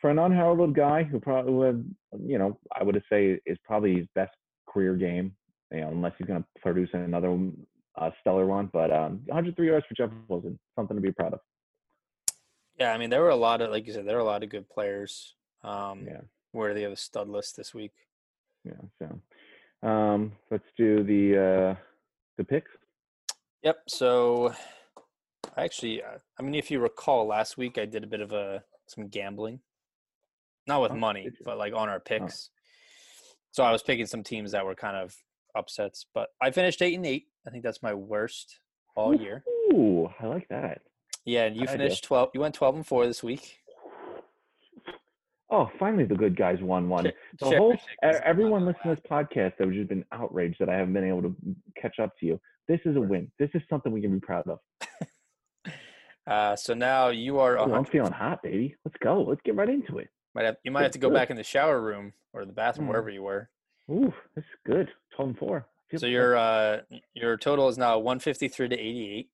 for 0.00 0.10
an 0.10 0.18
unheralded 0.18 0.74
guy 0.74 1.04
who 1.04 1.18
probably 1.18 1.52
would, 1.52 1.94
you 2.22 2.38
know, 2.38 2.58
I 2.78 2.82
would 2.82 3.02
say 3.10 3.40
is 3.46 3.56
probably 3.64 3.96
his 3.96 4.06
best 4.14 4.32
career 4.68 4.94
game. 4.94 5.34
You 5.72 5.80
know, 5.82 5.88
unless 5.88 6.12
he's 6.18 6.26
going 6.26 6.42
to 6.42 6.48
produce 6.60 6.90
another 6.92 7.38
uh, 7.96 8.10
stellar 8.20 8.44
one. 8.44 8.68
But 8.70 8.92
um, 8.92 9.22
103 9.26 9.66
yards 9.66 9.86
for 9.86 9.94
Jeff 9.94 10.10
Wilson, 10.28 10.58
something 10.76 10.96
to 10.96 11.00
be 11.00 11.12
proud 11.12 11.32
of. 11.32 11.40
Yeah, 12.78 12.92
I 12.92 12.98
mean 12.98 13.08
there 13.10 13.22
were 13.22 13.30
a 13.30 13.36
lot 13.36 13.62
of 13.62 13.70
like 13.70 13.86
you 13.86 13.92
said, 13.94 14.06
there 14.06 14.16
were 14.16 14.22
a 14.22 14.24
lot 14.24 14.42
of 14.42 14.50
good 14.50 14.68
players. 14.68 15.34
Um, 15.62 16.06
Yeah. 16.06 16.20
where 16.52 16.74
they 16.74 16.82
have 16.82 16.92
a 16.92 16.96
stud 16.96 17.28
list 17.28 17.56
this 17.56 17.72
week. 17.74 17.92
Yeah. 18.64 18.72
So 18.98 19.88
um, 19.88 20.32
let's 20.50 20.64
do 20.76 21.02
the 21.02 21.36
uh, 21.36 21.74
the 22.36 22.44
picks. 22.44 22.70
Yep. 23.62 23.78
So, 23.88 24.54
I 25.56 25.64
actually, 25.64 26.02
uh, 26.02 26.18
I 26.38 26.42
mean, 26.42 26.54
if 26.54 26.70
you 26.70 26.80
recall, 26.80 27.26
last 27.26 27.58
week 27.58 27.76
I 27.76 27.84
did 27.84 28.04
a 28.04 28.06
bit 28.06 28.20
of 28.20 28.32
a 28.32 28.62
some 28.86 29.08
gambling, 29.08 29.60
not 30.66 30.80
with 30.82 30.92
Oh, 30.92 30.96
money, 30.96 31.30
but 31.44 31.58
like 31.58 31.74
on 31.74 31.88
our 31.88 32.00
picks. 32.00 32.50
So 33.52 33.62
I 33.62 33.72
was 33.72 33.82
picking 33.82 34.06
some 34.06 34.22
teams 34.22 34.52
that 34.52 34.64
were 34.64 34.74
kind 34.74 34.96
of 34.96 35.14
upsets, 35.56 36.06
but 36.14 36.28
I 36.40 36.50
finished 36.52 36.80
eight 36.82 36.94
and 36.94 37.04
eight. 37.04 37.26
I 37.46 37.50
think 37.50 37.64
that's 37.64 37.82
my 37.82 37.92
worst 37.94 38.60
all 38.96 39.14
year. 39.14 39.44
Ooh, 39.72 40.08
I 40.20 40.26
like 40.26 40.48
that. 40.48 40.82
Yeah, 41.24 41.44
and 41.44 41.56
you 41.56 41.62
idea. 41.62 41.72
finished 41.72 42.04
twelve. 42.04 42.30
You 42.32 42.40
went 42.40 42.54
twelve 42.54 42.76
and 42.76 42.86
four 42.86 43.06
this 43.06 43.22
week. 43.22 43.59
Oh, 45.50 45.68
finally 45.78 46.04
the 46.04 46.14
good 46.14 46.36
guys 46.36 46.58
won 46.62 46.88
one. 46.88 47.04
Share- 47.04 47.12
The 47.40 47.56
whole 47.56 47.76
everyone 48.02 48.64
listening 48.66 48.94
to 48.94 49.00
this 49.02 49.10
podcast 49.10 49.56
that 49.56 49.60
have 49.66 49.72
just 49.72 49.88
been 49.88 50.04
outraged 50.12 50.58
that 50.60 50.68
I 50.68 50.74
haven't 50.76 50.92
been 50.94 51.04
able 51.08 51.22
to 51.22 51.36
catch 51.80 51.98
up 51.98 52.16
to 52.20 52.26
you. 52.26 52.40
This 52.68 52.80
is 52.84 52.94
a 52.96 53.00
win. 53.00 53.30
This 53.38 53.50
is 53.54 53.62
something 53.68 53.90
we 53.90 54.00
can 54.00 54.12
be 54.12 54.20
proud 54.20 54.46
of. 54.48 54.58
Uh, 56.26 56.54
so 56.54 56.74
now 56.74 57.08
you 57.08 57.38
are. 57.40 57.56
Ooh, 57.56 57.74
I'm 57.74 57.84
feeling 57.84 58.12
hot, 58.12 58.40
baby. 58.42 58.76
Let's 58.84 58.96
go. 59.02 59.22
Let's 59.22 59.40
get 59.44 59.56
right 59.56 59.68
into 59.68 59.98
it. 59.98 60.08
Might 60.34 60.44
have, 60.44 60.56
you 60.62 60.70
might 60.70 60.82
have 60.82 60.92
to 60.92 60.98
go 60.98 61.08
Good. 61.08 61.14
back 61.14 61.30
in 61.30 61.36
the 61.36 61.42
shower 61.42 61.80
room 61.80 62.12
or 62.32 62.44
the 62.44 62.52
bathroom, 62.52 62.86
Mm. 62.86 62.90
wherever 62.90 63.10
you 63.10 63.22
were. 63.22 63.48
Ooh, 63.90 64.12
this 64.36 64.44
is 64.44 64.50
good. 64.64 64.88
12 65.16 65.30
and 65.30 65.38
4. 65.38 65.66
So 65.96 66.06
your 66.06 66.36
uh, 66.36 66.82
your 67.14 67.36
total 67.36 67.68
is 67.68 67.78
now 67.78 67.98
one 67.98 68.20
fifty 68.20 68.46
three 68.46 68.68
to 68.68 68.76
eighty 68.78 69.10
eight. 69.10 69.30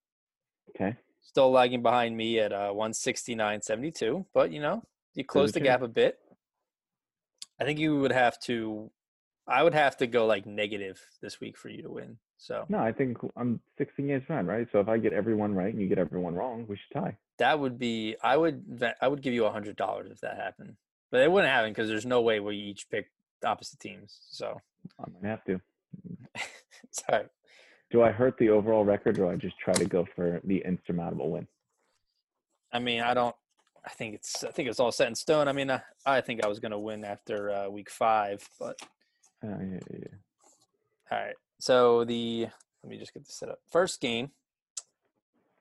okay. 0.70 0.96
Still 1.20 1.50
lagging 1.50 1.82
behind 1.82 2.16
me 2.16 2.38
at 2.38 2.52
uh, 2.52 2.72
169.72, 2.72 4.24
but 4.32 4.50
you 4.50 4.60
know, 4.60 4.82
you 5.16 5.24
close 5.24 5.52
the 5.52 5.60
gap 5.60 5.82
a 5.82 5.88
bit. 5.88 6.18
I 7.60 7.64
think 7.64 7.78
you 7.78 7.98
would 8.00 8.12
have 8.12 8.38
to, 8.40 8.90
I 9.48 9.62
would 9.62 9.74
have 9.74 9.96
to 9.98 10.06
go 10.06 10.26
like 10.26 10.46
negative 10.46 11.00
this 11.22 11.40
week 11.40 11.56
for 11.56 11.68
you 11.68 11.82
to 11.82 11.90
win. 11.90 12.18
So 12.36 12.66
No, 12.68 12.78
I 12.78 12.92
think 12.92 13.16
I'm 13.36 13.60
16 13.78 14.06
years 14.06 14.22
fine, 14.28 14.46
right? 14.46 14.68
So 14.70 14.78
if 14.80 14.88
I 14.88 14.98
get 14.98 15.14
everyone 15.14 15.54
right 15.54 15.72
and 15.72 15.80
you 15.80 15.88
get 15.88 15.98
everyone 15.98 16.34
wrong, 16.34 16.66
we 16.68 16.76
should 16.76 17.00
tie. 17.02 17.16
that 17.38 17.58
would 17.58 17.78
be, 17.78 18.14
I 18.22 18.36
would, 18.36 18.94
I 19.00 19.08
would 19.08 19.22
give 19.22 19.32
you 19.32 19.46
a 19.46 19.50
hundred 19.50 19.76
dollars 19.76 20.10
if 20.10 20.20
that 20.20 20.36
happened, 20.36 20.76
but 21.10 21.22
it 21.22 21.32
wouldn't 21.32 21.50
happen 21.52 21.70
because 21.70 21.88
there's 21.88 22.04
no 22.06 22.20
way 22.20 22.40
we 22.40 22.56
each 22.56 22.88
pick 22.90 23.10
opposite 23.44 23.80
teams. 23.80 24.20
So 24.30 24.60
I'm 24.98 25.12
gonna 25.14 25.28
have 25.28 25.44
to. 25.44 25.60
sorry. 26.90 27.24
Do 27.90 28.02
I 28.02 28.10
hurt 28.10 28.36
the 28.38 28.50
overall 28.50 28.84
record 28.84 29.18
or 29.18 29.32
I 29.32 29.36
just 29.36 29.58
try 29.58 29.72
to 29.74 29.84
go 29.86 30.06
for 30.14 30.40
the 30.44 30.62
insurmountable 30.64 31.30
win? 31.30 31.46
I 32.72 32.80
mean, 32.80 33.00
I 33.00 33.14
don't. 33.14 33.34
I 33.86 33.90
think 33.90 34.14
it's. 34.14 34.42
I 34.42 34.50
think 34.50 34.68
it's 34.68 34.80
all 34.80 34.90
set 34.92 35.08
in 35.08 35.14
stone. 35.14 35.46
I 35.48 35.52
mean, 35.52 35.70
I, 35.70 35.80
I 36.04 36.20
think 36.20 36.44
I 36.44 36.48
was 36.48 36.58
going 36.58 36.72
to 36.72 36.78
win 36.78 37.04
after 37.04 37.50
uh, 37.50 37.68
week 37.68 37.88
five, 37.90 38.46
but 38.58 38.76
Uh, 39.44 39.48
yeah, 39.60 39.78
yeah. 39.92 40.08
All 41.12 41.18
right. 41.24 41.36
So 41.60 42.04
the 42.04 42.48
let 42.82 42.90
me 42.90 42.98
just 42.98 43.14
get 43.14 43.24
this 43.24 43.36
set 43.38 43.48
up. 43.48 43.60
First 43.70 44.00
game. 44.00 44.30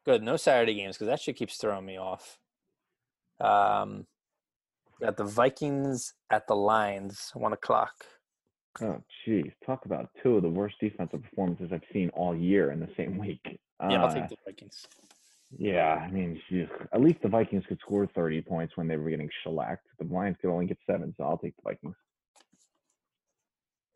Good. 0.05 0.23
No 0.23 0.37
Saturday 0.37 0.73
games 0.75 0.95
because 0.95 1.07
that 1.07 1.19
shit 1.21 1.35
keeps 1.35 1.57
throwing 1.57 1.85
me 1.85 1.97
off. 1.97 2.37
Um, 3.39 4.05
got 5.01 5.17
the 5.17 5.23
Vikings 5.23 6.13
at 6.29 6.47
the 6.47 6.55
Lions, 6.55 7.31
one 7.33 7.53
o'clock. 7.53 7.93
Oh, 8.81 9.01
jeez. 9.25 9.51
Talk 9.65 9.85
about 9.85 10.09
two 10.21 10.35
of 10.37 10.43
the 10.43 10.49
worst 10.49 10.75
defensive 10.79 11.23
performances 11.23 11.69
I've 11.71 11.83
seen 11.93 12.09
all 12.09 12.35
year 12.35 12.71
in 12.71 12.79
the 12.79 12.89
same 12.97 13.17
week. 13.17 13.39
Yeah, 13.45 14.01
I'll 14.01 14.05
Uh, 14.07 14.13
take 14.13 14.29
the 14.29 14.35
Vikings. 14.45 14.85
Yeah, 15.57 16.05
I 16.07 16.11
mean, 16.11 16.41
at 16.93 17.01
least 17.01 17.21
the 17.21 17.29
Vikings 17.29 17.63
could 17.67 17.79
score 17.79 18.07
30 18.07 18.41
points 18.41 18.75
when 18.75 18.87
they 18.87 18.97
were 18.97 19.09
getting 19.09 19.29
shellacked. 19.43 19.85
The 19.99 20.05
Lions 20.05 20.37
could 20.41 20.49
only 20.49 20.65
get 20.65 20.77
seven, 20.89 21.13
so 21.17 21.23
I'll 21.23 21.37
take 21.37 21.55
the 21.55 21.61
Vikings. 21.63 21.95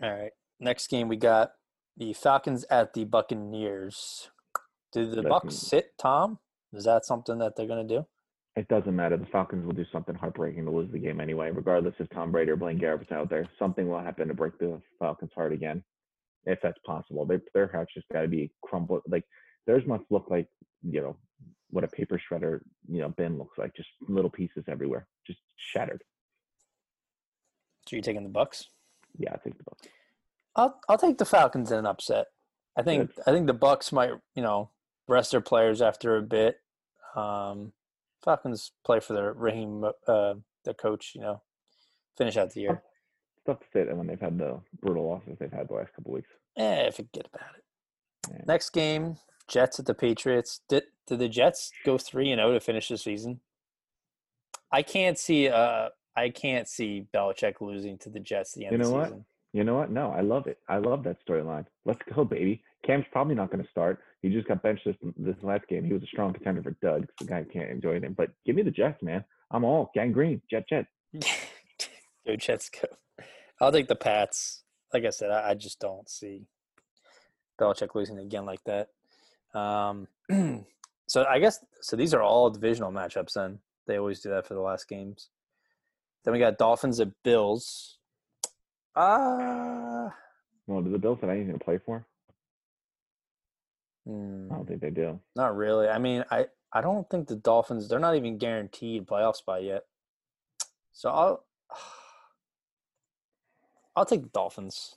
All 0.02 0.12
right. 0.12 0.32
Next 0.60 0.88
game 0.88 1.08
we 1.08 1.18
got 1.18 1.52
the 1.98 2.14
Falcons 2.14 2.66
at 2.70 2.94
the 2.94 3.06
Buccaneers. 3.06 4.30
Did 4.92 5.12
the 5.12 5.24
Bucks 5.24 5.56
sit 5.56 5.94
Tom? 6.00 6.40
Is 6.74 6.86
that 6.86 7.06
something 7.06 7.38
that 7.40 7.56
they're 7.56 7.68
gonna 7.68 7.84
do? 7.84 8.06
It 8.56 8.68
doesn't 8.68 8.96
matter. 8.96 9.18
The 9.18 9.26
Falcons 9.28 9.66
will 9.66 9.74
do 9.74 9.86
something 9.92 10.16
heartbreaking 10.16 10.66
to 10.66 10.72
lose 10.72 10.92
the 10.92 11.00
game 11.00 11.20
anyway, 11.20 11.52
regardless 11.52 11.94
if 12.00 12.10
Tom 12.10 12.32
Brady 12.32 12.52
or 12.52 12.56
Blaine 12.56 12.80
Gabbert's 12.80 13.12
out 13.12 13.30
there. 13.30 13.48
Something 13.58 13.88
will 13.88 14.02
happen 14.02 14.28
to 14.28 14.34
break 14.34 14.58
the 14.58 14.82
Falcons' 14.98 15.32
heart 15.36 15.54
again, 15.54 15.84
if 16.46 16.60
that's 16.62 16.80
possible. 16.86 17.26
Their 17.26 17.42
their 17.54 17.68
heart's 17.68 17.94
just 17.94 18.08
got 18.12 18.22
to 18.22 18.28
be 18.28 18.52
crumbled. 18.64 19.02
Like 19.08 19.26
theirs 19.68 19.84
must 19.86 20.04
look 20.10 20.28
like 20.30 20.48
you 20.84 21.02
know 21.02 21.18
what 21.70 21.84
a 21.84 21.88
paper 21.88 22.20
shredder 22.20 22.60
you 22.88 23.02
know 23.02 23.10
bin 23.10 23.38
looks 23.38 23.58
like, 23.58 23.76
just 23.76 23.90
little 24.08 24.30
pieces 24.30 24.66
everywhere, 24.68 25.08
just 25.26 25.40
shattered. 25.56 26.04
So 27.88 27.96
you're 27.96 28.04
taking 28.04 28.24
the 28.24 28.30
Bucks? 28.30 28.68
Yeah, 29.18 29.34
I 29.34 29.38
think 29.38 29.58
the 29.58 29.64
Bucks. 29.64 29.88
I'll 30.56 30.80
I'll 30.88 30.98
take 30.98 31.18
the 31.18 31.26
Falcons 31.26 31.72
in 31.72 31.80
an 31.80 31.86
upset. 31.86 32.28
I 32.78 32.82
think 32.82 33.12
I 33.26 33.32
think 33.32 33.48
the 33.48 33.54
Bucks 33.54 33.92
might 33.92 34.12
you 34.36 34.44
know 34.44 34.70
rest 35.08 35.32
their 35.32 35.42
players 35.42 35.82
after 35.82 36.16
a 36.18 36.22
bit. 36.22 36.58
Um, 37.16 37.74
Falcons 38.24 38.72
play 38.86 39.00
for 39.00 39.14
their 39.14 39.34
Raheem, 39.34 39.84
uh, 39.84 40.34
the 40.66 40.74
coach. 40.74 41.14
You 41.16 41.22
know, 41.22 41.42
finish 42.18 42.38
out 42.38 42.52
the 42.52 42.62
year. 42.62 42.84
It's 43.36 43.46
tough 43.46 43.60
to 43.60 43.66
say 43.74 43.84
that 43.84 43.96
when 43.96 44.08
they've 44.08 44.20
had 44.20 44.38
the 44.38 44.60
brutal 44.82 45.10
losses 45.10 45.38
they've 45.40 45.52
had 45.52 45.70
the 45.70 45.74
last 45.74 45.94
couple 45.94 46.14
weeks. 46.14 46.30
Eh, 46.58 46.92
forget 46.92 47.28
about 47.34 47.56
it. 47.56 47.64
Yeah. 48.32 48.44
Next 48.46 48.70
game, 48.72 49.16
Jets 49.48 49.80
at 49.80 49.86
the 49.86 49.94
Patriots. 49.94 50.62
Did 50.70 50.84
did 51.10 51.20
the 51.20 51.30
Jets 51.30 51.72
go 51.86 51.98
three 51.98 52.32
and 52.32 52.40
zero 52.40 52.54
to 52.54 52.60
finish 52.60 52.88
the 52.88 52.98
season? 52.98 53.42
I 54.72 54.82
can't 54.84 55.18
see. 55.18 55.50
Uh, 55.50 55.90
I 56.16 56.30
can't 56.30 56.68
see 56.68 57.06
Belichick 57.14 57.56
losing 57.62 57.98
to 58.00 58.10
the 58.10 58.20
Jets 58.20 58.54
at 58.56 58.60
the 58.60 58.66
end 58.68 58.72
You 58.74 58.76
of 58.80 58.82
know 58.82 58.90
the 58.92 58.96
what? 58.98 59.08
season. 59.08 59.26
You 59.52 59.64
know 59.64 59.76
what? 59.76 59.92
No, 59.92 60.12
I 60.12 60.22
love 60.22 60.48
it. 60.48 60.60
I 60.68 60.78
love 60.78 61.04
that 61.04 61.18
storyline. 61.28 61.66
Let's 61.86 62.02
go, 62.14 62.24
baby. 62.24 62.64
Cam's 62.86 63.06
probably 63.12 63.36
not 63.36 63.52
going 63.52 63.64
to 63.64 63.70
start. 63.70 64.00
He 64.22 64.30
just 64.30 64.48
got 64.48 64.62
benched 64.62 64.86
this 64.86 64.96
this 65.18 65.36
last 65.42 65.68
game. 65.68 65.84
He 65.84 65.94
was 65.94 66.04
a 66.04 66.08
strong 66.08 66.34
contender 66.34 66.62
for 66.62 66.72
'cause 66.74 67.04
the 67.20 67.26
guy 67.26 67.44
can't 67.52 67.70
enjoy 67.72 68.00
them. 68.00 68.14
But 68.14 68.30
give 68.46 68.56
me 68.56 68.62
the 68.62 68.72
Jets, 68.72 69.02
man. 69.02 69.24
I'm 69.52 69.64
all 69.64 69.90
gang 69.96 70.12
green. 70.12 70.42
Jet, 70.52 70.66
jet. 70.70 70.86
go 72.28 72.36
Jets, 72.36 72.70
go. 72.70 72.88
I'll 73.60 73.72
take 73.72 73.88
the 73.88 73.96
Pats. 73.96 74.64
Like 74.94 75.06
I 75.06 75.10
said, 75.10 75.32
I, 75.32 75.50
I 75.52 75.54
just 75.56 75.80
don't 75.80 76.08
see 76.10 76.46
Belichick 77.60 77.96
losing 77.96 78.20
again 78.20 78.46
like 78.46 78.62
that. 78.66 78.90
Um, 79.60 80.08
so 81.10 81.26
I 81.26 81.40
guess 81.40 81.64
so. 81.82 81.96
These 81.96 82.14
are 82.14 82.22
all 82.22 82.50
divisional 82.50 82.92
matchups. 82.92 83.34
Then 83.34 83.60
they 83.88 83.98
always 83.98 84.22
do 84.22 84.30
that 84.30 84.48
for 84.48 84.54
the 84.54 84.62
last 84.62 84.88
games. 84.88 85.30
Then 86.24 86.34
we 86.34 86.40
got 86.40 86.58
Dolphins 86.58 87.00
at 87.00 87.10
Bills. 87.24 87.98
Ah, 88.96 90.14
Well, 90.68 90.82
do 90.82 90.92
the 90.92 90.98
Bills 91.00 91.20
have 91.22 91.30
anything 91.30 91.58
to 91.58 91.64
play 91.64 91.78
for? 91.78 92.06
hmm, 94.06 94.48
I 94.52 94.56
don't 94.56 94.68
think 94.68 94.82
they 94.82 94.90
do. 94.90 95.20
not 95.36 95.56
really. 95.56 95.88
I 95.88 95.98
mean, 96.00 96.24
I 96.32 96.48
I 96.72 96.82
don't 96.82 97.10
think 97.10 97.28
the 97.28 97.36
Dolphins. 97.36 97.88
They're 97.88 98.00
not 98.00 98.16
even 98.16 98.38
guaranteed 98.38 99.08
playoff 99.08 99.38
spot 99.38 99.64
yet. 99.64 99.86
So 100.92 101.10
I'll 101.10 101.46
I'll 103.96 104.06
take 104.06 104.24
the 104.24 104.30
Dolphins. 104.30 104.96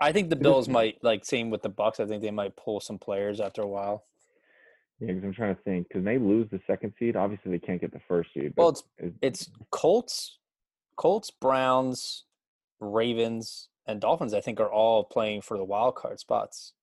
I 0.00 0.12
think 0.12 0.30
the 0.30 0.36
Bills 0.36 0.68
might 0.68 1.02
like 1.02 1.24
same 1.24 1.50
with 1.50 1.62
the 1.62 1.68
Bucks. 1.68 2.00
I 2.00 2.06
think 2.06 2.22
they 2.22 2.30
might 2.30 2.56
pull 2.56 2.80
some 2.80 2.98
players 2.98 3.40
after 3.40 3.62
a 3.62 3.68
while. 3.68 4.04
Yeah, 5.00 5.08
because 5.08 5.24
I'm 5.24 5.34
trying 5.34 5.56
to 5.56 5.62
think. 5.62 5.88
Because 5.88 6.04
they 6.04 6.18
lose 6.18 6.48
the 6.50 6.60
second 6.66 6.92
seed, 6.98 7.16
obviously 7.16 7.52
they 7.52 7.58
can't 7.58 7.80
get 7.80 7.92
the 7.92 8.00
first 8.06 8.30
seed. 8.34 8.52
But 8.54 8.62
Well, 8.62 8.70
it's 8.70 8.82
it's 9.22 9.50
Colts, 9.70 10.38
Colts, 10.96 11.30
Browns, 11.30 12.24
Ravens, 12.80 13.68
and 13.86 14.00
Dolphins. 14.00 14.34
I 14.34 14.40
think 14.40 14.60
are 14.60 14.72
all 14.72 15.04
playing 15.04 15.42
for 15.42 15.56
the 15.56 15.64
wild 15.64 15.96
card 15.96 16.20
spots. 16.20 16.74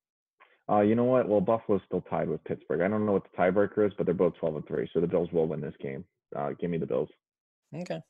uh, 0.70 0.82
you 0.82 0.96
know 0.96 1.04
what? 1.04 1.30
Well, 1.30 1.42
Buffalo's 1.42 1.82
still 1.86 2.02
tied 2.02 2.28
with 2.28 2.44
Pittsburgh. 2.44 2.82
I 2.82 2.88
don't 2.88 3.06
know 3.06 3.14
what 3.14 3.24
the 3.24 3.38
tiebreaker 3.38 3.88
is, 3.88 3.94
but 3.98 4.06
they're 4.06 4.16
both 4.16 4.36
12 4.36 4.56
and 4.56 4.68
three, 4.68 4.90
so 4.94 5.00
the 5.00 5.08
Bills 5.08 5.32
will 5.32 5.48
win 5.48 5.62
this 5.62 5.76
game. 5.80 6.04
Uh, 6.36 6.50
give 6.60 6.70
me 6.70 6.78
the 6.78 6.86
Bills. 6.86 7.10
Okay. 7.74 8.02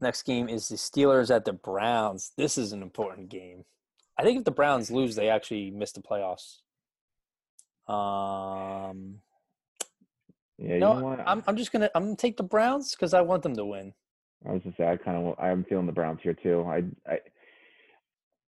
Next 0.00 0.22
game 0.22 0.48
is 0.48 0.68
the 0.68 0.76
Steelers 0.76 1.34
at 1.34 1.44
the 1.44 1.52
Browns. 1.52 2.32
This 2.36 2.56
is 2.56 2.72
an 2.72 2.82
important 2.82 3.30
game. 3.30 3.64
I 4.16 4.22
think 4.22 4.38
if 4.38 4.44
the 4.44 4.50
Browns 4.50 4.90
lose, 4.90 5.16
they 5.16 5.28
actually 5.28 5.70
miss 5.70 5.92
the 5.92 6.00
playoffs. 6.00 6.58
Um, 7.88 9.20
Yeah, 10.58 10.74
you 10.74 10.80
no, 10.80 10.98
know 10.98 11.04
what? 11.04 11.20
I'm 11.26 11.42
I'm 11.46 11.56
just 11.56 11.72
gonna 11.72 11.90
I'm 11.94 12.04
gonna 12.04 12.16
take 12.16 12.36
the 12.36 12.42
Browns 12.42 12.92
because 12.92 13.14
I 13.14 13.20
want 13.20 13.42
them 13.42 13.56
to 13.56 13.64
win. 13.64 13.94
I 14.46 14.52
was 14.52 14.62
just 14.62 14.76
say 14.76 14.88
I 14.88 14.96
kind 14.96 15.16
of 15.16 15.34
I'm 15.38 15.64
feeling 15.64 15.86
the 15.86 15.92
Browns 15.92 16.20
here 16.22 16.34
too. 16.34 16.64
I, 16.68 16.82
I 17.10 17.18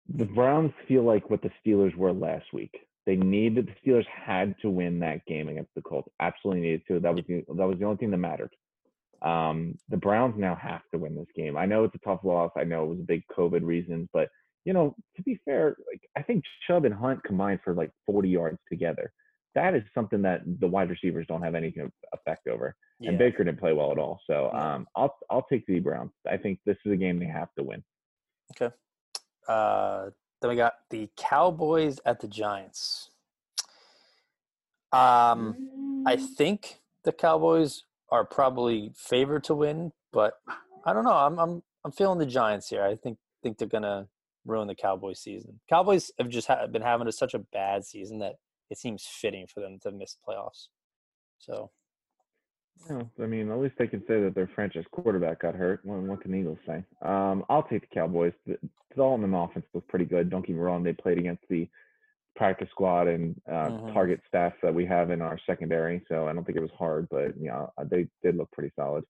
the 0.09 0.25
Browns 0.25 0.73
feel 0.87 1.03
like 1.03 1.31
what 1.31 1.43
the 1.43 1.51
Steelers 1.65 1.95
were 1.97 2.13
last 2.13 2.53
week. 2.53 2.75
They 3.07 3.17
needed 3.17 3.69
the 3.69 3.91
Steelers 3.91 4.07
had 4.07 4.55
to 4.63 4.71
win 4.71 4.99
that 5.01 5.25
game 5.27 5.49
against 5.49 5.75
the 5.75 5.83
Colts. 5.83 6.09
Absolutely 6.21 6.63
needed 6.63 6.83
to. 6.89 7.01
That 7.01 7.15
was 7.15 7.25
the, 7.29 7.45
that 7.57 7.67
was 7.67 7.79
the 7.79 7.85
only 7.85 7.99
thing 7.99 8.11
that 8.11 8.17
mattered. 8.19 8.55
Um, 9.23 9.79
the 9.89 9.97
Browns 9.97 10.35
now 10.37 10.55
have 10.57 10.83
to 10.93 10.99
win 10.99 11.17
this 11.17 11.27
game. 11.35 11.57
I 11.57 11.67
know 11.67 11.85
it's 11.85 11.95
a 11.95 11.99
tough 11.99 12.21
loss. 12.23 12.51
I 12.57 12.65
know 12.65 12.85
it 12.85 12.89
was 12.89 13.01
a 13.01 13.05
big 13.05 13.23
COVID 13.37 13.63
reasons, 13.63 14.09
but 14.13 14.29
you 14.65 14.73
know, 14.73 14.97
to 15.17 15.23
be 15.23 15.41
fair, 15.45 15.77
like 15.91 16.01
I 16.17 16.23
think 16.23 16.45
Chubb 16.67 16.85
and 16.85 16.95
Hunt 16.95 17.23
combined 17.25 17.61
for 17.65 17.73
like 17.73 17.91
40 18.07 18.29
yards 18.29 18.59
together. 18.69 19.13
That 19.57 19.75
is 19.75 19.83
something 19.95 20.21
that 20.23 20.43
the 20.61 20.67
wide 20.67 20.91
receivers 20.91 21.27
don't 21.27 21.43
have 21.43 21.55
any 21.55 21.75
effect 22.13 22.47
over. 22.47 22.77
Yeah. 23.01 23.09
And 23.09 23.19
Baker 23.19 23.43
didn't 23.43 23.59
play 23.59 23.73
well 23.73 23.91
at 23.91 23.99
all. 23.99 24.21
So 24.27 24.53
um, 24.53 24.87
I'll 24.95 25.17
I'll 25.31 25.47
take 25.51 25.67
the 25.67 25.81
Browns. 25.81 26.13
I 26.31 26.37
think 26.37 26.61
this 26.67 26.77
is 26.85 26.93
a 26.93 26.97
game 26.97 27.19
they 27.19 27.27
have 27.27 27.49
to 27.59 27.65
win. 27.65 27.83
Okay. 28.53 28.75
Uh, 29.49 30.11
then 30.41 30.51
we 30.51 30.57
got 30.57 30.75
the 30.91 31.09
Cowboys 31.17 31.99
at 32.05 32.21
the 32.21 32.29
Giants. 32.29 33.11
Um, 34.93 36.05
I 36.07 36.17
think 36.17 36.81
the 37.05 37.13
Cowboys 37.13 37.83
are 38.11 38.25
probably 38.25 38.93
favored 38.95 39.45
to 39.45 39.55
win, 39.55 39.93
but 40.13 40.35
I 40.85 40.93
don't 40.93 41.05
know. 41.05 41.13
I'm 41.13 41.39
I'm 41.39 41.63
I'm 41.85 41.93
feeling 41.93 42.19
the 42.19 42.27
Giants 42.27 42.69
here. 42.69 42.83
I 42.83 42.95
think 42.95 43.17
think 43.43 43.57
they're 43.57 43.69
gonna 43.69 44.09
ruin 44.45 44.69
the 44.69 44.75
Cowboys 44.75 45.21
season. 45.21 45.61
Cowboys 45.69 46.11
have 46.19 46.29
just 46.29 46.47
ha- 46.47 46.67
been 46.67 46.83
having 46.83 47.09
a, 47.09 47.13
such 47.13 47.35
a 47.35 47.39
bad 47.39 47.85
season 47.85 48.19
that 48.21 48.37
it 48.71 48.79
seems 48.79 49.05
fitting 49.07 49.47
for 49.47 49.61
them 49.61 49.79
to 49.83 49.91
miss 49.91 50.17
playoffs. 50.27 50.69
So 51.39 51.71
Well, 52.89 53.11
I 53.23 53.27
mean, 53.27 53.51
at 53.51 53.59
least 53.59 53.77
they 53.79 53.87
can 53.87 54.01
say 54.07 54.21
that 54.23 54.35
their 54.35 54.49
franchise 54.55 54.85
quarterback 54.91 55.41
got 55.43 55.55
hurt. 55.55 55.85
What, 55.85 56.01
what 56.01 56.21
can 56.21 56.33
the 56.33 56.39
Eagles 56.39 56.59
say? 56.67 56.85
Um, 57.03 57.45
I'll 57.49 57.63
take 57.63 57.83
the 57.83 57.95
Cowboys. 57.95 58.33
The 58.47 58.59
development 58.91 59.35
offense 59.37 59.67
was 59.73 59.83
pretty 59.89 60.05
good. 60.05 60.31
Don't 60.31 60.47
get 60.47 60.55
me 60.57 60.61
wrong; 60.63 60.83
they 60.83 60.93
played 60.93 61.19
against 61.19 61.43
the 61.49 61.69
practice 62.35 62.69
squad 62.71 63.09
and 63.09 63.41
uh, 63.49 63.71
Mhm. 63.71 63.93
target 63.95 64.21
staff 64.29 64.53
that 64.63 64.75
we 64.75 64.85
have 64.85 65.11
in 65.11 65.23
our 65.23 65.39
secondary, 65.47 66.05
so 66.09 66.29
I 66.29 66.33
don't 66.35 66.45
think 66.45 66.59
it 66.59 66.63
was 66.63 66.71
hard. 66.79 67.09
But 67.09 67.37
yeah, 67.39 67.67
uh, 67.79 67.85
they 67.85 68.09
did 68.23 68.37
look 68.37 68.51
pretty 68.53 68.73
solid. 68.77 69.05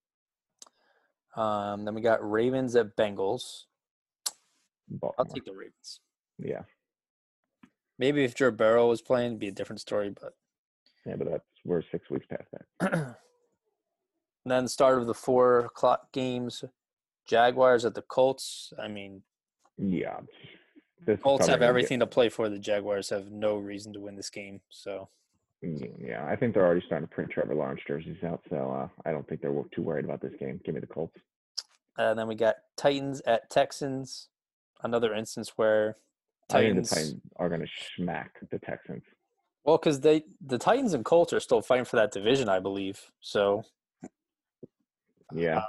um, 1.35 1.85
then 1.85 1.95
we 1.95 2.01
got 2.01 2.29
Ravens 2.29 2.75
at 2.77 2.97
Bengals. 2.97 3.65
I'll 5.19 5.25
take 5.27 5.45
the 5.45 5.53
Ravens. 5.53 6.01
Yeah, 6.39 6.63
Maybe 7.99 8.25
if 8.25 8.35
Joe 8.35 8.51
Burrow 8.51 8.89
was 8.89 9.03
playing, 9.03 9.29
it'd 9.29 9.39
be 9.39 9.49
a 9.49 9.53
different 9.53 9.81
story. 9.81 10.11
But 10.11 10.35
yeah, 11.07 11.17
but 11.17 11.31
that's 11.31 11.45
we're 11.65 11.83
six 11.91 12.11
weeks 12.11 12.27
past 12.27 12.45
that. 12.81 13.17
then 14.45 14.69
start 14.69 14.99
of 14.99 15.07
the 15.07 15.15
four 15.15 15.61
o'clock 15.61 16.13
games, 16.13 16.65
Jaguars 17.27 17.85
at 17.85 17.95
the 17.95 18.03
Colts. 18.03 18.73
I 18.81 18.89
mean, 18.89 19.23
Yeah, 19.79 20.21
this 21.07 21.19
is 21.19 21.23
Colts 21.23 21.47
have 21.47 21.63
everything 21.63 22.01
to 22.01 22.07
play 22.07 22.29
for. 22.29 22.49
The 22.49 22.59
Jaguars 22.59 23.11
have 23.11 23.31
no 23.31 23.57
reason 23.57 23.93
to 23.95 24.01
win 24.01 24.17
this 24.17 24.31
game. 24.31 24.61
So 24.69 25.09
Yeah, 25.63 26.27
I 26.27 26.37
think 26.37 26.55
they're 26.55 26.67
already 26.67 26.85
starting 26.87 27.09
to 27.09 27.15
print 27.15 27.31
Trevor 27.31 27.55
Lawrence 27.55 27.81
jerseys 27.87 28.23
out, 28.25 28.43
so 28.49 28.71
uh, 28.71 29.09
I 29.09 29.13
don't 29.13 29.27
think 29.29 29.41
they're 29.41 29.65
too 29.75 29.83
worried 29.83 30.05
about 30.05 30.21
this 30.21 30.35
game. 30.39 30.61
Give 30.65 30.75
me 30.75 30.81
the 30.81 30.87
Colts. 30.87 31.17
and 31.99 32.19
then 32.19 32.29
we 32.29 32.35
got 32.35 32.57
Titans 32.77 33.23
at 33.27 33.51
Texans. 33.51 34.29
Another 34.83 35.15
instance 35.15 35.55
where 35.57 35.97
I 36.51 36.61
think 36.61 36.75
Titans. 36.75 36.91
the 36.91 36.95
Titans 36.95 37.21
are 37.37 37.49
going 37.49 37.61
to 37.61 37.69
smack 37.97 38.35
the 38.51 38.59
Texans. 38.59 39.03
Well, 39.65 39.79
because 39.79 40.01
they 40.01 40.23
the 40.45 40.59
Titans 40.59 40.95
and 40.95 41.05
Colts 41.05 41.33
are 41.33 41.41
still 41.41 41.61
fighting 41.61 41.85
for 41.85 41.97
that 41.97 42.13
division, 42.13 42.49
I 42.49 42.61
believe. 42.61 43.01
So 43.21 43.65
Yeah, 45.33 45.63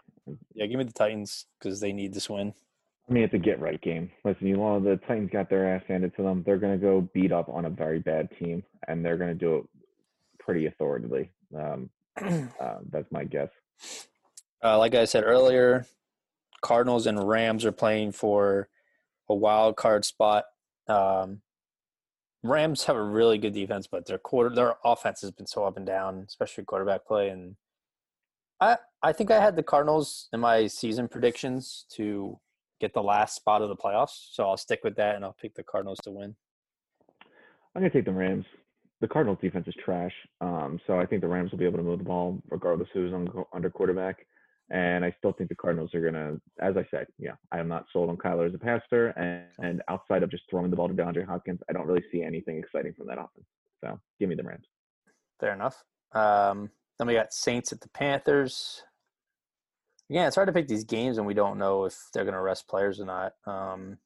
yeah, 0.53 0.65
give 0.67 0.77
me 0.77 0.83
the 0.83 0.93
Titans 0.93 1.45
because 1.59 1.79
they 1.79 1.91
need 1.91 2.13
this 2.13 2.29
win. 2.29 2.53
I 3.09 3.13
mean 3.13 3.23
it's 3.23 3.33
a 3.33 3.39
get 3.39 3.59
right 3.59 3.81
game. 3.81 4.11
Listen, 4.23 4.47
you 4.47 4.57
know 4.57 4.79
the 4.79 4.97
Titans 5.07 5.31
got 5.31 5.49
their 5.49 5.73
ass 5.73 5.83
handed 5.87 6.15
to 6.17 6.23
them. 6.23 6.43
They're 6.45 6.59
going 6.59 6.79
to 6.79 6.85
go 6.85 7.09
beat 7.13 7.31
up 7.31 7.49
on 7.49 7.65
a 7.65 7.69
very 7.69 7.99
bad 7.99 8.29
team, 8.37 8.63
and 8.87 9.03
they're 9.03 9.17
going 9.17 9.31
to 9.31 9.45
do 9.45 9.57
it 9.57 9.63
pretty 10.39 10.67
authoritatively. 10.67 11.31
Um, 11.57 11.89
uh, 12.21 12.79
that's 12.91 13.11
my 13.11 13.23
guess. 13.23 13.49
Uh, 14.63 14.77
like 14.77 14.93
I 14.93 15.05
said 15.05 15.23
earlier, 15.23 15.85
Cardinals 16.61 17.07
and 17.07 17.27
Rams 17.27 17.65
are 17.65 17.71
playing 17.71 18.11
for 18.11 18.69
a 19.29 19.35
wild 19.35 19.75
card 19.75 20.05
spot. 20.05 20.45
Um, 20.87 21.41
Rams 22.43 22.85
have 22.85 22.95
a 22.95 23.03
really 23.03 23.37
good 23.37 23.53
defense, 23.53 23.87
but 23.87 24.05
their 24.05 24.17
quarter 24.17 24.53
their 24.53 24.75
offense 24.85 25.21
has 25.21 25.31
been 25.31 25.47
so 25.47 25.65
up 25.65 25.77
and 25.77 25.85
down, 25.85 26.25
especially 26.27 26.63
quarterback 26.63 27.05
play. 27.05 27.29
And 27.29 27.55
I 28.61 28.77
I 29.03 29.11
think 29.11 29.31
I 29.31 29.41
had 29.41 29.55
the 29.55 29.63
Cardinals 29.63 30.29
in 30.33 30.39
my 30.39 30.67
season 30.67 31.07
predictions 31.07 31.85
to 31.93 32.39
get 32.79 32.93
the 32.93 33.03
last 33.03 33.35
spot 33.35 33.61
of 33.61 33.69
the 33.69 33.75
playoffs, 33.75 34.29
so 34.31 34.47
I'll 34.47 34.57
stick 34.57 34.81
with 34.83 34.95
that 34.97 35.15
and 35.15 35.25
I'll 35.25 35.35
pick 35.41 35.55
the 35.55 35.63
Cardinals 35.63 35.99
to 36.03 36.11
win. 36.11 36.35
I'm 37.75 37.81
to 37.81 37.89
take 37.89 38.05
the 38.05 38.11
Rams. 38.11 38.45
The 39.01 39.07
Cardinals 39.07 39.39
defense 39.41 39.67
is 39.67 39.75
trash, 39.83 40.13
um, 40.41 40.79
so 40.87 40.99
I 40.99 41.05
think 41.05 41.21
the 41.21 41.27
Rams 41.27 41.51
will 41.51 41.59
be 41.59 41.65
able 41.65 41.77
to 41.77 41.83
move 41.83 41.99
the 41.99 42.05
ball 42.05 42.41
regardless 42.49 42.87
who's 42.93 43.13
on, 43.13 43.27
under 43.53 43.69
quarterback. 43.69 44.25
And 44.69 45.05
I 45.05 45.15
still 45.17 45.31
think 45.31 45.47
the 45.47 45.55
Cardinals 45.55 45.93
are 45.95 46.01
going 46.01 46.13
to, 46.13 46.41
as 46.59 46.75
I 46.75 46.85
said, 46.91 47.07
yeah, 47.17 47.35
I 47.53 47.59
am 47.59 47.69
not 47.69 47.85
sold 47.93 48.09
on 48.09 48.17
Kyler 48.17 48.47
as 48.47 48.53
a 48.53 48.57
passer. 48.57 49.07
And, 49.09 49.45
and 49.65 49.81
outside 49.87 50.23
of 50.23 50.29
just 50.29 50.43
throwing 50.49 50.69
the 50.69 50.75
ball 50.75 50.89
to 50.89 50.93
DeAndre 50.93 51.25
Hopkins, 51.25 51.61
I 51.69 51.73
don't 51.73 51.87
really 51.87 52.03
see 52.11 52.21
anything 52.21 52.57
exciting 52.57 52.93
from 52.93 53.07
that 53.07 53.17
offense. 53.17 53.47
So 53.81 53.97
give 54.19 54.27
me 54.27 54.35
the 54.35 54.43
Rams. 54.43 54.65
Fair 55.39 55.53
enough. 55.53 55.83
Um, 56.11 56.69
then 56.97 57.07
we 57.07 57.13
got 57.13 57.31
Saints 57.31 57.71
at 57.71 57.79
the 57.79 57.89
Panthers. 57.89 58.83
Again, 60.09 60.27
it's 60.27 60.35
hard 60.35 60.47
to 60.47 60.53
pick 60.53 60.67
these 60.67 60.83
games, 60.83 61.17
and 61.17 61.27
we 61.27 61.33
don't 61.33 61.57
know 61.57 61.85
if 61.85 61.95
they're 62.13 62.23
going 62.23 62.33
to 62.33 62.41
rest 62.41 62.67
players 62.67 62.99
or 62.99 63.05
not. 63.05 63.33
Um, 63.45 63.97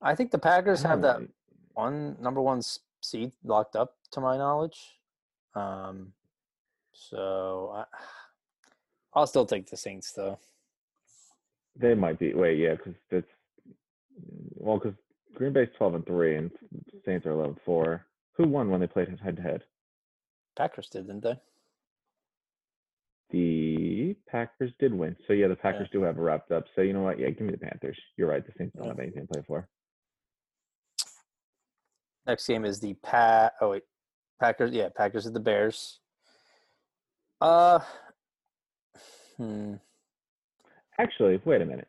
I 0.00 0.14
think 0.14 0.30
the 0.30 0.38
Packers 0.38 0.82
have 0.82 1.02
that 1.02 1.16
Um, 1.16 1.28
one 1.74 2.16
number 2.20 2.40
one 2.40 2.62
seed 3.02 3.32
locked 3.44 3.76
up, 3.76 3.94
to 4.12 4.20
my 4.20 4.36
knowledge. 4.36 4.98
Um, 5.54 6.12
so 6.96 7.72
I, 7.74 7.84
I'll 9.14 9.26
still 9.26 9.46
take 9.46 9.68
the 9.70 9.76
Saints, 9.76 10.12
though. 10.12 10.38
They 11.78 11.94
might 11.94 12.18
be. 12.18 12.34
Wait, 12.34 12.58
yeah, 12.58 12.74
because 12.74 12.94
it's 13.10 13.28
well, 14.54 14.78
because 14.78 14.94
Green 15.34 15.52
Bay's 15.52 15.68
twelve 15.76 15.94
and 15.94 16.06
three, 16.06 16.36
and 16.36 16.50
Saints 17.04 17.26
are 17.26 17.30
11-4. 17.32 18.00
Who 18.36 18.48
won 18.48 18.70
when 18.70 18.80
they 18.80 18.86
played 18.86 19.08
head 19.22 19.36
to 19.36 19.42
head? 19.42 19.62
Packers 20.56 20.88
did, 20.88 21.06
didn't 21.06 21.22
they? 21.22 21.38
The 23.30 24.16
Packers 24.28 24.72
did 24.78 24.94
win. 24.94 25.16
So 25.26 25.32
yeah, 25.34 25.48
the 25.48 25.56
Packers 25.56 25.88
do 25.92 26.02
have 26.02 26.16
it 26.16 26.20
wrapped 26.20 26.52
up. 26.52 26.64
So 26.74 26.80
you 26.82 26.92
know 26.92 27.02
what? 27.02 27.18
Yeah, 27.18 27.28
give 27.30 27.46
me 27.46 27.52
the 27.52 27.58
Panthers. 27.58 27.98
You're 28.16 28.28
right. 28.28 28.44
The 28.44 28.52
Saints 28.56 28.74
don't 28.76 28.84
Yeah. 28.84 28.90
have 28.92 28.98
anything 29.00 29.26
to 29.26 29.32
play 29.32 29.42
for. 29.46 29.68
Next 32.26 32.46
game 32.46 32.64
is 32.64 32.80
the 32.80 32.94
Pat. 32.94 33.54
Oh 33.60 33.70
wait, 33.70 33.82
Packers. 34.40 34.72
Yeah, 34.72 34.88
Packers 34.94 35.26
at 35.26 35.32
the 35.34 35.40
Bears. 35.40 36.00
Uh, 37.40 37.80
hmm. 39.36 39.74
Actually, 40.98 41.40
wait 41.44 41.60
a 41.62 41.66
minute. 41.66 41.88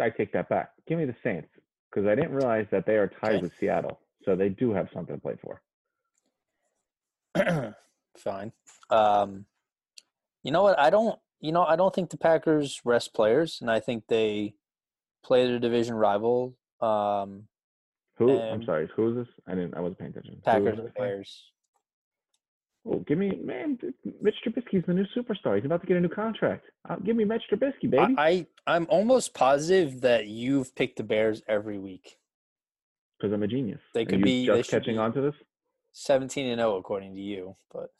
I 0.00 0.10
take 0.10 0.32
that 0.32 0.48
back. 0.48 0.70
Give 0.86 0.98
me 0.98 1.04
the 1.04 1.16
Saints 1.24 1.48
because 1.90 2.06
I 2.06 2.14
didn't 2.14 2.32
realize 2.32 2.66
that 2.70 2.86
they 2.86 2.96
are 2.96 3.08
tied 3.08 3.34
Okay. 3.34 3.42
with 3.42 3.52
Seattle, 3.58 3.98
so 4.24 4.36
they 4.36 4.48
do 4.48 4.72
have 4.72 4.88
something 4.94 5.16
to 5.16 5.20
play 5.20 5.34
for. 5.42 5.60
Fine. 8.16 8.52
Um, 8.90 9.44
you 10.42 10.52
know 10.52 10.62
what? 10.62 10.78
I 10.78 10.90
don't. 10.90 11.18
You 11.40 11.52
know, 11.52 11.64
I 11.64 11.76
don't 11.76 11.94
think 11.94 12.10
the 12.10 12.16
Packers 12.16 12.80
rest 12.84 13.14
players, 13.14 13.58
and 13.60 13.70
I 13.70 13.80
think 13.80 14.04
they 14.08 14.54
play 15.24 15.46
their 15.46 15.58
division 15.58 15.94
rival. 15.94 16.56
Um, 16.80 17.44
Who? 18.16 18.38
I'm 18.38 18.64
sorry. 18.64 18.88
Who 18.96 19.10
is 19.10 19.26
this? 19.26 19.34
I 19.46 19.54
didn't. 19.54 19.74
I 19.74 19.80
wasn't 19.80 19.98
paying 19.98 20.10
attention. 20.10 20.40
Packers 20.44 20.78
and? 20.78 20.94
Bears. 20.94 21.52
Oh, 22.90 22.98
give 23.06 23.18
me 23.18 23.30
man. 23.42 23.78
Mitch 24.22 24.36
Trubisky's 24.46 24.86
the 24.86 24.94
new 24.94 25.04
superstar. 25.16 25.56
He's 25.56 25.64
about 25.66 25.82
to 25.82 25.86
get 25.86 25.96
a 25.96 26.00
new 26.00 26.08
contract. 26.08 26.64
Uh, 26.88 26.96
give 26.96 27.16
me 27.16 27.24
Mitch 27.24 27.42
Trubisky, 27.52 27.90
baby. 27.90 28.14
I, 28.16 28.46
I 28.66 28.74
I'm 28.76 28.86
almost 28.88 29.34
positive 29.34 30.00
that 30.02 30.26
you've 30.26 30.74
picked 30.74 30.96
the 30.96 31.02
Bears 31.02 31.42
every 31.48 31.78
week. 31.78 32.16
Because 33.18 33.34
I'm 33.34 33.42
a 33.42 33.46
genius. 33.48 33.80
They 33.94 34.04
could 34.06 34.22
be- 34.22 34.46
just 34.46 34.70
catching 34.70 34.94
be- 34.94 34.98
on 34.98 35.12
to 35.14 35.20
this. 35.20 35.34
Seventeen 35.92 36.46
and 36.46 36.60
zero 36.60 36.76
according 36.76 37.14
to 37.16 37.20
you, 37.20 37.56
but 37.72 37.90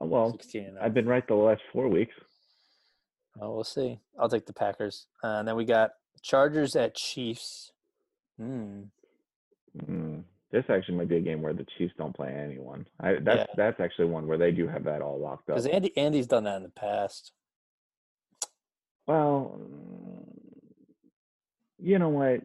Oh, 0.00 0.06
well, 0.06 0.30
sixteen 0.32 0.64
and 0.64 0.78
I've 0.78 0.94
been 0.94 1.06
right 1.06 1.26
the 1.26 1.34
last 1.34 1.60
four 1.72 1.88
weeks. 1.88 2.14
Well, 3.36 3.54
we'll 3.54 3.64
see. 3.64 4.00
I'll 4.18 4.28
take 4.28 4.46
the 4.46 4.52
Packers, 4.52 5.06
uh, 5.22 5.26
and 5.38 5.46
then 5.48 5.54
we 5.56 5.64
got 5.64 5.92
Chargers 6.22 6.74
at 6.76 6.94
Chiefs. 6.96 7.72
Hmm. 8.38 8.82
Mm, 9.76 10.22
this 10.50 10.64
actually 10.70 10.96
might 10.96 11.08
be 11.08 11.16
a 11.16 11.20
game 11.20 11.42
where 11.42 11.52
the 11.52 11.66
Chiefs 11.76 11.94
don't 11.98 12.14
play 12.16 12.32
anyone. 12.32 12.86
I, 13.00 13.14
that's 13.22 13.40
Yeah. 13.40 13.54
that's 13.56 13.80
actually 13.80 14.06
one 14.06 14.26
where 14.26 14.38
they 14.38 14.50
do 14.50 14.66
have 14.66 14.84
that 14.84 15.02
all 15.02 15.18
locked 15.18 15.50
up. 15.50 15.56
Because 15.56 15.66
Andy 15.66 15.96
Andy's 15.96 16.26
done 16.26 16.44
that 16.44 16.56
in 16.56 16.62
the 16.62 16.68
past. 16.70 17.32
Well, 19.06 19.58
you 21.78 21.98
know 21.98 22.08
what? 22.08 22.40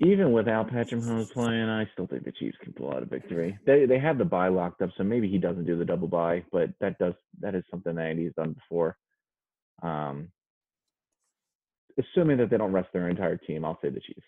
Even 0.00 0.30
without 0.32 0.70
Patrick 0.70 1.00
Mahomes 1.00 1.32
playing, 1.32 1.68
I 1.68 1.88
still 1.92 2.06
think 2.06 2.24
the 2.24 2.30
Chiefs 2.32 2.56
can 2.62 2.72
pull 2.72 2.92
out 2.92 3.02
a 3.02 3.06
victory. 3.06 3.58
They 3.66 3.84
they 3.86 3.98
have 3.98 4.16
the 4.18 4.24
bye 4.24 4.48
locked 4.48 4.80
up, 4.80 4.90
so 4.96 5.02
maybe 5.04 5.28
he 5.28 5.38
doesn't 5.38 5.66
do 5.66 5.76
the 5.76 5.84
double 5.84 6.06
bye, 6.06 6.44
but 6.52 6.70
that 6.80 6.98
does 6.98 7.14
that 7.40 7.54
is 7.54 7.64
something 7.70 7.94
that 7.96 8.06
Andy's 8.06 8.32
done 8.36 8.52
before. 8.52 8.96
Um, 9.82 10.28
assuming 11.98 12.36
that 12.38 12.50
they 12.50 12.58
don't 12.58 12.72
rest 12.72 12.88
their 12.92 13.08
entire 13.08 13.36
team, 13.36 13.64
I'll 13.64 13.78
say 13.82 13.88
the 13.88 14.00
Chiefs. 14.00 14.26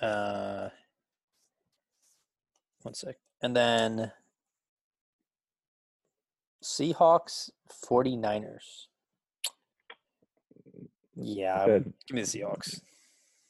Uh, 0.00 0.68
one 2.82 2.94
sec. 2.94 3.16
And 3.42 3.56
then 3.56 4.12
Seahawks 6.62 7.50
49ers. 7.88 8.86
Yeah, 11.16 11.64
Good. 11.64 11.92
give 12.06 12.14
me 12.14 12.22
the 12.22 12.26
Seahawks. 12.26 12.80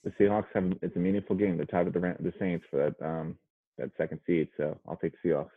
The 0.05 0.10
Seahawks 0.12 0.47
have 0.55 0.73
it's 0.82 0.94
a 0.94 1.01
meaningful 1.01 1.35
game. 1.35 1.56
They're 1.56 1.66
tied 1.66 1.86
with 1.86 1.94
the 1.94 2.16
the 2.20 2.32
Saints 2.39 2.64
for 2.70 2.77
that 2.77 3.05
um 3.06 3.36
that 3.77 3.90
second 3.97 4.20
seed, 4.27 4.48
so 4.56 4.78
I'll 4.86 4.97
take 4.97 5.14
the 5.20 5.28
Seahawks. 5.31 5.51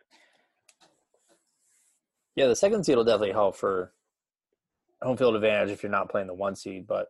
Yeah, 2.36 2.48
the 2.48 2.56
second 2.56 2.84
seed 2.84 2.96
will 2.96 3.04
definitely 3.04 3.34
help 3.34 3.56
for 3.56 3.94
home 5.02 5.18
field 5.18 5.36
advantage 5.36 5.70
if 5.70 5.84
you're 5.84 5.92
not 5.92 6.10
playing 6.10 6.28
the 6.28 6.34
one 6.34 6.56
seed, 6.56 6.88
but 6.88 7.10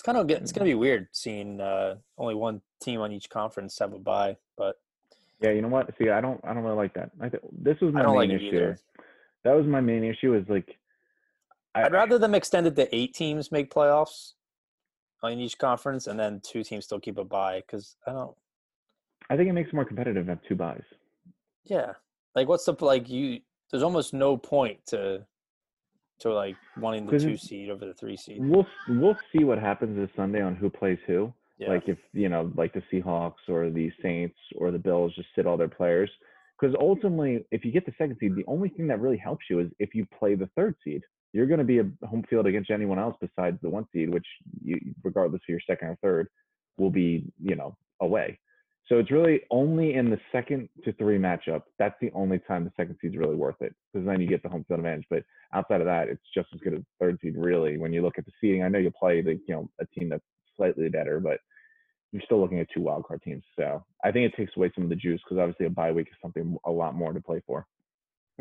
it's 0.00 0.06
kind 0.06 0.16
of 0.16 0.26
getting 0.26 0.44
it's 0.44 0.52
going 0.52 0.66
to 0.66 0.70
be 0.70 0.74
weird 0.74 1.08
seeing 1.12 1.60
uh, 1.60 1.96
only 2.16 2.34
one 2.34 2.62
team 2.82 3.02
on 3.02 3.12
each 3.12 3.28
conference 3.28 3.78
have 3.80 3.92
a 3.92 3.98
bye. 3.98 4.34
But 4.56 4.76
Yeah, 5.42 5.50
you 5.50 5.60
know 5.60 5.68
what? 5.68 5.92
See, 5.98 6.08
I 6.08 6.22
don't 6.22 6.40
I 6.42 6.54
don't 6.54 6.62
really 6.62 6.76
like 6.76 6.94
that. 6.94 7.10
I 7.20 7.28
th- 7.28 7.42
this 7.52 7.78
was 7.82 7.92
my 7.92 8.06
main 8.06 8.14
like 8.14 8.30
issue. 8.30 8.74
That 9.44 9.54
was 9.54 9.66
my 9.66 9.82
main 9.82 10.02
issue. 10.02 10.34
Is 10.34 10.48
like 10.48 10.78
I, 11.74 11.82
I'd 11.82 11.92
rather 11.92 12.18
them 12.18 12.34
extend 12.34 12.66
it 12.66 12.76
to 12.76 12.96
eight 12.96 13.12
teams 13.12 13.52
make 13.52 13.70
playoffs 13.70 14.32
on 15.22 15.32
each 15.32 15.58
conference, 15.58 16.06
and 16.06 16.18
then 16.18 16.40
two 16.42 16.64
teams 16.64 16.86
still 16.86 16.98
keep 16.98 17.18
a 17.18 17.24
bye 17.24 17.60
because 17.60 17.96
I 18.06 18.12
don't. 18.12 18.34
I 19.28 19.36
think 19.36 19.50
it 19.50 19.52
makes 19.52 19.68
it 19.68 19.74
more 19.74 19.84
competitive 19.84 20.24
to 20.24 20.32
have 20.32 20.42
two 20.48 20.54
buys. 20.54 20.80
Yeah, 21.64 21.92
like 22.34 22.48
what's 22.48 22.64
the 22.64 22.74
like 22.80 23.10
you? 23.10 23.40
There's 23.70 23.82
almost 23.82 24.14
no 24.14 24.38
point 24.38 24.78
to 24.86 25.26
to 26.20 26.32
like 26.32 26.56
wanting 26.78 27.06
the 27.06 27.18
two 27.18 27.36
seed 27.36 27.70
over 27.70 27.84
the 27.84 27.94
three 27.94 28.16
seed. 28.16 28.38
We'll 28.40 28.66
we'll 28.88 29.16
see 29.32 29.44
what 29.44 29.58
happens 29.58 29.96
this 29.96 30.10
Sunday 30.16 30.42
on 30.42 30.54
who 30.54 30.70
plays 30.70 30.98
who. 31.06 31.32
Yeah. 31.58 31.68
Like 31.68 31.88
if 31.88 31.98
you 32.12 32.28
know, 32.28 32.52
like 32.56 32.72
the 32.72 32.82
Seahawks 32.92 33.48
or 33.48 33.70
the 33.70 33.90
Saints 34.02 34.36
or 34.56 34.70
the 34.70 34.78
Bills 34.78 35.14
just 35.14 35.28
sit 35.34 35.46
all 35.46 35.56
their 35.56 35.68
players. 35.68 36.10
Because 36.58 36.76
ultimately, 36.78 37.44
if 37.50 37.64
you 37.64 37.72
get 37.72 37.86
the 37.86 37.92
second 37.96 38.18
seed, 38.20 38.34
the 38.34 38.44
only 38.46 38.68
thing 38.68 38.86
that 38.88 39.00
really 39.00 39.16
helps 39.16 39.46
you 39.48 39.60
is 39.60 39.68
if 39.78 39.94
you 39.94 40.06
play 40.18 40.34
the 40.34 40.48
third 40.56 40.74
seed. 40.84 41.02
You're 41.32 41.46
going 41.46 41.58
to 41.58 41.64
be 41.64 41.78
a 41.78 42.06
home 42.08 42.24
field 42.28 42.46
against 42.46 42.72
anyone 42.72 42.98
else 42.98 43.16
besides 43.20 43.56
the 43.62 43.70
one 43.70 43.86
seed, 43.92 44.10
which 44.12 44.26
you, 44.64 44.76
regardless 45.04 45.40
of 45.44 45.48
your 45.48 45.60
second 45.64 45.88
or 45.88 45.98
third, 46.02 46.28
will 46.76 46.90
be 46.90 47.24
you 47.40 47.54
know 47.54 47.76
away. 48.00 48.38
So 48.90 48.98
it's 48.98 49.12
really 49.12 49.42
only 49.52 49.94
in 49.94 50.10
the 50.10 50.18
second 50.32 50.68
to 50.84 50.92
three 50.94 51.16
matchup. 51.16 51.62
That's 51.78 51.94
the 52.00 52.10
only 52.12 52.40
time 52.40 52.64
the 52.64 52.72
second 52.76 52.96
seed's 53.00 53.16
really 53.16 53.36
worth 53.36 53.62
it 53.62 53.72
because 53.92 54.04
then 54.04 54.20
you 54.20 54.26
get 54.26 54.42
the 54.42 54.48
home 54.48 54.64
field 54.66 54.80
advantage. 54.80 55.06
But 55.08 55.22
outside 55.54 55.80
of 55.80 55.86
that, 55.86 56.08
it's 56.08 56.24
just 56.34 56.48
as 56.52 56.60
good 56.60 56.74
as 56.74 56.80
third 56.98 57.16
seed. 57.22 57.34
Really, 57.36 57.78
when 57.78 57.92
you 57.92 58.02
look 58.02 58.18
at 58.18 58.26
the 58.26 58.32
seeding, 58.40 58.64
I 58.64 58.68
know 58.68 58.80
you 58.80 58.90
play 58.90 59.22
the 59.22 59.34
you 59.46 59.54
know 59.54 59.70
a 59.80 59.86
team 59.86 60.08
that's 60.08 60.24
slightly 60.56 60.88
better, 60.88 61.20
but 61.20 61.38
you're 62.10 62.22
still 62.24 62.40
looking 62.40 62.58
at 62.58 62.66
two 62.74 62.80
wild 62.80 63.04
card 63.06 63.22
teams. 63.22 63.44
So 63.56 63.84
I 64.04 64.10
think 64.10 64.32
it 64.32 64.36
takes 64.36 64.56
away 64.56 64.72
some 64.74 64.82
of 64.82 64.90
the 64.90 64.96
juice 64.96 65.20
because 65.22 65.40
obviously 65.40 65.66
a 65.66 65.70
bye 65.70 65.92
week 65.92 66.08
is 66.10 66.16
something 66.20 66.56
a 66.64 66.70
lot 66.70 66.96
more 66.96 67.12
to 67.12 67.20
play 67.20 67.40
for. 67.46 67.68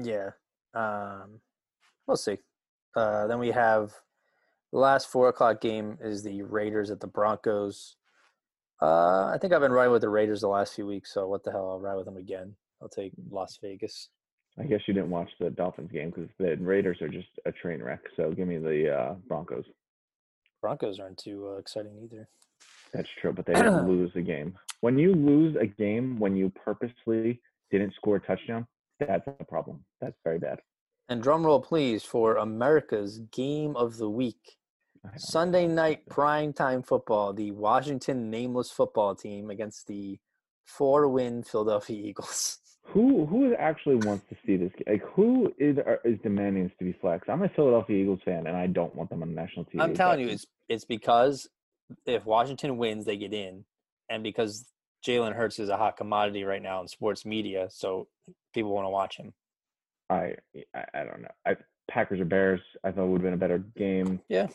Yeah. 0.01 0.31
Um, 0.73 1.41
we'll 2.07 2.17
see. 2.17 2.39
Uh, 2.95 3.27
then 3.27 3.37
we 3.37 3.51
have 3.51 3.93
the 4.71 4.79
last 4.79 5.09
four 5.09 5.29
o'clock 5.29 5.61
game 5.61 5.99
is 6.01 6.23
the 6.23 6.41
Raiders 6.41 6.89
at 6.89 6.99
the 6.99 7.07
Broncos. 7.07 7.97
Uh, 8.81 9.25
I 9.25 9.37
think 9.39 9.53
I've 9.53 9.61
been 9.61 9.71
riding 9.71 9.91
with 9.91 10.01
the 10.01 10.09
Raiders 10.09 10.41
the 10.41 10.47
last 10.47 10.73
few 10.73 10.85
weeks, 10.85 11.13
so 11.13 11.27
what 11.27 11.43
the 11.43 11.51
hell? 11.51 11.69
I'll 11.69 11.79
ride 11.79 11.95
with 11.95 12.05
them 12.05 12.17
again. 12.17 12.55
I'll 12.81 12.89
take 12.89 13.11
Las 13.29 13.57
Vegas. 13.61 14.09
I 14.57 14.63
guess 14.63 14.81
you 14.87 14.93
didn't 14.93 15.09
watch 15.09 15.29
the 15.39 15.49
Dolphins 15.49 15.91
game 15.91 16.11
because 16.11 16.29
the 16.37 16.55
Raiders 16.57 17.01
are 17.01 17.09
just 17.09 17.27
a 17.45 17.51
train 17.51 17.81
wreck. 17.81 18.01
So 18.15 18.31
give 18.31 18.47
me 18.47 18.57
the 18.57 18.93
uh, 18.93 19.13
Broncos. 19.27 19.65
Broncos 20.61 20.99
aren't 20.99 21.17
too 21.17 21.49
uh, 21.53 21.57
exciting 21.57 21.97
either. 22.03 22.27
That's 22.93 23.09
true, 23.21 23.33
but 23.33 23.45
they 23.45 23.53
didn't 23.53 23.87
lose 23.89 24.11
a 24.15 24.21
game. 24.21 24.57
When 24.81 24.97
you 24.97 25.13
lose 25.13 25.55
a 25.59 25.65
game 25.65 26.19
when 26.19 26.35
you 26.35 26.49
purposely 26.49 27.41
didn't 27.71 27.93
score 27.95 28.17
a 28.17 28.19
touchdown, 28.21 28.65
that's 28.99 29.27
a 29.27 29.43
problem. 29.45 29.83
That's 30.01 30.17
very 30.23 30.39
bad. 30.39 30.59
And 31.07 31.23
drum 31.23 31.45
roll, 31.45 31.61
please, 31.61 32.03
for 32.03 32.35
America's 32.35 33.19
game 33.31 33.75
of 33.75 33.97
the 33.97 34.09
week. 34.09 34.57
Sunday 35.17 35.67
night 35.67 36.07
prime 36.07 36.53
time 36.53 36.83
football, 36.83 37.33
the 37.33 37.51
Washington 37.51 38.29
nameless 38.29 38.71
football 38.71 39.15
team 39.15 39.49
against 39.49 39.87
the 39.87 40.19
four 40.65 41.07
win 41.07 41.43
Philadelphia 41.43 41.97
Eagles. 42.09 42.59
Who 42.85 43.25
who 43.25 43.53
actually 43.55 43.97
wants 43.97 44.25
to 44.29 44.35
see 44.45 44.57
this? 44.57 44.71
Like 44.87 45.03
who 45.13 45.53
is 45.59 45.77
is 46.03 46.17
demanding 46.23 46.63
this 46.63 46.73
to 46.79 46.85
be 46.85 46.93
flexed? 46.93 47.29
I'm 47.29 47.43
a 47.43 47.49
Philadelphia 47.49 47.97
Eagles 47.97 48.19
fan, 48.25 48.47
and 48.47 48.57
I 48.57 48.67
don't 48.67 48.95
want 48.95 49.09
them 49.09 49.21
on 49.21 49.35
national 49.35 49.65
TV. 49.65 49.81
I'm 49.81 49.93
telling 49.93 50.21
you, 50.21 50.29
it's 50.29 50.47
it's 50.67 50.85
because 50.85 51.47
if 52.05 52.25
Washington 52.25 52.77
wins, 52.77 53.05
they 53.05 53.17
get 53.17 53.33
in, 53.33 53.63
and 54.09 54.23
because 54.23 54.65
Jalen 55.05 55.35
Hurts 55.35 55.59
is 55.59 55.69
a 55.69 55.77
hot 55.77 55.97
commodity 55.97 56.43
right 56.43 56.61
now 56.61 56.81
in 56.81 56.87
sports 56.87 57.25
media, 57.25 57.67
so 57.69 58.07
people 58.55 58.71
want 58.73 58.85
to 58.85 58.89
watch 58.89 59.17
him. 59.17 59.33
I, 60.09 60.33
I 60.75 60.85
I 60.95 61.03
don't 61.03 61.21
know. 61.21 61.31
I 61.45 61.55
Packers 61.89 62.19
or 62.19 62.25
Bears, 62.25 62.61
I 62.83 62.91
thought 62.91 63.07
would 63.07 63.21
have 63.21 63.23
been 63.23 63.33
a 63.33 63.37
better 63.37 63.59
game. 63.77 64.21
Yeah. 64.29 64.47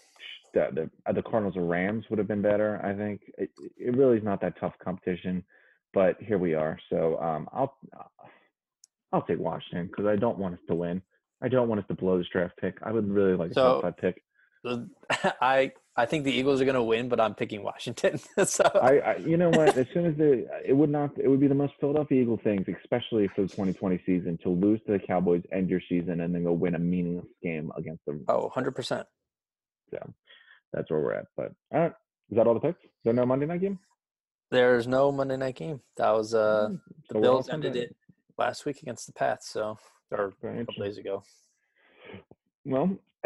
The 0.54 0.68
the, 0.72 0.90
uh, 1.06 1.12
the 1.12 1.22
Cardinals 1.22 1.56
or 1.56 1.64
Rams 1.64 2.04
would 2.08 2.18
have 2.18 2.28
been 2.28 2.42
better. 2.42 2.80
I 2.82 2.94
think 2.94 3.20
it, 3.36 3.50
it 3.76 3.96
really 3.96 4.16
is 4.18 4.24
not 4.24 4.40
that 4.40 4.58
tough 4.58 4.74
competition, 4.82 5.44
but 5.92 6.16
here 6.20 6.38
we 6.38 6.54
are. 6.54 6.78
So 6.90 7.18
um, 7.20 7.48
I'll 7.52 7.76
I'll 9.12 9.22
take 9.22 9.38
Washington 9.38 9.86
because 9.88 10.06
I 10.06 10.16
don't 10.16 10.38
want 10.38 10.54
us 10.54 10.60
to 10.68 10.74
win. 10.74 11.02
I 11.42 11.48
don't 11.48 11.68
want 11.68 11.80
us 11.80 11.86
to 11.88 11.94
blow 11.94 12.18
this 12.18 12.28
draft 12.32 12.56
pick. 12.60 12.78
I 12.82 12.92
would 12.92 13.08
really 13.10 13.34
like 13.34 13.50
a 13.50 13.54
So- 13.54 13.62
top 13.74 13.82
five 13.82 13.96
pick. 13.96 14.22
The- 14.64 14.88
I 15.40 15.72
I 15.96 16.06
think 16.06 16.24
the 16.24 16.32
Eagles 16.32 16.60
are 16.60 16.64
going 16.64 16.74
to 16.74 16.82
win, 16.82 17.08
but 17.08 17.20
I'm 17.20 17.34
picking 17.34 17.62
Washington. 17.62 18.18
so 18.44 18.64
I, 18.74 18.98
I 18.98 19.16
you 19.18 19.36
know 19.36 19.50
what? 19.50 19.76
As 19.76 19.86
soon 19.94 20.06
as 20.06 20.16
the 20.16 20.48
it 20.64 20.72
would 20.72 20.90
not 20.90 21.12
it 21.16 21.28
would 21.28 21.40
be 21.40 21.46
the 21.46 21.54
most 21.54 21.74
Philadelphia 21.78 22.22
Eagle 22.22 22.40
things, 22.42 22.66
especially 22.82 23.28
for 23.28 23.42
the 23.42 23.48
2020 23.48 24.02
season, 24.04 24.38
to 24.42 24.48
lose 24.48 24.80
to 24.86 24.92
the 24.92 24.98
Cowboys, 24.98 25.42
end 25.52 25.70
your 25.70 25.80
season, 25.88 26.22
and 26.22 26.34
then 26.34 26.42
go 26.42 26.52
win 26.52 26.74
a 26.74 26.78
meaningless 26.80 27.30
game 27.42 27.70
against 27.76 28.04
them. 28.06 28.24
oh, 28.28 28.42
100 28.42 28.72
percent. 28.72 29.06
Yeah 29.92 30.02
that's 30.74 30.90
where 30.90 31.00
we're 31.00 31.14
at. 31.14 31.26
But 31.36 31.52
all 31.72 31.80
right, 31.80 31.92
is 32.30 32.36
that 32.36 32.46
all 32.46 32.54
the 32.54 32.60
picks? 32.60 32.82
Is 32.84 32.90
there 33.04 33.12
no 33.12 33.24
Monday 33.24 33.46
night 33.46 33.60
game? 33.60 33.78
There's 34.50 34.86
no 34.86 35.10
Monday 35.10 35.36
night 35.36 35.56
game. 35.56 35.80
That 35.96 36.10
was 36.10 36.34
uh 36.34 36.68
the 36.70 36.80
so 37.10 37.16
all 37.16 37.22
Bills 37.22 37.48
ended 37.48 37.76
it 37.76 37.96
last 38.36 38.66
week 38.66 38.82
against 38.82 39.06
the 39.06 39.12
Pats, 39.12 39.48
so 39.48 39.78
or 40.10 40.32
a 40.42 40.64
couple 40.64 40.84
days 40.84 40.98
ago. 40.98 41.22
Well, 42.64 42.96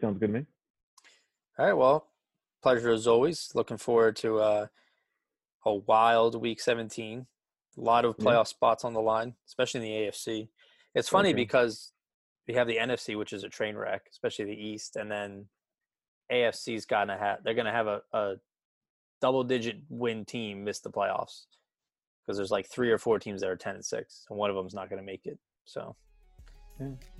sounds 0.00 0.18
good 0.18 0.28
to 0.28 0.32
me. 0.40 0.46
All 1.58 1.66
right, 1.66 1.72
well, 1.74 2.06
pleasure 2.62 2.90
as 2.90 3.06
always. 3.06 3.50
Looking 3.54 3.76
forward 3.76 4.16
to 4.16 4.38
uh, 4.38 4.66
a 5.66 5.74
wild 5.74 6.40
week 6.40 6.60
17. 6.60 7.26
A 7.76 7.80
lot 7.80 8.04
of 8.04 8.16
Yeah. 8.18 8.24
playoff 8.24 8.46
spots 8.48 8.84
on 8.84 8.94
the 8.94 9.00
line, 9.00 9.34
especially 9.46 9.80
in 9.80 9.84
the 9.86 10.06
AFC. 10.08 10.48
It's 10.94 11.08
funny 11.08 11.30
Okay. 11.30 11.36
because 11.36 11.92
we 12.48 12.54
have 12.54 12.66
the 12.66 12.78
NFC, 12.78 13.16
which 13.16 13.32
is 13.32 13.44
a 13.44 13.48
train 13.48 13.76
wreck, 13.76 14.08
especially 14.10 14.46
the 14.46 14.60
East, 14.60 14.96
and 14.96 15.10
then 15.10 15.48
AFC's 16.32 16.86
gonna 16.86 17.16
have 17.18 17.42
they're 17.42 17.54
gonna 17.54 17.72
have 17.72 17.86
a, 17.88 18.02
a 18.12 18.34
double 19.20 19.44
digit 19.44 19.76
win 19.88 20.24
team 20.24 20.64
miss 20.64 20.78
the 20.80 20.90
playoffs 20.90 21.46
because 22.24 22.36
there's 22.38 22.50
like 22.52 22.66
three 22.66 22.90
or 22.90 22.98
four 22.98 23.18
teams 23.18 23.40
that 23.40 23.50
are 23.50 23.56
10 23.56 23.74
and 23.74 23.84
6 23.84 24.26
and 24.30 24.38
one 24.38 24.48
of 24.48 24.56
them's 24.56 24.72
not 24.72 24.88
going 24.88 25.00
to 25.00 25.04
make 25.04 25.26
it 25.26 25.38
so 25.64 25.94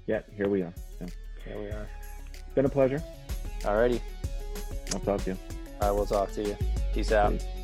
Yeah, 0.06 0.22
here 0.34 0.48
we 0.48 0.62
are. 0.62 0.72
So, 0.98 1.06
there 1.44 1.58
we 1.58 1.66
are 1.66 1.86
been 2.60 2.66
a 2.66 2.74
pleasure. 2.74 3.02
alrighty 3.60 4.00
I'll 4.92 5.00
talk 5.00 5.22
to 5.24 5.30
you. 5.30 5.38
i 5.80 5.90
will 5.90 6.04
talk 6.04 6.30
to 6.32 6.42
you 6.42 6.56
peace 6.92 7.10
out 7.10 7.32
Peace. 7.32 7.59